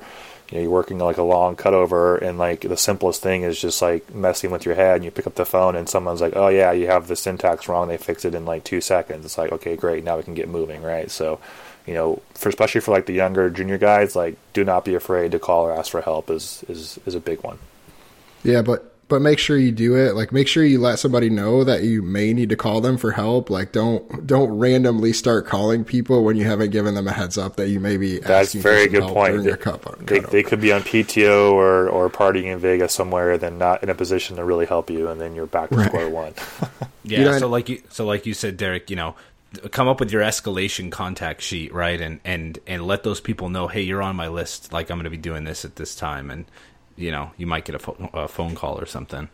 you 0.49 0.57
know, 0.57 0.61
you're 0.63 0.71
working 0.71 0.97
like 0.97 1.17
a 1.17 1.23
long 1.23 1.55
cutover 1.55 2.21
and 2.21 2.37
like 2.37 2.61
the 2.61 2.77
simplest 2.77 3.21
thing 3.21 3.43
is 3.43 3.59
just 3.59 3.81
like 3.81 4.13
messing 4.13 4.51
with 4.51 4.65
your 4.65 4.75
head 4.75 4.95
and 4.97 5.05
you 5.05 5.11
pick 5.11 5.27
up 5.27 5.35
the 5.35 5.45
phone 5.45 5.75
and 5.75 5.87
someone's 5.87 6.21
like, 6.21 6.35
oh 6.35 6.47
yeah, 6.47 6.71
you 6.71 6.87
have 6.87 7.07
the 7.07 7.15
syntax 7.15 7.67
wrong. 7.67 7.87
They 7.87 7.97
fix 7.97 8.25
it 8.25 8.35
in 8.35 8.45
like 8.45 8.63
two 8.63 8.81
seconds. 8.81 9.25
It's 9.25 9.37
like, 9.37 9.51
okay, 9.51 9.75
great. 9.75 10.03
Now 10.03 10.17
we 10.17 10.23
can 10.23 10.33
get 10.33 10.49
moving. 10.49 10.81
Right. 10.81 11.11
So, 11.11 11.39
you 11.85 11.93
know, 11.93 12.21
for 12.33 12.49
especially 12.49 12.81
for 12.81 12.91
like 12.91 13.05
the 13.05 13.13
younger 13.13 13.49
junior 13.49 13.77
guys, 13.77 14.15
like 14.15 14.37
do 14.53 14.63
not 14.63 14.85
be 14.85 14.95
afraid 14.95 15.31
to 15.31 15.39
call 15.39 15.65
or 15.65 15.73
ask 15.73 15.91
for 15.91 16.01
help 16.01 16.29
is, 16.29 16.63
is, 16.67 16.99
is 17.05 17.15
a 17.15 17.19
big 17.19 17.43
one. 17.43 17.59
Yeah. 18.43 18.61
But 18.61 18.88
but 19.09 19.21
make 19.21 19.39
sure 19.39 19.57
you 19.57 19.71
do 19.71 19.95
it. 19.95 20.15
Like 20.15 20.31
make 20.31 20.47
sure 20.47 20.63
you 20.63 20.79
let 20.79 20.99
somebody 20.99 21.29
know 21.29 21.63
that 21.63 21.83
you 21.83 22.01
may 22.01 22.31
need 22.31 22.49
to 22.49 22.55
call 22.55 22.79
them 22.79 22.95
for 22.97 23.11
help. 23.11 23.49
Like 23.49 23.71
don't 23.71 24.25
don't 24.25 24.57
randomly 24.57 25.11
start 25.11 25.47
calling 25.47 25.83
people 25.83 26.23
when 26.23 26.37
you 26.37 26.45
haven't 26.45 26.69
given 26.69 26.93
them 26.93 27.07
a 27.07 27.11
heads 27.11 27.37
up 27.37 27.55
that 27.57 27.69
you 27.69 27.79
may 27.79 27.97
be. 27.97 28.19
That's 28.19 28.53
very 28.53 28.87
good 28.87 29.03
point. 29.03 29.43
They, 29.43 29.57
cup, 29.57 29.97
they, 30.05 30.19
they, 30.19 30.43
could 30.43 30.61
be 30.61 30.71
on 30.71 30.81
PTO 30.81 31.51
or 31.51 31.89
or 31.89 32.09
partying 32.09 32.45
in 32.45 32.59
Vegas 32.59 32.93
somewhere, 32.93 33.37
then 33.37 33.57
not 33.57 33.83
in 33.83 33.89
a 33.89 33.95
position 33.95 34.37
to 34.37 34.45
really 34.45 34.67
help 34.67 34.89
you, 34.89 35.09
and 35.09 35.19
then 35.19 35.35
you're 35.35 35.47
back 35.47 35.69
to 35.69 35.75
right. 35.75 35.87
square 35.87 36.09
one. 36.09 36.33
yeah. 37.03 37.19
You 37.19 37.25
know, 37.25 37.39
so 37.39 37.49
like 37.49 37.67
you 37.67 37.81
so 37.89 38.05
like 38.05 38.27
you 38.27 38.35
said, 38.35 38.55
Derek, 38.55 38.89
you 38.89 38.95
know 38.95 39.15
come 39.71 39.87
up 39.87 39.99
with 39.99 40.11
your 40.11 40.21
escalation 40.21 40.91
contact 40.91 41.41
sheet 41.41 41.73
right 41.73 42.01
and 42.01 42.19
and 42.23 42.59
and 42.67 42.85
let 42.85 43.01
those 43.01 43.19
people 43.19 43.49
know 43.49 43.67
hey 43.67 43.81
you're 43.81 44.01
on 44.01 44.15
my 44.15 44.27
list 44.27 44.71
like 44.71 44.91
i'm 44.91 44.97
going 44.97 45.05
to 45.05 45.09
be 45.09 45.17
doing 45.17 45.43
this 45.43 45.65
at 45.65 45.75
this 45.75 45.95
time 45.95 46.29
and 46.29 46.45
you 46.99 47.11
know 47.11 47.31
you 47.37 47.47
might 47.47 47.65
get 47.65 47.75
a, 47.75 47.79
fo- 47.79 48.09
a 48.13 48.27
phone 48.27 48.55
call 48.55 48.79
or 48.79 48.85
something. 48.85 49.29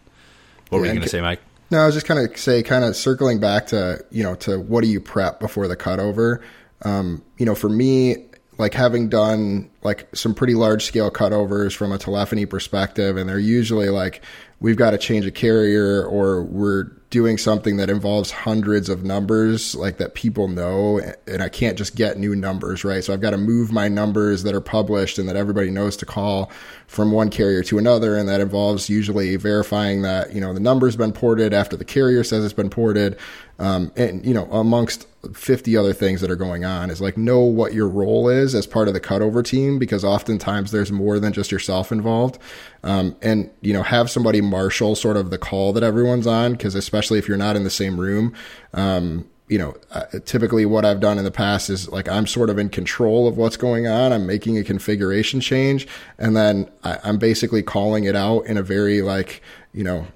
What 0.70 0.78
yeah, 0.78 0.80
were 0.80 0.86
you 0.86 0.92
going 0.94 1.04
to 1.04 1.10
say, 1.10 1.22
Mike? 1.22 1.42
No, 1.72 1.80
I 1.80 1.86
was 1.86 1.96
just 1.96 2.06
kind 2.06 2.20
of 2.20 2.38
say, 2.38 2.64
kind 2.64 2.86
of 2.86 2.96
circling 2.96 3.40
back 3.40 3.68
to 3.68 4.06
you 4.12 4.24
know 4.24 4.36
to 4.36 4.60
what 4.60 4.82
do 4.82 4.88
you 4.88 5.00
prep 5.00 5.40
before 5.40 5.68
the 5.68 5.76
cutover. 5.76 6.42
Um, 6.84 7.24
you 7.38 7.46
know, 7.46 7.56
for 7.56 7.70
me, 7.70 8.18
like 8.58 8.74
having 8.74 9.10
done 9.10 9.70
like 9.84 10.08
some 10.16 10.34
pretty 10.34 10.54
large 10.54 10.86
scale 10.86 11.12
cutovers 11.12 11.76
from 11.76 11.92
a 11.92 11.98
telephony 11.98 12.46
perspective, 12.46 13.18
and 13.18 13.28
they're 13.28 13.40
usually 13.40 13.90
like 13.90 14.22
we've 14.60 14.78
got 14.78 14.92
to 14.92 14.98
change 14.98 15.26
a 15.26 15.32
carrier 15.32 16.06
or 16.06 16.44
we're 16.44 16.86
doing 17.16 17.38
something 17.38 17.78
that 17.78 17.90
involves 17.90 18.30
hundreds 18.30 18.90
of 18.90 19.06
numbers 19.06 19.74
like 19.74 19.96
that 20.00 20.16
people 20.16 20.50
know 20.50 21.00
and 21.26 21.42
I 21.42 21.48
can't 21.48 21.78
just 21.78 21.96
get 21.96 22.18
new 22.18 22.36
numbers, 22.36 22.84
right? 22.84 23.02
So 23.02 23.14
I've 23.14 23.22
got 23.22 23.30
to 23.30 23.38
move 23.38 23.72
my 23.72 23.88
numbers 23.88 24.44
that 24.44 24.54
are 24.54 24.60
published 24.60 25.18
and 25.18 25.30
that 25.30 25.38
everybody 25.38 25.70
knows 25.70 25.96
to 25.96 26.06
call 26.06 26.52
from 26.88 27.14
one 27.14 27.30
carrier 27.30 27.64
to 27.64 27.78
another 27.78 28.18
and 28.18 28.28
that 28.28 28.42
involves 28.42 28.90
usually 28.90 29.38
verifying 29.38 30.02
that, 30.02 30.34
you 30.36 30.42
know, 30.42 30.54
the 30.54 30.60
number's 30.60 30.98
been 30.98 31.14
ported 31.14 31.54
after 31.54 31.78
the 31.78 31.86
carrier 31.86 32.22
says 32.22 32.44
it's 32.44 32.54
been 32.54 32.70
ported. 32.70 33.18
Um, 33.58 33.92
and 33.96 34.26
you 34.26 34.34
know, 34.34 34.46
amongst 34.52 35.08
50 35.34 35.76
other 35.78 35.94
things 35.94 36.22
that 36.22 36.30
are 36.30 36.36
going 36.36 36.66
on 36.66 36.90
is 36.90 37.02
like 37.02 37.18
know 37.18 37.40
what 37.42 37.74
your 37.74 37.88
role 37.88 38.30
is 38.30 38.54
as 38.54 38.68
part 38.68 38.88
of 38.88 38.94
the 38.94 39.00
cutover 39.00 39.44
team 39.44 39.80
because 39.80 40.04
oftentimes 40.04 40.72
there's 40.72 40.92
more 40.92 41.20
than 41.20 41.34
just 41.34 41.52
yourself 41.52 41.92
involved 41.92 42.38
um, 42.84 43.16
and 43.24 43.50
you 43.62 43.74
know 43.74 43.82
have 43.82 44.10
somebody 44.10 44.40
marshal 44.40 44.96
sort 44.96 45.18
of 45.18 45.32
the 45.32 45.38
call 45.38 45.74
that 45.74 45.82
everyone's 45.82 46.28
on 46.28 46.52
because 46.52 46.76
especially 46.76 47.18
if 47.18 47.28
you're 47.28 47.38
not 47.38 47.56
in 47.56 47.64
the 47.64 47.70
same 47.72 48.00
room 48.00 48.34
um, 48.74 49.26
you 49.48 49.60
know, 49.60 49.76
uh, 49.92 50.06
typically 50.26 50.66
what 50.66 50.86
I've 50.86 51.00
done 51.00 51.20
in 51.20 51.24
the 51.24 51.32
past 51.32 51.70
is 51.70 51.88
like 51.90 52.10
I'm 52.10 52.26
sort 52.26 52.50
of 52.50 52.58
in 52.58 52.70
control 52.70 53.28
of 53.28 53.38
what's 53.38 53.58
going 53.58 53.86
on. 53.86 54.12
I'm 54.12 54.26
making 54.26 54.58
a 54.58 54.64
configuration 54.64 55.40
change, 55.40 55.88
and 56.18 56.36
then 56.36 56.68
I'm 56.84 57.20
basically 57.20 57.62
calling 57.62 58.06
it 58.06 58.16
out 58.16 58.42
in 58.48 58.58
a 58.58 58.64
very 58.64 59.04
like 59.04 59.42
you 59.72 59.84
know 59.84 60.08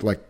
like 0.00 0.20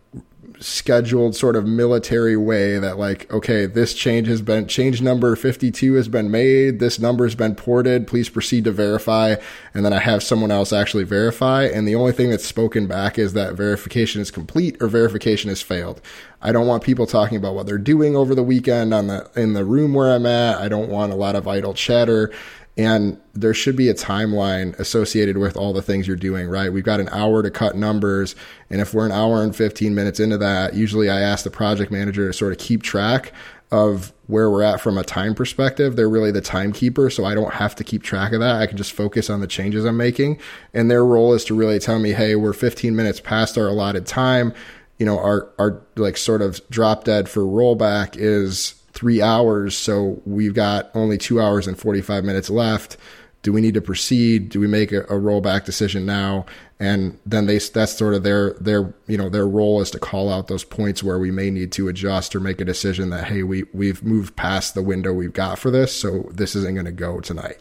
scheduled 0.62 1.34
sort 1.36 1.56
of 1.56 1.66
military 1.66 2.36
way 2.36 2.78
that 2.78 2.98
like 2.98 3.32
okay 3.32 3.66
this 3.66 3.94
change 3.94 4.28
has 4.28 4.40
been 4.40 4.66
change 4.66 5.02
number 5.02 5.34
52 5.36 5.94
has 5.94 6.08
been 6.08 6.30
made 6.30 6.78
this 6.78 6.98
number 6.98 7.24
has 7.24 7.34
been 7.34 7.54
ported 7.54 8.06
please 8.06 8.28
proceed 8.28 8.64
to 8.64 8.72
verify 8.72 9.34
and 9.74 9.84
then 9.84 9.92
i 9.92 9.98
have 9.98 10.22
someone 10.22 10.50
else 10.50 10.72
actually 10.72 11.04
verify. 11.04 11.64
And 11.64 11.86
the 11.86 11.94
only 11.94 12.12
thing 12.12 12.30
that's 12.30 12.46
spoken 12.46 12.86
back 12.86 13.18
is 13.18 13.32
that 13.34 13.54
verification 13.54 14.20
is 14.20 14.30
complete 14.30 14.76
or 14.80 14.88
verification 14.88 15.48
has 15.48 15.62
failed. 15.62 16.00
I 16.40 16.52
don't 16.52 16.66
want 16.66 16.82
people 16.82 17.06
talking 17.06 17.36
about 17.36 17.54
what 17.54 17.66
they're 17.66 17.78
doing 17.78 18.16
over 18.16 18.34
the 18.34 18.42
weekend 18.42 18.92
on 18.92 19.06
the 19.06 19.30
in 19.36 19.52
the 19.52 19.64
room 19.64 19.94
where 19.94 20.12
i'm 20.12 20.26
at. 20.26 20.58
I 20.58 20.68
don't 20.68 20.88
want 20.88 21.12
a 21.12 21.16
lot 21.16 21.36
of 21.36 21.46
idle 21.46 21.74
chatter 21.74 22.32
and 22.76 23.20
there 23.34 23.52
should 23.52 23.76
be 23.76 23.88
a 23.88 23.94
timeline 23.94 24.78
associated 24.78 25.36
with 25.36 25.56
all 25.56 25.72
the 25.72 25.82
things 25.82 26.06
you're 26.06 26.16
doing, 26.16 26.48
right? 26.48 26.72
We've 26.72 26.84
got 26.84 27.00
an 27.00 27.08
hour 27.10 27.42
to 27.42 27.50
cut 27.50 27.76
numbers. 27.76 28.34
And 28.70 28.80
if 28.80 28.94
we're 28.94 29.04
an 29.04 29.12
hour 29.12 29.42
and 29.42 29.54
15 29.54 29.94
minutes 29.94 30.20
into 30.20 30.38
that, 30.38 30.74
usually 30.74 31.10
I 31.10 31.20
ask 31.20 31.44
the 31.44 31.50
project 31.50 31.92
manager 31.92 32.28
to 32.28 32.32
sort 32.32 32.52
of 32.52 32.58
keep 32.58 32.82
track 32.82 33.32
of 33.70 34.12
where 34.26 34.50
we're 34.50 34.62
at 34.62 34.80
from 34.80 34.96
a 34.96 35.04
time 35.04 35.34
perspective. 35.34 35.96
They're 35.96 36.08
really 36.08 36.30
the 36.30 36.40
timekeeper. 36.40 37.10
So 37.10 37.26
I 37.26 37.34
don't 37.34 37.54
have 37.54 37.74
to 37.76 37.84
keep 37.84 38.02
track 38.02 38.32
of 38.32 38.40
that. 38.40 38.56
I 38.56 38.66
can 38.66 38.78
just 38.78 38.92
focus 38.92 39.28
on 39.28 39.40
the 39.40 39.46
changes 39.46 39.84
I'm 39.84 39.96
making. 39.98 40.38
And 40.72 40.90
their 40.90 41.04
role 41.04 41.34
is 41.34 41.44
to 41.46 41.54
really 41.54 41.78
tell 41.78 41.98
me, 41.98 42.12
Hey, 42.12 42.36
we're 42.36 42.54
15 42.54 42.96
minutes 42.96 43.20
past 43.20 43.58
our 43.58 43.68
allotted 43.68 44.06
time. 44.06 44.54
You 44.98 45.04
know, 45.04 45.18
our, 45.18 45.50
our 45.58 45.82
like 45.96 46.16
sort 46.16 46.40
of 46.40 46.60
drop 46.70 47.04
dead 47.04 47.28
for 47.28 47.42
rollback 47.42 48.14
is 48.16 48.81
three 48.92 49.22
hours, 49.22 49.76
so 49.76 50.20
we've 50.24 50.54
got 50.54 50.90
only 50.94 51.18
two 51.18 51.40
hours 51.40 51.66
and 51.66 51.78
45 51.78 52.24
minutes 52.24 52.50
left. 52.50 52.96
Do 53.42 53.52
we 53.52 53.60
need 53.60 53.74
to 53.74 53.80
proceed? 53.80 54.50
Do 54.50 54.60
we 54.60 54.68
make 54.68 54.92
a, 54.92 55.00
a 55.02 55.18
rollback 55.18 55.64
decision 55.64 56.06
now? 56.06 56.46
And 56.78 57.18
then 57.26 57.46
they, 57.46 57.58
that's 57.58 57.92
sort 57.92 58.14
of 58.14 58.22
their, 58.22 58.54
their, 58.54 58.94
you 59.06 59.16
know, 59.16 59.28
their 59.28 59.46
role 59.46 59.80
is 59.80 59.90
to 59.92 59.98
call 59.98 60.32
out 60.32 60.48
those 60.48 60.64
points 60.64 61.02
where 61.02 61.18
we 61.18 61.30
may 61.30 61.50
need 61.50 61.72
to 61.72 61.88
adjust 61.88 62.36
or 62.36 62.40
make 62.40 62.60
a 62.60 62.64
decision 62.64 63.10
that, 63.10 63.24
hey, 63.24 63.42
we, 63.42 63.64
we've 63.72 64.02
moved 64.04 64.36
past 64.36 64.74
the 64.74 64.82
window 64.82 65.12
we've 65.12 65.32
got 65.32 65.58
for 65.58 65.70
this. 65.70 65.94
So 65.94 66.28
this 66.32 66.54
isn't 66.54 66.74
going 66.74 66.86
to 66.86 66.92
go 66.92 67.20
tonight. 67.20 67.58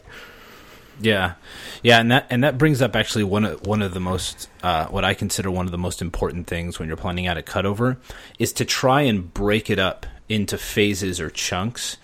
Yeah, 1.00 1.34
yeah, 1.82 2.00
and 2.00 2.10
that 2.12 2.26
and 2.30 2.44
that 2.44 2.58
brings 2.58 2.80
up 2.80 2.94
actually 2.94 3.24
one 3.24 3.44
of 3.44 3.66
one 3.66 3.82
of 3.82 3.92
the 3.92 4.00
most 4.00 4.48
uh, 4.62 4.86
what 4.86 5.04
I 5.04 5.14
consider 5.14 5.50
one 5.50 5.66
of 5.66 5.72
the 5.72 5.78
most 5.78 6.00
important 6.00 6.46
things 6.46 6.78
when 6.78 6.86
you're 6.86 6.96
planning 6.96 7.26
out 7.26 7.36
a 7.36 7.42
cutover 7.42 7.96
is 8.38 8.52
to 8.54 8.64
try 8.64 9.02
and 9.02 9.32
break 9.32 9.68
it 9.68 9.78
up 9.78 10.06
into 10.32 10.56
phases 10.56 11.20
or 11.20 11.30
chunks 11.30 11.96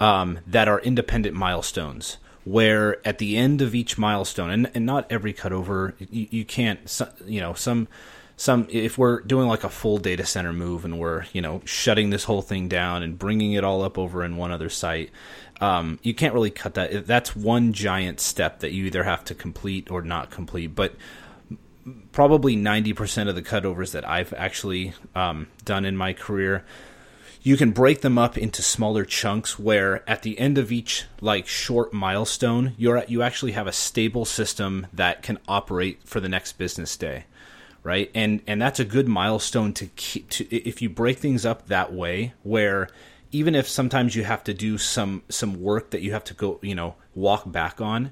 um, 0.00 0.40
that 0.46 0.68
are 0.68 0.80
independent 0.80 1.36
milestones. 1.36 2.18
Where 2.44 3.04
at 3.04 3.18
the 3.18 3.36
end 3.36 3.60
of 3.60 3.74
each 3.74 3.98
milestone, 3.98 4.50
and, 4.50 4.70
and 4.72 4.86
not 4.86 5.06
every 5.10 5.34
cutover, 5.34 5.94
you, 5.98 6.28
you 6.30 6.44
can't, 6.44 7.00
you 7.26 7.40
know, 7.40 7.54
some 7.54 7.88
some 8.36 8.66
if 8.70 8.98
we're 8.98 9.20
doing 9.20 9.48
like 9.48 9.64
a 9.64 9.68
full 9.68 9.98
data 9.98 10.24
center 10.26 10.52
move 10.52 10.84
and 10.84 10.98
we're 10.98 11.24
you 11.32 11.40
know 11.40 11.62
shutting 11.64 12.10
this 12.10 12.24
whole 12.24 12.42
thing 12.42 12.68
down 12.68 13.02
and 13.02 13.18
bringing 13.18 13.54
it 13.54 13.64
all 13.64 13.82
up 13.82 13.98
over 13.98 14.22
in 14.22 14.36
one 14.36 14.52
other 14.52 14.68
site 14.68 15.10
um, 15.60 15.98
you 16.02 16.12
can't 16.12 16.34
really 16.34 16.50
cut 16.50 16.74
that 16.74 17.06
that's 17.06 17.34
one 17.34 17.72
giant 17.72 18.20
step 18.20 18.60
that 18.60 18.72
you 18.72 18.84
either 18.84 19.04
have 19.04 19.24
to 19.24 19.34
complete 19.34 19.90
or 19.90 20.02
not 20.02 20.30
complete 20.30 20.74
but 20.74 20.94
probably 22.12 22.56
90% 22.56 23.28
of 23.28 23.34
the 23.34 23.42
cutovers 23.42 23.92
that 23.92 24.06
i've 24.06 24.34
actually 24.34 24.92
um, 25.14 25.46
done 25.64 25.86
in 25.86 25.96
my 25.96 26.12
career 26.12 26.62
you 27.46 27.56
can 27.56 27.70
break 27.70 28.00
them 28.00 28.18
up 28.18 28.36
into 28.36 28.60
smaller 28.60 29.04
chunks 29.04 29.56
where 29.56 30.02
at 30.10 30.22
the 30.22 30.36
end 30.36 30.58
of 30.58 30.72
each 30.72 31.04
like 31.20 31.46
short 31.46 31.92
milestone 31.92 32.74
you're 32.76 33.04
you 33.06 33.22
actually 33.22 33.52
have 33.52 33.68
a 33.68 33.72
stable 33.72 34.24
system 34.24 34.86
that 34.92 35.22
can 35.22 35.38
operate 35.46 36.00
for 36.04 36.18
the 36.18 36.28
next 36.28 36.58
business 36.58 36.96
day 36.96 37.24
right? 37.86 38.10
And 38.16 38.42
and 38.48 38.60
that's 38.60 38.80
a 38.80 38.84
good 38.84 39.06
milestone 39.06 39.72
to 39.74 39.86
keep 39.86 40.28
to 40.30 40.44
if 40.52 40.82
you 40.82 40.90
break 40.90 41.18
things 41.18 41.46
up 41.46 41.68
that 41.68 41.92
way 41.92 42.34
where 42.42 42.88
even 43.30 43.54
if 43.54 43.68
sometimes 43.68 44.16
you 44.16 44.24
have 44.24 44.42
to 44.44 44.52
do 44.52 44.76
some 44.76 45.22
some 45.28 45.62
work 45.62 45.90
that 45.90 46.02
you 46.02 46.10
have 46.10 46.24
to 46.24 46.34
go 46.34 46.58
you 46.62 46.74
know 46.74 46.96
walk 47.14 47.50
back 47.50 47.80
on 47.80 48.10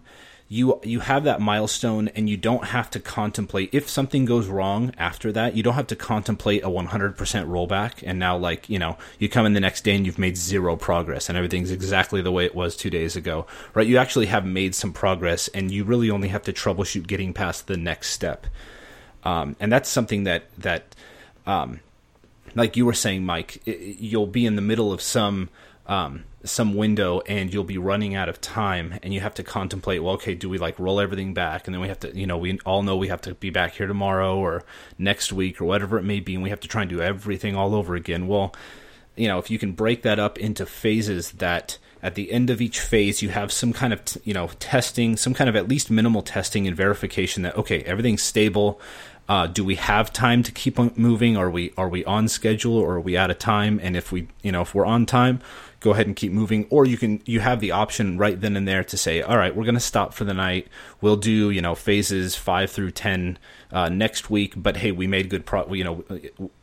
you 0.48 0.78
you 0.82 1.00
have 1.00 1.24
that 1.24 1.40
milestone 1.40 2.08
and 2.08 2.28
you 2.28 2.36
don't 2.36 2.66
have 2.66 2.90
to 2.90 3.00
contemplate 3.00 3.70
if 3.72 3.88
something 3.88 4.24
goes 4.24 4.46
wrong 4.46 4.92
after 4.98 5.32
that 5.32 5.56
you 5.56 5.62
don't 5.62 5.74
have 5.74 5.86
to 5.86 5.96
contemplate 5.96 6.62
a 6.62 6.68
100% 6.68 7.16
rollback 7.16 8.04
and 8.06 8.18
now 8.18 8.36
like 8.36 8.68
you 8.68 8.78
know 8.78 8.96
you 9.18 9.28
come 9.28 9.46
in 9.46 9.54
the 9.54 9.60
next 9.60 9.84
day 9.84 9.96
and 9.96 10.04
you've 10.04 10.18
made 10.18 10.36
zero 10.36 10.76
progress 10.76 11.28
and 11.28 11.38
everything's 11.38 11.70
exactly 11.70 12.20
the 12.20 12.30
way 12.30 12.44
it 12.44 12.54
was 12.54 12.76
2 12.76 12.90
days 12.90 13.16
ago 13.16 13.46
right? 13.74 13.86
You 13.86 13.98
actually 13.98 14.26
have 14.26 14.44
made 14.44 14.74
some 14.74 14.92
progress 14.92 15.48
and 15.48 15.70
you 15.70 15.84
really 15.84 16.10
only 16.10 16.28
have 16.28 16.42
to 16.42 16.52
troubleshoot 16.52 17.06
getting 17.06 17.32
past 17.32 17.66
the 17.66 17.76
next 17.76 18.10
step. 18.10 18.46
Um, 19.24 19.56
and 19.60 19.72
that's 19.72 19.88
something 19.88 20.24
that 20.24 20.44
that 20.58 20.94
um, 21.46 21.80
like 22.54 22.76
you 22.76 22.86
were 22.86 22.94
saying 22.94 23.24
Mike 23.24 23.62
it, 23.66 23.98
you'll 23.98 24.26
be 24.26 24.46
in 24.46 24.56
the 24.56 24.62
middle 24.62 24.92
of 24.92 25.00
some 25.00 25.48
um, 25.86 26.24
some 26.44 26.74
window 26.74 27.20
and 27.26 27.52
you'll 27.52 27.64
be 27.64 27.78
running 27.78 28.14
out 28.14 28.28
of 28.28 28.40
time 28.40 28.98
and 29.02 29.14
you 29.14 29.20
have 29.20 29.34
to 29.34 29.42
contemplate 29.42 30.02
well 30.02 30.14
okay 30.14 30.34
do 30.34 30.48
we 30.48 30.58
like 30.58 30.78
roll 30.78 31.00
everything 31.00 31.32
back 31.32 31.66
and 31.66 31.74
then 31.74 31.80
we 31.80 31.88
have 31.88 31.98
to 31.98 32.14
you 32.16 32.26
know 32.26 32.36
we 32.36 32.58
all 32.66 32.82
know 32.82 32.96
we 32.96 33.08
have 33.08 33.20
to 33.20 33.34
be 33.34 33.50
back 33.50 33.72
here 33.74 33.86
tomorrow 33.86 34.36
or 34.36 34.62
next 34.98 35.32
week 35.32 35.60
or 35.60 35.64
whatever 35.64 35.98
it 35.98 36.02
may 36.02 36.20
be 36.20 36.34
and 36.34 36.42
we 36.42 36.50
have 36.50 36.60
to 36.60 36.68
try 36.68 36.82
and 36.82 36.90
do 36.90 37.00
everything 37.00 37.56
all 37.56 37.74
over 37.74 37.94
again 37.94 38.28
well 38.28 38.54
you 39.16 39.26
know 39.26 39.38
if 39.38 39.50
you 39.50 39.58
can 39.58 39.72
break 39.72 40.02
that 40.02 40.18
up 40.18 40.38
into 40.38 40.66
phases 40.66 41.32
that 41.32 41.78
at 42.02 42.14
the 42.14 42.30
end 42.30 42.50
of 42.50 42.60
each 42.60 42.78
phase 42.78 43.22
you 43.22 43.30
have 43.30 43.50
some 43.50 43.72
kind 43.72 43.92
of 43.92 44.04
t- 44.04 44.20
you 44.24 44.34
know 44.34 44.50
testing 44.58 45.16
some 45.16 45.32
kind 45.32 45.48
of 45.48 45.56
at 45.56 45.66
least 45.66 45.90
minimal 45.90 46.20
testing 46.20 46.66
and 46.66 46.76
verification 46.76 47.42
that 47.42 47.56
okay 47.56 47.80
everything's 47.84 48.22
stable 48.22 48.78
uh, 49.28 49.46
do 49.46 49.64
we 49.64 49.76
have 49.76 50.12
time 50.12 50.42
to 50.42 50.52
keep 50.52 50.78
on 50.78 50.92
moving? 50.96 51.36
Are 51.36 51.48
we 51.48 51.72
are 51.78 51.88
we 51.88 52.04
on 52.04 52.28
schedule 52.28 52.76
or 52.76 52.96
are 52.96 53.00
we 53.00 53.16
out 53.16 53.30
of 53.30 53.38
time? 53.38 53.80
And 53.82 53.96
if 53.96 54.12
we 54.12 54.28
you 54.42 54.52
know 54.52 54.60
if 54.60 54.74
we're 54.74 54.84
on 54.84 55.06
time, 55.06 55.40
go 55.84 55.90
ahead 55.90 56.06
and 56.06 56.16
keep 56.16 56.32
moving 56.32 56.66
or 56.70 56.86
you 56.86 56.96
can 56.96 57.20
you 57.26 57.40
have 57.40 57.60
the 57.60 57.70
option 57.70 58.16
right 58.16 58.40
then 58.40 58.56
and 58.56 58.66
there 58.66 58.82
to 58.82 58.96
say 58.96 59.20
all 59.20 59.36
right 59.36 59.54
we're 59.54 59.64
going 59.64 59.74
to 59.74 59.80
stop 59.80 60.14
for 60.14 60.24
the 60.24 60.32
night. 60.32 60.66
We'll 61.02 61.16
do 61.16 61.50
you 61.50 61.60
know 61.60 61.74
phases 61.74 62.34
5 62.36 62.70
through 62.70 62.92
10 62.92 63.38
uh, 63.70 63.90
next 63.90 64.30
week 64.30 64.54
but 64.56 64.78
hey 64.78 64.92
we 64.92 65.06
made 65.06 65.28
good 65.28 65.44
pro 65.44 65.72
you 65.74 65.84
know 65.84 66.02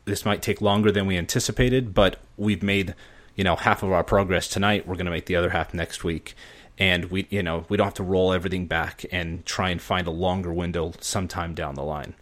this 0.05 0.25
might 0.25 0.41
take 0.41 0.59
longer 0.59 0.91
than 0.91 1.05
we 1.05 1.17
anticipated 1.17 1.93
but 1.93 2.19
we've 2.35 2.63
made 2.63 2.95
you 3.35 3.43
know 3.43 3.55
half 3.55 3.83
of 3.83 3.91
our 3.91 4.03
progress 4.03 4.47
tonight. 4.47 4.87
We're 4.87 4.95
going 4.95 5.05
to 5.05 5.11
make 5.11 5.25
the 5.25 5.35
other 5.35 5.49
half 5.49 5.73
next 5.73 6.03
week. 6.03 6.35
And 6.77 7.05
we 7.05 7.27
you 7.29 7.43
know 7.43 7.65
we 7.69 7.77
don't 7.77 7.85
have 7.85 7.93
to 7.95 8.03
roll 8.03 8.33
everything 8.33 8.67
back 8.67 9.05
and 9.11 9.45
try 9.45 9.69
and 9.69 9.81
find 9.81 10.07
a 10.07 10.11
longer 10.11 10.53
window 10.53 10.93
sometime 10.99 11.53
down 11.53 11.75
the 11.75 11.83
line. 11.83 12.15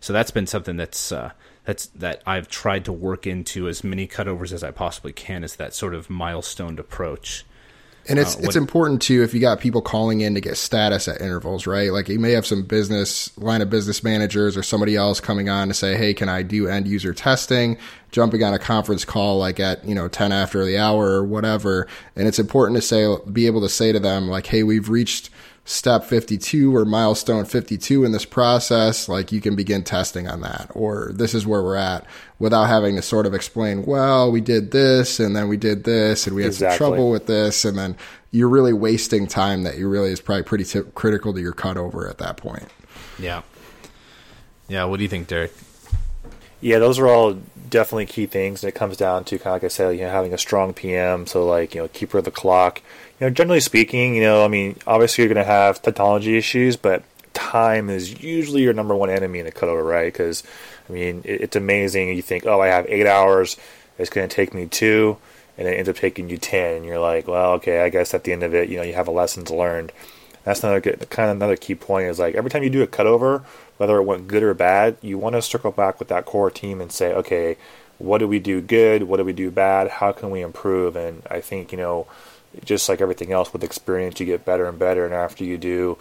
So 0.00 0.12
that's 0.12 0.30
been 0.30 0.46
something 0.46 0.76
that's 0.76 1.12
uh, 1.12 1.32
that's 1.66 1.86
that 1.86 2.22
I've 2.24 2.48
tried 2.48 2.86
to 2.86 2.92
work 2.92 3.26
into 3.26 3.68
as 3.68 3.84
many 3.84 4.06
cutovers 4.06 4.52
as 4.52 4.62
I 4.62 4.70
possibly 4.70 5.12
can 5.12 5.44
is 5.44 5.56
that 5.56 5.74
sort 5.74 5.94
of 5.94 6.08
milestone 6.08 6.78
approach. 6.78 7.44
And 8.08 8.20
it's 8.20 8.36
uh, 8.36 8.42
it's 8.44 8.54
important 8.54 9.02
too 9.02 9.24
if 9.24 9.34
you 9.34 9.40
got 9.40 9.58
people 9.58 9.82
calling 9.82 10.20
in 10.20 10.36
to 10.36 10.40
get 10.40 10.56
status 10.56 11.08
at 11.08 11.20
intervals, 11.20 11.66
right? 11.66 11.92
Like 11.92 12.08
you 12.08 12.20
may 12.20 12.30
have 12.32 12.46
some 12.46 12.62
business 12.62 13.36
line 13.36 13.62
of 13.62 13.68
business 13.68 14.04
managers 14.04 14.56
or 14.56 14.62
somebody 14.62 14.94
else 14.94 15.18
coming 15.18 15.48
on 15.48 15.66
to 15.66 15.74
say, 15.74 15.96
"Hey, 15.96 16.14
can 16.14 16.28
I 16.28 16.42
do 16.42 16.68
end 16.68 16.86
user 16.86 17.12
testing?" 17.12 17.78
Jumping 18.12 18.44
on 18.44 18.54
a 18.54 18.60
conference 18.60 19.04
call 19.04 19.38
like 19.38 19.58
at 19.58 19.84
you 19.84 19.94
know 19.94 20.06
ten 20.06 20.30
after 20.30 20.64
the 20.64 20.78
hour 20.78 21.04
or 21.04 21.24
whatever, 21.24 21.88
and 22.14 22.28
it's 22.28 22.38
important 22.38 22.76
to 22.76 22.82
say, 22.82 23.12
be 23.32 23.46
able 23.46 23.62
to 23.62 23.68
say 23.68 23.90
to 23.90 23.98
them 23.98 24.28
like, 24.28 24.46
"Hey, 24.46 24.62
we've 24.62 24.88
reached." 24.88 25.30
Step 25.66 26.04
52 26.04 26.74
or 26.74 26.84
milestone 26.84 27.44
52 27.44 28.04
in 28.04 28.12
this 28.12 28.24
process, 28.24 29.08
like 29.08 29.32
you 29.32 29.40
can 29.40 29.56
begin 29.56 29.82
testing 29.82 30.28
on 30.28 30.40
that, 30.40 30.70
or 30.74 31.10
this 31.12 31.34
is 31.34 31.44
where 31.44 31.62
we're 31.62 31.76
at 31.76 32.06
without 32.38 32.66
having 32.66 32.94
to 32.94 33.02
sort 33.02 33.26
of 33.26 33.34
explain, 33.34 33.84
well, 33.84 34.30
we 34.30 34.40
did 34.40 34.70
this 34.70 35.18
and 35.18 35.34
then 35.34 35.48
we 35.48 35.56
did 35.56 35.82
this 35.82 36.26
and 36.26 36.36
we 36.36 36.42
had 36.42 36.52
exactly. 36.52 36.78
some 36.78 36.88
trouble 36.88 37.10
with 37.10 37.26
this. 37.26 37.64
And 37.64 37.76
then 37.76 37.96
you're 38.30 38.48
really 38.48 38.72
wasting 38.72 39.26
time 39.26 39.64
that 39.64 39.76
you 39.76 39.88
really 39.88 40.12
is 40.12 40.20
probably 40.20 40.44
pretty 40.44 40.64
t- 40.64 40.82
critical 40.94 41.34
to 41.34 41.40
your 41.40 41.52
cutover 41.52 42.08
at 42.08 42.18
that 42.18 42.36
point. 42.36 42.68
Yeah. 43.18 43.42
Yeah. 44.68 44.84
What 44.84 44.98
do 44.98 45.02
you 45.02 45.08
think, 45.08 45.26
Derek? 45.26 45.52
Yeah, 46.60 46.78
those 46.78 46.98
are 46.98 47.08
all 47.08 47.38
definitely 47.68 48.06
key 48.06 48.26
things. 48.26 48.62
And 48.62 48.68
it 48.68 48.74
comes 48.74 48.96
down 48.96 49.24
to 49.24 49.38
kind 49.38 49.48
of 49.48 49.52
like 49.54 49.64
I 49.64 49.68
said, 49.68 49.90
you 49.90 50.04
know, 50.04 50.10
having 50.10 50.32
a 50.32 50.38
strong 50.38 50.74
PM. 50.74 51.26
So 51.26 51.44
like, 51.44 51.74
you 51.74 51.82
know, 51.82 51.88
keeper 51.88 52.18
of 52.18 52.24
the 52.24 52.30
clock, 52.30 52.82
you 53.20 53.26
know, 53.26 53.30
generally 53.30 53.60
speaking, 53.60 54.14
you 54.14 54.22
know, 54.22 54.44
I 54.44 54.48
mean, 54.48 54.76
obviously 54.86 55.24
you're 55.24 55.32
going 55.32 55.44
to 55.44 55.50
have 55.50 55.80
technology 55.80 56.36
issues, 56.36 56.76
but 56.76 57.02
time 57.32 57.88
is 57.88 58.22
usually 58.22 58.62
your 58.62 58.72
number 58.72 58.94
one 58.94 59.10
enemy 59.10 59.38
in 59.38 59.46
a 59.46 59.50
cutover, 59.50 59.86
right? 59.86 60.12
Because, 60.12 60.42
I 60.88 60.92
mean, 60.92 61.22
it, 61.24 61.42
it's 61.42 61.56
amazing. 61.56 62.14
You 62.14 62.22
think, 62.22 62.44
oh, 62.46 62.60
I 62.60 62.68
have 62.68 62.86
eight 62.88 63.06
hours, 63.06 63.56
it's 63.98 64.10
going 64.10 64.28
to 64.28 64.34
take 64.34 64.52
me 64.52 64.66
two, 64.66 65.16
and 65.56 65.66
it 65.66 65.72
ends 65.72 65.88
up 65.88 65.96
taking 65.96 66.28
you 66.28 66.36
10. 66.36 66.76
And 66.76 66.84
you're 66.84 66.98
like, 66.98 67.26
well, 67.26 67.52
okay, 67.52 67.80
I 67.80 67.88
guess 67.88 68.12
at 68.12 68.24
the 68.24 68.32
end 68.32 68.42
of 68.42 68.54
it, 68.54 68.68
you 68.68 68.76
know, 68.76 68.82
you 68.82 68.92
have 68.92 69.08
a 69.08 69.12
lessons 69.12 69.50
learned. 69.50 69.92
That's 70.44 70.62
another 70.62 70.80
kind 70.80 71.30
of 71.30 71.36
another 71.36 71.56
key 71.56 71.74
point 71.74 72.06
is 72.06 72.20
like 72.20 72.36
every 72.36 72.50
time 72.50 72.62
you 72.62 72.70
do 72.70 72.82
a 72.82 72.86
cutover, 72.86 73.42
whether 73.78 73.96
it 73.96 74.04
went 74.04 74.28
good 74.28 74.44
or 74.44 74.54
bad, 74.54 74.96
you 75.02 75.18
want 75.18 75.34
to 75.34 75.42
circle 75.42 75.72
back 75.72 75.98
with 75.98 76.06
that 76.08 76.24
core 76.24 76.52
team 76.52 76.80
and 76.80 76.92
say, 76.92 77.12
okay, 77.12 77.56
what 77.98 78.18
do 78.18 78.28
we 78.28 78.38
do 78.38 78.60
good? 78.60 79.04
What 79.04 79.16
do 79.16 79.24
we 79.24 79.32
do 79.32 79.50
bad? 79.50 79.88
How 79.88 80.12
can 80.12 80.30
we 80.30 80.42
improve? 80.42 80.94
And 80.94 81.22
I 81.28 81.40
think, 81.40 81.72
you 81.72 81.78
know, 81.78 82.06
just 82.64 82.88
like 82.88 83.00
everything 83.00 83.32
else 83.32 83.52
with 83.52 83.64
experience, 83.64 84.18
you 84.20 84.26
get 84.26 84.44
better 84.44 84.66
and 84.66 84.78
better. 84.78 85.04
And 85.04 85.14
after 85.14 85.44
you 85.44 85.58
do 85.58 85.98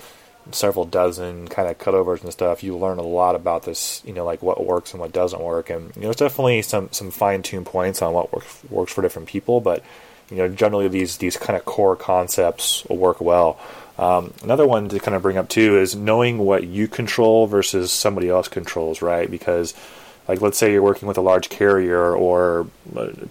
several 0.51 0.85
dozen 0.85 1.47
kind 1.47 1.67
of 1.67 1.77
cutovers 1.77 2.23
and 2.23 2.31
stuff, 2.31 2.63
you 2.63 2.77
learn 2.77 2.99
a 2.99 3.03
lot 3.03 3.35
about 3.35 3.63
this, 3.63 4.01
you 4.05 4.13
know, 4.13 4.23
like 4.25 4.41
what 4.41 4.63
works 4.63 4.91
and 4.91 5.01
what 5.01 5.11
doesn't 5.11 5.41
work. 5.41 5.69
And, 5.69 5.95
you 5.95 6.01
know, 6.01 6.07
there's 6.07 6.17
definitely 6.17 6.61
some, 6.61 6.89
some 6.91 7.11
fine 7.11 7.41
tuned 7.41 7.65
points 7.65 8.01
on 8.01 8.13
what 8.13 8.31
works, 8.31 8.63
works 8.69 8.93
for 8.93 9.01
different 9.01 9.27
people, 9.27 9.59
but, 9.59 9.83
you 10.29 10.37
know, 10.37 10.47
generally 10.47 10.87
these, 10.87 11.17
these 11.17 11.37
kind 11.37 11.57
of 11.57 11.65
core 11.65 11.95
concepts 11.95 12.85
will 12.85 12.97
work 12.97 13.21
well. 13.21 13.59
Um, 13.97 14.33
another 14.43 14.67
one 14.67 14.89
to 14.89 14.99
kind 14.99 15.15
of 15.15 15.21
bring 15.21 15.37
up 15.37 15.49
too 15.49 15.79
is 15.79 15.95
knowing 15.95 16.37
what 16.37 16.65
you 16.65 16.87
control 16.87 17.47
versus 17.47 17.91
somebody 17.91 18.29
else 18.29 18.47
controls, 18.47 19.01
right? 19.01 19.29
Because, 19.29 19.73
like, 20.27 20.41
let's 20.41 20.57
say 20.57 20.71
you're 20.71 20.81
working 20.81 21.07
with 21.07 21.17
a 21.17 21.21
large 21.21 21.49
carrier 21.49 22.15
or 22.15 22.67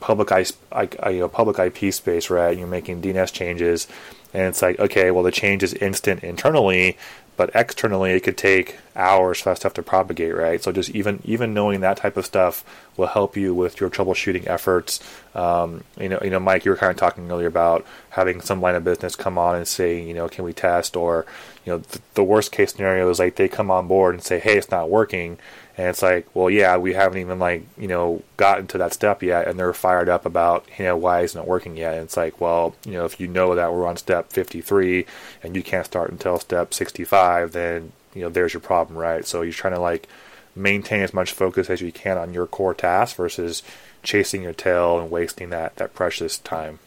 public 0.00 0.30
I, 0.32 0.46
I, 0.70 1.10
you 1.10 1.20
know, 1.20 1.28
public 1.28 1.58
IP 1.58 1.92
space, 1.92 2.30
right? 2.30 2.50
And 2.50 2.58
you're 2.58 2.68
making 2.68 3.02
DNS 3.02 3.32
changes, 3.32 3.88
and 4.32 4.42
it's 4.42 4.62
like, 4.62 4.78
okay, 4.78 5.10
well, 5.10 5.22
the 5.22 5.30
change 5.30 5.62
is 5.62 5.74
instant 5.74 6.22
internally, 6.22 6.96
but 7.36 7.50
externally 7.54 8.12
it 8.12 8.20
could 8.20 8.36
take 8.36 8.76
hours 8.94 9.40
for 9.40 9.50
that 9.50 9.56
stuff 9.56 9.74
to 9.74 9.82
propagate, 9.82 10.34
right? 10.34 10.62
So 10.62 10.70
just 10.70 10.90
even 10.90 11.20
even 11.24 11.52
knowing 11.52 11.80
that 11.80 11.96
type 11.96 12.16
of 12.16 12.24
stuff 12.26 12.64
will 12.96 13.08
help 13.08 13.36
you 13.36 13.54
with 13.54 13.80
your 13.80 13.90
troubleshooting 13.90 14.46
efforts. 14.46 15.00
Um, 15.34 15.82
you 15.98 16.08
know, 16.08 16.20
you 16.22 16.30
know, 16.30 16.38
Mike, 16.38 16.64
you 16.64 16.70
were 16.70 16.76
kind 16.76 16.90
of 16.90 16.96
talking 16.96 17.28
earlier 17.30 17.48
about 17.48 17.84
having 18.10 18.40
some 18.40 18.60
line 18.60 18.76
of 18.76 18.84
business 18.84 19.16
come 19.16 19.36
on 19.36 19.56
and 19.56 19.66
say, 19.66 20.00
you 20.00 20.14
know, 20.14 20.28
can 20.28 20.44
we 20.44 20.52
test? 20.52 20.96
Or, 20.96 21.26
you 21.64 21.72
know, 21.72 21.78
th- 21.80 22.02
the 22.14 22.22
worst 22.22 22.52
case 22.52 22.72
scenario 22.72 23.08
is 23.10 23.18
like 23.18 23.34
they 23.34 23.48
come 23.48 23.70
on 23.70 23.88
board 23.88 24.14
and 24.14 24.22
say, 24.22 24.38
hey, 24.38 24.56
it's 24.56 24.70
not 24.70 24.90
working 24.90 25.38
and 25.76 25.88
it's 25.88 26.02
like, 26.02 26.26
well, 26.34 26.48
yeah, 26.48 26.76
we 26.76 26.92
haven't 26.92 27.18
even 27.18 27.38
like 27.38 27.66
you 27.76 27.88
know 27.88 28.22
gotten 28.36 28.66
to 28.68 28.78
that 28.78 28.92
step 28.92 29.22
yet, 29.22 29.48
and 29.48 29.58
they're 29.58 29.72
fired 29.72 30.08
up 30.08 30.24
about 30.24 30.66
you 30.78 30.84
know 30.84 30.96
why 30.96 31.22
isn't 31.22 31.40
it 31.40 31.48
working 31.48 31.76
yet? 31.76 31.94
And 31.94 32.04
it's 32.04 32.16
like, 32.16 32.40
well, 32.40 32.76
you 32.84 32.92
know, 32.92 33.04
if 33.04 33.18
you 33.18 33.26
know 33.26 33.54
that 33.54 33.72
we're 33.72 33.86
on 33.86 33.96
step 33.96 34.32
53 34.32 35.06
and 35.42 35.56
you 35.56 35.62
can't 35.62 35.86
start 35.86 36.10
until 36.10 36.38
step 36.38 36.72
65, 36.72 37.52
then 37.52 37.92
you 38.14 38.22
know 38.22 38.28
there's 38.28 38.54
your 38.54 38.60
problem, 38.60 38.96
right? 38.98 39.26
So 39.26 39.42
you're 39.42 39.52
trying 39.52 39.74
to 39.74 39.80
like 39.80 40.08
maintain 40.54 41.02
as 41.02 41.12
much 41.12 41.32
focus 41.32 41.68
as 41.68 41.80
you 41.80 41.90
can 41.90 42.18
on 42.18 42.32
your 42.32 42.46
core 42.46 42.74
task 42.74 43.16
versus 43.16 43.62
chasing 44.04 44.42
your 44.42 44.52
tail 44.52 45.00
and 45.00 45.10
wasting 45.10 45.50
that 45.50 45.76
that 45.76 45.94
precious 45.94 46.38
time. 46.38 46.78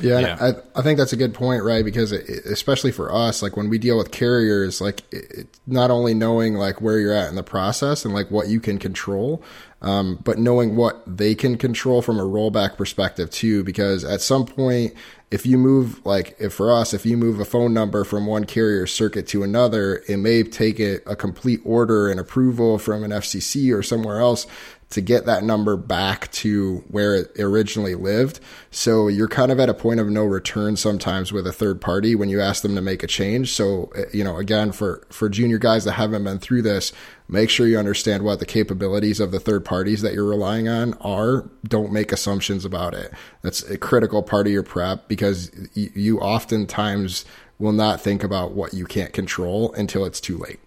Yeah, 0.00 0.20
yeah. 0.20 0.36
I, 0.40 0.78
I 0.78 0.82
think 0.82 0.98
that's 0.98 1.12
a 1.12 1.16
good 1.16 1.34
point, 1.34 1.62
right? 1.64 1.84
Because 1.84 2.12
it, 2.12 2.26
especially 2.46 2.92
for 2.92 3.12
us, 3.14 3.42
like 3.42 3.56
when 3.56 3.68
we 3.68 3.78
deal 3.78 3.98
with 3.98 4.10
carriers, 4.10 4.80
like 4.80 5.02
it, 5.12 5.46
not 5.66 5.90
only 5.90 6.14
knowing 6.14 6.54
like 6.54 6.80
where 6.80 6.98
you're 6.98 7.12
at 7.12 7.28
in 7.28 7.34
the 7.34 7.42
process 7.42 8.04
and 8.04 8.14
like 8.14 8.30
what 8.30 8.48
you 8.48 8.58
can 8.58 8.78
control, 8.78 9.42
um, 9.82 10.18
but 10.24 10.38
knowing 10.38 10.76
what 10.76 11.02
they 11.06 11.34
can 11.34 11.58
control 11.58 12.00
from 12.00 12.18
a 12.18 12.24
rollback 12.24 12.76
perspective 12.76 13.30
too. 13.30 13.62
Because 13.64 14.02
at 14.02 14.22
some 14.22 14.46
point, 14.46 14.94
if 15.30 15.44
you 15.44 15.58
move 15.58 16.04
like 16.06 16.36
if 16.38 16.54
for 16.54 16.72
us, 16.72 16.94
if 16.94 17.04
you 17.04 17.18
move 17.18 17.38
a 17.38 17.44
phone 17.44 17.74
number 17.74 18.02
from 18.02 18.26
one 18.26 18.44
carrier 18.44 18.86
circuit 18.86 19.26
to 19.28 19.42
another, 19.42 20.02
it 20.08 20.16
may 20.16 20.42
take 20.42 20.80
a, 20.80 21.00
a 21.06 21.16
complete 21.16 21.60
order 21.64 22.10
and 22.10 22.18
approval 22.18 22.78
from 22.78 23.04
an 23.04 23.10
FCC 23.10 23.76
or 23.76 23.82
somewhere 23.82 24.20
else 24.20 24.46
to 24.92 25.00
get 25.00 25.26
that 25.26 25.42
number 25.42 25.76
back 25.76 26.30
to 26.32 26.84
where 26.88 27.14
it 27.14 27.38
originally 27.38 27.94
lived. 27.94 28.40
So 28.70 29.08
you're 29.08 29.28
kind 29.28 29.50
of 29.50 29.58
at 29.58 29.68
a 29.68 29.74
point 29.74 30.00
of 30.00 30.08
no 30.08 30.24
return 30.24 30.76
sometimes 30.76 31.32
with 31.32 31.46
a 31.46 31.52
third 31.52 31.80
party 31.80 32.14
when 32.14 32.28
you 32.28 32.40
ask 32.40 32.62
them 32.62 32.74
to 32.74 32.80
make 32.80 33.02
a 33.02 33.06
change. 33.06 33.52
So, 33.52 33.90
eh, 33.94 34.04
you 34.12 34.22
know, 34.22 34.36
again, 34.36 34.72
for, 34.72 35.06
for 35.10 35.28
junior 35.28 35.58
guys 35.58 35.84
that 35.84 35.92
haven't 35.92 36.24
been 36.24 36.38
through 36.38 36.62
this, 36.62 36.92
make 37.28 37.50
sure 37.50 37.66
you 37.66 37.78
understand 37.78 38.22
what 38.22 38.38
the 38.38 38.46
capabilities 38.46 39.18
of 39.18 39.32
the 39.32 39.40
third 39.40 39.64
parties 39.64 40.02
that 40.02 40.14
you're 40.14 40.28
relying 40.28 40.68
on 40.68 40.94
are. 41.00 41.48
Don't 41.64 41.92
make 41.92 42.12
assumptions 42.12 42.64
about 42.64 42.94
it. 42.94 43.12
That's 43.42 43.62
a 43.62 43.78
critical 43.78 44.22
part 44.22 44.46
of 44.46 44.52
your 44.52 44.62
prep 44.62 45.08
because 45.08 45.50
you 45.74 46.20
oftentimes 46.20 47.24
will 47.58 47.72
not 47.72 48.00
think 48.00 48.22
about 48.22 48.52
what 48.52 48.74
you 48.74 48.84
can't 48.84 49.12
control 49.12 49.72
until 49.72 50.04
it's 50.04 50.20
too 50.20 50.36
late. 50.36 50.60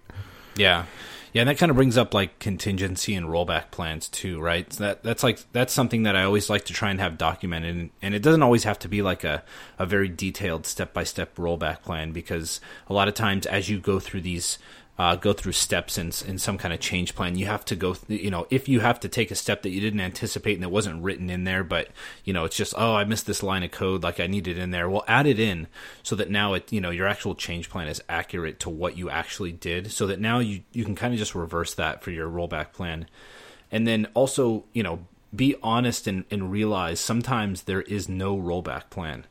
Yeah. 0.56 0.86
Yeah, 1.36 1.42
and 1.42 1.50
that 1.50 1.58
kind 1.58 1.70
of 1.70 1.76
brings 1.76 1.98
up 1.98 2.14
like 2.14 2.40
contingency 2.40 3.14
and 3.14 3.26
rollback 3.26 3.70
plans 3.70 4.08
too, 4.08 4.40
right? 4.40 4.72
So 4.72 4.86
that 4.86 5.04
that's 5.04 5.22
like 5.22 5.40
that's 5.52 5.74
something 5.74 6.04
that 6.04 6.16
I 6.16 6.24
always 6.24 6.50
like 6.50 6.64
to 6.64 6.74
try 6.74 6.92
and 6.92 7.02
have 7.02 7.18
documented, 7.18 7.76
and, 7.76 7.90
and 8.02 8.16
it 8.16 8.22
doesn't 8.22 8.42
always 8.42 8.64
have 8.64 8.80
to 8.80 8.88
be 8.88 9.02
like 9.02 9.26
a 9.26 9.44
a 9.78 9.86
very 9.86 10.08
detailed 10.08 10.66
step 10.66 10.94
by 10.94 11.04
step 11.04 11.36
rollback 11.36 11.82
plan 11.82 12.14
because 12.14 12.62
a 12.88 12.94
lot 12.94 13.10
of 13.10 13.16
times 13.16 13.46
as 13.48 13.70
you 13.70 13.82
go 13.82 14.00
through 14.00 14.22
these 14.22 14.58
uh, 14.98 15.16
go 15.16 15.34
through 15.34 15.52
steps 15.52 15.98
in, 15.98 16.08
in 16.28 16.38
some 16.38 16.58
kind 16.58 16.74
of 16.74 16.80
change 16.80 17.16
plan. 17.16 17.38
You 17.38 17.48
have 17.48 17.66
to 17.66 17.76
go, 17.76 17.96
th- 17.96 18.22
you 18.22 18.32
know, 18.32 18.48
if 18.50 18.70
you 18.70 18.80
have 18.80 19.00
to 19.02 19.10
take 19.10 19.30
a 19.30 19.36
step 19.36 19.62
that 19.64 19.72
you 19.72 19.82
didn't 19.82 20.00
anticipate 20.00 20.56
and 20.56 20.64
it 20.64 20.72
wasn't 20.72 21.04
written 21.04 21.30
in 21.30 21.44
there, 21.44 21.64
but, 21.64 21.90
you 22.24 22.32
know, 22.32 22.46
it's 22.46 22.56
just, 22.56 22.74
oh, 22.78 22.96
I 22.96 23.04
missed 23.04 23.28
this 23.28 23.44
line 23.44 23.64
of 23.64 23.72
code, 23.72 24.04
like 24.04 24.20
I 24.20 24.28
need 24.28 24.48
it 24.48 24.58
in 24.58 24.72
there. 24.72 24.90
Well, 24.90 25.04
add 25.08 25.28
it 25.28 25.40
in 25.40 25.68
so 26.02 26.16
that 26.16 26.30
now 26.30 26.54
it, 26.54 26.72
you 26.72 26.80
know, 26.80 26.92
your 26.92 27.08
actual 27.08 27.36
change 27.36 27.70
plan 27.70 27.90
is 27.90 28.02
accurate 28.08 28.60
to 28.62 28.70
what 28.70 28.98
you 28.98 29.10
actually 29.10 29.52
did 29.52 29.92
so 29.92 30.08
that 30.08 30.22
now 30.22 30.40
you, 30.40 30.62
you 30.72 30.86
can 30.86 30.96
kind 30.96 31.14
of 31.14 31.20
just 31.20 31.36
reverse 31.36 31.74
that 31.74 32.02
for 32.02 32.12
your 32.12 32.30
rollback 32.30 32.72
plan. 32.72 33.08
And 33.72 33.86
then 33.86 34.08
also, 34.14 34.64
you 34.72 34.84
know, 34.84 35.00
be 35.36 35.56
honest 35.62 36.08
and, 36.08 36.24
and 36.32 36.52
realize 36.52 37.00
sometimes 37.00 37.64
there 37.64 37.82
is 37.82 38.08
no 38.08 38.38
rollback 38.38 38.90
plan 38.90 39.26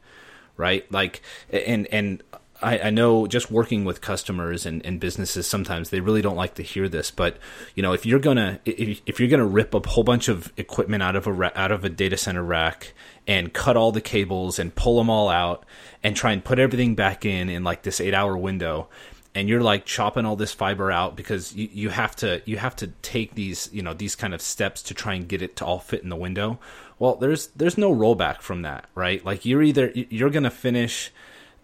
right 0.56 0.90
like 0.92 1.20
and 1.50 1.86
and 1.88 2.22
I, 2.64 2.78
I, 2.84 2.90
know 2.90 3.26
just 3.26 3.50
working 3.50 3.84
with 3.84 4.00
customers 4.00 4.66
and, 4.66 4.84
and, 4.84 4.98
businesses 4.98 5.46
sometimes 5.46 5.90
they 5.90 6.00
really 6.00 6.22
don't 6.22 6.36
like 6.36 6.54
to 6.54 6.62
hear 6.62 6.88
this 6.88 7.10
but 7.10 7.36
you 7.74 7.82
know 7.82 7.92
if 7.92 8.06
you're 8.06 8.18
gonna 8.18 8.60
if, 8.64 9.00
if 9.06 9.20
you're 9.20 9.28
gonna 9.28 9.46
rip 9.46 9.74
a 9.74 9.80
whole 9.88 10.04
bunch 10.04 10.28
of 10.28 10.52
equipment 10.56 11.02
out 11.02 11.16
of 11.16 11.26
a 11.26 11.60
out 11.60 11.70
of 11.70 11.84
a 11.84 11.88
data 11.88 12.16
center 12.16 12.42
rack 12.42 12.94
and 13.26 13.52
cut 13.52 13.76
all 13.76 13.92
the 13.92 14.00
cables 14.00 14.58
and 14.58 14.74
pull 14.74 14.98
them 14.98 15.10
all 15.10 15.28
out 15.28 15.64
and 16.02 16.16
try 16.16 16.32
and 16.32 16.44
put 16.44 16.58
everything 16.58 16.94
back 16.94 17.24
in 17.24 17.48
in 17.48 17.64
like 17.64 17.82
this 17.82 18.00
eight 18.00 18.14
hour 18.14 18.36
window 18.36 18.88
and 19.34 19.48
you're 19.48 19.62
like 19.62 19.84
chopping 19.84 20.24
all 20.24 20.36
this 20.36 20.52
fiber 20.52 20.92
out 20.92 21.16
because 21.16 21.54
you, 21.54 21.68
you 21.72 21.88
have 21.90 22.14
to 22.16 22.40
you 22.44 22.56
have 22.56 22.76
to 22.76 22.86
take 23.02 23.34
these 23.34 23.68
you 23.72 23.82
know 23.82 23.92
these 23.92 24.14
kind 24.14 24.32
of 24.32 24.40
steps 24.40 24.82
to 24.82 24.94
try 24.94 25.14
and 25.14 25.28
get 25.28 25.42
it 25.42 25.56
to 25.56 25.64
all 25.64 25.80
fit 25.80 26.02
in 26.02 26.08
the 26.08 26.16
window 26.16 26.58
well 26.98 27.16
there's 27.16 27.48
there's 27.48 27.76
no 27.76 27.94
rollback 27.94 28.40
from 28.40 28.62
that 28.62 28.86
right? 28.94 29.24
Like 29.24 29.44
you're 29.44 29.62
either 29.62 29.90
you're 29.94 30.30
gonna 30.30 30.50
finish 30.50 31.12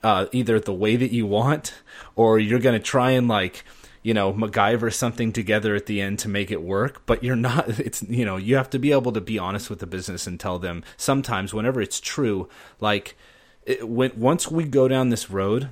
uh, 0.02 0.26
either 0.32 0.58
the 0.58 0.72
way 0.72 0.96
that 0.96 1.12
you 1.12 1.26
want, 1.26 1.74
or 2.16 2.38
you're 2.38 2.58
going 2.58 2.78
to 2.78 2.84
try 2.84 3.10
and 3.12 3.28
like 3.28 3.64
you 4.02 4.14
know 4.14 4.32
MacGyver 4.32 4.92
something 4.92 5.32
together 5.32 5.74
at 5.74 5.86
the 5.86 6.00
end 6.00 6.18
to 6.20 6.28
make 6.28 6.50
it 6.50 6.62
work. 6.62 7.02
But 7.06 7.22
you're 7.22 7.36
not. 7.36 7.68
It's 7.80 8.02
you 8.02 8.24
know 8.24 8.36
you 8.36 8.56
have 8.56 8.70
to 8.70 8.78
be 8.78 8.92
able 8.92 9.12
to 9.12 9.20
be 9.20 9.38
honest 9.38 9.70
with 9.70 9.80
the 9.80 9.86
business 9.86 10.26
and 10.26 10.38
tell 10.38 10.58
them 10.58 10.84
sometimes 10.96 11.54
whenever 11.54 11.80
it's 11.80 12.00
true, 12.00 12.48
like 12.80 13.16
it, 13.64 13.88
when 13.88 14.12
once 14.16 14.50
we 14.50 14.64
go 14.64 14.88
down 14.88 15.10
this 15.10 15.30
road. 15.30 15.70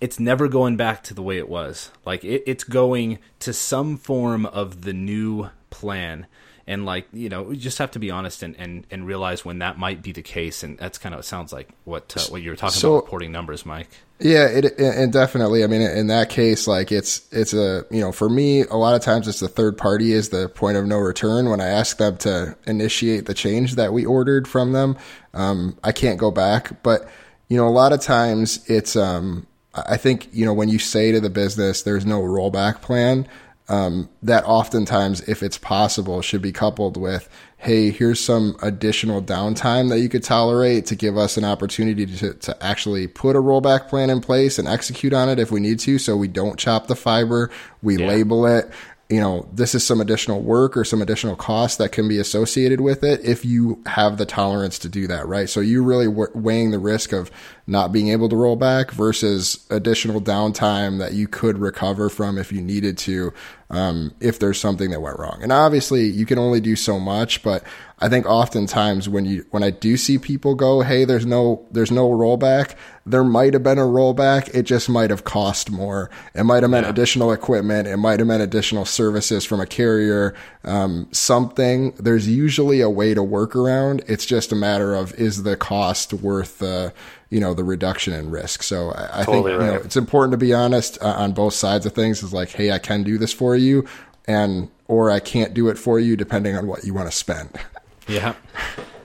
It's 0.00 0.18
never 0.18 0.48
going 0.48 0.76
back 0.76 1.04
to 1.04 1.14
the 1.14 1.22
way 1.22 1.36
it 1.36 1.48
was. 1.48 1.90
Like 2.06 2.24
it, 2.24 2.42
it's 2.46 2.64
going 2.64 3.18
to 3.40 3.52
some 3.52 3.98
form 3.98 4.46
of 4.46 4.80
the 4.80 4.94
new 4.94 5.50
plan 5.68 6.26
and 6.66 6.86
like 6.86 7.06
you 7.12 7.28
know 7.28 7.42
we 7.42 7.56
just 7.56 7.78
have 7.78 7.90
to 7.92 7.98
be 7.98 8.10
honest 8.10 8.42
and, 8.42 8.56
and, 8.58 8.86
and 8.90 9.06
realize 9.06 9.44
when 9.44 9.58
that 9.58 9.78
might 9.78 10.02
be 10.02 10.12
the 10.12 10.22
case. 10.22 10.62
And 10.62 10.78
that's 10.78 10.98
kind 10.98 11.14
of 11.14 11.20
it 11.20 11.24
sounds 11.24 11.52
like 11.52 11.68
what 11.84 12.14
uh, 12.16 12.20
what 12.30 12.42
you 12.42 12.50
were 12.50 12.56
talking 12.56 12.80
so, 12.80 12.94
about 12.94 13.04
reporting 13.04 13.32
numbers 13.32 13.66
mike. 13.66 13.88
Yeah 14.18 14.46
it 14.48 14.78
and 14.78 15.12
definitely. 15.12 15.64
I 15.64 15.66
mean 15.66 15.82
in 15.82 16.06
that 16.06 16.30
case 16.30 16.66
like 16.66 16.90
it's 16.90 17.26
it's 17.32 17.52
a 17.52 17.84
you 17.90 18.00
know 18.00 18.12
for 18.12 18.28
me 18.28 18.62
a 18.62 18.76
lot 18.76 18.94
of 18.94 19.02
times 19.02 19.28
it's 19.28 19.40
the 19.40 19.48
third 19.48 19.76
party 19.76 20.12
is 20.12 20.30
the 20.30 20.48
point 20.48 20.76
of 20.76 20.86
no 20.86 20.98
return. 20.98 21.50
When 21.50 21.60
i 21.60 21.66
ask 21.66 21.98
them 21.98 22.16
to 22.18 22.56
initiate 22.66 23.26
the 23.26 23.34
change 23.34 23.74
that 23.74 23.92
we 23.92 24.06
ordered 24.06 24.48
from 24.48 24.72
them 24.72 24.96
um, 25.34 25.76
i 25.84 25.92
can't 25.92 26.18
go 26.18 26.30
back. 26.30 26.82
But 26.82 27.08
you 27.48 27.56
know 27.56 27.68
a 27.68 27.70
lot 27.70 27.92
of 27.92 28.00
times 28.00 28.64
it's 28.70 28.96
um, 28.96 29.46
i 29.74 29.96
think 29.96 30.28
you 30.32 30.44
know 30.44 30.54
when 30.54 30.68
you 30.68 30.78
say 30.78 31.12
to 31.12 31.20
the 31.20 31.30
business 31.30 31.82
there's 31.82 32.06
no 32.06 32.22
rollback 32.22 32.80
plan 32.80 33.28
um, 33.68 34.08
that 34.22 34.44
oftentimes, 34.44 35.22
if 35.22 35.42
it's 35.42 35.58
possible, 35.58 36.20
should 36.20 36.42
be 36.42 36.52
coupled 36.52 36.96
with, 36.96 37.28
hey, 37.56 37.90
here's 37.90 38.20
some 38.20 38.56
additional 38.60 39.22
downtime 39.22 39.88
that 39.88 40.00
you 40.00 40.10
could 40.10 40.22
tolerate 40.22 40.84
to 40.86 40.94
give 40.94 41.16
us 41.16 41.38
an 41.38 41.44
opportunity 41.44 42.04
to, 42.04 42.34
to 42.34 42.62
actually 42.62 43.06
put 43.06 43.36
a 43.36 43.40
rollback 43.40 43.88
plan 43.88 44.10
in 44.10 44.20
place 44.20 44.58
and 44.58 44.68
execute 44.68 45.14
on 45.14 45.30
it 45.30 45.38
if 45.38 45.50
we 45.50 45.60
need 45.60 45.78
to. 45.80 45.98
So 45.98 46.14
we 46.14 46.28
don't 46.28 46.58
chop 46.58 46.88
the 46.88 46.96
fiber, 46.96 47.50
we 47.82 47.96
yeah. 47.96 48.06
label 48.06 48.46
it. 48.46 48.70
You 49.10 49.20
know, 49.20 49.48
this 49.52 49.74
is 49.74 49.86
some 49.86 50.00
additional 50.00 50.40
work 50.40 50.76
or 50.76 50.84
some 50.84 51.02
additional 51.02 51.36
cost 51.36 51.76
that 51.78 51.92
can 51.92 52.08
be 52.08 52.18
associated 52.18 52.80
with 52.80 53.04
it 53.04 53.20
if 53.22 53.44
you 53.44 53.82
have 53.84 54.16
the 54.16 54.24
tolerance 54.24 54.78
to 54.80 54.88
do 54.88 55.06
that, 55.08 55.28
right? 55.28 55.48
So 55.48 55.60
you 55.60 55.82
really 55.82 56.08
weighing 56.08 56.70
the 56.70 56.78
risk 56.78 57.12
of 57.12 57.30
not 57.66 57.92
being 57.92 58.08
able 58.08 58.28
to 58.30 58.36
roll 58.36 58.56
back 58.56 58.90
versus 58.90 59.66
additional 59.70 60.20
downtime 60.20 60.98
that 60.98 61.12
you 61.12 61.28
could 61.28 61.58
recover 61.58 62.08
from 62.08 62.38
if 62.38 62.50
you 62.50 62.62
needed 62.62 62.96
to 62.98 63.32
um, 63.70 64.14
if 64.20 64.38
there's 64.38 64.60
something 64.60 64.90
that 64.90 65.00
went 65.00 65.18
wrong. 65.18 65.40
And 65.42 65.52
obviously, 65.52 66.04
you 66.04 66.26
can 66.26 66.38
only 66.38 66.60
do 66.60 66.76
so 66.76 66.98
much, 67.00 67.42
but 67.42 67.64
I 68.04 68.10
think 68.10 68.26
oftentimes 68.26 69.08
when 69.08 69.24
you 69.24 69.46
when 69.50 69.62
I 69.62 69.70
do 69.70 69.96
see 69.96 70.18
people 70.18 70.54
go, 70.54 70.82
"Hey, 70.82 71.06
there's 71.06 71.24
no 71.24 71.66
there's 71.70 71.90
no 71.90 72.10
rollback," 72.10 72.74
there 73.06 73.24
might 73.24 73.54
have 73.54 73.62
been 73.62 73.78
a 73.78 73.86
rollback. 73.86 74.54
It 74.54 74.64
just 74.64 74.90
might 74.90 75.08
have 75.08 75.24
cost 75.24 75.70
more. 75.70 76.10
It 76.34 76.44
might 76.44 76.62
have 76.64 76.70
meant 76.70 76.84
yeah. 76.84 76.90
additional 76.90 77.32
equipment. 77.32 77.88
It 77.88 77.96
might 77.96 78.20
have 78.20 78.26
meant 78.26 78.42
additional 78.42 78.84
services 78.84 79.46
from 79.46 79.58
a 79.58 79.64
carrier. 79.64 80.34
Um, 80.64 81.08
something. 81.12 81.92
There's 81.92 82.28
usually 82.28 82.82
a 82.82 82.90
way 82.90 83.14
to 83.14 83.22
work 83.22 83.56
around. 83.56 84.04
It's 84.06 84.26
just 84.26 84.52
a 84.52 84.54
matter 84.54 84.94
of 84.94 85.14
is 85.14 85.42
the 85.42 85.56
cost 85.56 86.12
worth 86.12 86.58
the 86.58 86.92
you 87.30 87.40
know 87.40 87.54
the 87.54 87.64
reduction 87.64 88.12
in 88.12 88.30
risk. 88.30 88.62
So 88.64 88.90
I, 88.90 89.22
I 89.22 89.24
totally 89.24 89.52
think 89.52 89.60
right. 89.60 89.66
you 89.66 89.72
know 89.78 89.80
it's 89.82 89.96
important 89.96 90.32
to 90.32 90.36
be 90.36 90.52
honest 90.52 90.98
uh, 91.00 91.14
on 91.16 91.32
both 91.32 91.54
sides 91.54 91.86
of 91.86 91.94
things. 91.94 92.22
Is 92.22 92.34
like, 92.34 92.50
hey, 92.50 92.70
I 92.70 92.78
can 92.78 93.02
do 93.02 93.16
this 93.16 93.32
for 93.32 93.56
you, 93.56 93.88
and 94.28 94.68
or 94.88 95.10
I 95.10 95.20
can't 95.20 95.54
do 95.54 95.68
it 95.68 95.78
for 95.78 95.98
you, 95.98 96.18
depending 96.18 96.54
on 96.54 96.66
what 96.66 96.84
you 96.84 96.92
want 96.92 97.10
to 97.10 97.16
spend. 97.16 97.48
Yeah. 98.06 98.34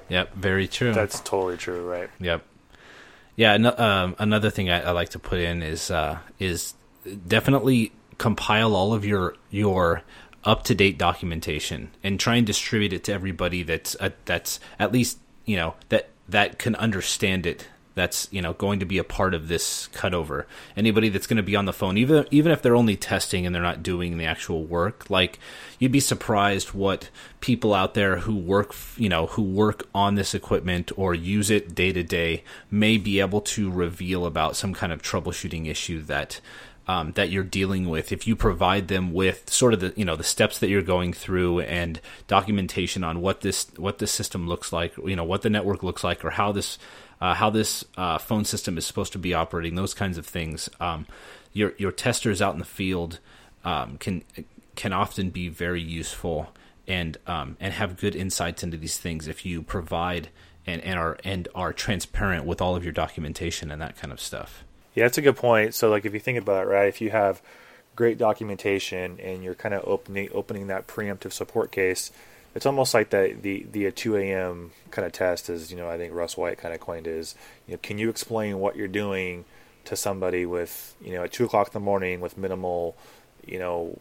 Yep. 0.09 0.33
Very 0.33 0.67
true. 0.67 0.93
That's 0.93 1.19
totally 1.19 1.57
true. 1.57 1.87
Right. 1.89 2.09
Yep. 2.19 2.43
Yeah. 3.35 3.57
No, 3.57 3.75
um, 3.77 4.15
another 4.19 4.49
thing 4.49 4.69
I, 4.69 4.81
I, 4.81 4.91
like 4.91 5.09
to 5.09 5.19
put 5.19 5.39
in 5.39 5.61
is 5.61 5.91
uh, 5.91 6.19
is 6.39 6.73
definitely 7.27 7.91
compile 8.17 8.75
all 8.75 8.93
of 8.93 9.05
your 9.05 9.35
your 9.49 10.01
up 10.43 10.63
to 10.63 10.75
date 10.75 10.97
documentation 10.97 11.91
and 12.03 12.19
try 12.19 12.35
and 12.35 12.47
distribute 12.47 12.93
it 12.93 13.03
to 13.05 13.13
everybody 13.13 13.63
that's 13.63 13.95
uh, 13.99 14.09
that's 14.25 14.59
at 14.79 14.91
least 14.91 15.19
you 15.45 15.55
know 15.55 15.75
that 15.89 16.09
that 16.27 16.57
can 16.59 16.75
understand 16.75 17.45
it 17.45 17.67
that's 17.99 18.27
you 18.31 18.41
know 18.41 18.53
going 18.53 18.79
to 18.79 18.85
be 18.85 18.97
a 18.97 19.03
part 19.03 19.33
of 19.33 19.47
this 19.47 19.89
cutover. 19.93 20.45
Anybody 20.77 21.09
that's 21.09 21.27
going 21.27 21.37
to 21.37 21.43
be 21.43 21.55
on 21.55 21.65
the 21.65 21.73
phone, 21.73 21.97
even 21.97 22.25
even 22.31 22.51
if 22.51 22.61
they're 22.61 22.75
only 22.75 22.95
testing 22.95 23.45
and 23.45 23.53
they're 23.53 23.61
not 23.61 23.83
doing 23.83 24.17
the 24.17 24.25
actual 24.25 24.63
work, 24.63 25.09
like 25.09 25.39
you'd 25.77 25.91
be 25.91 25.99
surprised 25.99 26.73
what 26.73 27.09
people 27.41 27.73
out 27.73 27.93
there 27.93 28.17
who 28.17 28.35
work 28.35 28.75
you 28.97 29.09
know 29.09 29.27
who 29.27 29.43
work 29.43 29.87
on 29.93 30.15
this 30.15 30.33
equipment 30.33 30.91
or 30.95 31.13
use 31.13 31.49
it 31.49 31.75
day 31.75 31.91
to 31.91 32.03
day 32.03 32.43
may 32.71 32.97
be 32.97 33.19
able 33.19 33.41
to 33.41 33.69
reveal 33.69 34.25
about 34.25 34.55
some 34.55 34.73
kind 34.73 34.91
of 34.91 35.01
troubleshooting 35.01 35.67
issue 35.67 36.01
that 36.01 36.39
um, 36.89 37.11
that 37.11 37.29
you're 37.29 37.43
dealing 37.43 37.87
with, 37.87 38.11
if 38.11 38.25
you 38.25 38.35
provide 38.35 38.87
them 38.87 39.13
with 39.13 39.47
sort 39.47 39.75
of 39.75 39.79
the 39.79 39.93
you 39.95 40.03
know 40.03 40.15
the 40.15 40.23
steps 40.23 40.57
that 40.57 40.69
you're 40.69 40.81
going 40.81 41.13
through 41.13 41.59
and 41.59 42.01
documentation 42.25 43.03
on 43.03 43.21
what 43.21 43.41
this 43.41 43.67
what 43.77 43.99
this 43.99 44.11
system 44.11 44.47
looks 44.47 44.73
like, 44.73 44.97
you 44.97 45.15
know 45.15 45.23
what 45.23 45.43
the 45.43 45.51
network 45.51 45.83
looks 45.83 46.03
like, 46.03 46.25
or 46.25 46.31
how 46.31 46.51
this 46.51 46.79
uh, 47.21 47.33
how 47.33 47.49
this 47.49 47.83
uh, 47.97 48.17
phone 48.17 48.45
system 48.45 48.77
is 48.77 48.85
supposed 48.85 49.11
to 49.13 49.19
be 49.19 49.33
operating, 49.33 49.75
those 49.75 49.93
kinds 49.93 50.17
of 50.17 50.25
things. 50.25 50.69
Um, 50.79 51.05
your 51.53 51.73
your 51.77 51.91
testers 51.91 52.41
out 52.41 52.53
in 52.53 52.59
the 52.59 52.65
field 52.65 53.19
um, 53.63 53.97
can 53.97 54.23
can 54.75 54.93
often 54.93 55.29
be 55.29 55.49
very 55.49 55.81
useful 55.81 56.53
and 56.87 57.17
um, 57.27 57.57
and 57.59 57.73
have 57.73 57.97
good 57.97 58.15
insights 58.15 58.63
into 58.63 58.77
these 58.77 58.97
things 58.97 59.27
if 59.27 59.45
you 59.45 59.61
provide 59.61 60.29
and, 60.65 60.81
and 60.83 60.99
are 60.99 61.17
and 61.23 61.47
are 61.55 61.73
transparent 61.73 62.45
with 62.45 62.61
all 62.61 62.75
of 62.75 62.83
your 62.83 62.93
documentation 62.93 63.71
and 63.71 63.81
that 63.81 63.97
kind 63.97 64.13
of 64.13 64.19
stuff. 64.19 64.63
Yeah, 64.95 65.05
that's 65.05 65.17
a 65.17 65.21
good 65.21 65.35
point. 65.35 65.73
So, 65.75 65.89
like, 65.89 66.05
if 66.05 66.13
you 66.13 66.19
think 66.19 66.39
about 66.39 66.65
it, 66.65 66.69
right, 66.69 66.87
if 66.87 67.01
you 67.01 67.11
have 67.11 67.41
great 67.95 68.17
documentation 68.17 69.19
and 69.19 69.43
you're 69.43 69.55
kind 69.55 69.75
of 69.75 69.83
opening 69.85 70.29
opening 70.33 70.67
that 70.67 70.87
preemptive 70.87 71.31
support 71.31 71.71
case, 71.71 72.11
it's 72.55 72.65
almost 72.65 72.93
like 72.93 73.09
the 73.09 73.35
the 73.41 73.65
the 73.71 73.91
2 73.91 74.17
a.m. 74.17 74.71
kind 74.91 75.05
of 75.05 75.11
test 75.11 75.49
is 75.49 75.71
you 75.71 75.77
know 75.77 75.89
I 75.89 75.97
think 75.97 76.13
Russ 76.13 76.37
White 76.37 76.57
kind 76.57 76.73
of 76.73 76.79
coined 76.79 77.07
is 77.07 77.35
you 77.67 77.73
know 77.73 77.79
can 77.81 77.97
you 77.97 78.09
explain 78.09 78.59
what 78.59 78.75
you're 78.75 78.87
doing 78.87 79.45
to 79.85 79.95
somebody 79.95 80.45
with 80.45 80.95
you 81.01 81.13
know 81.13 81.23
at 81.23 81.31
two 81.31 81.45
o'clock 81.45 81.67
in 81.67 81.73
the 81.73 81.79
morning 81.79 82.21
with 82.21 82.37
minimal 82.37 82.95
you 83.45 83.59
know 83.59 83.97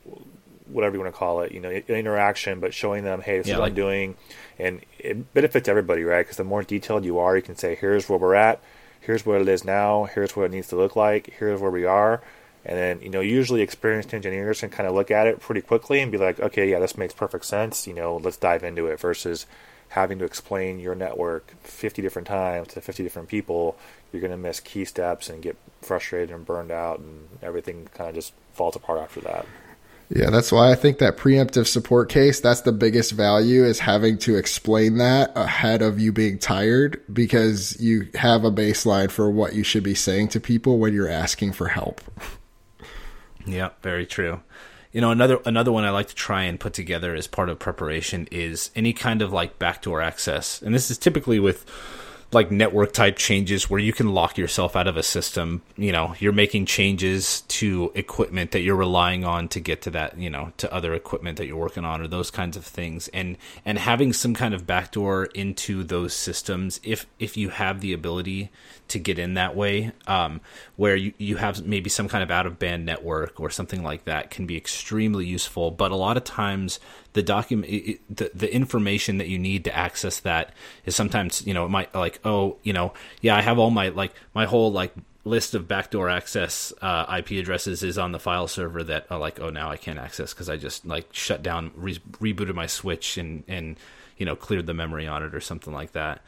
whatever 0.67 0.97
you 0.97 1.01
want 1.01 1.13
to 1.13 1.19
call 1.19 1.41
it 1.41 1.53
you 1.53 1.61
know 1.61 1.71
interaction 1.71 2.61
but 2.61 2.75
showing 2.75 3.05
them 3.05 3.23
hey 3.23 3.39
this 3.39 3.47
yeah, 3.47 3.55
is 3.55 3.59
what 3.59 3.63
like, 3.63 3.71
I'm 3.71 3.77
doing 3.77 4.17
and 4.59 4.83
it 4.99 5.33
benefits 5.33 5.69
everybody 5.69 6.05
right 6.05 6.23
because 6.23 6.37
the 6.37 6.45
more 6.45 6.63
detailed 6.63 7.05
you 7.05 7.19
are 7.19 7.37
you 7.37 7.43
can 7.43 7.57
say 7.57 7.75
here's 7.75 8.09
where 8.09 8.19
we're 8.19 8.35
at 8.35 8.61
here's 9.01 9.25
what 9.25 9.41
it 9.41 9.49
is 9.49 9.65
now, 9.65 10.05
here's 10.05 10.37
what 10.37 10.45
it 10.45 10.51
needs 10.51 10.69
to 10.69 10.77
look 10.77 10.95
like, 10.95 11.33
here's 11.39 11.61
where 11.61 11.71
we 11.71 11.87
are. 11.87 12.23
And 12.69 12.77
then, 12.77 13.01
you 13.01 13.09
know, 13.09 13.21
usually 13.21 13.63
experienced 13.63 14.13
engineers 14.13 14.61
can 14.61 14.69
kind 14.69 14.87
of 14.87 14.95
look 14.95 15.11
at 15.11 15.27
it 15.27 15.41
pretty 15.41 15.63
quickly 15.63 16.01
and 16.01 16.13
be 16.13 16.19
like, 16.19 16.39
okay, 16.39 16.71
yeah, 16.71 16.79
this 16.79 16.99
makes 16.99 17.15
perfect 17.15 17.47
sense. 17.47 17.87
You 17.87 17.95
know, 17.95 18.19
let's 18.19 18.37
dive 18.37 18.63
into 18.63 18.87
it 18.89 19.01
versus 19.01 19.47
having 19.89 20.19
to 20.19 20.27
explain 20.27 20.79
your 20.79 20.95
network 20.95 21.55
50 21.63 22.03
different 22.03 22.29
times 22.29 22.69
to 22.69 22.83
50 22.83 23.03
different 23.03 23.29
people. 23.31 23.79
You're 24.13 24.21
going 24.21 24.33
to 24.33 24.37
miss 24.37 24.61
key 24.61 24.85
steps 24.85 25.31
and 25.31 25.43
get 25.43 25.57
frustrated 25.81 26.31
and 26.31 26.45
burned 26.45 26.71
out, 26.71 26.99
and 26.99 27.29
everything 27.43 27.89
kind 27.95 28.11
of 28.11 28.15
just 28.15 28.35
falls 28.53 28.77
apart 28.77 29.01
after 29.01 29.23
that. 29.23 29.47
Yeah, 30.11 30.29
that's 30.29 30.53
why 30.53 30.71
I 30.71 30.75
think 30.75 30.99
that 30.99 31.17
preemptive 31.17 31.67
support 31.67 32.11
case, 32.11 32.39
that's 32.39 32.63
the 32.63 32.73
biggest 32.73 33.13
value 33.13 33.65
is 33.65 33.79
having 33.79 34.19
to 34.19 34.37
explain 34.37 34.99
that 34.99 35.33
ahead 35.35 35.81
of 35.81 36.01
you 36.01 36.13
being 36.13 36.39
tired 36.39 37.03
because 37.11 37.79
you 37.81 38.09
have 38.15 38.45
a 38.45 38.51
baseline 38.51 39.11
for 39.11 39.31
what 39.31 39.55
you 39.55 39.63
should 39.63 39.83
be 39.83 39.95
saying 39.95 40.29
to 40.29 40.41
people 40.41 40.79
when 40.79 40.93
you're 40.93 41.09
asking 41.09 41.53
for 41.53 41.69
help. 41.69 42.03
Yeah, 43.49 43.71
very 43.83 44.07
true. 44.07 44.41
You 44.93 45.01
know, 45.01 45.11
another 45.11 45.39
another 45.45 45.71
one 45.73 45.85
I 45.85 45.91
like 45.91 46.09
to 46.09 46.15
try 46.15 46.45
and 46.45 46.59
put 46.59 46.73
together 46.73 47.15
as 47.15 47.27
part 47.27 47.49
of 47.49 47.59
preparation 47.59 48.27
is 48.31 48.71
any 48.75 48.93
kind 48.93 49.23
of 49.23 49.33
like 49.33 49.59
backdoor 49.59 50.01
access. 50.01 50.63
And 50.63 50.75
this 50.75 50.91
is 50.91 50.99
typically 50.99 51.39
with 51.39 51.67
like 52.31 52.51
network 52.51 52.93
type 52.93 53.17
changes 53.17 53.71
where 53.71 53.81
you 53.81 53.93
can 53.93 54.13
lock 54.13 54.37
yourself 54.37 54.77
out 54.77 54.87
of 54.87 54.97
a 54.99 55.03
system. 55.03 55.63
You 55.77 55.93
know, 55.93 56.15
you're 56.19 56.33
making 56.33 56.67
changes 56.67 57.41
to 57.49 57.91
equipment 57.95 58.51
that 58.51 58.61
you're 58.61 58.77
relying 58.77 59.25
on 59.25 59.49
to 59.49 59.61
get 59.61 59.83
to 59.83 59.91
that, 59.93 60.19
you 60.19 60.29
know, 60.29 60.53
to 60.59 60.73
other 60.73 60.93
equipment 60.93 61.39
that 61.39 61.47
you're 61.47 61.57
working 61.57 61.87
on 61.87 62.03
or 62.03 62.09
those 62.09 62.31
kinds 62.31 62.57
of 62.57 62.67
things. 62.67 63.09
And 63.09 63.39
and 63.65 63.79
having 63.79 64.13
some 64.13 64.35
kind 64.35 64.53
of 64.53 64.67
backdoor 64.67 65.27
into 65.27 65.83
those 65.85 66.13
systems 66.13 66.81
if 66.83 67.07
if 67.19 67.37
you 67.37 67.49
have 67.49 67.81
the 67.81 67.95
ability 67.95 68.51
to 68.89 68.99
get 68.99 69.19
in 69.19 69.35
that 69.35 69.55
way, 69.55 69.93
um, 70.07 70.41
where 70.77 70.97
you, 70.97 71.13
you 71.19 71.37
have 71.37 71.65
maybe 71.67 71.91
some 71.91 72.09
kind 72.09 72.23
of 72.23 72.31
out 72.31 72.47
of 72.47 72.59
band 72.59 72.85
network 72.87 73.39
or 73.39 73.51
something 73.51 73.83
like 73.83 74.05
that 74.05 74.31
can 74.31 74.47
be 74.47 74.57
extremely 74.57 75.27
useful. 75.27 75.71
But 75.71 75.91
a 75.93 75.97
lot 75.97 76.17
of 76.17 76.25
times 76.25 76.81
the 77.15 77.23
document 77.23 77.71
the, 78.11 78.31
the 78.35 78.53
information 78.53 79.19
that 79.19 79.29
you 79.29 79.39
need 79.39 79.65
to 79.65 79.77
access 79.77 80.21
that 80.21 80.53
is 80.85 80.95
sometimes 80.95 81.47
you 81.47 81.55
know 81.55 81.65
it 81.65 81.71
might 81.71 81.95
like 81.95 82.21
oh 82.25 82.57
you 82.63 82.73
know 82.73 82.93
yeah 83.21 83.37
i 83.37 83.41
have 83.41 83.59
all 83.59 83.71
my 83.71 83.89
like 83.89 84.13
my 84.35 84.45
whole 84.45 84.71
like 84.71 84.93
list 85.25 85.55
of 85.55 85.69
backdoor 85.69 86.09
access 86.09 86.73
uh, 86.81 87.17
ip 87.19 87.31
addresses 87.31 87.83
is 87.83 87.99
on 87.99 88.13
the 88.13 88.19
file 88.19 88.49
server 88.49 88.83
that 88.83 89.07
are 89.11 89.19
like 89.19 89.41
oh 89.41 89.51
now 89.51 89.71
i 89.71 89.77
can't 89.77 89.99
access 89.99 90.33
because 90.33 90.49
i 90.49 90.57
just 90.57 90.87
like 90.87 91.09
shut 91.13 91.43
down 91.43 91.71
re- 91.77 92.01
rebooted 92.21 92.55
my 92.55 92.67
switch 92.67 93.19
and 93.19 93.45
and 93.49 93.77
you 94.19 94.27
know 94.27 94.37
cleared 94.37 94.67
the 94.67 94.75
memory 94.75 95.07
on 95.07 95.23
it 95.23 95.35
or 95.35 95.41
something 95.41 95.73
like 95.73 95.93
that. 95.93 96.21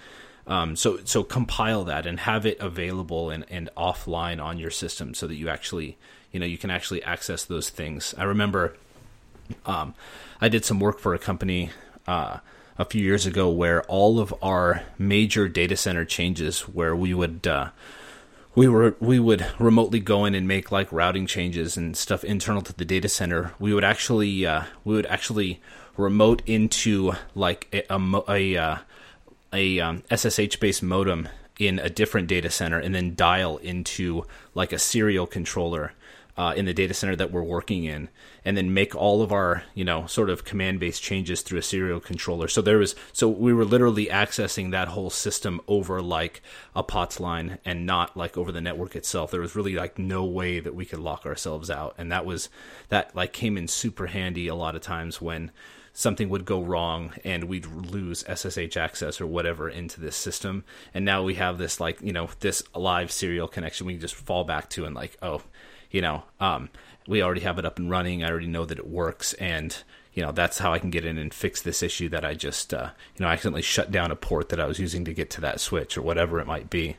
Um, 0.47 0.75
so 0.75 1.01
so 1.05 1.23
compile 1.23 1.85
that 1.85 2.07
and 2.07 2.19
have 2.21 2.47
it 2.47 2.59
available 2.61 3.31
and, 3.31 3.45
and 3.51 3.69
offline 3.77 4.43
on 4.43 4.59
your 4.59 4.71
system 4.71 5.13
so 5.13 5.27
that 5.27 5.35
you 5.35 5.49
actually 5.49 5.99
you 6.33 6.41
know 6.41 6.47
you 6.47 6.57
can 6.57 6.71
actually 6.71 7.03
access 7.03 7.45
those 7.45 7.69
things. 7.69 8.15
I 8.17 8.25
remember 8.25 8.77
um, 9.67 9.95
I 10.41 10.49
did 10.49 10.65
some 10.65 10.81
work 10.81 10.99
for 10.99 11.15
a 11.15 11.19
company 11.19 11.71
uh, 12.07 12.39
a 12.79 12.85
few 12.85 13.03
years 13.03 13.27
ago 13.27 13.51
where 13.51 13.83
all 13.85 14.19
of 14.19 14.35
our 14.43 14.83
major 14.99 15.49
data 15.49 15.77
center 15.77 16.05
changes, 16.05 16.63
where 16.63 16.97
we 16.97 17.13
would 17.13 17.47
uh, 17.47 17.71
we 18.55 18.69
were 18.69 18.97
we 19.01 19.19
would 19.19 19.47
remotely 19.59 20.01
go 20.01 20.25
in 20.25 20.35
and 20.35 20.49
make 20.49 20.73
like 20.73 20.91
routing 20.91 21.27
changes 21.27 21.77
and 21.77 21.97
stuff 21.97 22.25
internal 22.25 22.63
to 22.63 22.73
the 22.73 22.85
data 22.85 23.09
center. 23.09 23.53
We 23.59 23.75
would 23.75 23.85
actually 23.85 24.47
uh, 24.47 24.65
we 24.85 24.95
would 24.95 25.07
actually 25.07 25.61
remote 25.97 26.43
into 26.47 27.13
like 27.35 27.69
a 27.73 27.95
a, 27.95 28.23
a, 28.29 28.57
uh, 28.57 28.79
a 29.53 29.81
um, 29.81 30.03
SSH 30.15 30.59
based 30.59 30.83
modem 30.83 31.29
in 31.59 31.79
a 31.79 31.91
different 31.91 32.27
data 32.27 32.49
center 32.49 32.79
and 32.79 32.95
then 32.95 33.15
dial 33.15 33.59
into 33.59 34.25
like 34.55 34.73
a 34.73 34.79
serial 34.79 35.27
controller 35.27 35.93
uh, 36.41 36.55
in 36.55 36.65
the 36.65 36.73
data 36.73 36.95
center 36.95 37.15
that 37.15 37.31
we're 37.31 37.43
working 37.43 37.85
in, 37.85 38.09
and 38.47 38.57
then 38.57 38.73
make 38.73 38.95
all 38.95 39.21
of 39.21 39.31
our 39.31 39.63
you 39.75 39.85
know 39.85 40.07
sort 40.07 40.31
of 40.31 40.43
command 40.43 40.81
based 40.81 41.03
changes 41.03 41.43
through 41.43 41.59
a 41.59 41.63
serial 41.63 42.01
controller. 42.01 42.49
So 42.49 42.63
there 42.63 42.79
was 42.79 42.97
so 43.13 43.29
we 43.29 43.53
were 43.53 43.67
literally 43.67 44.07
accessing 44.07 44.71
that 44.71 44.89
whole 44.89 45.11
system 45.11 45.61
over 45.69 46.01
like 46.01 46.41
a 46.75 46.83
POTS 46.83 47.21
line 47.21 47.59
and 47.63 47.85
not 47.85 48.17
like 48.17 48.39
over 48.39 48.51
the 48.53 48.63
network 48.63 48.97
itself. 48.97 49.31
There 49.31 49.43
was 49.43 49.55
really 49.55 49.75
like 49.75 49.99
no 49.99 50.25
way 50.25 50.61
that 50.61 50.75
we 50.75 50.87
could 50.87 51.01
lock 51.01 51.27
ourselves 51.27 51.69
out, 51.69 51.95
and 51.99 52.11
that 52.11 52.25
was 52.25 52.49
that 52.89 53.15
like 53.15 53.35
came 53.35 53.59
in 53.59 53.69
super 53.69 54.07
handy 54.07 54.49
a 54.49 54.55
lot 54.55 54.75
of 54.75 54.81
times 54.81 55.21
when 55.21 55.51
something 55.93 56.31
would 56.31 56.47
go 56.47 56.63
wrong 56.63 57.13
and 57.23 57.45
we'd 57.45 57.67
lose 57.67 58.25
SSH 58.35 58.79
access 58.79 59.21
or 59.21 59.27
whatever 59.27 59.69
into 59.69 60.01
this 60.01 60.17
system. 60.17 60.65
And 60.95 61.05
now 61.05 61.23
we 61.23 61.35
have 61.35 61.59
this 61.59 61.81
like, 61.81 62.01
you 62.01 62.13
know, 62.13 62.31
this 62.39 62.63
live 62.75 63.11
serial 63.11 63.49
connection 63.49 63.87
we 63.87 63.95
can 63.95 64.01
just 64.01 64.15
fall 64.15 64.45
back 64.45 64.71
to 64.71 64.87
and 64.87 64.95
like, 64.95 65.19
oh, 65.21 65.43
you 65.91 66.01
know, 66.01 66.25
um, 66.41 66.71
we 67.07 67.23
already 67.23 67.41
have 67.41 67.59
it 67.59 67.65
up 67.65 67.79
and 67.79 67.91
running. 67.91 68.23
I 68.23 68.31
already 68.31 68.47
know 68.47 68.65
that 68.65 68.79
it 68.79 68.87
works, 68.89 69.33
and 69.35 69.77
you 70.15 70.23
know 70.23 70.33
that's 70.33 70.59
how 70.59 70.73
I 70.73 70.79
can 70.79 70.91
get 70.91 71.05
in 71.05 71.19
and 71.19 71.33
fix 71.33 71.63
this 71.63 71.83
issue 71.83 72.09
that 72.11 72.25
I 72.25 72.35
just 72.35 72.73
uh, 72.75 72.91
you 73.17 73.25
know 73.25 73.31
accidentally 73.31 73.63
shut 73.63 73.91
down 73.91 74.11
a 74.11 74.17
port 74.17 74.49
that 74.51 74.61
I 74.61 74.67
was 74.67 74.79
using 74.79 75.05
to 75.05 75.15
get 75.15 75.31
to 75.31 75.41
that 75.43 75.61
switch 75.61 75.97
or 75.97 76.03
whatever 76.03 76.41
it 76.41 76.47
might 76.47 76.71
be. 76.71 76.97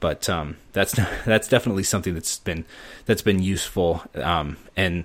but 0.00 0.28
um, 0.28 0.56
that's 0.72 0.92
that's 1.26 1.48
definitely 1.48 1.82
something 1.82 2.14
that's 2.14 2.38
been 2.38 2.64
that's 3.06 3.22
been 3.22 3.42
useful 3.42 4.02
um, 4.14 4.56
and 4.76 5.04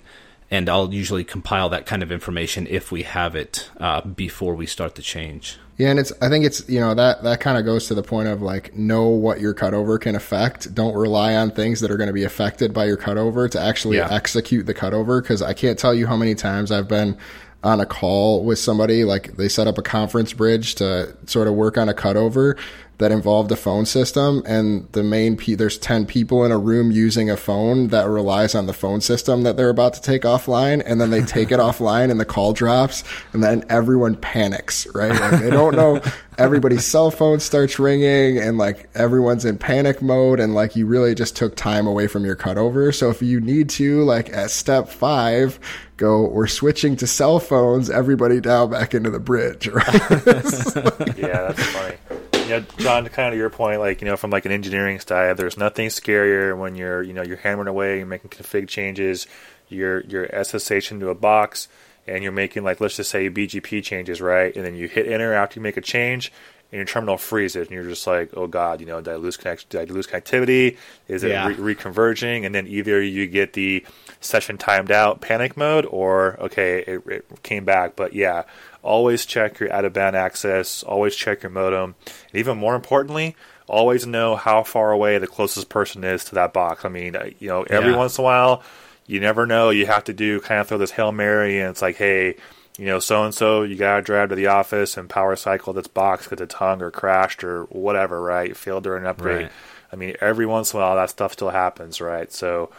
and 0.51 0.69
I'll 0.69 0.93
usually 0.93 1.24
compile 1.24 1.69
that 1.69 1.86
kind 1.88 2.03
of 2.03 2.11
information 2.11 2.67
if 2.69 2.91
we 2.91 3.03
have 3.03 3.36
it 3.36 3.71
uh, 3.80 4.01
before 4.01 4.53
we 4.53 4.67
start 4.67 4.95
the 4.95 5.01
change. 5.01 5.57
Yeah, 5.78 5.89
and 5.89 5.99
it's 5.99 6.13
I 6.21 6.30
think 6.30 6.45
it's 6.45 6.67
you 6.69 6.80
know 6.80 6.93
that 6.93 7.24
that 7.24 7.39
kind 7.39 7.57
of 7.57 7.65
goes 7.65 7.88
to 7.88 7.95
the 7.95 8.03
point 8.03 8.28
of 8.28 8.41
like 8.41 8.76
know 8.76 9.07
what 9.07 9.41
your 9.41 9.55
cutover 9.55 9.99
can 9.99 10.15
affect. 10.15 10.74
Don't 10.74 10.95
rely 10.95 11.36
on 11.36 11.51
things 11.51 11.80
that 11.82 11.89
are 11.89 11.97
going 11.97 12.07
to 12.07 12.13
be 12.13 12.24
affected 12.24 12.74
by 12.74 12.86
your 12.86 12.97
cutover 12.97 13.49
to 13.49 13.59
actually 13.59 13.97
yeah. 13.97 14.07
execute 14.11 14.67
the 14.67 14.74
cutover 14.74 15.21
because 15.21 15.41
I 15.41 15.53
can't 15.53 15.80
tell 15.80 15.93
you 15.93 16.05
how 16.05 16.15
many 16.15 16.36
times 16.36 16.71
I've 16.71 16.88
been 16.88 17.17
on 17.63 17.80
a 17.80 17.86
call 17.86 18.43
with 18.43 18.59
somebody 18.59 19.03
like 19.03 19.36
they 19.38 19.47
set 19.47 19.67
up 19.67 19.78
a 19.78 19.82
conference 19.82 20.34
bridge 20.34 20.76
to 20.76 21.15
sort 21.26 21.47
of 21.47 21.55
work 21.55 21.78
on 21.78 21.89
a 21.89 21.93
cutover 21.93 22.57
that 23.03 23.11
involved 23.11 23.51
a 23.51 23.55
phone 23.57 23.85
system 23.85 24.41
and 24.45 24.89
the 24.93 25.03
main 25.03 25.35
p 25.35 25.55
there's 25.55 25.77
10 25.77 26.05
people 26.05 26.45
in 26.45 26.53
a 26.53 26.57
room 26.57 26.89
using 26.89 27.29
a 27.29 27.35
phone 27.35 27.89
that 27.89 28.07
relies 28.07 28.55
on 28.55 28.65
the 28.65 28.71
phone 28.71 29.01
system 29.01 29.43
that 29.43 29.57
they're 29.57 29.69
about 29.69 29.93
to 29.93 30.01
take 30.01 30.21
offline 30.21 30.81
and 30.85 31.01
then 31.01 31.09
they 31.09 31.21
take 31.21 31.51
it 31.51 31.59
offline 31.67 32.09
and 32.09 32.17
the 32.17 32.25
call 32.25 32.53
drops 32.53 33.03
and 33.33 33.43
then 33.43 33.61
everyone 33.67 34.15
panics 34.15 34.87
right? 34.95 35.11
Like 35.11 35.41
they 35.41 35.49
don't 35.49 35.75
know. 35.75 36.01
Everybody's 36.37 36.85
cell 36.85 37.11
phone 37.11 37.39
starts 37.39 37.77
ringing 37.77 38.37
and 38.37 38.57
like 38.57 38.89
everyone's 38.95 39.45
in 39.45 39.57
panic 39.57 40.01
mode 40.01 40.39
and 40.39 40.55
like 40.55 40.75
you 40.75 40.85
really 40.85 41.13
just 41.13 41.35
took 41.35 41.55
time 41.55 41.85
away 41.85 42.07
from 42.07 42.23
your 42.25 42.35
cutover. 42.35 42.95
So 42.95 43.09
if 43.09 43.21
you 43.21 43.41
need 43.41 43.69
to 43.71 44.03
like 44.03 44.31
at 44.31 44.49
step 44.49 44.87
5 44.87 45.59
go 45.97 46.27
we're 46.27 46.47
switching 46.47 46.95
to 46.95 47.05
cell 47.05 47.39
phones 47.39 47.89
everybody 47.89 48.39
down 48.41 48.71
back 48.71 48.93
into 48.93 49.09
the 49.11 49.19
bridge 49.19 49.67
right? 49.67 49.85
Yeah 51.17 51.51
that's 51.51 51.63
funny. 51.65 51.95
you 52.09 52.32
know, 52.59 52.65
John, 52.77 53.07
kind 53.09 53.33
of 53.33 53.39
your 53.39 53.49
point, 53.49 53.79
like 53.79 54.01
you 54.01 54.07
know, 54.07 54.17
from 54.17 54.31
like 54.31 54.45
an 54.45 54.51
engineering 54.51 54.99
side, 54.99 55.37
there's 55.37 55.57
nothing 55.57 55.89
scarier 55.89 56.57
when 56.57 56.75
you're 56.75 57.03
you 57.03 57.13
know 57.13 57.23
you're 57.23 57.37
hammering 57.37 57.67
away, 57.67 57.97
you're 57.97 58.05
making 58.05 58.29
config 58.29 58.67
changes, 58.67 59.27
you're 59.69 60.01
you're 60.01 60.27
SSH 60.43 60.91
into 60.91 61.09
a 61.09 61.15
box, 61.15 61.67
and 62.07 62.23
you're 62.23 62.31
making 62.31 62.63
like 62.63 62.81
let's 62.81 62.95
just 62.95 63.09
say 63.09 63.29
BGP 63.29 63.83
changes, 63.83 64.21
right? 64.21 64.55
And 64.55 64.65
then 64.65 64.75
you 64.75 64.87
hit 64.87 65.07
enter 65.07 65.33
after 65.33 65.59
you 65.59 65.63
make 65.63 65.77
a 65.77 65.81
change, 65.81 66.31
and 66.73 66.77
your 66.77 66.85
terminal 66.85 67.17
freezes, 67.17 67.67
and 67.67 67.71
you're 67.75 67.83
just 67.83 68.07
like, 68.07 68.31
oh 68.35 68.47
god, 68.47 68.81
you 68.81 68.87
know, 68.87 68.99
did 68.99 69.13
I 69.13 69.17
lose 69.17 69.37
connection? 69.37 69.67
Did 69.69 69.89
I 69.89 69.93
lose 69.93 70.07
connectivity? 70.07 70.77
Is 71.07 71.23
it 71.23 71.29
yeah. 71.29 71.47
re- 71.47 71.75
reconverging? 71.75 72.47
And 72.47 72.55
then 72.55 72.65
either 72.67 72.99
you 72.99 73.27
get 73.27 73.53
the 73.53 73.85
session 74.21 74.57
timed 74.57 74.89
out 74.89 75.21
panic 75.21 75.55
mode, 75.55 75.85
or 75.85 76.39
okay, 76.39 76.79
it, 76.79 77.01
it 77.07 77.43
came 77.43 77.63
back. 77.63 77.95
But 77.95 78.13
yeah, 78.13 78.43
always 78.84 79.25
check 79.25 79.59
your 79.59 79.73
out 79.73 79.86
of 79.86 79.93
band 79.93 80.15
access, 80.15 80.84
always 80.84 81.15
check 81.15 81.41
your 81.41 81.49
modem, 81.49 81.95
and 82.05 82.39
even 82.39 82.57
more 82.57 82.75
importantly, 82.75 83.36
always 83.67 84.05
know 84.05 84.36
how 84.36 84.63
far 84.63 84.91
away 84.91 85.17
the 85.17 85.27
closest 85.27 85.69
person 85.69 86.03
is 86.03 86.25
to 86.25 86.36
that 86.36 86.53
box. 86.53 86.86
I 86.86 86.89
mean, 86.89 87.15
uh, 87.15 87.29
you 87.39 87.47
know, 87.47 87.63
every 87.63 87.91
yeah. 87.91 87.97
once 87.97 88.17
in 88.17 88.23
a 88.23 88.25
while, 88.25 88.63
you 89.07 89.19
never 89.19 89.45
know. 89.45 89.69
You 89.69 89.86
have 89.88 90.03
to 90.05 90.13
do 90.13 90.39
kind 90.41 90.61
of 90.61 90.67
throw 90.67 90.77
this 90.77 90.91
hail 90.91 91.11
mary, 91.11 91.59
and 91.59 91.71
it's 91.71 91.81
like, 91.81 91.95
hey, 91.95 92.36
you 92.77 92.86
know, 92.86 92.99
so 92.99 93.23
and 93.23 93.34
so, 93.34 93.63
you 93.63 93.75
gotta 93.75 94.01
drive 94.01 94.29
to 94.29 94.36
the 94.36 94.47
office 94.47 94.97
and 94.97 95.09
power 95.09 95.36
cycle 95.36 95.73
this 95.73 95.88
box 95.88 96.25
because 96.25 96.41
it's 96.41 96.55
hung 96.55 96.81
or 96.81 96.91
crashed 96.91 97.43
or 97.43 97.63
whatever, 97.65 98.21
right? 98.21 98.55
Failed 98.55 98.84
during 98.84 99.03
an 99.03 99.09
upgrade. 99.09 99.43
Right. 99.43 99.51
I 99.91 99.95
mean, 99.95 100.15
every 100.21 100.47
once 100.47 100.73
in 100.73 100.79
a 100.79 100.84
while, 100.84 100.95
that 100.95 101.11
stuff 101.11 101.34
still 101.34 101.51
happens, 101.51 102.01
right? 102.01 102.31
So, 102.31 102.71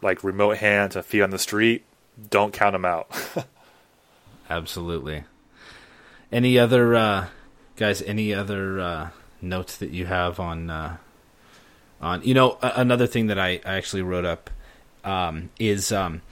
like 0.00 0.24
remote 0.24 0.56
hands 0.56 0.96
and 0.96 1.04
feet 1.04 1.20
on 1.20 1.30
the 1.30 1.38
street, 1.38 1.84
don't 2.30 2.52
count 2.52 2.72
them 2.72 2.86
out. 2.86 3.10
Absolutely. 4.50 5.24
Any 6.32 6.58
other 6.58 6.94
uh, 6.94 7.26
guys? 7.76 8.00
Any 8.02 8.32
other 8.32 8.80
uh, 8.80 9.10
notes 9.42 9.76
that 9.76 9.90
you 9.90 10.06
have 10.06 10.40
on 10.40 10.70
uh, 10.70 10.96
on? 12.00 12.22
You 12.22 12.34
know, 12.34 12.58
another 12.62 13.06
thing 13.06 13.26
that 13.26 13.38
I, 13.38 13.60
I 13.66 13.74
actually 13.74 14.02
wrote 14.02 14.24
up 14.24 14.48
um, 15.04 15.50
is 15.58 15.92
um, 15.92 16.22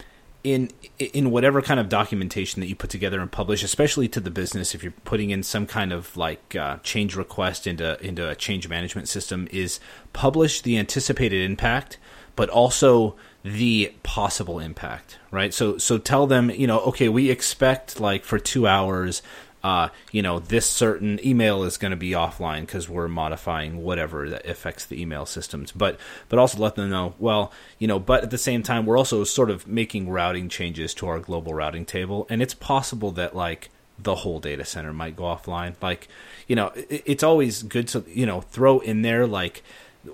in 0.42 0.70
in 0.98 1.30
whatever 1.30 1.61
kind 1.61 1.78
of 1.78 1.88
documentation 1.88 2.61
that 2.61 2.66
you 2.66 2.74
put 2.74 2.90
together 2.90 3.20
and 3.20 3.30
publish, 3.30 3.62
especially 3.62 4.09
to 4.09 4.20
the 4.20 4.30
business, 4.30 4.74
if 4.74 4.82
you're 4.82 4.94
putting 5.05 5.30
in 5.30 5.42
some 5.42 5.66
kind 5.66 5.92
of 5.92 6.16
like 6.16 6.57
uh, 6.57 6.78
change 6.78 7.14
request 7.14 7.66
into 7.66 8.03
into 8.05 8.28
a 8.28 8.34
change 8.34 8.68
management 8.68 9.09
system, 9.09 9.48
is 9.51 9.80
publish 10.12 10.62
the 10.62 10.78
anticipated 10.78 11.44
impact, 11.44 11.98
but 12.36 12.48
also 12.48 13.16
the 13.42 13.92
possible 14.03 14.59
impact, 14.59 15.18
right? 15.30 15.53
So 15.53 15.76
so 15.76 15.98
tell 15.98 16.26
them, 16.26 16.51
you 16.51 16.66
know, 16.66 16.80
okay, 16.80 17.09
we 17.09 17.30
expect 17.30 18.01
like 18.01 18.24
for 18.24 18.38
two 18.38 18.66
hours 18.66 19.22
uh, 19.63 19.89
you 20.11 20.23
know, 20.23 20.39
this 20.39 20.67
certain 20.67 21.25
email 21.25 21.65
is 21.65 21.77
going 21.77 21.91
to 21.91 21.97
be 21.97 22.11
offline 22.11 22.63
because 22.63 22.89
we're 22.89 23.09
modifying 23.09 23.83
whatever 23.83 24.29
that 24.31 24.47
affects 24.47 24.87
the 24.87 25.01
email 25.01 25.27
systems. 25.27 25.73
But 25.73 25.99
but 26.29 26.39
also 26.39 26.59
let 26.59 26.77
them 26.77 26.91
know, 26.91 27.15
well, 27.19 27.53
you 27.79 27.87
know, 27.87 27.99
but 27.99 28.23
at 28.23 28.31
the 28.31 28.39
same 28.39 28.63
time, 28.63 28.87
we're 28.87 28.99
also 28.99 29.25
sort 29.25 29.51
of 29.51 29.67
making 29.67 30.09
routing 30.09 30.49
changes 30.49 30.95
to 30.95 31.07
our 31.09 31.19
global 31.19 31.53
routing 31.53 31.85
table, 31.85 32.27
and 32.31 32.41
it's 32.41 32.55
possible 32.55 33.11
that 33.13 33.37
like 33.37 33.69
the 33.99 34.17
whole 34.17 34.41
data 34.41 34.65
center 34.65 34.95
might 34.95 35.15
go 35.15 35.25
offline. 35.25 35.75
Like, 35.83 36.09
you 36.47 36.57
know, 36.57 36.69
it, 36.69 37.03
it's 37.05 37.23
always 37.23 37.63
good 37.63 37.89
to 37.89 38.05
you 38.09 38.27
know 38.27 38.41
throw 38.41 38.81
in 38.81 39.03
there 39.03 39.27
like 39.27 39.63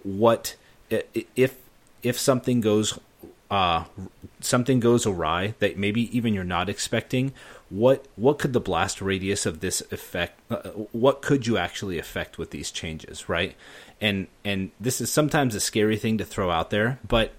what 0.02 0.56
if 0.90 1.56
if 2.02 2.18
something 2.18 2.60
goes 2.60 2.98
uh, 3.50 3.84
something 4.40 4.80
goes 4.80 5.06
awry 5.06 5.54
that 5.60 5.76
maybe 5.76 6.16
even 6.16 6.34
you're 6.34 6.44
not 6.44 6.68
expecting, 6.68 7.32
what 7.68 8.06
what 8.16 8.38
could 8.38 8.52
the 8.52 8.60
blast 8.60 9.02
radius 9.02 9.44
of 9.44 9.60
this 9.60 9.82
affect 9.90 10.40
uh, 10.50 10.70
what 10.92 11.20
could 11.22 11.46
you 11.46 11.56
actually 11.56 11.98
affect 11.98 12.38
with 12.38 12.50
these 12.50 12.70
changes 12.70 13.28
right? 13.28 13.56
And 14.00 14.28
and 14.44 14.70
this 14.78 15.00
is 15.00 15.10
sometimes 15.10 15.54
a 15.54 15.60
scary 15.60 15.96
thing 15.96 16.18
to 16.18 16.24
throw 16.24 16.50
out 16.50 16.70
there 16.70 16.98
but 17.06 17.32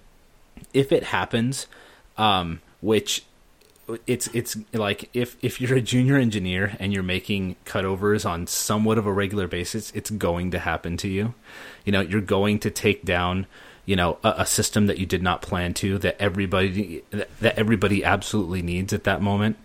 if 0.74 0.92
it 0.92 1.04
happens 1.04 1.68
um, 2.18 2.62
which 2.82 3.24
it's 4.06 4.28
it's 4.34 4.58
like 4.74 5.10
if 5.14 5.38
if 5.42 5.62
you're 5.62 5.78
a 5.78 5.82
junior 5.82 6.18
engineer 6.18 6.76
and 6.80 6.92
you're 6.92 7.04
making 7.04 7.56
cutovers 7.66 8.30
on 8.30 8.46
somewhat 8.46 8.98
of 8.98 9.06
a 9.06 9.14
regular 9.14 9.48
basis 9.48 9.92
it's 9.92 10.10
going 10.10 10.52
to 10.52 10.60
happen 10.60 10.98
to 10.98 11.08
you. 11.08 11.34
You 11.86 11.94
know 11.94 12.02
you're 12.02 12.22
going 12.22 12.60
to 12.60 12.70
take 12.70 13.06
down 13.06 13.48
you 13.86 13.96
know 13.96 14.18
a, 14.24 14.36
a, 14.40 14.46
system 14.46 14.88
that 14.88 14.98
you 14.98 15.06
did 15.06 15.24
not 15.24 15.42
plan 15.42 15.74
to 15.76 15.98
that 16.00 16.22
everybody 16.22 17.04
that 17.12 17.58
everybody 17.58 18.04
absolutely 18.04 18.62
needs 18.62 18.92
at 18.92 19.06
that 19.06 19.22
moment 19.22 19.58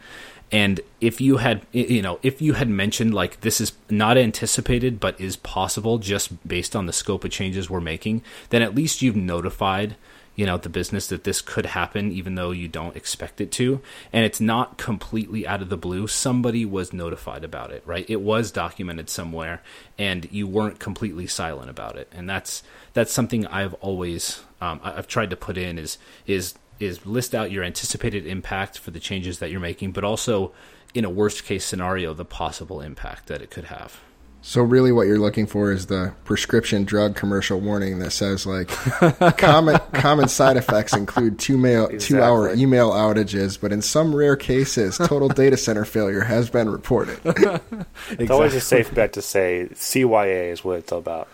and 0.52 0.80
if 1.00 1.20
you 1.20 1.38
had 1.38 1.66
you 1.72 2.02
know 2.02 2.20
if 2.22 2.40
you 2.40 2.52
had 2.52 2.68
mentioned 2.68 3.12
like 3.12 3.40
this 3.40 3.60
is 3.60 3.72
not 3.90 4.16
anticipated 4.16 5.00
but 5.00 5.20
is 5.20 5.36
possible 5.36 5.98
just 5.98 6.46
based 6.46 6.76
on 6.76 6.86
the 6.86 6.92
scope 6.92 7.24
of 7.24 7.30
changes 7.30 7.68
we're 7.68 7.80
making 7.80 8.22
then 8.50 8.62
at 8.62 8.74
least 8.74 9.02
you've 9.02 9.16
notified 9.16 9.96
you 10.34 10.46
know 10.46 10.56
the 10.56 10.68
business 10.68 11.08
that 11.08 11.24
this 11.24 11.40
could 11.40 11.66
happen 11.66 12.10
even 12.10 12.34
though 12.34 12.50
you 12.50 12.68
don't 12.68 12.96
expect 12.96 13.40
it 13.40 13.52
to. 13.52 13.80
And 14.12 14.24
it's 14.24 14.40
not 14.40 14.78
completely 14.78 15.46
out 15.46 15.62
of 15.62 15.68
the 15.68 15.76
blue. 15.76 16.06
Somebody 16.06 16.64
was 16.64 16.92
notified 16.92 17.44
about 17.44 17.70
it 17.70 17.82
right? 17.86 18.08
It 18.08 18.20
was 18.20 18.50
documented 18.50 19.10
somewhere 19.10 19.62
and 19.98 20.28
you 20.32 20.46
weren't 20.46 20.78
completely 20.78 21.26
silent 21.26 21.70
about 21.70 21.96
it. 21.96 22.08
And 22.12 22.28
that's 22.28 22.62
that's 22.94 23.12
something 23.12 23.46
i've 23.46 23.74
always 23.74 24.42
um, 24.60 24.80
i've 24.82 25.06
tried 25.06 25.30
to 25.30 25.36
put 25.36 25.56
in 25.56 25.78
is 25.78 25.98
is 26.26 26.54
is 26.82 27.06
list 27.06 27.34
out 27.34 27.50
your 27.50 27.64
anticipated 27.64 28.26
impact 28.26 28.78
for 28.78 28.90
the 28.90 29.00
changes 29.00 29.38
that 29.38 29.50
you're 29.50 29.60
making, 29.60 29.92
but 29.92 30.04
also 30.04 30.52
in 30.94 31.04
a 31.04 31.10
worst 31.10 31.44
case 31.44 31.64
scenario, 31.64 32.12
the 32.12 32.24
possible 32.24 32.80
impact 32.80 33.26
that 33.28 33.40
it 33.40 33.50
could 33.50 33.64
have. 33.64 34.00
So 34.44 34.60
really, 34.60 34.90
what 34.90 35.06
you're 35.06 35.20
looking 35.20 35.46
for 35.46 35.70
is 35.70 35.86
the 35.86 36.12
prescription 36.24 36.82
drug 36.82 37.14
commercial 37.14 37.60
warning 37.60 38.00
that 38.00 38.10
says 38.10 38.44
like 38.44 38.66
common 39.38 39.78
common 39.92 40.26
side 40.28 40.56
effects 40.56 40.94
include 40.94 41.38
two 41.38 41.56
mail 41.56 41.86
exactly. 41.86 41.98
two 41.98 42.20
hour 42.20 42.52
email 42.52 42.90
outages, 42.90 43.58
but 43.58 43.72
in 43.72 43.80
some 43.80 44.14
rare 44.14 44.34
cases, 44.34 44.98
total 44.98 45.28
data 45.28 45.56
center 45.56 45.84
failure 45.84 46.22
has 46.22 46.50
been 46.50 46.68
reported. 46.68 47.20
exactly. 47.24 47.78
It's 48.18 48.30
always 48.32 48.54
a 48.54 48.60
safe 48.60 48.92
bet 48.92 49.12
to 49.12 49.22
say 49.22 49.68
CYA 49.74 50.50
is 50.50 50.64
what 50.64 50.80
it's 50.80 50.90
about. 50.90 51.28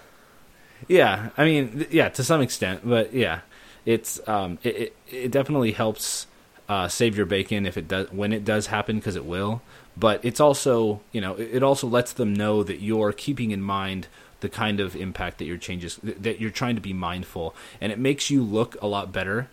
Yeah, 0.87 1.31
I 1.39 1.45
mean, 1.47 1.87
yeah, 1.91 2.11
to 2.11 2.23
some 2.23 2.43
extent, 2.43 2.83
but 2.85 3.15
yeah, 3.15 3.41
it's 3.85 4.21
um, 4.29 4.59
it, 4.63 4.77
it, 4.77 4.97
it 5.11 5.31
definitely 5.31 5.73
helps 5.73 6.27
uh, 6.69 6.89
save 6.89 7.17
your 7.17 7.27
bacon 7.27 7.67
if 7.67 7.77
it 7.77 7.89
does 7.89 8.11
when 8.13 8.33
it 8.33 8.45
does 8.45 8.67
happen 8.67 8.97
because 8.97 9.17
it 9.17 9.25
will. 9.25 9.63
But 9.97 10.25
it's 10.25 10.41
also 10.41 11.01
you 11.13 11.21
know 11.21 11.35
it 11.35 11.63
also 11.63 11.87
lets 11.87 12.13
them 12.13 12.35
know 12.35 12.63
that 12.63 12.81
you're 12.81 13.13
keeping 13.13 13.51
in 13.51 13.63
mind 13.63 14.09
the 14.41 14.49
kind 14.49 14.79
of 14.79 14.95
impact 14.95 15.39
that 15.39 15.45
your 15.45 15.57
changes 15.57 15.99
that 16.03 16.41
you're 16.41 16.51
trying 16.51 16.77
to 16.77 16.81
be 16.81 16.93
mindful, 16.93 17.55
and 17.81 17.91
it 17.93 17.99
makes 17.99 18.31
you 18.31 18.43
look 18.43 18.81
a 18.81 18.87
lot 18.87 19.13
better 19.13 19.49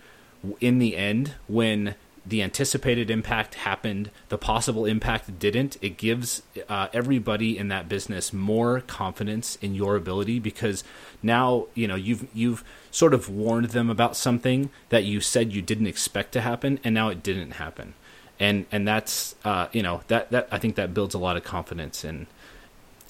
in 0.59 0.79
the 0.79 0.95
end 0.95 1.33
when 1.47 1.95
the 2.25 2.41
anticipated 2.41 3.11
impact 3.11 3.55
happened, 3.55 4.09
the 4.29 4.37
possible 4.37 4.85
impact 4.85 5.37
didn't. 5.37 5.77
It 5.81 5.97
gives 5.97 6.41
uh, 6.67 6.87
everybody 6.91 7.57
in 7.57 7.67
that 7.67 7.87
business 7.87 8.33
more 8.33 8.81
confidence 8.81 9.57
in 9.61 9.75
your 9.75 9.95
ability 9.95 10.39
because 10.39 10.83
now 11.21 11.67
you 11.75 11.87
know 11.87 11.95
you've 11.95 12.27
you've 12.33 12.63
sort 12.95 13.13
of 13.13 13.27
warned 13.27 13.71
them 13.71 13.89
about 13.89 14.15
something 14.15 14.69
that 14.87 15.03
you 15.03 15.19
said 15.19 15.51
you 15.51 15.61
didn't 15.61 15.87
expect 15.87 16.31
to 16.31 16.39
happen, 16.39 16.79
and 16.81 16.95
now 16.95 17.09
it 17.09 17.21
didn't 17.21 17.51
happen, 17.51 17.93
and 18.39 18.65
and 18.71 18.87
that's 18.87 19.35
uh, 19.43 19.67
you 19.73 19.83
know 19.83 19.99
that 20.07 20.31
that 20.31 20.47
I 20.49 20.57
think 20.59 20.75
that 20.75 20.93
builds 20.93 21.13
a 21.13 21.19
lot 21.19 21.35
of 21.35 21.43
confidence 21.43 22.05
in 22.05 22.27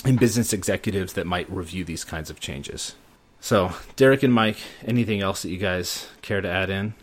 in 0.03 0.15
business 0.15 0.53
executives 0.53 1.13
that 1.13 1.27
might 1.27 1.47
review 1.51 1.83
these 1.83 2.03
kinds 2.03 2.31
of 2.31 2.39
changes. 2.39 2.95
So, 3.39 3.73
Derek 3.95 4.23
and 4.23 4.33
Mike, 4.33 4.57
anything 4.83 5.21
else 5.21 5.43
that 5.43 5.49
you 5.49 5.57
guys 5.57 6.07
care 6.23 6.41
to 6.41 6.49
add 6.49 6.71
in? 6.71 6.95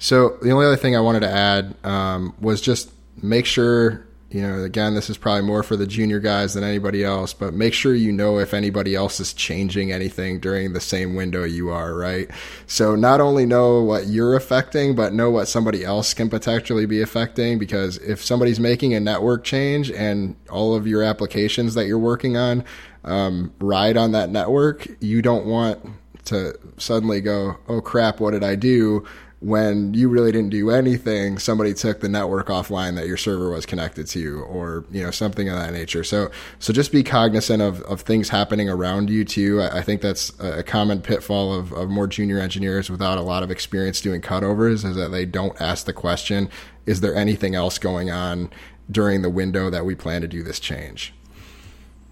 So 0.00 0.38
the 0.42 0.50
only 0.50 0.66
other 0.66 0.76
thing 0.76 0.96
I 0.96 1.00
wanted 1.00 1.20
to 1.20 1.30
add 1.30 1.76
um, 1.84 2.34
was 2.40 2.60
just 2.60 2.90
make 3.22 3.46
sure 3.46 4.04
you 4.30 4.40
know 4.40 4.62
again 4.62 4.94
this 4.94 5.10
is 5.10 5.18
probably 5.18 5.42
more 5.42 5.62
for 5.62 5.76
the 5.76 5.86
junior 5.86 6.20
guys 6.20 6.54
than 6.54 6.62
anybody 6.62 7.04
else 7.04 7.32
but 7.32 7.52
make 7.52 7.74
sure 7.74 7.94
you 7.94 8.12
know 8.12 8.38
if 8.38 8.54
anybody 8.54 8.94
else 8.94 9.18
is 9.18 9.32
changing 9.32 9.90
anything 9.90 10.38
during 10.38 10.72
the 10.72 10.80
same 10.80 11.14
window 11.14 11.44
you 11.44 11.68
are 11.70 11.94
right? 11.94 12.30
So 12.66 12.94
not 12.94 13.20
only 13.20 13.46
know 13.46 13.82
what 13.82 14.06
you're 14.06 14.36
affecting 14.36 14.94
but 14.94 15.12
know 15.12 15.30
what 15.30 15.48
somebody 15.48 15.84
else 15.84 16.14
can 16.14 16.30
potentially 16.30 16.86
be 16.86 17.02
affecting 17.02 17.58
because 17.58 17.98
if 17.98 18.24
somebody's 18.24 18.60
making 18.60 18.94
a 18.94 19.00
network 19.00 19.44
change 19.44 19.90
and 19.90 20.36
all 20.48 20.74
of 20.74 20.86
your 20.86 21.02
applications 21.02 21.74
that 21.74 21.86
you're 21.86 21.98
working 21.98 22.36
on 22.36 22.64
um, 23.04 23.52
ride 23.58 23.96
on 23.96 24.12
that 24.12 24.30
network 24.30 24.86
you 25.00 25.22
don't 25.22 25.46
want 25.46 25.84
to 26.26 26.56
suddenly 26.76 27.20
go 27.20 27.56
oh 27.68 27.80
crap 27.80 28.20
what 28.20 28.32
did 28.32 28.44
i 28.44 28.54
do 28.54 29.04
when 29.40 29.94
you 29.94 30.10
really 30.10 30.30
didn't 30.30 30.50
do 30.50 30.70
anything, 30.70 31.38
somebody 31.38 31.72
took 31.72 32.00
the 32.00 32.10
network 32.10 32.48
offline 32.48 32.94
that 32.96 33.06
your 33.06 33.16
server 33.16 33.50
was 33.50 33.64
connected 33.64 34.06
to, 34.08 34.42
or 34.42 34.84
you 34.90 35.02
know 35.02 35.10
something 35.10 35.48
of 35.48 35.56
that 35.56 35.72
nature. 35.72 36.04
So, 36.04 36.30
so 36.58 36.74
just 36.74 36.92
be 36.92 37.02
cognizant 37.02 37.62
of, 37.62 37.80
of 37.82 38.02
things 38.02 38.28
happening 38.28 38.68
around 38.68 39.08
you 39.08 39.24
too. 39.24 39.62
I, 39.62 39.78
I 39.78 39.82
think 39.82 40.02
that's 40.02 40.38
a 40.40 40.62
common 40.62 41.00
pitfall 41.00 41.54
of, 41.54 41.72
of 41.72 41.88
more 41.88 42.06
junior 42.06 42.38
engineers 42.38 42.90
without 42.90 43.16
a 43.16 43.22
lot 43.22 43.42
of 43.42 43.50
experience 43.50 44.02
doing 44.02 44.20
cutovers 44.20 44.84
is 44.84 44.96
that 44.96 45.10
they 45.10 45.24
don't 45.24 45.58
ask 45.58 45.86
the 45.86 45.94
question: 45.94 46.50
Is 46.84 47.00
there 47.00 47.16
anything 47.16 47.54
else 47.54 47.78
going 47.78 48.10
on 48.10 48.50
during 48.90 49.22
the 49.22 49.30
window 49.30 49.70
that 49.70 49.86
we 49.86 49.94
plan 49.94 50.20
to 50.20 50.28
do 50.28 50.42
this 50.42 50.60
change? 50.60 51.14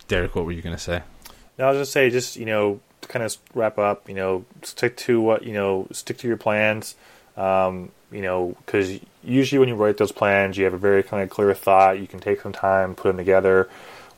Derek, 0.07 0.35
what 0.35 0.47
were 0.47 0.53
you 0.53 0.63
going 0.63 0.77
to 0.77 0.83
say? 0.83 1.03
No, 1.59 1.67
I 1.67 1.71
was 1.73 1.81
just 1.81 1.93
say, 1.93 2.09
just 2.09 2.37
you 2.37 2.47
know, 2.47 2.81
to 3.03 3.09
kind 3.09 3.23
of 3.23 3.37
wrap 3.53 3.77
up, 3.77 4.09
you 4.09 4.15
know, 4.15 4.47
stick 4.63 4.97
to 4.97 5.21
what 5.21 5.43
you 5.43 5.53
know, 5.53 5.89
stick 5.93 6.17
to 6.19 6.27
your 6.27 6.39
plans. 6.39 6.95
Um, 7.39 7.93
you 8.11 8.23
know, 8.23 8.57
because 8.67 8.99
usually 9.23 9.59
when 9.59 9.69
you 9.69 9.75
write 9.77 9.97
those 9.97 10.13
plans, 10.13 10.59
you 10.59 10.65
have 10.65 10.75
a 10.75 10.79
very 10.79 11.03
kind 11.03 11.23
of 11.23 11.31
clear 11.31 11.55
thought. 11.55 12.01
You 12.01 12.07
can 12.07 12.21
take 12.21 12.41
some 12.41 12.53
time, 12.53 12.95
put 12.95 13.09
them 13.09 13.17
together. 13.17 13.69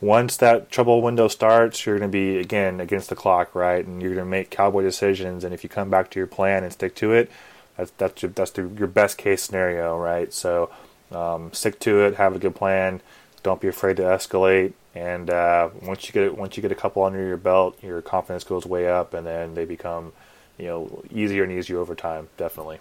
Once 0.00 0.38
that 0.38 0.70
trouble 0.70 1.02
window 1.02 1.28
starts, 1.28 1.84
you're 1.84 1.98
going 1.98 2.10
to 2.10 2.12
be 2.12 2.38
again 2.38 2.80
against 2.80 3.10
the 3.10 3.16
clock, 3.16 3.54
right? 3.54 3.84
And 3.84 4.00
you're 4.00 4.14
going 4.14 4.24
to 4.24 4.30
make 4.30 4.48
cowboy 4.48 4.82
decisions. 4.82 5.44
And 5.44 5.52
if 5.52 5.62
you 5.62 5.68
come 5.68 5.90
back 5.90 6.10
to 6.10 6.18
your 6.18 6.26
plan 6.26 6.64
and 6.64 6.72
stick 6.72 6.94
to 6.96 7.12
it, 7.12 7.30
that's 7.76 7.90
that's 7.98 8.22
your, 8.22 8.30
that's 8.30 8.52
the, 8.52 8.62
your 8.78 8.88
best 8.88 9.18
case 9.18 9.42
scenario, 9.42 9.98
right? 9.98 10.32
So 10.32 10.70
um, 11.12 11.52
stick 11.52 11.78
to 11.80 12.06
it, 12.06 12.14
have 12.14 12.34
a 12.34 12.38
good 12.38 12.54
plan. 12.54 13.02
Don't 13.42 13.60
be 13.60 13.68
afraid 13.68 13.96
to 13.98 14.02
escalate. 14.04 14.72
And 14.94 15.28
uh, 15.28 15.68
once 15.82 16.06
you 16.06 16.12
get 16.12 16.38
once 16.38 16.56
you 16.56 16.62
get 16.62 16.72
a 16.72 16.76
couple 16.76 17.02
under 17.02 17.24
your 17.24 17.36
belt, 17.36 17.78
your 17.82 18.00
confidence 18.00 18.44
goes 18.44 18.64
way 18.64 18.88
up, 18.88 19.12
and 19.12 19.26
then 19.26 19.54
they 19.54 19.64
become, 19.64 20.12
you 20.58 20.66
know, 20.66 21.04
easier 21.12 21.42
and 21.44 21.52
easier 21.52 21.78
over 21.78 21.94
time. 21.94 22.28
Definitely. 22.36 22.80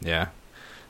Yeah, 0.00 0.28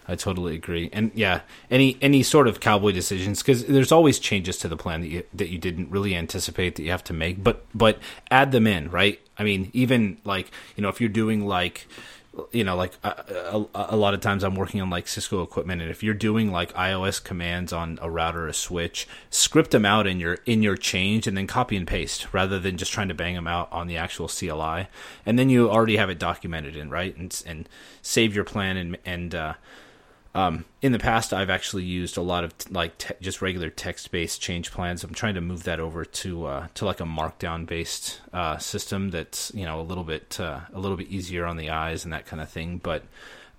I 0.07 0.17
totally 0.17 0.55
agree. 0.55 0.91
And 0.93 1.11
yeah, 1.15 1.41
any 1.71 1.97
any 2.03 2.23
sort 2.23 2.47
of 2.49 2.61
cowboy 2.61 2.93
decisions 2.93 3.43
because 3.43 3.65
there's 3.65 3.93
always 3.93 4.19
changes 4.19 4.59
to 4.59 4.69
the 4.69 4.77
plan 4.77 5.01
that 5.01 5.09
you 5.09 5.23
that 5.33 5.49
you 5.49 5.59
didn't 5.59 5.91
really 5.91 6.15
anticipate 6.15 6.77
that 6.77 6.83
you 6.83 6.91
have 6.91 7.05
to 7.05 7.13
make, 7.13 7.43
but 7.43 7.65
but 7.75 7.99
add 8.31 8.53
them 8.53 8.67
in, 8.67 8.91
right? 8.91 9.21
I 9.39 9.45
mean, 9.45 9.71
even 9.73 10.19
like 10.25 10.51
you 10.77 10.83
know 10.83 10.89
if 10.89 11.01
you're 11.01 11.09
doing 11.09 11.47
like 11.47 11.87
you 12.51 12.65
know 12.65 12.75
like 12.75 12.93
a, 13.05 13.65
a, 13.75 13.87
a, 13.91 13.97
lot 13.97 14.15
of 14.15 14.21
times 14.21 14.43
i'm 14.43 14.55
working 14.55 14.81
on 14.81 14.91
like 14.91 15.07
cisco 15.07 15.43
equipment 15.43 15.81
and 15.81 15.91
if 15.91 16.03
you're 16.03 16.15
doing 16.15 16.51
like 16.51 16.73
ios 16.73 17.23
commands 17.23 17.73
on 17.73 17.99
a 18.03 18.11
router 18.11 18.47
or 18.47 18.49
a 18.49 18.55
switch 18.55 19.07
script 19.31 19.71
them 19.71 19.85
out 19.85 20.07
in 20.07 20.19
your 20.19 20.39
in 20.47 20.63
your 20.63 20.77
change 20.77 21.27
and 21.27 21.37
then 21.37 21.47
copy 21.47 21.77
and 21.77 21.87
paste 21.87 22.27
rather 22.33 22.59
than 22.59 22.77
just 22.77 22.93
trying 22.93 23.09
to 23.09 23.15
bang 23.15 23.35
them 23.35 23.47
out 23.47 23.71
on 23.71 23.87
the 23.87 23.97
actual 23.97 24.27
cli 24.27 24.87
and 25.27 25.39
then 25.39 25.49
you 25.49 25.71
already 25.71 25.97
have 25.97 26.11
it 26.11 26.19
documented 26.19 26.75
in 26.75 26.91
right? 26.95 27.17
And 27.17 27.43
and 27.45 27.69
save 28.01 28.35
your 28.35 28.45
plan 28.45 28.77
and 28.77 28.97
and 29.05 29.35
uh, 29.35 29.55
um, 30.35 30.65
in 30.83 30.91
the 30.91 30.99
past, 30.99 31.33
I've 31.33 31.51
actually 31.51 31.85
used 31.85 32.17
a 32.17 32.23
lot 32.23 32.43
of 32.43 32.59
t- 32.59 32.73
like 32.73 32.99
te- 32.99 33.15
just 33.21 33.41
regular 33.41 33.71
text-based 33.71 34.41
change 34.41 34.73
plans. 34.73 35.05
I'm 35.05 35.15
trying 35.15 35.35
to 35.35 35.41
move 35.41 35.63
that 35.63 35.79
over 35.79 36.05
to 36.05 36.47
uh, 36.47 36.67
to 36.75 36.85
like 36.85 37.01
a 37.01 37.05
Markdown-based 37.05 38.21
uh, 38.33 38.59
system 38.59 39.11
that's 39.11 39.53
you 39.55 39.65
know 39.65 39.81
a 39.81 39.83
little 39.83 40.03
bit 40.03 40.41
uh, 40.41 40.61
a 40.73 40.81
little 40.81 40.97
bit 40.97 41.09
easier 41.09 41.47
on 41.47 41.57
the 41.57 41.71
eyes 41.71 42.05
and 42.05 42.13
that 42.13 42.27
kind 42.27 42.43
of 42.43 42.49
thing. 42.49 42.79
But 42.79 43.05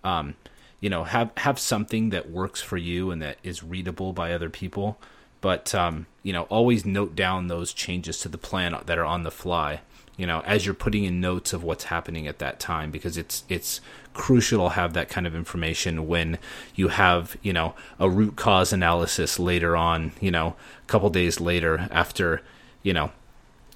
um, 0.03 0.35
you 0.81 0.89
know, 0.89 1.05
have 1.05 1.31
have 1.37 1.59
something 1.59 2.09
that 2.09 2.29
works 2.29 2.61
for 2.61 2.77
you 2.77 3.09
and 3.09 3.21
that 3.21 3.37
is 3.41 3.63
readable 3.63 4.11
by 4.11 4.33
other 4.33 4.49
people. 4.49 4.97
But 5.39 5.73
um, 5.73 6.07
you 6.23 6.33
know, 6.33 6.43
always 6.43 6.85
note 6.85 7.15
down 7.15 7.47
those 7.47 7.71
changes 7.71 8.19
to 8.19 8.29
the 8.29 8.37
plan 8.37 8.75
that 8.85 8.97
are 8.97 9.05
on 9.05 9.23
the 9.23 9.31
fly 9.31 9.79
you 10.17 10.25
know 10.25 10.41
as 10.45 10.65
you're 10.65 10.73
putting 10.73 11.03
in 11.03 11.19
notes 11.19 11.51
of 11.51 11.63
what's 11.63 11.85
happening 11.85 12.27
at 12.27 12.39
that 12.39 12.57
time 12.59 12.89
because 12.91 13.17
it's 13.17 13.43
it's 13.49 13.81
crucial 14.15 14.69
to 14.69 14.73
have 14.73 14.93
that 14.93 15.09
kind 15.09 15.27
of 15.27 15.35
information 15.35 16.07
when 16.07 16.39
you 16.73 16.87
have 16.87 17.37
you 17.43 17.53
know 17.53 17.75
a 17.99 18.09
root 18.09 18.35
cause 18.35 18.73
analysis 18.73 19.37
later 19.37 19.75
on 19.75 20.11
you 20.19 20.31
know 20.31 20.55
a 20.81 20.87
couple 20.87 21.09
days 21.09 21.39
later 21.39 21.87
after 21.91 22.41
you 22.81 22.93
know 22.93 23.11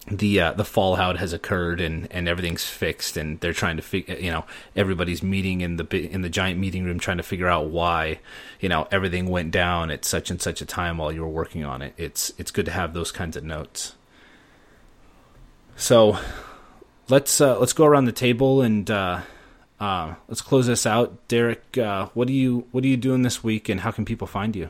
the 0.08 0.40
uh, 0.40 0.54
the 0.54 0.66
fallout 0.66 1.18
has 1.18 1.34
occurred 1.34 1.80
and, 1.80 2.08
and 2.12 2.28
everything's 2.28 2.64
fixed 2.64 3.18
and 3.18 3.40
they're 3.42 3.54
trying 3.54 3.76
to 3.76 3.84
figure 3.84 4.16
you 4.16 4.32
know 4.32 4.46
everybody's 4.76 5.22
meeting 5.22 5.62
in 5.62 5.76
the 5.76 6.12
in 6.12 6.22
the 6.22 6.30
giant 6.30 6.60
meeting 6.60 6.84
room 6.84 7.00
trying 7.00 7.18
to 7.18 7.24
figure 7.24 7.48
out 7.48 7.68
why 7.68 8.20
you 8.60 8.70
know 8.70 8.88
everything 8.92 9.28
went 9.28 9.52
down 9.52 9.92
at 9.92 10.06
such 10.06 10.32
and 10.32 10.42
such 10.42 10.62
a 10.62 10.66
time 10.66 10.98
while 10.98 11.12
you 11.12 11.22
were 11.22 11.30
working 11.30 11.64
on 11.64 11.82
it. 11.82 11.94
It's 11.98 12.34
it's 12.38 12.50
good 12.50 12.66
to 12.66 12.72
have 12.72 12.94
those 12.94 13.12
kinds 13.12 13.36
of 13.36 13.44
notes. 13.44 13.96
So 15.76 16.18
let's 17.10 17.40
uh, 17.40 17.60
let's 17.60 17.74
go 17.74 17.86
around 17.86 18.06
the 18.06 18.12
table 18.12 18.62
and 18.62 18.90
uh, 18.90 19.22
uh, 19.80 20.16
let's 20.28 20.42
close 20.42 20.68
this 20.68 20.86
out. 20.86 21.28
Derek, 21.28 21.78
uh, 21.78 22.08
what 22.14 22.28
do 22.28 22.34
you 22.34 22.68
what 22.72 22.84
are 22.84 22.88
you 22.88 22.98
doing 22.98 23.22
this 23.22 23.44
week, 23.44 23.70
and 23.70 23.82
how 23.82 23.92
can 23.92 24.06
people 24.06 24.28
find 24.28 24.56
you? 24.56 24.70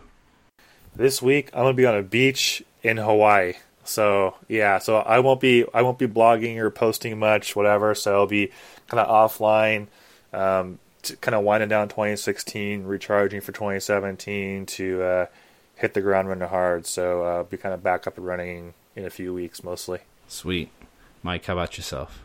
This 0.95 1.21
week 1.21 1.49
I'm 1.53 1.63
gonna 1.63 1.73
be 1.73 1.85
on 1.85 1.95
a 1.95 2.03
beach 2.03 2.63
in 2.83 2.97
Hawaii. 2.97 3.53
So 3.83 4.35
yeah, 4.47 4.77
so 4.77 4.97
I 4.97 5.19
won't 5.19 5.41
be 5.41 5.65
I 5.73 5.81
won't 5.81 5.97
be 5.97 6.07
blogging 6.07 6.57
or 6.57 6.69
posting 6.69 7.17
much, 7.17 7.55
whatever. 7.55 7.95
So 7.95 8.15
I'll 8.15 8.27
be 8.27 8.51
kind 8.87 8.99
of 8.99 9.07
offline, 9.07 9.87
um, 10.31 10.77
kind 11.21 11.33
of 11.33 11.43
winding 11.43 11.69
down 11.69 11.89
2016, 11.89 12.83
recharging 12.83 13.41
for 13.41 13.51
2017 13.51 14.67
to 14.67 15.01
uh, 15.01 15.25
hit 15.75 15.95
the 15.95 16.01
ground 16.01 16.29
running 16.29 16.47
hard. 16.47 16.85
So 16.85 17.23
uh, 17.23 17.43
be 17.43 17.57
kind 17.57 17.73
of 17.73 17.81
back 17.81 18.05
up 18.05 18.17
and 18.17 18.25
running 18.27 18.73
in 18.95 19.05
a 19.05 19.09
few 19.09 19.33
weeks, 19.33 19.63
mostly. 19.63 19.99
Sweet. 20.27 20.69
Mike, 21.23 21.45
how 21.45 21.53
about 21.53 21.77
yourself? 21.77 22.23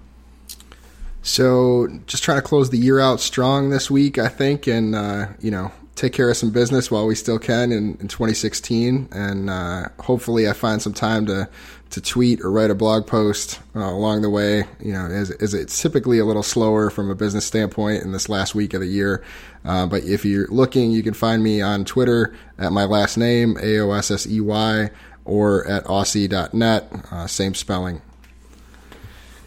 So, 1.24 1.88
just 2.06 2.22
trying 2.22 2.36
to 2.38 2.42
close 2.42 2.68
the 2.68 2.76
year 2.78 3.00
out 3.00 3.18
strong 3.18 3.70
this 3.70 3.90
week, 3.90 4.18
I 4.18 4.28
think, 4.28 4.66
and 4.66 4.94
uh, 4.94 5.28
you 5.40 5.50
know, 5.50 5.72
take 5.94 6.12
care 6.12 6.28
of 6.28 6.36
some 6.36 6.50
business 6.50 6.90
while 6.90 7.06
we 7.06 7.14
still 7.14 7.38
can 7.38 7.72
in, 7.72 7.96
in 7.98 8.08
2016, 8.08 9.08
and 9.10 9.48
uh, 9.48 9.88
hopefully, 10.00 10.46
I 10.48 10.52
find 10.52 10.82
some 10.82 10.92
time 10.92 11.24
to 11.26 11.48
to 11.90 12.00
tweet 12.00 12.40
or 12.42 12.50
write 12.50 12.70
a 12.70 12.74
blog 12.74 13.06
post 13.06 13.60
uh, 13.74 13.80
along 13.80 14.20
the 14.20 14.28
way. 14.28 14.64
You 14.80 14.92
know, 14.92 15.06
as, 15.06 15.30
as, 15.30 15.54
it's 15.54 15.80
typically 15.80 16.18
a 16.18 16.24
little 16.26 16.42
slower 16.42 16.90
from 16.90 17.10
a 17.10 17.14
business 17.14 17.46
standpoint 17.46 18.02
in 18.02 18.12
this 18.12 18.28
last 18.28 18.54
week 18.54 18.74
of 18.74 18.80
the 18.80 18.86
year. 18.86 19.24
Uh, 19.64 19.86
but 19.86 20.04
if 20.04 20.24
you're 20.26 20.48
looking, 20.48 20.90
you 20.90 21.02
can 21.02 21.14
find 21.14 21.42
me 21.42 21.62
on 21.62 21.86
Twitter 21.86 22.34
at 22.58 22.70
my 22.70 22.84
last 22.84 23.16
name, 23.16 23.56
A 23.62 23.78
O 23.78 23.92
S 23.92 24.10
S 24.10 24.26
E 24.26 24.40
Y, 24.42 24.90
or 25.24 25.66
at 25.66 25.84
aossey.net, 25.84 26.92
uh, 27.10 27.26
same 27.26 27.54
spelling 27.54 28.02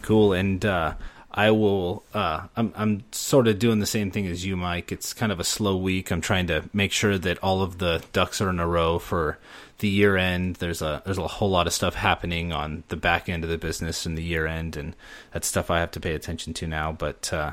cool. 0.08 0.32
And 0.32 0.64
uh, 0.64 0.94
I 1.30 1.50
will. 1.50 2.04
Uh, 2.14 2.46
I'm 2.56 2.72
I'm 2.74 3.04
sort 3.12 3.48
of 3.48 3.58
doing 3.58 3.80
the 3.80 3.86
same 3.86 4.10
thing 4.10 4.26
as 4.26 4.46
you, 4.46 4.56
Mike. 4.56 4.90
It's 4.90 5.12
kind 5.12 5.30
of 5.30 5.38
a 5.38 5.44
slow 5.44 5.76
week. 5.76 6.10
I'm 6.10 6.22
trying 6.22 6.46
to 6.46 6.64
make 6.72 6.90
sure 6.90 7.18
that 7.18 7.38
all 7.42 7.62
of 7.62 7.78
the 7.78 8.02
ducks 8.12 8.40
are 8.40 8.48
in 8.48 8.58
a 8.58 8.66
row 8.66 8.98
for 8.98 9.38
the 9.78 9.88
year 9.88 10.16
end. 10.16 10.56
There's 10.56 10.80
a 10.80 11.02
there's 11.04 11.18
a 11.18 11.26
whole 11.26 11.50
lot 11.50 11.66
of 11.66 11.74
stuff 11.74 11.94
happening 11.94 12.52
on 12.52 12.82
the 12.88 12.96
back 12.96 13.28
end 13.28 13.44
of 13.44 13.50
the 13.50 13.58
business 13.58 14.06
and 14.06 14.16
the 14.16 14.22
year 14.22 14.46
end, 14.46 14.76
and 14.76 14.96
that's 15.32 15.46
stuff 15.46 15.70
I 15.70 15.80
have 15.80 15.90
to 15.92 16.00
pay 16.00 16.14
attention 16.14 16.54
to 16.54 16.66
now. 16.66 16.92
But 16.92 17.30
uh, 17.32 17.52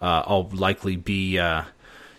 uh, 0.00 0.22
I'll 0.26 0.50
likely 0.52 0.96
be 0.96 1.38
uh, 1.38 1.62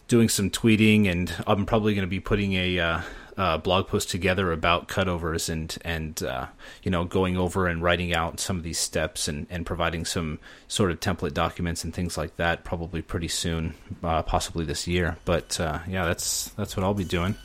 doing 0.07 0.29
some 0.29 0.49
tweeting, 0.49 1.07
and 1.07 1.31
I'm 1.45 1.67
probably 1.67 1.93
going 1.93 2.07
to 2.07 2.09
be 2.09 2.19
putting 2.19 2.53
a 2.53 3.03
uh, 3.37 3.57
blog 3.57 3.87
post 3.87 4.09
together 4.09 4.51
about 4.51 4.87
cutovers 4.87 5.47
and 5.49 5.77
and 5.85 6.23
uh, 6.23 6.47
you 6.81 6.89
know 6.89 7.05
going 7.05 7.37
over 7.37 7.67
and 7.67 7.83
writing 7.83 8.13
out 8.13 8.39
some 8.39 8.57
of 8.57 8.63
these 8.63 8.79
steps 8.79 9.27
and, 9.27 9.45
and 9.49 9.65
providing 9.65 10.05
some 10.05 10.39
sort 10.67 10.89
of 10.89 10.99
template 10.99 11.33
documents 11.33 11.83
and 11.83 11.93
things 11.93 12.17
like 12.17 12.35
that 12.37 12.63
probably 12.63 13.01
pretty 13.01 13.27
soon, 13.27 13.75
uh, 14.03 14.23
possibly 14.23 14.65
this 14.65 14.87
year. 14.87 15.17
But 15.23 15.59
uh, 15.59 15.79
yeah, 15.87 16.05
that's 16.05 16.49
that's 16.57 16.75
what 16.75 16.83
I'll 16.83 16.95
be 16.95 17.03
doing. 17.03 17.35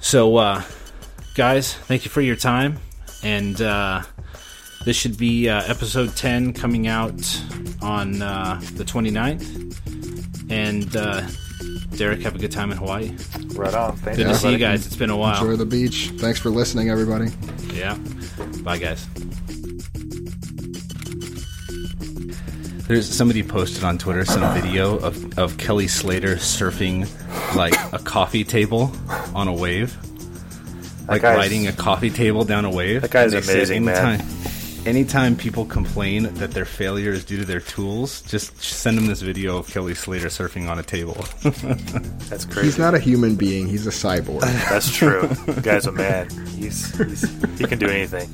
So 0.00 0.36
uh, 0.36 0.62
guys, 1.36 1.74
thank 1.74 2.04
you 2.04 2.10
for 2.10 2.20
your 2.20 2.36
time 2.36 2.78
and. 3.22 3.60
Uh, 3.60 4.02
this 4.84 4.96
should 4.96 5.16
be 5.16 5.48
episode 5.48 6.16
10 6.16 6.54
coming 6.54 6.88
out 6.88 7.12
on 7.82 8.18
the 8.18 8.82
29th. 8.84 10.50
And 10.50 10.96
Derek, 11.96 12.22
have 12.22 12.34
a 12.34 12.38
good 12.38 12.52
time 12.52 12.72
in 12.72 12.78
Hawaii. 12.78 13.14
Right 13.54 13.74
on. 13.74 13.96
Thanks. 13.96 14.18
Good 14.18 14.26
to 14.28 14.34
see 14.34 14.50
you 14.52 14.58
guys. 14.58 14.86
It's 14.86 14.96
been 14.96 15.10
a 15.10 15.16
while. 15.16 15.40
Enjoy 15.40 15.56
the 15.56 15.66
beach. 15.66 16.10
Thanks 16.16 16.38
for 16.40 16.50
listening, 16.50 16.90
everybody. 16.90 17.30
Yeah. 17.74 17.96
Bye, 18.62 18.78
guys. 18.78 19.06
There's 22.88 23.08
somebody 23.08 23.42
posted 23.42 23.84
on 23.84 23.96
Twitter 23.98 24.24
some 24.24 24.52
video 24.54 24.98
of, 24.98 25.38
of 25.38 25.56
Kelly 25.56 25.88
Slater 25.88 26.36
surfing 26.36 27.08
like 27.56 27.74
a 27.92 27.98
coffee 27.98 28.44
table 28.44 28.92
on 29.34 29.48
a 29.48 29.52
wave, 29.52 29.96
like 31.08 31.22
riding 31.22 31.68
a 31.68 31.72
coffee 31.72 32.10
table 32.10 32.44
down 32.44 32.64
a 32.64 32.70
wave. 32.70 33.02
That 33.02 33.10
guy's 33.10 33.32
And 33.32 33.44
amazing, 33.44 33.84
man. 33.84 34.20
anytime, 34.20 34.28
Anytime 34.84 35.36
people 35.36 35.64
complain 35.64 36.24
that 36.34 36.50
their 36.50 36.64
failure 36.64 37.12
is 37.12 37.24
due 37.24 37.36
to 37.36 37.44
their 37.44 37.60
tools, 37.60 38.20
just 38.22 38.60
send 38.60 38.98
them 38.98 39.06
this 39.06 39.22
video 39.22 39.56
of 39.56 39.68
Kelly 39.68 39.94
Slater 39.94 40.26
surfing 40.26 40.68
on 40.68 40.80
a 40.80 40.82
table. 40.82 41.24
That's 42.28 42.44
crazy. 42.44 42.62
He's 42.66 42.78
not 42.78 42.92
a 42.92 42.98
human 42.98 43.36
being. 43.36 43.68
He's 43.68 43.86
a 43.86 43.90
cyborg. 43.90 44.40
That's 44.40 44.92
true. 44.92 45.28
The 45.46 45.60
guy's 45.62 45.86
a 45.86 45.92
man. 45.92 46.28
He's, 46.56 46.96
he's 46.98 47.58
he 47.58 47.64
can 47.64 47.78
do 47.78 47.86
anything. 47.86 48.28